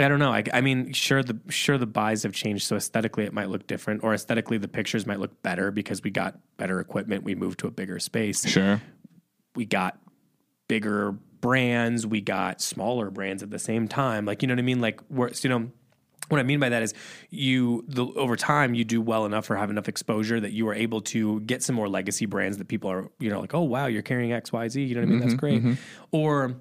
I 0.00 0.06
don't 0.06 0.20
know. 0.20 0.32
I, 0.32 0.44
I 0.52 0.60
mean, 0.60 0.92
sure 0.92 1.24
the 1.24 1.36
sure 1.48 1.76
the 1.76 1.84
buys 1.84 2.22
have 2.22 2.32
changed, 2.32 2.68
so 2.68 2.76
aesthetically 2.76 3.24
it 3.24 3.32
might 3.32 3.48
look 3.48 3.66
different, 3.66 4.04
or 4.04 4.14
aesthetically 4.14 4.56
the 4.56 4.68
pictures 4.68 5.06
might 5.08 5.18
look 5.18 5.42
better 5.42 5.72
because 5.72 6.04
we 6.04 6.10
got 6.10 6.38
better 6.56 6.78
equipment. 6.78 7.24
We 7.24 7.34
moved 7.34 7.58
to 7.60 7.66
a 7.66 7.72
bigger 7.72 7.98
space. 7.98 8.46
Sure. 8.46 8.80
We 9.56 9.64
got 9.66 9.98
bigger 10.68 11.16
brands. 11.40 12.06
We 12.06 12.20
got 12.20 12.60
smaller 12.60 13.10
brands 13.10 13.42
at 13.42 13.50
the 13.50 13.58
same 13.58 13.88
time. 13.88 14.24
Like 14.24 14.40
you 14.40 14.46
know 14.46 14.54
what 14.54 14.60
I 14.60 14.62
mean? 14.62 14.80
Like 14.80 15.00
we're 15.10 15.30
you 15.42 15.50
know. 15.50 15.72
What 16.28 16.40
I 16.40 16.42
mean 16.42 16.60
by 16.60 16.68
that 16.68 16.82
is, 16.82 16.92
you 17.30 17.84
the, 17.88 18.04
over 18.04 18.36
time 18.36 18.74
you 18.74 18.84
do 18.84 19.00
well 19.00 19.24
enough 19.24 19.50
or 19.50 19.56
have 19.56 19.70
enough 19.70 19.88
exposure 19.88 20.38
that 20.40 20.52
you 20.52 20.68
are 20.68 20.74
able 20.74 21.00
to 21.02 21.40
get 21.40 21.62
some 21.62 21.74
more 21.74 21.88
legacy 21.88 22.26
brands 22.26 22.58
that 22.58 22.68
people 22.68 22.90
are 22.90 23.08
you 23.18 23.30
know 23.30 23.40
like 23.40 23.54
oh 23.54 23.62
wow 23.62 23.86
you're 23.86 24.02
carrying 24.02 24.32
X 24.32 24.52
Y 24.52 24.68
Z 24.68 24.82
you 24.82 24.94
know 24.94 25.00
what 25.00 25.06
I 25.06 25.10
mean? 25.10 25.20
That's 25.20 25.32
mm-hmm, 25.32 25.38
great. 25.38 25.62
Mm-hmm. 25.62 25.74
or 26.12 26.56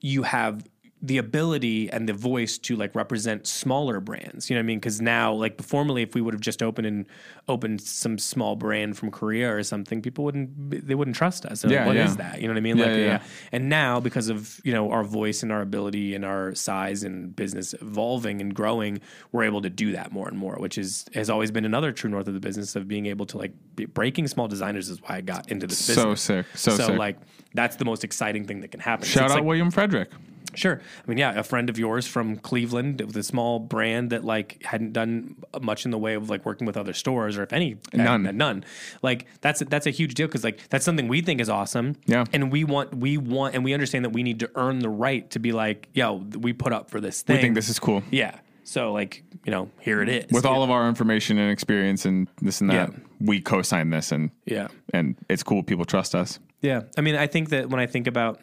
you 0.00 0.24
have 0.24 0.68
the 1.04 1.18
ability 1.18 1.90
and 1.90 2.08
the 2.08 2.12
voice 2.12 2.58
to 2.58 2.76
like 2.76 2.94
represent 2.94 3.44
smaller 3.44 3.98
brands. 3.98 4.48
You 4.48 4.54
know 4.54 4.60
what 4.60 4.64
I 4.64 4.66
mean? 4.66 4.78
Because 4.78 5.00
now, 5.00 5.32
like 5.32 5.60
formerly, 5.60 6.02
if 6.02 6.14
we 6.14 6.20
would 6.20 6.32
have 6.32 6.40
just 6.40 6.62
opened 6.62 6.86
and 6.86 7.06
opened 7.48 7.80
some 7.80 8.18
small 8.18 8.54
brand 8.54 8.96
from 8.96 9.10
Korea 9.10 9.52
or 9.52 9.64
something, 9.64 10.00
people 10.00 10.22
wouldn't 10.24 10.86
they 10.86 10.94
wouldn't 10.94 11.16
trust 11.16 11.44
us. 11.44 11.62
They're 11.62 11.70
like, 11.70 11.78
Yeah, 11.80 11.86
what 11.86 11.96
is 11.96 12.16
that? 12.18 12.40
You 12.40 12.46
know 12.46 12.54
what 12.54 12.58
I 12.58 12.60
mean? 12.60 12.76
Yeah, 12.78 12.84
like 12.86 12.94
yeah, 12.96 13.04
yeah. 13.04 13.22
And 13.50 13.68
now, 13.68 13.98
because 13.98 14.28
of 14.28 14.60
you 14.62 14.72
know 14.72 14.92
our 14.92 15.02
voice 15.02 15.42
and 15.42 15.50
our 15.50 15.60
ability 15.60 16.14
and 16.14 16.24
our 16.24 16.54
size 16.54 17.02
and 17.02 17.34
business 17.34 17.74
evolving 17.74 18.40
and 18.40 18.54
growing, 18.54 19.00
we're 19.32 19.42
able 19.42 19.62
to 19.62 19.70
do 19.70 19.90
that 19.92 20.12
more 20.12 20.28
and 20.28 20.38
more, 20.38 20.54
which 20.60 20.78
is 20.78 21.04
has 21.14 21.28
always 21.28 21.50
been 21.50 21.64
another 21.64 21.90
true 21.90 22.10
north 22.10 22.28
of 22.28 22.34
the 22.34 22.40
business 22.40 22.76
of 22.76 22.86
being 22.86 23.06
able 23.06 23.26
to 23.26 23.38
like 23.38 23.52
be, 23.74 23.86
breaking 23.86 24.28
small 24.28 24.46
designers 24.46 24.88
is 24.88 25.02
why 25.02 25.16
I 25.16 25.20
got 25.20 25.50
into 25.50 25.66
this 25.66 25.78
So 25.84 25.94
business. 25.94 26.20
sick. 26.22 26.46
So, 26.54 26.76
so 26.76 26.86
sick. 26.86 26.96
like 26.98 27.16
that's 27.54 27.74
the 27.74 27.84
most 27.84 28.04
exciting 28.04 28.46
thing 28.46 28.60
that 28.60 28.70
can 28.70 28.78
happen. 28.80 29.04
Shout 29.04 29.30
out 29.32 29.38
like- 29.38 29.44
William 29.44 29.72
Frederick. 29.72 30.10
Sure. 30.54 30.80
I 31.04 31.08
mean, 31.08 31.18
yeah, 31.18 31.38
a 31.38 31.42
friend 31.42 31.68
of 31.70 31.78
yours 31.78 32.06
from 32.06 32.36
Cleveland 32.36 33.00
with 33.00 33.16
a 33.16 33.22
small 33.22 33.58
brand 33.58 34.10
that 34.10 34.24
like 34.24 34.62
hadn't 34.64 34.92
done 34.92 35.36
much 35.60 35.84
in 35.84 35.90
the 35.90 35.98
way 35.98 36.14
of 36.14 36.28
like 36.30 36.44
working 36.44 36.66
with 36.66 36.76
other 36.76 36.92
stores 36.92 37.36
or 37.38 37.42
if 37.42 37.52
any 37.52 37.76
None. 37.94 38.24
had- 38.24 38.34
none. 38.34 38.64
Like 39.02 39.26
that's 39.40 39.60
that's 39.68 39.86
a 39.86 39.90
huge 39.90 40.14
deal 40.14 40.26
because 40.26 40.44
like 40.44 40.68
that's 40.68 40.84
something 40.84 41.08
we 41.08 41.20
think 41.22 41.40
is 41.40 41.48
awesome. 41.48 41.96
Yeah. 42.06 42.24
And 42.32 42.52
we 42.52 42.64
want 42.64 42.94
we 42.94 43.16
want 43.18 43.54
and 43.54 43.64
we 43.64 43.72
understand 43.74 44.04
that 44.04 44.10
we 44.10 44.22
need 44.22 44.40
to 44.40 44.50
earn 44.54 44.80
the 44.80 44.88
right 44.90 45.28
to 45.30 45.38
be 45.38 45.52
like, 45.52 45.88
yo, 45.94 46.14
we 46.38 46.52
put 46.52 46.72
up 46.72 46.90
for 46.90 47.00
this 47.00 47.22
thing. 47.22 47.36
We 47.36 47.42
think 47.42 47.54
this 47.54 47.68
is 47.68 47.78
cool. 47.78 48.02
Yeah. 48.10 48.38
So 48.64 48.92
like, 48.92 49.24
you 49.44 49.50
know, 49.50 49.70
here 49.80 50.02
it 50.02 50.08
is. 50.08 50.30
With 50.30 50.46
all 50.46 50.62
of 50.62 50.70
our 50.70 50.88
information 50.88 51.36
and 51.38 51.50
experience 51.50 52.04
and 52.04 52.28
this 52.40 52.60
and 52.60 52.70
that, 52.70 52.90
Yeah. 52.92 52.98
we 53.20 53.40
co-sign 53.40 53.90
this 53.90 54.12
and 54.12 54.30
Yeah. 54.46 54.68
and 54.94 55.16
it's 55.28 55.42
cool. 55.42 55.62
People 55.62 55.84
trust 55.84 56.14
us. 56.14 56.38
Yeah. 56.60 56.82
I 56.96 57.00
mean, 57.00 57.16
I 57.16 57.26
think 57.26 57.48
that 57.48 57.70
when 57.70 57.80
I 57.80 57.86
think 57.86 58.06
about, 58.06 58.40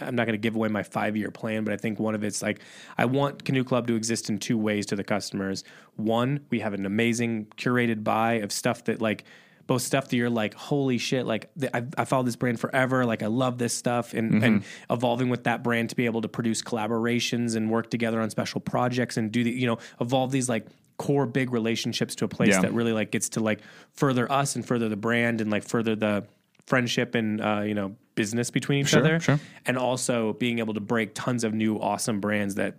I'm 0.00 0.14
not 0.14 0.26
going 0.26 0.34
to 0.34 0.38
give 0.38 0.56
away 0.56 0.68
my 0.68 0.82
five 0.82 1.16
year 1.16 1.30
plan, 1.30 1.64
but 1.64 1.74
I 1.74 1.76
think 1.76 1.98
one 1.98 2.14
of 2.14 2.24
it's 2.24 2.42
like, 2.42 2.60
I 2.96 3.04
want 3.04 3.44
Canoe 3.44 3.64
Club 3.64 3.86
to 3.88 3.94
exist 3.94 4.30
in 4.30 4.38
two 4.38 4.58
ways 4.58 4.86
to 4.86 4.96
the 4.96 5.04
customers. 5.04 5.64
One, 5.96 6.46
we 6.50 6.60
have 6.60 6.74
an 6.74 6.86
amazing 6.86 7.46
curated 7.56 8.02
buy 8.02 8.34
of 8.34 8.52
stuff 8.52 8.84
that, 8.84 9.00
like, 9.00 9.24
both 9.66 9.82
stuff 9.82 10.08
that 10.08 10.16
you're 10.16 10.30
like, 10.30 10.54
holy 10.54 10.98
shit, 10.98 11.24
like, 11.24 11.50
I've, 11.72 11.94
I 11.96 12.04
followed 12.04 12.26
this 12.26 12.36
brand 12.36 12.58
forever. 12.58 13.04
Like, 13.04 13.22
I 13.22 13.28
love 13.28 13.58
this 13.58 13.74
stuff. 13.74 14.12
And, 14.12 14.32
mm-hmm. 14.32 14.44
and 14.44 14.64
evolving 14.90 15.28
with 15.28 15.44
that 15.44 15.62
brand 15.62 15.90
to 15.90 15.96
be 15.96 16.06
able 16.06 16.22
to 16.22 16.28
produce 16.28 16.62
collaborations 16.62 17.54
and 17.54 17.70
work 17.70 17.90
together 17.90 18.20
on 18.20 18.30
special 18.30 18.60
projects 18.60 19.16
and 19.16 19.30
do 19.30 19.44
the, 19.44 19.50
you 19.50 19.66
know, 19.66 19.78
evolve 20.00 20.32
these, 20.32 20.48
like, 20.48 20.66
core 20.98 21.26
big 21.26 21.52
relationships 21.52 22.14
to 22.14 22.24
a 22.24 22.28
place 22.28 22.50
Yeah. 22.50 22.60
that 22.60 22.72
really 22.72 22.92
like 22.92 23.10
gets 23.10 23.30
to 23.30 23.40
like 23.40 23.60
further 23.94 24.30
us 24.30 24.54
and 24.54 24.64
further 24.64 24.88
the 24.88 24.96
brand 24.96 25.40
and 25.40 25.50
like 25.50 25.64
further 25.64 25.96
the 25.96 26.24
friendship 26.72 27.14
and 27.14 27.40
uh, 27.42 27.60
you 27.70 27.74
know 27.74 27.94
business 28.14 28.50
between 28.50 28.78
each 28.80 28.88
Sure, 28.88 29.00
other 29.00 29.20
sure. 29.20 29.38
and 29.66 29.76
also 29.76 30.32
being 30.44 30.58
able 30.58 30.74
to 30.74 30.80
break 30.80 31.08
tons 31.14 31.44
of 31.44 31.52
new 31.52 31.76
awesome 31.78 32.18
brands 32.18 32.54
that 32.54 32.76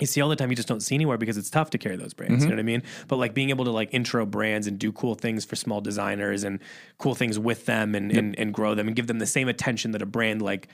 you 0.00 0.06
see 0.06 0.20
all 0.20 0.28
the 0.28 0.36
time 0.36 0.50
you 0.50 0.56
just 0.56 0.68
don't 0.68 0.80
see 0.88 0.94
anywhere 0.94 1.18
because 1.18 1.36
it's 1.36 1.50
tough 1.50 1.70
to 1.70 1.78
carry 1.78 1.96
those 1.96 2.14
brands 2.14 2.44
you 2.44 2.50
know 2.50 2.54
what 2.56 2.60
i 2.60 2.70
mean 2.74 2.82
but 3.08 3.16
like 3.16 3.32
being 3.34 3.50
able 3.50 3.64
to 3.64 3.70
like 3.80 3.88
intro 3.92 4.24
brands 4.26 4.66
and 4.68 4.78
do 4.78 4.92
cool 4.92 5.14
things 5.16 5.44
for 5.44 5.56
small 5.56 5.80
designers 5.80 6.44
and 6.44 6.60
cool 6.98 7.14
things 7.16 7.36
with 7.38 7.66
them 7.66 7.94
and, 7.96 8.12
and, 8.12 8.38
and 8.38 8.52
grow 8.54 8.74
them 8.76 8.86
and 8.86 8.94
give 8.96 9.06
them 9.08 9.18
the 9.18 9.26
same 9.26 9.48
attention 9.48 9.90
that 9.92 10.02
a 10.02 10.06
brand 10.06 10.40
like 10.42 10.68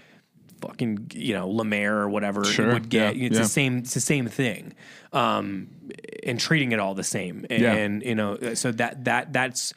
fucking 0.61 1.11
you 1.14 1.34
know 1.34 1.48
Lemaire 1.48 1.96
or 1.98 2.09
whatever 2.09 2.44
Sure, 2.44 2.72
would 2.74 2.88
get 2.88 3.16
yeah, 3.16 3.26
it's 3.26 3.36
yeah. 3.36 3.42
the 3.42 3.48
same 3.48 3.78
it's 3.78 3.94
the 3.94 4.00
same 4.14 4.26
thing 4.28 4.74
um 5.12 5.68
and 6.24 6.38
treating 6.38 6.72
it 6.72 6.80
all 6.80 6.94
the 6.94 7.05
same 7.05 7.46
and, 7.50 7.62
Yeah. 7.62 7.74
and 7.74 8.03
you 8.03 8.14
know 8.14 8.55
so 8.55 8.72
that 8.72 9.05
that 9.05 9.32
that's 9.32 9.72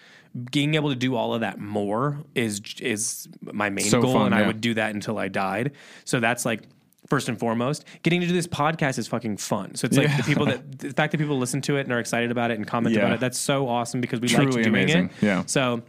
being 0.52 0.76
able 0.76 0.90
to 0.90 0.96
do 0.96 1.16
all 1.16 1.34
of 1.34 1.42
that 1.42 1.60
more 1.60 2.20
is 2.36 2.62
is 2.82 3.28
my 3.42 3.70
main 3.70 3.86
So 3.86 4.02
goal 4.02 4.14
fun, 4.14 4.26
and 4.28 4.36
I 4.36 4.46
would 4.46 4.60
do 4.62 4.74
that 4.74 4.94
until 4.94 5.18
I 5.18 5.28
died 5.30 5.72
so 6.04 6.20
that's 6.20 6.46
like 6.46 6.64
first 7.08 7.30
and 7.30 7.40
foremost 7.40 7.86
getting 8.04 8.20
to 8.20 8.28
do 8.28 8.34
this 8.34 8.48
podcast 8.48 8.98
is 8.98 9.08
fucking 9.08 9.38
fun 9.38 9.76
so 9.76 9.86
it's 9.86 9.96
like 9.96 10.08
Yeah. 10.08 10.18
the 10.18 10.24
people 10.24 10.46
that 10.48 10.80
the 10.80 10.90
fact 10.90 11.12
that 11.12 11.20
people 11.20 11.38
listen 11.38 11.62
to 11.62 11.78
it 11.78 11.82
and 11.82 11.92
are 11.94 12.00
excited 12.00 12.32
about 12.32 12.52
it 12.52 12.58
and 12.58 12.68
comment 12.68 12.96
Yeah. 12.96 13.02
about 13.04 13.14
it 13.14 13.20
that's 13.20 13.38
so 13.38 13.68
awesome 13.70 14.02
because 14.02 14.20
we 14.20 14.28
like 14.28 14.50
doing 14.52 14.66
amazing, 14.68 15.06
it 15.06 15.12
yeah. 15.22 15.44
so 15.46 15.84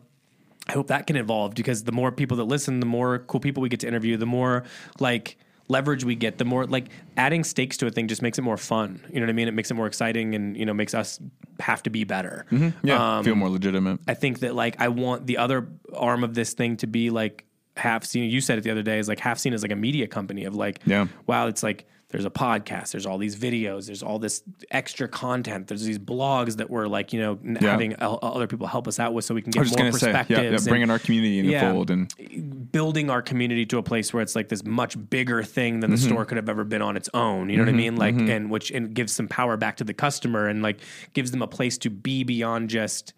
I 0.69 0.73
hope 0.73 0.89
that 0.89 1.07
can 1.07 1.17
evolve 1.17 1.55
because 1.55 1.85
the 1.85 1.93
more 1.93 2.11
people 2.11 2.37
that 2.39 2.45
listen, 2.45 2.81
the 2.81 2.87
more 2.87 3.21
cool 3.21 3.39
people 3.39 3.63
we 3.63 3.69
get 3.69 3.79
to 3.81 3.87
interview, 3.89 4.17
the 4.17 4.27
more 4.27 4.65
like 4.99 5.39
leverage 5.69 6.05
we 6.05 6.15
get, 6.15 6.39
the 6.39 6.45
more 6.45 6.67
like 6.67 6.87
adding 7.17 7.43
stakes 7.45 7.77
to 7.79 7.87
a 7.87 7.91
thing 7.91 8.09
just 8.09 8.23
makes 8.23 8.39
it 8.39 8.43
more 8.43 8.57
fun. 8.57 9.05
You 9.13 9.21
know 9.21 9.27
what 9.27 9.31
I 9.31 9.35
mean? 9.35 9.49
It 9.49 9.55
makes 9.55 9.71
it 9.71 9.75
more 9.75 9.87
exciting 9.87 10.35
and, 10.35 10.57
you 10.57 10.65
know, 10.67 10.73
makes 10.75 10.95
us 10.95 11.19
have 11.61 11.83
to 11.85 11.91
be 11.91 12.05
better. 12.05 12.47
Yeah. 12.83 13.19
Um, 13.19 13.25
feel 13.25 13.35
more 13.35 13.49
legitimate. 13.49 14.01
I 14.07 14.15
think 14.15 14.41
that 14.41 14.55
like 14.55 14.81
I 14.81 14.89
want 14.89 15.27
the 15.27 15.39
other 15.39 15.69
arm 15.95 16.23
of 16.25 16.35
this 16.35 16.53
thing 16.55 16.77
to 16.79 16.87
be 16.87 17.11
like 17.11 17.45
half 17.77 18.05
seen. 18.05 18.31
You 18.31 18.41
said 18.41 18.59
it 18.59 18.65
the 18.65 18.71
other 18.71 18.83
day 18.83 18.99
is 18.99 19.09
like 19.09 19.21
half 19.21 19.39
seen 19.39 19.53
as 19.53 19.63
like 19.63 19.73
a 19.73 19.77
media 19.77 20.07
company 20.07 20.45
of 20.45 20.55
like, 20.55 20.81
Yeah. 20.87 21.07
wow, 21.27 21.47
it's 21.49 21.63
like 21.63 21.87
there's 22.09 22.25
a 22.25 22.31
podcast, 22.31 22.93
there's 22.93 23.05
all 23.05 23.19
these 23.19 23.35
videos, 23.35 23.87
there's 23.87 24.03
all 24.03 24.21
this 24.21 24.45
extra 24.71 25.09
content, 25.09 25.67
there's 25.67 25.83
these 25.83 25.99
blogs 25.99 26.57
that 26.59 26.71
we're 26.71 26.87
like, 26.87 27.13
you 27.13 27.19
know, 27.21 27.37
Yeah. 27.43 27.59
having 27.73 27.95
o- 28.01 28.19
other 28.23 28.47
people 28.47 28.69
help 28.69 28.87
us 28.87 29.01
out 29.01 29.13
with 29.13 29.25
so 29.25 29.35
we 29.35 29.43
can 29.43 29.51
get 29.51 29.59
more 29.59 29.67
say, 29.67 29.85
yeah, 29.87 29.91
perspectives. 29.91 30.31
yeah, 30.41 30.49
and- 30.51 30.65
bringing 30.67 30.89
our 30.91 31.01
community 31.01 31.41
in 31.41 31.47
the 31.49 31.59
fold, 31.59 31.91
and 31.91 32.71
building 32.71 33.11
our 33.11 33.23
community 33.23 33.67
to 33.67 33.79
a 33.79 33.83
place 33.83 34.15
where 34.15 34.23
it's 34.23 34.37
like 34.37 34.49
this 34.49 34.65
much 34.65 34.97
bigger 35.11 35.43
thing 35.43 35.81
than 35.81 35.91
the 35.91 35.97
Mm-hmm. 35.97 36.07
store 36.09 36.25
could 36.25 36.37
have 36.37 36.49
ever 36.49 36.63
been 36.63 36.81
on 36.83 36.97
its 36.97 37.09
own. 37.13 37.51
You 37.51 37.57
know 37.57 37.65
what 37.65 37.71
I 37.71 37.73
mean? 37.73 37.97
Like, 37.97 38.15
and 38.15 38.51
which 38.51 38.71
and 38.71 38.95
gives 38.95 39.13
some 39.13 39.27
power 39.27 39.57
back 39.57 39.77
to 39.79 39.85
the 39.85 39.95
customer 39.95 40.47
and 40.47 40.63
like 40.63 40.79
gives 41.13 41.33
them 41.33 41.43
a 41.43 41.49
place 41.49 41.77
to 41.79 41.91
be 41.91 42.23
beyond 42.23 42.71
just 42.71 43.15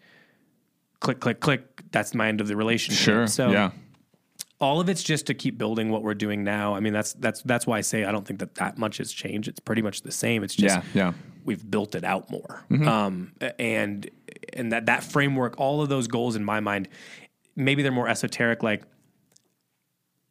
click, 0.99 1.19
click, 1.19 1.39
click. 1.41 1.83
That's 1.91 2.15
my 2.15 2.27
end 2.27 2.41
of 2.41 2.47
the 2.47 2.55
relationship. 2.55 3.03
sure, 3.03 3.27
So 3.27 3.51
yeah, 3.51 3.71
all 4.61 4.81
of 4.81 4.89
it's 4.89 5.03
just 5.03 5.27
to 5.27 5.33
keep 5.33 5.57
building 5.57 5.89
what 5.89 6.03
we're 6.03 6.13
doing 6.13 6.43
now. 6.43 6.75
I 6.75 6.81
mean, 6.81 6.93
that's 6.93 7.13
that's 7.13 7.41
that's 7.43 7.65
why 7.65 7.77
I 7.77 7.81
say 7.81 8.03
I 8.03 8.11
don't 8.11 8.25
think 8.27 8.39
that 8.39 8.55
that 8.55 8.77
much 8.77 8.97
has 8.97 9.11
changed. 9.11 9.47
It's 9.47 9.59
pretty 9.59 9.81
much 9.81 10.01
the 10.01 10.11
same. 10.11 10.43
It's 10.43 10.55
just 10.55 10.75
yeah, 10.75 10.83
yeah. 10.93 11.13
we've 11.45 11.69
built 11.69 11.95
it 11.95 12.03
out 12.03 12.29
more. 12.29 12.65
Mm-hmm. 12.69 12.87
Um, 12.87 13.31
and 13.57 14.09
and 14.53 14.71
that 14.71 14.87
that 14.87 15.03
framework, 15.03 15.59
all 15.59 15.81
of 15.81 15.87
those 15.89 16.07
goals 16.07 16.35
in 16.35 16.43
my 16.43 16.59
mind, 16.59 16.89
maybe 17.55 17.83
they're 17.83 17.91
more 17.91 18.09
esoteric, 18.09 18.61
like 18.61 18.83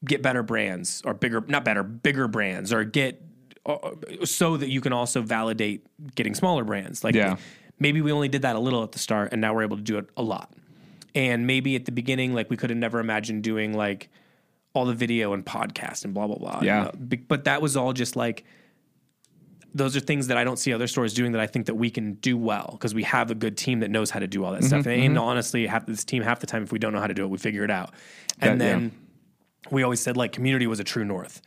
get 0.04 0.22
better 0.22 0.42
brands 0.42 1.02
or 1.04 1.14
bigger, 1.14 1.42
not 1.48 1.64
better, 1.64 1.82
bigger 1.82 2.28
brands, 2.28 2.72
or 2.72 2.84
get 2.84 3.22
uh, 3.66 3.92
so 4.24 4.56
that 4.56 4.68
you 4.68 4.80
can 4.80 4.92
also 4.92 5.22
validate 5.22 5.86
getting 6.14 6.34
smaller 6.34 6.64
brands. 6.64 7.02
Like 7.02 7.14
Yeah. 7.14 7.36
maybe 7.78 8.00
we 8.02 8.12
only 8.12 8.28
did 8.28 8.42
that 8.42 8.56
a 8.56 8.58
little 8.58 8.82
at 8.82 8.92
the 8.92 8.98
start, 8.98 9.32
and 9.32 9.40
now 9.40 9.54
we're 9.54 9.62
able 9.62 9.76
to 9.76 9.82
do 9.82 9.98
it 9.98 10.08
a 10.16 10.22
lot. 10.22 10.52
And 11.14 11.46
maybe 11.46 11.74
at 11.74 11.84
the 11.86 11.92
beginning, 11.92 12.34
like 12.34 12.50
we 12.50 12.56
could 12.56 12.70
have 12.70 12.78
never 12.78 13.00
imagined 13.00 13.42
doing 13.42 13.72
like 13.72 14.10
all 14.78 14.86
the 14.86 14.94
video 14.94 15.32
and 15.32 15.44
podcast 15.44 16.04
and 16.04 16.14
blah 16.14 16.26
blah 16.26 16.36
blah. 16.36 16.60
Yeah. 16.62 16.78
You 16.78 16.84
know, 17.08 17.18
but 17.28 17.44
that 17.44 17.60
was 17.60 17.76
all 17.76 17.92
just 17.92 18.16
like 18.16 18.44
those 19.74 19.94
are 19.96 20.00
things 20.00 20.28
that 20.28 20.36
I 20.38 20.44
don't 20.44 20.58
see 20.58 20.72
other 20.72 20.86
stores 20.86 21.12
doing 21.12 21.32
that 21.32 21.40
I 21.42 21.46
think 21.46 21.66
that 21.66 21.74
we 21.74 21.90
can 21.90 22.14
do 22.14 22.38
well 22.38 22.70
because 22.72 22.94
we 22.94 23.02
have 23.02 23.30
a 23.30 23.34
good 23.34 23.56
team 23.56 23.80
that 23.80 23.90
knows 23.90 24.10
how 24.10 24.18
to 24.18 24.26
do 24.26 24.42
all 24.44 24.52
that 24.52 24.64
stuff. 24.64 24.80
Mm-hmm, 24.86 25.02
And 25.04 25.18
honestly, 25.18 25.66
half 25.66 25.84
this 25.86 26.04
team, 26.04 26.22
half 26.22 26.40
the 26.40 26.46
time, 26.46 26.62
if 26.62 26.72
we 26.72 26.78
don't 26.78 26.92
know 26.94 27.00
how 27.00 27.06
to 27.06 27.14
do 27.14 27.22
it, 27.24 27.28
we 27.28 27.36
figure 27.38 27.64
it 27.64 27.70
out. 27.70 27.92
And 28.40 28.60
That- 28.60 28.64
yeah. 28.64 28.70
then 28.72 28.92
we 29.70 29.82
always 29.82 30.00
said 30.00 30.16
like 30.16 30.32
community 30.32 30.66
was 30.66 30.80
a 30.80 30.84
true 30.84 31.04
north. 31.04 31.42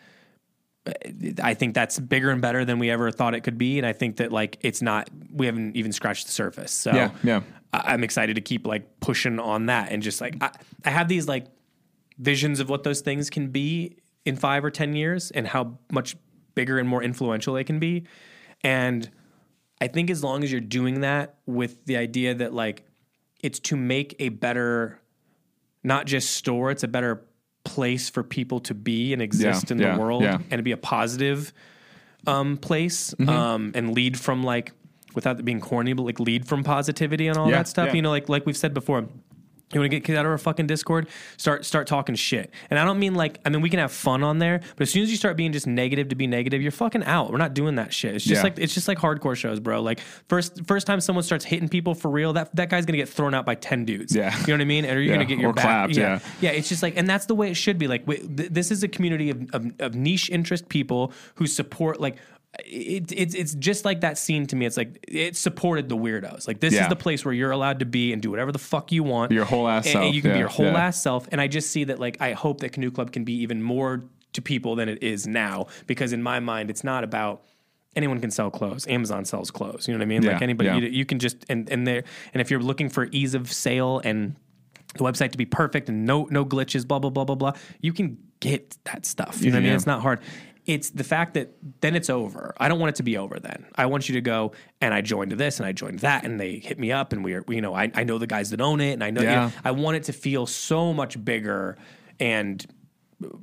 I 1.43 1.53
think 1.53 1.75
that's 1.75 1.99
bigger 1.99 2.31
and 2.31 2.41
better 2.41 2.65
than 2.65 2.79
we 2.79 2.89
ever 2.89 3.11
thought 3.11 3.35
it 3.35 3.41
could 3.41 3.57
be, 3.57 3.77
and 3.77 3.85
I 3.85 3.93
think 3.93 4.17
that 4.17 4.31
like 4.31 4.57
it's 4.61 4.81
not. 4.81 5.09
We 5.31 5.45
haven't 5.45 5.75
even 5.75 5.91
scratched 5.91 6.25
the 6.25 6.31
surface. 6.31 6.71
So 6.71 6.91
Yeah, 6.91 7.11
yeah. 7.23 7.41
I- 7.71 7.93
I'm 7.93 8.03
excited 8.03 8.35
to 8.35 8.41
keep 8.41 8.65
like 8.65 8.99
pushing 8.99 9.39
on 9.39 9.67
that 9.67 9.91
and 9.91 10.01
just 10.01 10.21
like 10.21 10.37
I, 10.41 10.49
I 10.85 10.89
have 10.89 11.07
these 11.07 11.27
like 11.27 11.45
visions 12.21 12.59
of 12.61 12.69
what 12.69 12.83
those 12.83 13.01
things 13.01 13.29
can 13.29 13.49
be 13.49 13.97
in 14.23 14.35
five 14.37 14.63
or 14.63 14.71
ten 14.71 14.93
years 14.95 15.31
and 15.31 15.47
how 15.47 15.77
much 15.91 16.15
bigger 16.55 16.77
and 16.79 16.87
more 16.87 17.01
influential 17.03 17.55
they 17.55 17.63
can 17.63 17.79
be. 17.79 18.03
And 18.63 19.09
I 19.81 19.87
think 19.87 20.09
as 20.11 20.23
long 20.23 20.43
as 20.43 20.51
you're 20.51 20.61
doing 20.61 21.01
that 21.01 21.35
with 21.45 21.83
the 21.85 21.97
idea 21.97 22.35
that 22.35 22.53
like 22.53 22.85
it's 23.41 23.59
to 23.61 23.75
make 23.75 24.15
a 24.19 24.29
better 24.29 24.99
not 25.83 26.05
just 26.05 26.31
store, 26.35 26.69
it's 26.69 26.83
a 26.83 26.87
better 26.87 27.25
place 27.63 28.09
for 28.09 28.21
people 28.23 28.59
to 28.59 28.73
be 28.75 29.13
and 29.13 29.21
exist 29.21 29.69
Yeah, 29.69 29.75
in 29.75 29.81
yeah, 29.81 29.95
the 29.95 29.99
world 30.01 30.21
yeah. 30.23 30.37
and 30.51 30.59
to 30.59 30.63
be 30.63 30.71
a 30.73 30.77
positive 30.77 31.51
um, 32.27 32.57
place 32.57 33.15
Mm-hmm. 33.15 33.29
um, 33.29 33.71
and 33.73 33.95
lead 33.95 34.19
from 34.19 34.43
like 34.43 34.73
without 35.15 35.39
it 35.39 35.43
being 35.43 35.59
corny, 35.59 35.93
but 35.93 36.03
like 36.03 36.19
lead 36.19 36.47
from 36.47 36.63
positivity 36.63 37.27
and 37.27 37.37
all 37.37 37.49
that 37.49 37.67
stuff. 37.67 37.93
You 37.95 38.01
know, 38.03 38.11
like 38.11 38.29
like 38.29 38.45
we've 38.45 38.55
said 38.57 38.73
before. 38.75 39.07
You 39.73 39.79
want 39.79 39.91
to 39.91 39.97
get 39.97 40.03
kicked 40.05 40.17
out 40.17 40.25
of 40.25 40.31
our 40.31 40.37
fucking 40.37 40.67
Discord? 40.67 41.07
Start 41.37 41.65
start 41.65 41.87
talking 41.87 42.15
shit. 42.15 42.51
And 42.69 42.77
I 42.79 42.85
don't 42.85 42.99
mean 42.99 43.15
like 43.15 43.39
I 43.45 43.49
mean 43.49 43.61
we 43.61 43.69
can 43.69 43.79
have 43.79 43.91
fun 43.91 44.23
on 44.23 44.39
there, 44.39 44.59
but 44.75 44.81
as 44.83 44.91
soon 44.91 45.03
as 45.03 45.11
you 45.11 45.17
start 45.17 45.37
being 45.37 45.51
just 45.51 45.67
negative 45.67 46.09
to 46.09 46.15
be 46.15 46.27
negative, 46.27 46.61
you're 46.61 46.71
fucking 46.71 47.03
out. 47.03 47.31
We're 47.31 47.37
not 47.37 47.53
doing 47.53 47.75
that 47.75 47.93
shit. 47.93 48.15
It's 48.15 48.25
just 48.25 48.39
Yeah. 48.39 48.43
like 48.43 48.59
it's 48.59 48.73
just 48.73 48.87
like 48.87 48.97
hardcore 48.97 49.35
shows, 49.35 49.59
bro. 49.59 49.81
Like 49.81 49.99
first 50.27 50.65
first 50.65 50.87
time 50.87 50.99
someone 51.01 51.23
starts 51.23 51.45
hitting 51.45 51.69
people 51.69 51.93
for 51.95 52.11
real, 52.11 52.33
that 52.33 52.55
that 52.55 52.69
guy's 52.69 52.85
gonna 52.85 52.97
get 52.97 53.09
thrown 53.09 53.33
out 53.33 53.45
by 53.45 53.55
ten 53.55 53.85
dudes. 53.85 54.15
Yeah. 54.15 54.37
you 54.41 54.47
know 54.47 54.53
what 54.55 54.61
I 54.61 54.65
mean? 54.65 54.85
And 54.85 54.97
are 54.97 55.01
you 55.01 55.09
Yeah, 55.09 55.15
gonna 55.15 55.25
get 55.25 55.39
your 55.39 55.51
or 55.51 55.53
back? 55.53 55.63
clapped, 55.63 55.95
yeah. 55.97 56.19
yeah, 56.41 56.49
it's 56.51 56.69
just 56.69 56.83
like, 56.83 56.97
and 56.97 57.07
that's 57.09 57.25
the 57.27 57.35
way 57.35 57.49
it 57.49 57.55
should 57.55 57.77
be. 57.77 57.87
Like, 57.87 58.05
wi- 58.05 58.25
th- 58.35 58.49
this 58.49 58.71
is 58.71 58.83
a 58.83 58.87
community 58.87 59.29
of, 59.29 59.49
of, 59.53 59.71
of 59.79 59.95
niche 59.95 60.29
interest 60.29 60.69
people 60.69 61.13
who 61.35 61.47
support. 61.47 61.99
Like, 62.01 62.17
it, 62.65 63.11
it's 63.11 63.35
it's 63.35 63.55
just 63.55 63.85
like 63.85 64.01
that 64.01 64.17
scene 64.17 64.45
to 64.47 64.55
me. 64.55 64.65
It's 64.65 64.77
like 64.77 65.03
it 65.07 65.35
supported 65.35 65.89
the 65.89 65.97
weirdos. 65.97 66.47
Like, 66.47 66.59
this 66.59 66.73
Yeah. 66.73 66.83
is 66.83 66.89
the 66.89 66.95
place 66.95 67.23
where 67.25 67.33
you're 67.33 67.51
allowed 67.51 67.79
to 67.79 67.85
be 67.85 68.13
and 68.13 68.21
do 68.21 68.29
whatever 68.31 68.51
the 68.51 68.59
fuck 68.59 68.91
you 68.91 69.03
want. 69.03 69.31
Your 69.31 69.45
whole 69.45 69.67
ass 69.67 69.85
and, 69.85 69.93
self, 69.93 70.05
And 70.05 70.15
you 70.15 70.21
can 70.21 70.33
be 70.33 70.39
your 70.39 70.47
whole 70.47 70.65
yeah. 70.65 70.87
ass 70.87 71.01
self. 71.01 71.27
And 71.31 71.39
I 71.41 71.47
just 71.47 71.71
see 71.71 71.85
that. 71.85 71.99
Like, 71.99 72.17
I 72.21 72.33
hope 72.33 72.61
that 72.61 72.71
Canoe 72.71 72.91
Club 72.91 73.11
can 73.11 73.23
be 73.23 73.33
even 73.41 73.61
more 73.61 74.03
to 74.33 74.41
people 74.41 74.75
than 74.75 74.89
it 74.89 75.03
is 75.03 75.27
now. 75.27 75.67
Because 75.87 76.13
in 76.13 76.23
my 76.23 76.39
mind, 76.39 76.69
it's 76.69 76.83
not 76.83 77.03
about. 77.03 77.43
Anyone 77.93 78.21
can 78.21 78.31
sell 78.31 78.49
clothes. 78.49 78.87
Amazon 78.87 79.25
sells 79.25 79.51
clothes. 79.51 79.85
You 79.87 79.93
know 79.93 79.97
what 79.97 80.03
I 80.03 80.07
mean? 80.07 80.23
Yeah, 80.23 80.31
like 80.31 80.41
anybody, 80.41 80.69
yeah. 80.69 80.77
you, 80.77 80.87
you 80.87 81.05
can 81.05 81.19
just 81.19 81.45
and 81.49 81.69
and 81.69 81.85
there. 81.85 82.05
And 82.33 82.39
if 82.39 82.49
you're 82.49 82.61
looking 82.61 82.87
for 82.87 83.09
ease 83.11 83.33
of 83.33 83.51
sale 83.51 83.99
and 84.05 84.37
the 84.95 85.03
website 85.03 85.31
to 85.33 85.37
be 85.37 85.45
perfect 85.45 85.89
and 85.89 86.05
no 86.05 86.25
no 86.31 86.45
glitches, 86.45 86.87
blah 86.87 86.99
blah 86.99 87.09
blah 87.09 87.25
blah 87.25 87.35
blah. 87.35 87.51
You 87.81 87.91
can 87.91 88.17
get 88.39 88.77
that 88.85 89.05
stuff. 89.05 89.41
You 89.41 89.51
know 89.51 89.57
what 89.57 89.63
I 89.63 89.65
mean? 89.65 89.73
It's 89.75 89.85
not 89.85 90.01
hard. 90.01 90.21
It's 90.65 90.91
the 90.91 91.03
fact 91.03 91.33
that 91.33 91.53
then 91.81 91.95
it's 91.95 92.09
over. 92.09 92.53
I 92.57 92.67
don't 92.69 92.79
want 92.79 92.89
it 92.89 92.95
to 92.97 93.03
be 93.03 93.17
over 93.17 93.39
then. 93.39 93.65
I 93.75 93.87
want 93.87 94.07
you 94.09 94.13
to 94.15 94.21
go 94.21 94.51
and 94.79 94.93
I 94.93 95.01
joined 95.01 95.31
this 95.31 95.59
and 95.59 95.65
I 95.65 95.71
joined 95.71 95.99
that 95.99 96.23
and 96.23 96.39
they 96.39 96.57
hit 96.57 96.77
me 96.79 96.91
up 96.91 97.13
and 97.13 97.23
we 97.23 97.33
are 97.33 97.43
you 97.49 97.61
know 97.61 97.73
I, 97.73 97.91
I 97.95 98.03
know 98.03 98.17
the 98.19 98.27
guys 98.27 98.51
that 98.51 98.61
own 98.61 98.79
it 98.79 98.93
and 98.93 99.03
I 99.03 99.09
know, 99.09 99.21
you 99.21 99.27
know 99.27 99.51
I 99.63 99.71
want 99.71 99.97
it 99.97 100.03
to 100.03 100.13
feel 100.13 100.45
so 100.45 100.93
much 100.93 101.23
bigger 101.25 101.77
and 102.19 102.63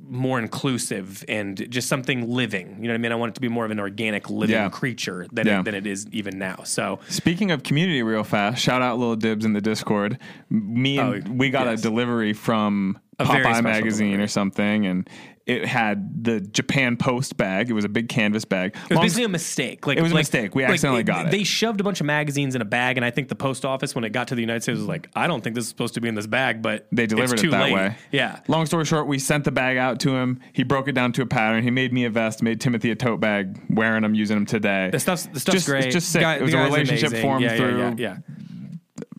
more 0.09 0.39
inclusive 0.39 1.23
and 1.29 1.69
just 1.71 1.87
something 1.87 2.29
living. 2.29 2.67
You 2.81 2.83
know 2.83 2.89
what 2.89 2.95
I 2.95 2.97
mean? 2.97 3.11
I 3.13 3.15
want 3.15 3.29
it 3.31 3.35
to 3.35 3.41
be 3.41 3.47
more 3.47 3.63
of 3.63 3.71
an 3.71 3.79
organic 3.79 4.29
living 4.29 4.53
Yeah. 4.55 4.67
creature 4.69 5.25
than 5.31 5.47
Yeah. 5.47 5.59
it, 5.59 5.63
than 5.65 5.73
it 5.75 5.87
is 5.87 6.05
even 6.11 6.37
now. 6.37 6.63
So 6.65 6.99
Speaking 7.07 7.51
of 7.51 7.63
community, 7.63 8.03
real 8.03 8.25
fast, 8.25 8.61
shout 8.61 8.81
out 8.81 8.97
Little 8.99 9.15
Dibs 9.15 9.45
in 9.45 9.53
the 9.53 9.61
Discord. 9.61 10.17
Me 10.49 10.97
and 10.99 11.27
Oh, 11.27 11.31
we 11.31 11.49
got 11.49 11.67
yes. 11.67 11.79
a 11.79 11.83
delivery 11.83 12.33
from 12.33 12.99
A 13.19 13.25
Popeye 13.25 13.63
magazine 13.63 14.07
delivery. 14.07 14.23
or 14.25 14.27
something, 14.27 14.85
and 14.85 15.09
it 15.49 15.65
had 15.65 16.23
the 16.23 16.39
Japan 16.39 16.95
Post 16.95 17.35
bag. 17.37 17.69
It 17.69 17.73
was 17.73 17.85
a 17.85 17.89
big 17.89 18.07
canvas 18.07 18.45
bag. 18.45 18.75
It 18.75 18.81
was 18.89 18.95
Long- 18.95 19.03
basically 19.05 19.23
a 19.25 19.29
mistake. 19.29 19.87
Like 19.87 19.97
It 19.97 20.01
was 20.01 20.11
a 20.11 20.15
mistake. 20.15 20.53
We 20.55 20.63
like, 20.63 20.73
accidentally 20.73 21.03
got 21.03 21.25
it. 21.25 21.31
They 21.31 21.43
shoved 21.43 21.81
a 21.81 21.83
bunch 21.83 21.99
of 21.99 22.05
magazines 22.05 22.55
in 22.55 22.61
a 22.61 22.65
bag, 22.65 22.97
and 22.97 23.05
I 23.05 23.11
think 23.11 23.27
the 23.29 23.35
post 23.35 23.65
office, 23.65 23.95
when 23.95 24.03
it 24.03 24.11
got 24.11 24.27
to 24.29 24.35
the 24.35 24.41
United 24.41 24.63
States, 24.63 24.77
was 24.79 24.87
like, 24.87 25.09
"I 25.15 25.27
don't 25.27 25.43
think 25.43 25.55
this 25.55 25.63
is 25.65 25.69
supposed 25.69 25.95
to 25.95 26.01
be 26.01 26.07
in 26.07 26.15
this 26.15 26.27
bag," 26.27 26.61
but 26.61 26.87
they 26.91 27.05
delivered 27.07 27.43
it 27.43 27.51
that 27.51 27.63
late. 27.63 27.73
way. 27.73 27.95
Yeah, 28.11 28.39
Long 28.47 28.65
story 28.65 28.85
short, 28.85 29.07
we 29.07 29.19
sent 29.19 29.43
the 29.43 29.51
bag 29.51 29.77
out 29.77 29.99
to 30.01 30.15
him. 30.15 30.39
He 30.53 30.63
broke 30.63 30.87
it 30.87 30.93
down 30.93 31.11
to 31.13 31.21
a 31.21 31.25
pattern. 31.25 31.63
He 31.63 31.71
made 31.71 31.91
me 31.93 32.05
a 32.05 32.09
vest, 32.09 32.41
made 32.43 32.61
Timothy 32.61 32.91
a 32.91 32.95
tote 32.95 33.19
bag, 33.19 33.59
wearing 33.69 34.03
them, 34.03 34.13
using 34.15 34.37
them 34.37 34.45
today. 34.45 34.89
the 34.91 34.99
stuff's 34.99 35.25
the 35.27 35.39
stuff's 35.39 35.55
Just- 35.55 35.67
great. 35.67 35.85
it's 35.85 35.95
just 35.95 36.09
sick. 36.11 36.21
Guy- 36.21 36.35
It 36.35 36.41
was 36.43 36.53
a 36.53 36.57
relationship 36.57 37.09
amazing. 37.09 37.21
formed 37.27 37.43
yeah, 37.43 37.55
through- 37.55 37.77
Yeah, 37.79 37.93
yeah, 37.97 38.17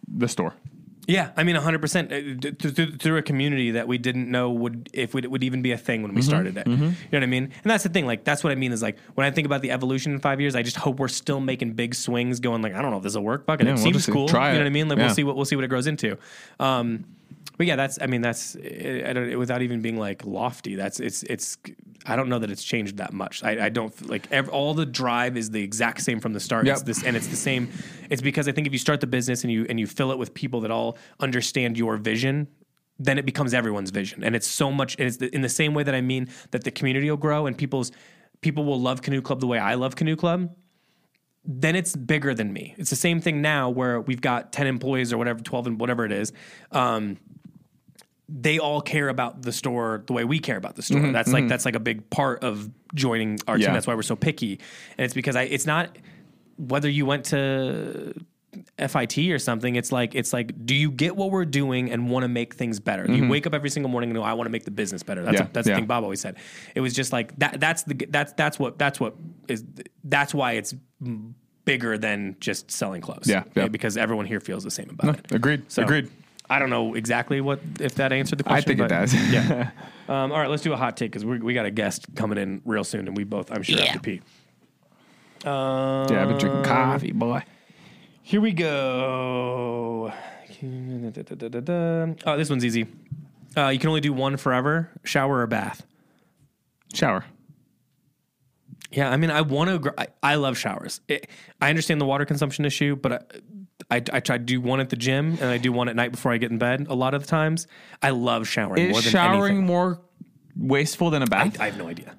the 0.08 0.28
store. 0.28 0.54
Yeah. 1.10 1.32
I 1.36 1.42
mean, 1.44 1.56
hundred 1.56 1.80
percent 1.80 2.12
uh, 2.12 2.50
through 2.58 2.92
through 2.96 3.16
a 3.18 3.22
community 3.22 3.72
that 3.72 3.86
we 3.88 3.98
didn't 3.98 4.30
know 4.30 4.50
would 4.50 4.88
if 4.92 5.14
it 5.14 5.30
would 5.30 5.42
even 5.44 5.60
be 5.62 5.72
a 5.72 5.78
thing 5.78 6.02
when 6.02 6.14
we 6.14 6.20
Mm-hmm. 6.20 6.28
started 6.28 6.56
it. 6.56 6.66
You 6.66 6.76
know 6.76 6.94
what 7.10 7.22
I 7.22 7.26
mean? 7.26 7.44
And 7.62 7.70
that's 7.70 7.82
the 7.82 7.88
thing. 7.90 8.06
Like 8.06 8.24
that's 8.24 8.42
what 8.44 8.52
I 8.52 8.56
mean 8.56 8.72
is 8.72 8.80
like 8.82 8.96
when 9.16 9.26
I 9.26 9.30
think 9.30 9.46
about 9.46 9.62
the 9.62 9.70
evolution 9.72 10.12
in 10.12 10.20
five 10.20 10.40
years, 10.40 10.54
I 10.54 10.62
just 10.62 10.76
hope 10.76 10.98
we're 11.00 11.08
still 11.08 11.40
making 11.40 11.72
big 11.74 11.94
swings. 11.94 12.40
Going 12.40 12.62
like 12.62 12.74
I 12.74 12.80
don't 12.82 12.90
know 12.92 12.98
if 12.98 13.02
this 13.02 13.14
will 13.16 13.22
work, 13.24 13.46
but 13.46 13.60
Yeah, 13.60 13.70
it 13.70 13.72
we'll 13.74 13.82
seems 13.82 14.06
cool. 14.06 14.26
You 14.28 14.32
know 14.34 14.38
what 14.58 14.66
I 14.66 14.70
mean? 14.70 14.88
Like 14.88 14.98
Yeah. 14.98 15.06
we'll 15.06 15.14
see 15.14 15.24
what 15.24 15.36
we'll 15.36 15.44
see 15.44 15.56
what 15.56 15.64
it 15.64 15.68
grows 15.68 15.86
into. 15.86 16.16
Um, 16.58 17.04
but 17.56 17.66
yeah, 17.66 17.76
that's 17.76 17.98
I 18.00 18.06
mean 18.06 18.22
that's 18.22 18.56
I 18.56 19.12
don't 19.12 19.38
without 19.38 19.62
even 19.62 19.80
being 19.82 19.98
like 19.98 20.24
lofty. 20.24 20.76
That's 20.76 21.00
it's 21.00 21.22
it's 21.24 21.58
I 22.06 22.16
don't 22.16 22.28
know 22.28 22.38
that 22.38 22.50
it's 22.50 22.64
changed 22.64 22.96
that 22.96 23.12
much. 23.12 23.44
I, 23.44 23.66
I 23.66 23.68
don't 23.68 24.08
like 24.08 24.30
ev- 24.30 24.48
all 24.48 24.74
the 24.74 24.86
drive 24.86 25.36
is 25.36 25.50
the 25.50 25.62
exact 25.62 26.00
same 26.00 26.20
from 26.20 26.32
the 26.32 26.40
start. 26.40 26.66
It's 26.66 26.82
this 26.82 27.04
and 27.04 27.16
it's 27.16 27.26
the 27.26 27.36
same. 27.36 27.70
It's 28.08 28.22
because 28.22 28.48
I 28.48 28.52
think 28.52 28.66
if 28.66 28.72
you 28.72 28.78
start 28.78 29.00
the 29.00 29.06
business 29.06 29.44
and 29.44 29.52
you 29.52 29.66
and 29.68 29.78
you 29.78 29.86
fill 29.86 30.10
it 30.10 30.18
with 30.18 30.32
people 30.34 30.60
that 30.62 30.70
all 30.70 30.98
understand 31.18 31.76
your 31.76 31.96
vision. 31.96 32.48
Then 33.02 33.16
it 33.16 33.24
becomes 33.24 33.54
everyone's 33.54 33.88
vision, 33.88 34.22
and 34.22 34.36
it's 34.36 34.46
so 34.46 34.70
much. 34.70 34.94
It's 34.98 35.16
the, 35.16 35.34
in 35.34 35.40
the 35.40 35.48
same 35.48 35.72
way 35.72 35.82
that 35.82 35.94
I 35.94 36.02
mean 36.02 36.28
that 36.50 36.64
the 36.64 36.70
community 36.70 37.08
will 37.08 37.16
grow, 37.16 37.46
and 37.46 37.56
people's 37.56 37.92
people 38.42 38.62
will 38.66 38.78
love 38.78 39.00
Canoe 39.00 39.22
Club 39.22 39.40
the 39.40 39.46
way 39.46 39.58
I 39.58 39.72
love 39.72 39.96
Canoe 39.96 40.16
Club 40.16 40.50
then 41.44 41.74
it's 41.74 41.96
bigger 41.96 42.34
than 42.34 42.52
me. 42.52 42.74
It's 42.76 42.90
the 42.90 42.96
same 42.96 43.20
thing 43.20 43.40
now 43.40 43.70
where 43.70 44.00
we've 44.00 44.20
got 44.20 44.52
10 44.52 44.66
employees 44.66 45.12
or 45.12 45.18
whatever, 45.18 45.40
12 45.40 45.68
and 45.68 45.80
whatever 45.80 46.04
it 46.04 46.12
is. 46.12 46.32
Um, 46.70 47.16
they 48.32 48.58
all 48.58 48.80
care 48.80 49.08
about 49.08 49.42
the 49.42 49.52
store 49.52 50.04
the 50.06 50.12
way 50.12 50.24
we 50.24 50.38
care 50.38 50.56
about 50.56 50.76
the 50.76 50.82
store. 50.82 51.00
Mm-hmm, 51.00 51.12
that's 51.12 51.32
like 51.32 51.42
mm-hmm. 51.42 51.48
that's 51.48 51.64
like 51.64 51.74
a 51.74 51.80
big 51.80 52.08
part 52.10 52.44
of 52.44 52.70
joining 52.94 53.38
our 53.48 53.58
Yeah. 53.58 53.66
team. 53.66 53.74
That's 53.74 53.86
why 53.86 53.94
we're 53.94 54.02
so 54.02 54.16
picky. 54.16 54.60
And 54.96 55.04
it's 55.04 55.14
because 55.14 55.36
I 55.36 55.42
it's 55.42 55.66
not 55.66 55.96
whether 56.56 56.88
you 56.88 57.06
went 57.06 57.24
to 57.26 58.14
FIT 58.78 59.18
or 59.30 59.38
something, 59.38 59.76
it's 59.76 59.92
like 59.92 60.14
it's 60.14 60.32
like, 60.32 60.64
do 60.64 60.74
you 60.74 60.90
get 60.90 61.16
what 61.16 61.30
we're 61.30 61.44
doing 61.44 61.90
and 61.90 62.08
want 62.08 62.22
to 62.24 62.28
make 62.28 62.54
things 62.54 62.78
better? 62.78 63.04
You 63.06 63.22
mm-hmm. 63.22 63.28
wake 63.28 63.46
up 63.46 63.54
every 63.54 63.70
single 63.70 63.90
morning 63.90 64.10
and 64.10 64.16
go, 64.16 64.22
I 64.22 64.34
want 64.34 64.46
to 64.46 64.50
make 64.50 64.64
the 64.64 64.70
business 64.70 65.02
better. 65.02 65.22
That's 65.22 65.40
Yeah, 65.40 65.48
that's 65.52 65.66
yeah. 65.66 65.74
the 65.74 65.80
thing 65.80 65.86
Bob 65.86 66.04
always 66.04 66.20
said. 66.20 66.36
It 66.74 66.80
was 66.80 66.94
just 66.94 67.12
like 67.12 67.36
that. 67.38 67.58
That's 67.60 67.82
the 67.84 67.94
that's 68.10 68.32
that's 68.34 68.58
what 68.58 68.78
that's 68.78 69.00
what 69.00 69.14
is 69.48 69.64
that's 70.04 70.34
why 70.34 70.52
it's 70.52 70.74
bigger 71.64 71.98
than 71.98 72.36
just 72.40 72.70
selling 72.70 73.00
clothes. 73.00 73.28
Yeah, 73.28 73.44
yeah. 73.54 73.68
because 73.68 73.96
everyone 73.96 74.26
here 74.26 74.40
feels 74.40 74.64
the 74.64 74.70
same 74.70 74.90
about 74.90 75.18
it. 75.18 75.32
Agreed. 75.32 75.70
So- 75.70 75.82
Agreed. 75.82 76.10
I 76.50 76.58
don't 76.58 76.68
know 76.68 76.94
exactly 76.94 77.40
what 77.40 77.60
if 77.78 77.94
that 77.94 78.12
answered 78.12 78.38
the 78.38 78.44
question. 78.44 78.72
I 78.72 78.74
question. 78.74 79.12
think 79.12 79.24
it 79.24 79.28
does. 79.28 79.32
yeah. 79.32 79.70
Um, 80.10 80.32
all 80.32 80.40
right, 80.40 80.50
let's 80.50 80.64
do 80.64 80.72
a 80.72 80.76
hot 80.76 80.96
take 80.96 81.12
because 81.12 81.24
we 81.24 81.54
got 81.54 81.66
a 81.66 81.70
guest 81.70 82.04
coming 82.16 82.36
in 82.36 82.62
real 82.64 82.82
soon, 82.82 83.06
and 83.06 83.16
we 83.16 83.22
both, 83.22 83.52
I'm 83.52 83.62
sure, 83.62 83.80
have 83.80 83.92
to 83.92 84.00
pee. 84.00 84.20
Um, 85.44 86.08
yeah, 86.10 86.22
I've 86.22 86.28
been 86.28 86.38
drinking 86.38 86.64
coffee, 86.64 87.12
boy. 87.12 87.44
Here 88.20 88.40
we 88.40 88.50
go. 88.50 90.12
Oh, 92.26 92.36
this 92.36 92.50
one's 92.50 92.64
easy. 92.64 92.88
Uh, 93.56 93.68
you 93.68 93.78
can 93.78 93.88
only 93.88 94.00
do 94.00 94.12
one 94.12 94.36
forever: 94.36 94.90
shower 95.04 95.38
or 95.38 95.46
bath. 95.46 95.86
Shower. 96.92 97.24
Yeah, 98.90 99.10
I 99.10 99.16
mean, 99.16 99.30
I 99.30 99.42
want 99.42 99.84
to. 99.84 99.94
I, 99.96 100.08
I 100.24 100.34
love 100.34 100.58
showers. 100.58 101.00
It, 101.06 101.28
I 101.60 101.70
understand 101.70 102.00
the 102.00 102.06
water 102.06 102.24
consumption 102.24 102.64
issue, 102.64 102.96
but 102.96 103.12
I, 103.12 103.20
I, 103.90 103.96
I 104.12 104.20
try 104.20 104.38
to 104.38 104.44
do 104.44 104.60
one 104.60 104.80
at 104.80 104.88
the 104.90 104.96
gym 104.96 105.32
and 105.40 105.44
I 105.44 105.58
do 105.58 105.72
one 105.72 105.88
at 105.88 105.96
night 105.96 106.12
before 106.12 106.32
I 106.32 106.36
get 106.36 106.50
in 106.50 106.58
bed. 106.58 106.86
A 106.88 106.94
lot 106.94 107.14
of 107.14 107.22
the 107.22 107.28
times, 107.28 107.66
I 108.02 108.10
love 108.10 108.46
showering 108.46 108.86
Is 108.86 108.92
more 108.92 109.00
than 109.02 109.10
showering 109.10 109.52
anything. 109.56 109.66
more 109.66 110.00
wasteful 110.56 111.10
than 111.10 111.22
a 111.22 111.26
bath? 111.26 111.60
I 111.60 111.66
have 111.66 111.78
no 111.78 111.88
idea. 111.88 112.14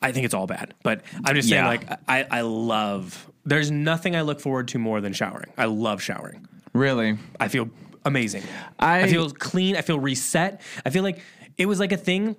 I 0.00 0.12
think 0.12 0.24
it's 0.24 0.34
all 0.34 0.46
bad, 0.46 0.74
but 0.82 1.02
I'm 1.24 1.34
just 1.34 1.48
saying, 1.48 1.62
Yeah. 1.64 1.68
like, 1.68 1.88
I, 2.08 2.24
I 2.30 2.40
love. 2.42 3.30
There's 3.44 3.70
nothing 3.70 4.14
I 4.16 4.22
look 4.22 4.40
forward 4.40 4.68
to 4.68 4.78
more 4.78 5.00
than 5.00 5.12
showering. 5.12 5.52
I 5.58 5.64
love 5.66 6.00
showering. 6.02 6.46
really? 6.72 7.18
I 7.40 7.48
feel 7.48 7.68
amazing. 8.04 8.42
I- 8.78 9.02
I, 9.02 9.08
feel 9.08 9.30
clean. 9.30 9.76
I 9.76 9.82
feel 9.82 9.98
reset. 9.98 10.60
I 10.86 10.90
feel 10.90 11.02
like 11.02 11.20
it 11.56 11.66
was 11.66 11.80
like 11.80 11.92
a 11.92 11.96
thing. 11.96 12.36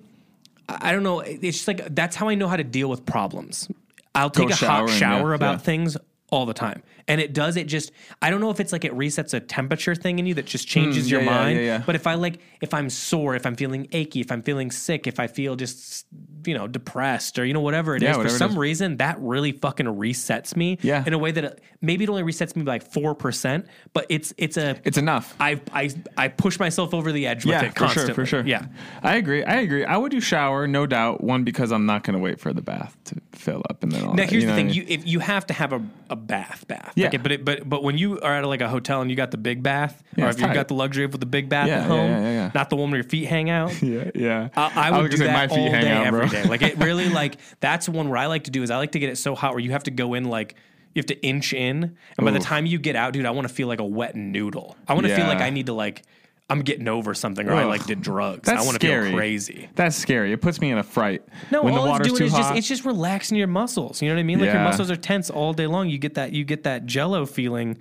I 0.68 0.90
I 0.90 0.92
don't 0.92 1.02
know. 1.02 1.20
It's 1.20 1.58
just 1.58 1.68
like 1.68 1.94
that's 1.94 2.16
how 2.16 2.28
I 2.28 2.34
know 2.34 2.48
how 2.48 2.56
to 2.56 2.64
deal 2.64 2.88
with 2.88 3.04
problems. 3.04 3.68
I'll 4.14 4.30
take 4.30 4.50
a 4.50 4.54
hot 4.54 4.88
shower 4.90 5.30
yeah, 5.30 5.34
about 5.34 5.52
yeah. 5.54 5.58
things 5.58 5.96
all 6.30 6.46
the 6.46 6.54
time. 6.54 6.82
And 7.08 7.20
it 7.20 7.32
does 7.32 7.56
it 7.56 7.66
just 7.66 7.90
I 8.22 8.30
don't 8.30 8.40
know 8.40 8.50
if 8.50 8.60
it's 8.60 8.72
like 8.72 8.84
it 8.84 8.92
resets 8.92 9.34
a 9.34 9.40
temperature 9.40 9.94
thing 9.94 10.18
in 10.18 10.26
you 10.26 10.34
that 10.34 10.46
just 10.46 10.68
changes 10.68 11.08
Mm, 11.08 11.10
your 11.10 11.20
yeah, 11.22 11.30
mind. 11.30 11.60
yeah. 11.60 11.82
But 11.84 11.94
if 11.96 12.06
I 12.06 12.14
like 12.14 12.38
if 12.60 12.72
I'm 12.72 12.88
sore, 12.88 13.34
if 13.34 13.46
I'm 13.46 13.56
feeling 13.56 13.88
achy, 13.92 14.20
if 14.20 14.30
I'm 14.30 14.42
feeling 14.42 14.70
sick, 14.70 15.06
if 15.06 15.18
I 15.18 15.26
feel 15.26 15.56
just 15.56 16.06
you 16.46 16.54
know 16.54 16.66
depressed 16.68 17.38
or 17.38 17.44
you 17.44 17.52
know 17.52 17.60
whatever 17.60 17.96
it 17.96 18.02
is, 18.02 18.10
for 18.12 18.18
whatever 18.18 18.34
it 18.36 18.38
some 18.38 18.50
is. 18.52 18.56
reason 18.56 18.96
that 18.98 19.18
really 19.20 19.52
fucking 19.52 19.86
resets 19.86 20.54
me 20.56 20.78
Yeah. 20.82 21.02
in 21.06 21.12
a 21.12 21.18
way 21.18 21.32
that 21.32 21.44
it, 21.44 21.60
maybe 21.80 22.04
it 22.04 22.10
only 22.10 22.22
resets 22.22 22.54
me 22.56 22.62
by 22.62 22.72
like 22.74 22.90
4%, 22.92 23.66
but 23.92 24.06
it's 24.08 24.32
it's 24.38 24.56
a 24.56 24.76
It's 24.84 24.96
enough. 24.98 25.34
I 25.40 25.60
I 25.72 25.90
I 26.16 26.28
push 26.28 26.58
myself 26.60 26.94
over 26.94 27.10
the 27.12 27.26
edge 27.26 27.44
with 27.44 27.52
yeah, 27.54 27.62
it 27.64 27.68
for 27.72 27.80
constantly. 27.80 28.06
sure, 28.08 28.14
for 28.14 28.26
sure. 28.26 28.46
Yeah. 28.46 28.66
I 29.02 29.16
agree. 29.16 29.42
I 29.44 29.56
agree. 29.56 29.84
I 29.84 29.96
would 29.96 30.12
do 30.12 30.20
shower, 30.20 30.66
no 30.68 30.86
doubt. 30.86 31.22
One 31.24 31.42
because 31.44 31.72
I'm 31.72 31.86
not 31.86 32.04
going 32.04 32.14
to 32.14 32.20
wait 32.22 32.38
for 32.40 32.52
the 32.52 32.62
bath 32.62 32.96
to 33.06 33.16
fill 33.32 33.62
up, 33.68 33.82
and 33.82 33.90
then 33.92 34.02
all 34.04 34.10
Now 34.14 34.22
that, 34.22 34.30
here's 34.30 34.44
know 34.44 34.54
the 34.54 34.62
what 34.62 34.70
I 34.70 34.72
thing: 34.72 34.84
mean? 34.86 34.88
you 34.88 34.94
if 35.00 35.06
you 35.06 35.18
have 35.20 35.46
to 35.46 35.54
have 35.54 35.72
a, 35.72 35.82
a 36.08 36.16
bath, 36.26 36.66
bath. 36.68 36.92
Yeah. 36.96 37.06
Like 37.06 37.14
it- 37.14 37.22
but 37.22 37.32
it, 37.32 37.44
but 37.44 37.68
but 37.68 37.82
when 37.82 37.98
you 37.98 38.20
are 38.20 38.34
at 38.38 38.44
like 38.46 38.60
a 38.60 38.68
hotel 38.68 39.00
and 39.00 39.10
you 39.10 39.16
got 39.16 39.30
the 39.30 39.36
big 39.36 39.62
bath, 39.62 40.02
Yeah, 40.16 40.26
or 40.26 40.30
if 40.30 40.38
you've 40.38 40.48
tight. 40.48 40.54
got 40.54 40.68
the 40.68 40.74
luxury 40.74 41.04
of 41.04 41.18
the 41.18 41.26
big 41.26 41.48
bath 41.48 41.68
Yeah, 41.68 41.80
at 41.80 41.86
home, 41.86 42.10
yeah, 42.10 42.20
yeah, 42.20 42.30
yeah. 42.32 42.50
not 42.54 42.70
the 42.70 42.76
one 42.76 42.90
where 42.90 42.98
your 43.00 43.08
feet 43.08 43.26
hang 43.26 43.50
out. 43.50 43.82
yeah, 43.82 44.10
yeah. 44.14 44.48
I, 44.56 44.88
I 44.88 44.90
was 44.92 45.02
would 45.02 45.10
do 45.12 45.16
say, 45.18 45.24
that 45.26 45.32
my 45.32 45.48
feet 45.48 45.58
all 45.62 45.70
hang 45.70 45.82
day, 45.82 45.90
out, 45.90 46.06
every 46.06 46.20
bro. 46.20 46.28
day. 46.28 46.44
Like 46.44 46.62
it 46.62 46.78
really, 46.78 47.08
like 47.08 47.36
that's 47.60 47.88
one 47.88 48.08
where 48.08 48.18
I 48.18 48.26
like 48.26 48.44
to 48.44 48.50
do 48.50 48.62
is 48.62 48.70
I 48.70 48.76
like 48.76 48.92
to 48.92 48.98
get 48.98 49.10
it 49.10 49.16
so 49.16 49.34
hot 49.34 49.52
where 49.52 49.60
you 49.60 49.72
have 49.72 49.84
to 49.84 49.90
go 49.90 50.14
in 50.14 50.24
like 50.24 50.54
you 50.94 51.00
have 51.00 51.06
to 51.06 51.20
inch 51.24 51.52
in, 51.52 51.96
and 52.18 52.24
by 52.24 52.32
the 52.32 52.40
time 52.40 52.66
you 52.66 52.76
get 52.78 52.96
out, 52.96 53.12
dude, 53.12 53.24
I 53.24 53.30
want 53.30 53.46
to 53.46 53.54
feel 53.54 53.68
like 53.68 53.78
a 53.80 53.84
wet 53.84 54.16
noodle. 54.16 54.76
I 54.88 54.94
want 54.94 55.06
to 55.06 55.14
feel 55.14 55.26
like 55.26 55.38
I 55.40 55.50
need 55.50 55.66
to 55.66 55.72
like 55.72 56.02
I'm 56.50 56.60
getting 56.62 56.88
over 56.88 57.14
something 57.14 57.48
or 57.48 57.54
I 57.54 57.62
Ugh. 57.62 57.68
like 57.68 57.86
did 57.86 58.02
drugs. 58.02 58.42
That's 58.46 58.60
I 58.62 58.66
want 58.66 58.78
to 58.80 58.86
scary. 58.86 59.08
feel 59.10 59.16
crazy. 59.18 59.68
That's 59.76 59.96
scary. 59.96 60.32
It 60.32 60.42
puts 60.42 60.60
me 60.60 60.70
in 60.70 60.78
a 60.78 60.82
fright. 60.82 61.22
No, 61.50 61.62
when 61.62 61.74
all 61.74 61.86
the 61.94 62.00
it's 62.00 62.08
doing 62.08 62.18
too 62.18 62.24
is 62.24 62.32
hot. 62.32 62.38
just 62.42 62.54
it's 62.56 62.68
just 62.68 62.84
relaxing 62.84 63.38
your 63.38 63.46
muscles. 63.46 64.02
You 64.02 64.08
know 64.08 64.16
what 64.16 64.20
I 64.20 64.24
mean? 64.24 64.38
Like 64.40 64.46
your 64.46 64.56
Yeah. 64.56 64.64
muscles 64.64 64.90
are 64.90 64.96
tense 64.96 65.30
all 65.30 65.52
day 65.52 65.66
long. 65.66 65.88
You 65.88 65.96
get 65.98 66.14
that 66.14 66.32
you 66.32 66.44
get 66.44 66.64
that 66.64 66.84
jello 66.86 67.24
feeling. 67.24 67.78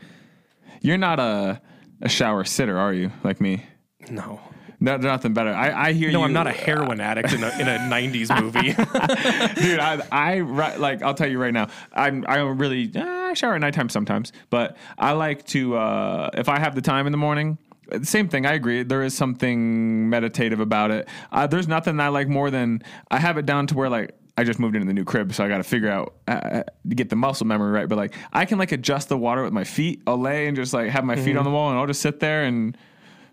You're 0.82 0.98
not 0.98 1.20
a 1.20 1.62
a 2.02 2.08
shower 2.10 2.44
sitter, 2.46 2.78
are 2.78 2.94
you? 2.94 3.12
Like 3.24 3.42
me. 3.42 3.66
No. 4.10 4.40
No, 4.82 4.92
there's 4.92 5.04
nothing 5.04 5.34
better. 5.34 5.50
I, 5.54 5.88
I 5.88 5.92
hear 5.92 6.08
you. 6.08 6.14
No. 6.14 6.24
I'm 6.24 6.32
not 6.32 6.48
a 6.48 6.54
heroin 6.54 7.02
addict 7.02 7.34
in 7.34 7.44
a, 7.44 7.50
in 7.60 7.68
a 7.68 7.78
90s 7.92 8.42
movie. 8.42 8.72
dude. 9.62 9.78
I, 9.80 10.02
I 10.10 10.36
ri- 10.38 10.78
like. 10.78 11.02
I'll 11.02 11.14
tell 11.14 11.28
you 11.30 11.38
right 11.38 11.54
now. 11.54 11.68
I'm. 11.92 12.24
I 12.28 12.38
don't 12.38 12.58
really. 12.58 12.90
Uh, 12.96 13.04
I 13.04 13.34
shower 13.34 13.56
at 13.56 13.62
nighttime 13.62 13.90
sometimes, 13.90 14.32
but 14.50 14.78
I 14.98 15.12
like 15.12 15.44
to. 15.48 15.76
Uh, 15.76 16.30
if 16.36 16.48
I 16.48 16.60
have 16.60 16.76
the 16.76 16.82
time 16.82 17.08
in 17.08 17.12
the 17.12 17.18
morning. 17.18 17.58
Uh, 17.92 18.04
Same 18.04 18.28
thing. 18.30 18.46
I 18.46 18.54
agree. 18.54 18.84
There 18.84 19.02
is 19.04 19.16
something 19.16 20.10
meditative 20.10 20.60
about 20.60 20.92
it. 20.92 21.08
Uh, 21.32 21.48
there's 21.48 21.68
nothing 21.68 22.00
I 22.00 22.10
like 22.10 22.28
more 22.28 22.50
than 22.52 22.84
I 23.12 23.18
have 23.20 23.38
it 23.38 23.46
down 23.46 23.68
to 23.68 23.76
where 23.76 23.90
like 23.90 24.16
I 24.38 24.44
just 24.44 24.60
moved 24.60 24.76
into 24.76 24.88
the 24.88 24.94
new 24.94 25.04
crib, 25.04 25.34
so 25.34 25.44
I 25.44 25.48
got 25.50 25.58
to 25.58 25.64
figure 25.64 25.90
out 25.90 26.14
uh, 26.28 26.64
to 26.64 26.96
get 26.96 27.10
the 27.10 27.16
muscle 27.18 27.46
memory 27.46 27.72
right. 27.72 27.90
But 27.90 27.98
like 27.98 28.16
I 28.32 28.46
can 28.46 28.58
like 28.58 28.72
adjust 28.72 29.10
the 29.10 29.18
water 29.18 29.44
with 29.44 29.52
my 29.54 29.64
feet, 29.66 30.02
I'll 30.08 30.18
lay 30.20 30.48
and 30.48 30.56
just 30.56 30.74
like 30.74 30.90
have 30.92 31.04
my 31.04 31.16
feet 31.18 31.36
on 31.36 31.44
the 31.44 31.50
wall, 31.52 31.70
and 31.72 31.78
I'll 31.80 31.88
just 31.88 32.02
sit 32.02 32.20
there 32.22 32.44
and 32.46 32.78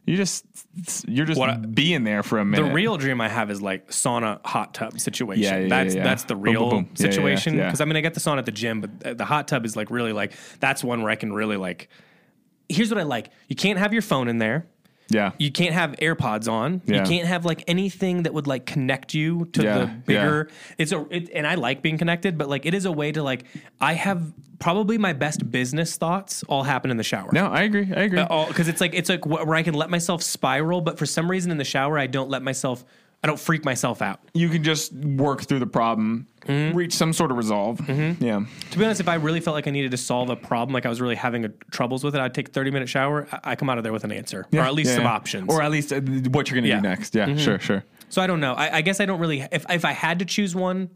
you 0.04 0.16
just 0.16 0.44
you're 1.08 1.26
just 1.26 1.38
What 1.38 1.50
I- 1.50 1.56
being 1.56 2.04
there 2.04 2.22
for 2.22 2.38
a 2.38 2.44
minute. 2.44 2.66
the 2.68 2.72
real 2.72 2.96
dream 2.96 3.20
I 3.20 3.28
have 3.28 3.50
is 3.50 3.60
like 3.62 3.88
sauna 3.90 4.40
hot 4.44 4.72
tub 4.74 4.98
situation. 5.00 5.42
Yeah, 5.42 5.58
yeah, 5.58 5.68
that's 5.68 5.94
yeah, 5.94 6.00
yeah. 6.00 6.04
that's 6.08 6.24
the 6.24 6.34
Boom, 6.34 6.42
real 6.42 6.60
boom, 6.60 6.70
boom. 6.70 6.88
Yeah, 6.96 7.06
yeah, 7.06 7.10
situation. 7.12 7.56
yeah. 7.56 7.64
Because 7.66 7.80
I 7.80 7.84
mean, 7.86 7.96
I 7.96 8.00
get 8.00 8.14
the 8.14 8.20
sauna 8.20 8.38
at 8.38 8.46
the 8.46 8.52
gym, 8.52 8.80
but 8.80 8.90
uh, 9.04 9.14
the 9.14 9.24
hot 9.24 9.46
tub 9.48 9.64
is 9.64 9.76
like 9.76 9.90
really 9.90 10.12
like 10.12 10.32
that's 10.60 10.82
one 10.84 11.02
where 11.02 11.10
I 11.10 11.16
can 11.16 11.32
really 11.32 11.56
like. 11.56 11.88
Here's 12.68 12.90
what 12.90 12.98
I 12.98 13.04
like: 13.04 13.30
you 13.48 13.56
can't 13.56 13.78
have 13.78 13.92
your 13.92 14.02
phone 14.02 14.28
in 14.28 14.38
there. 14.38 14.66
yeah, 15.08 15.32
You 15.38 15.52
can't 15.52 15.72
have 15.72 15.92
AirPods 16.02 16.50
on. 16.50 16.82
Yeah. 16.84 17.00
You 17.02 17.06
can't 17.08 17.28
have 17.28 17.44
like 17.44 17.62
anything 17.68 18.24
that 18.24 18.34
would 18.34 18.46
like 18.48 18.66
connect 18.66 19.14
you 19.14 19.44
to 19.52 19.62
Yeah, 19.62 19.78
the 19.78 19.86
bigger. 19.86 20.48
Yeah. 20.50 20.74
It's 20.78 20.92
a 20.92 21.06
it, 21.10 21.30
and 21.32 21.46
I 21.46 21.54
like 21.54 21.80
being 21.80 21.96
connected, 21.96 22.36
but 22.36 22.48
like 22.48 22.66
it 22.66 22.74
is 22.74 22.84
a 22.86 22.92
way 22.92 23.12
to 23.12 23.22
like 23.22 23.44
I 23.80 23.92
have 23.94 24.32
probably 24.58 24.98
my 24.98 25.12
best 25.12 25.48
business 25.50 25.96
thoughts 25.96 26.42
all 26.48 26.64
happen 26.64 26.90
in 26.90 26.96
the 26.96 27.04
shower. 27.04 27.28
no, 27.32 27.46
I 27.46 27.62
agree. 27.62 27.88
I 27.94 28.00
agree. 28.02 28.18
Uh, 28.20 28.46
because 28.48 28.66
it's 28.68 28.80
like 28.80 28.94
it's 28.94 29.08
like 29.08 29.22
wh- 29.24 29.46
where 29.46 29.54
I 29.54 29.62
can 29.62 29.74
let 29.74 29.90
myself 29.90 30.22
spiral, 30.22 30.80
but 30.80 30.98
for 30.98 31.06
some 31.06 31.30
reason 31.30 31.50
in 31.52 31.58
the 31.58 31.64
shower 31.64 31.98
I 31.98 32.06
don't 32.08 32.28
let 32.30 32.42
myself. 32.42 32.84
I 33.26 33.28
don't 33.28 33.40
freak 33.40 33.64
myself 33.64 34.02
out. 34.02 34.20
you 34.34 34.48
can 34.48 34.62
just 34.62 34.92
work 34.92 35.42
through 35.42 35.58
the 35.58 35.66
problem, 35.66 36.28
Mm-hmm. 36.46 36.76
reach 36.76 36.92
some 36.94 37.12
sort 37.12 37.32
of 37.32 37.36
resolve. 37.36 37.80
Yeah. 37.88 38.44
To 38.70 38.78
be 38.78 38.84
honest, 38.84 39.00
if 39.00 39.08
I 39.08 39.16
really 39.16 39.40
felt 39.40 39.54
like 39.56 39.66
I 39.66 39.72
needed 39.72 39.90
to 39.90 39.96
solve 39.96 40.30
a 40.30 40.36
problem, 40.36 40.72
like 40.74 40.86
I 40.86 40.88
was 40.88 41.00
really 41.00 41.16
having 41.16 41.44
a, 41.44 41.48
troubles 41.72 42.04
with 42.04 42.14
it, 42.14 42.20
I'd 42.20 42.34
take 42.34 42.50
a 42.50 42.52
thirty 42.52 42.70
minute 42.70 42.88
shower. 42.88 43.26
I, 43.32 43.40
I 43.52 43.56
come 43.56 43.68
out 43.68 43.78
of 43.78 43.82
there 43.82 43.92
with 43.92 44.04
an 44.04 44.12
answer, 44.12 44.46
or 44.52 44.60
at 44.60 44.72
least 44.72 44.90
Yeah, 44.90 44.94
some 44.94 45.04
yeah. 45.06 45.10
options. 45.12 45.52
Or 45.52 45.60
at 45.60 45.72
least 45.72 45.92
uh, 45.92 46.00
what 46.30 46.48
you're 46.48 46.54
going 46.54 46.62
to 46.62 46.68
Yeah. 46.68 46.76
Mm-hmm. 46.76 46.82
do 46.84 46.88
next. 46.88 47.14
Yeah, 47.16 47.34
sure, 47.36 47.58
sure. 47.58 47.84
So 48.10 48.22
I 48.22 48.28
don't 48.28 48.38
know. 48.38 48.54
I, 48.54 48.76
I 48.76 48.80
guess 48.82 49.00
I 49.00 49.06
don't 49.06 49.18
really. 49.18 49.40
If 49.50 49.66
if 49.68 49.84
I 49.84 49.90
had 49.90 50.20
to 50.20 50.24
choose 50.24 50.54
one, 50.54 50.90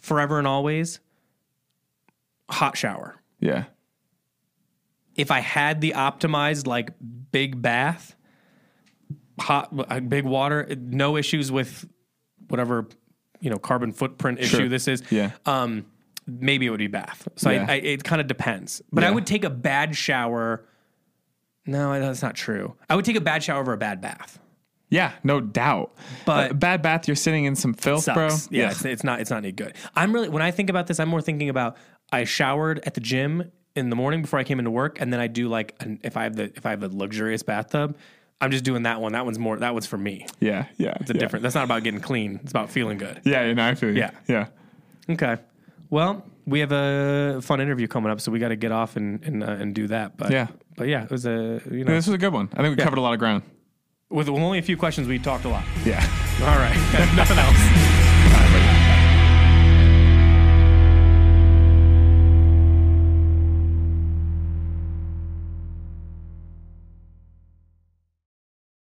forever 0.00 0.38
and 0.38 0.46
always, 0.48 0.98
hot 2.50 2.76
shower. 2.76 3.14
Yeah. 3.38 3.66
If 5.14 5.30
I 5.30 5.38
had 5.38 5.80
the 5.80 5.92
optimized 5.92 6.66
like 6.66 6.90
big 7.30 7.62
bath, 7.62 8.15
hot 9.40 9.72
uh, 9.88 10.00
big 10.00 10.24
water, 10.24 10.66
no 10.78 11.16
issues 11.16 11.50
with 11.52 11.88
whatever 12.48 12.86
you 13.40 13.50
know 13.50 13.58
carbon 13.58 13.92
footprint 13.92 14.38
issue 14.38 14.56
Sure. 14.58 14.68
this 14.68 14.88
is. 14.88 15.02
Yeah. 15.10 15.32
Um, 15.44 15.86
maybe 16.26 16.66
it 16.66 16.70
would 16.70 16.78
be 16.78 16.86
bath. 16.86 17.28
So 17.36 17.50
Yeah. 17.50 17.66
I, 17.68 17.72
I, 17.72 17.76
it 17.76 18.04
kind 18.04 18.20
of 18.20 18.26
depends. 18.26 18.82
But 18.92 19.04
I 19.04 19.10
would 19.10 19.26
take 19.26 19.44
a 19.44 19.50
bad 19.50 19.94
shower. 19.96 20.64
No, 21.66 21.98
that's 22.00 22.22
not 22.22 22.34
true. 22.34 22.74
I 22.88 22.94
would 22.96 23.04
take 23.04 23.16
a 23.16 23.20
bad 23.20 23.42
shower 23.42 23.60
over 23.60 23.72
a 23.72 23.76
bad 23.76 24.00
bath. 24.00 24.38
Yeah, 24.88 25.12
no 25.24 25.40
doubt. 25.40 25.92
But- 26.24 26.50
Uh, 26.52 26.54
bad 26.54 26.80
bath, 26.82 27.08
you're 27.08 27.16
sitting 27.16 27.44
in 27.44 27.56
some 27.56 27.74
filth, 27.74 28.04
sucks. 28.04 28.46
bro. 28.46 28.56
Yeah, 28.56 28.70
It's, 28.70 28.84
it's 28.84 29.02
not. 29.04 29.20
It's 29.20 29.30
not 29.30 29.38
any 29.38 29.52
good. 29.52 29.74
I'm 29.96 30.12
really 30.12 30.28
when 30.28 30.42
I 30.42 30.50
think 30.52 30.70
about 30.70 30.86
this, 30.86 31.00
I'm 31.00 31.08
more 31.08 31.20
thinking 31.22 31.48
about 31.48 31.76
I 32.12 32.24
showered 32.24 32.80
at 32.86 32.94
the 32.94 33.00
gym 33.00 33.50
in 33.74 33.90
the 33.90 33.96
morning 33.96 34.22
before 34.22 34.38
I 34.38 34.44
came 34.44 34.58
into 34.60 34.70
work, 34.70 35.00
and 35.00 35.12
then 35.12 35.18
I 35.20 35.26
do 35.26 35.48
like 35.48 35.74
an, 35.80 35.98
if 36.04 36.16
I 36.16 36.22
have 36.22 36.36
the 36.36 36.44
if 36.56 36.64
I 36.64 36.70
have 36.70 36.82
a 36.84 36.88
luxurious 36.88 37.42
bathtub, 37.42 37.96
I'm 38.40 38.50
just 38.50 38.64
doing 38.64 38.82
that 38.82 39.00
one. 39.00 39.12
That 39.12 39.24
one's 39.24 39.38
more. 39.38 39.56
That 39.58 39.72
one's 39.72 39.86
for 39.86 39.96
me. 39.98 40.26
Yeah, 40.40 40.66
yeah. 40.76 40.94
It's 41.00 41.10
a 41.10 41.14
different. 41.14 41.42
That's 41.42 41.54
not 41.54 41.64
about 41.64 41.82
getting 41.84 42.00
clean. 42.00 42.40
It's 42.42 42.52
about 42.52 42.70
feeling 42.70 42.98
good. 42.98 43.20
Yeah, 43.24 43.44
you 43.46 43.54
know, 43.54 43.66
I 43.66 43.74
feel 43.74 43.90
you. 43.90 43.96
Yeah. 43.96 44.10
Yeah. 44.28 44.46
Okay. 45.08 45.36
Well, 45.88 46.24
we 46.46 46.60
have 46.60 46.72
a 46.72 47.40
fun 47.42 47.60
interview 47.60 47.86
coming 47.88 48.10
up, 48.12 48.20
so 48.20 48.30
we 48.32 48.38
got 48.38 48.48
to 48.48 48.56
get 48.56 48.72
off 48.72 48.96
and 48.96 49.22
and, 49.24 49.42
uh, 49.42 49.46
and 49.52 49.74
do 49.74 49.86
that. 49.88 50.16
But 50.18 50.30
Yeah. 50.30 50.48
but 50.76 50.88
yeah, 50.88 51.04
it 51.04 51.10
was 51.10 51.24
a 51.26 51.62
you 51.70 51.84
know 51.84 51.94
This 51.94 52.06
was 52.06 52.14
a 52.14 52.18
good 52.18 52.32
one. 52.32 52.48
I 52.54 52.62
think 52.62 52.76
we 52.76 52.82
covered 52.84 52.98
a 52.98 53.02
lot 53.02 53.14
of 53.14 53.18
ground. 53.18 53.42
with 54.10 54.28
only 54.28 54.58
a 54.58 54.62
few 54.62 54.76
questions, 54.76 55.08
we 55.08 55.18
talked 55.18 55.44
a 55.44 55.48
lot. 55.48 55.64
Yeah. 55.84 56.04
All 56.42 56.58
right, 56.58 56.76
nothing 57.16 57.38
else. 57.38 57.56
All 57.56 57.62
right, 57.72 57.84
buddy. 57.84 57.95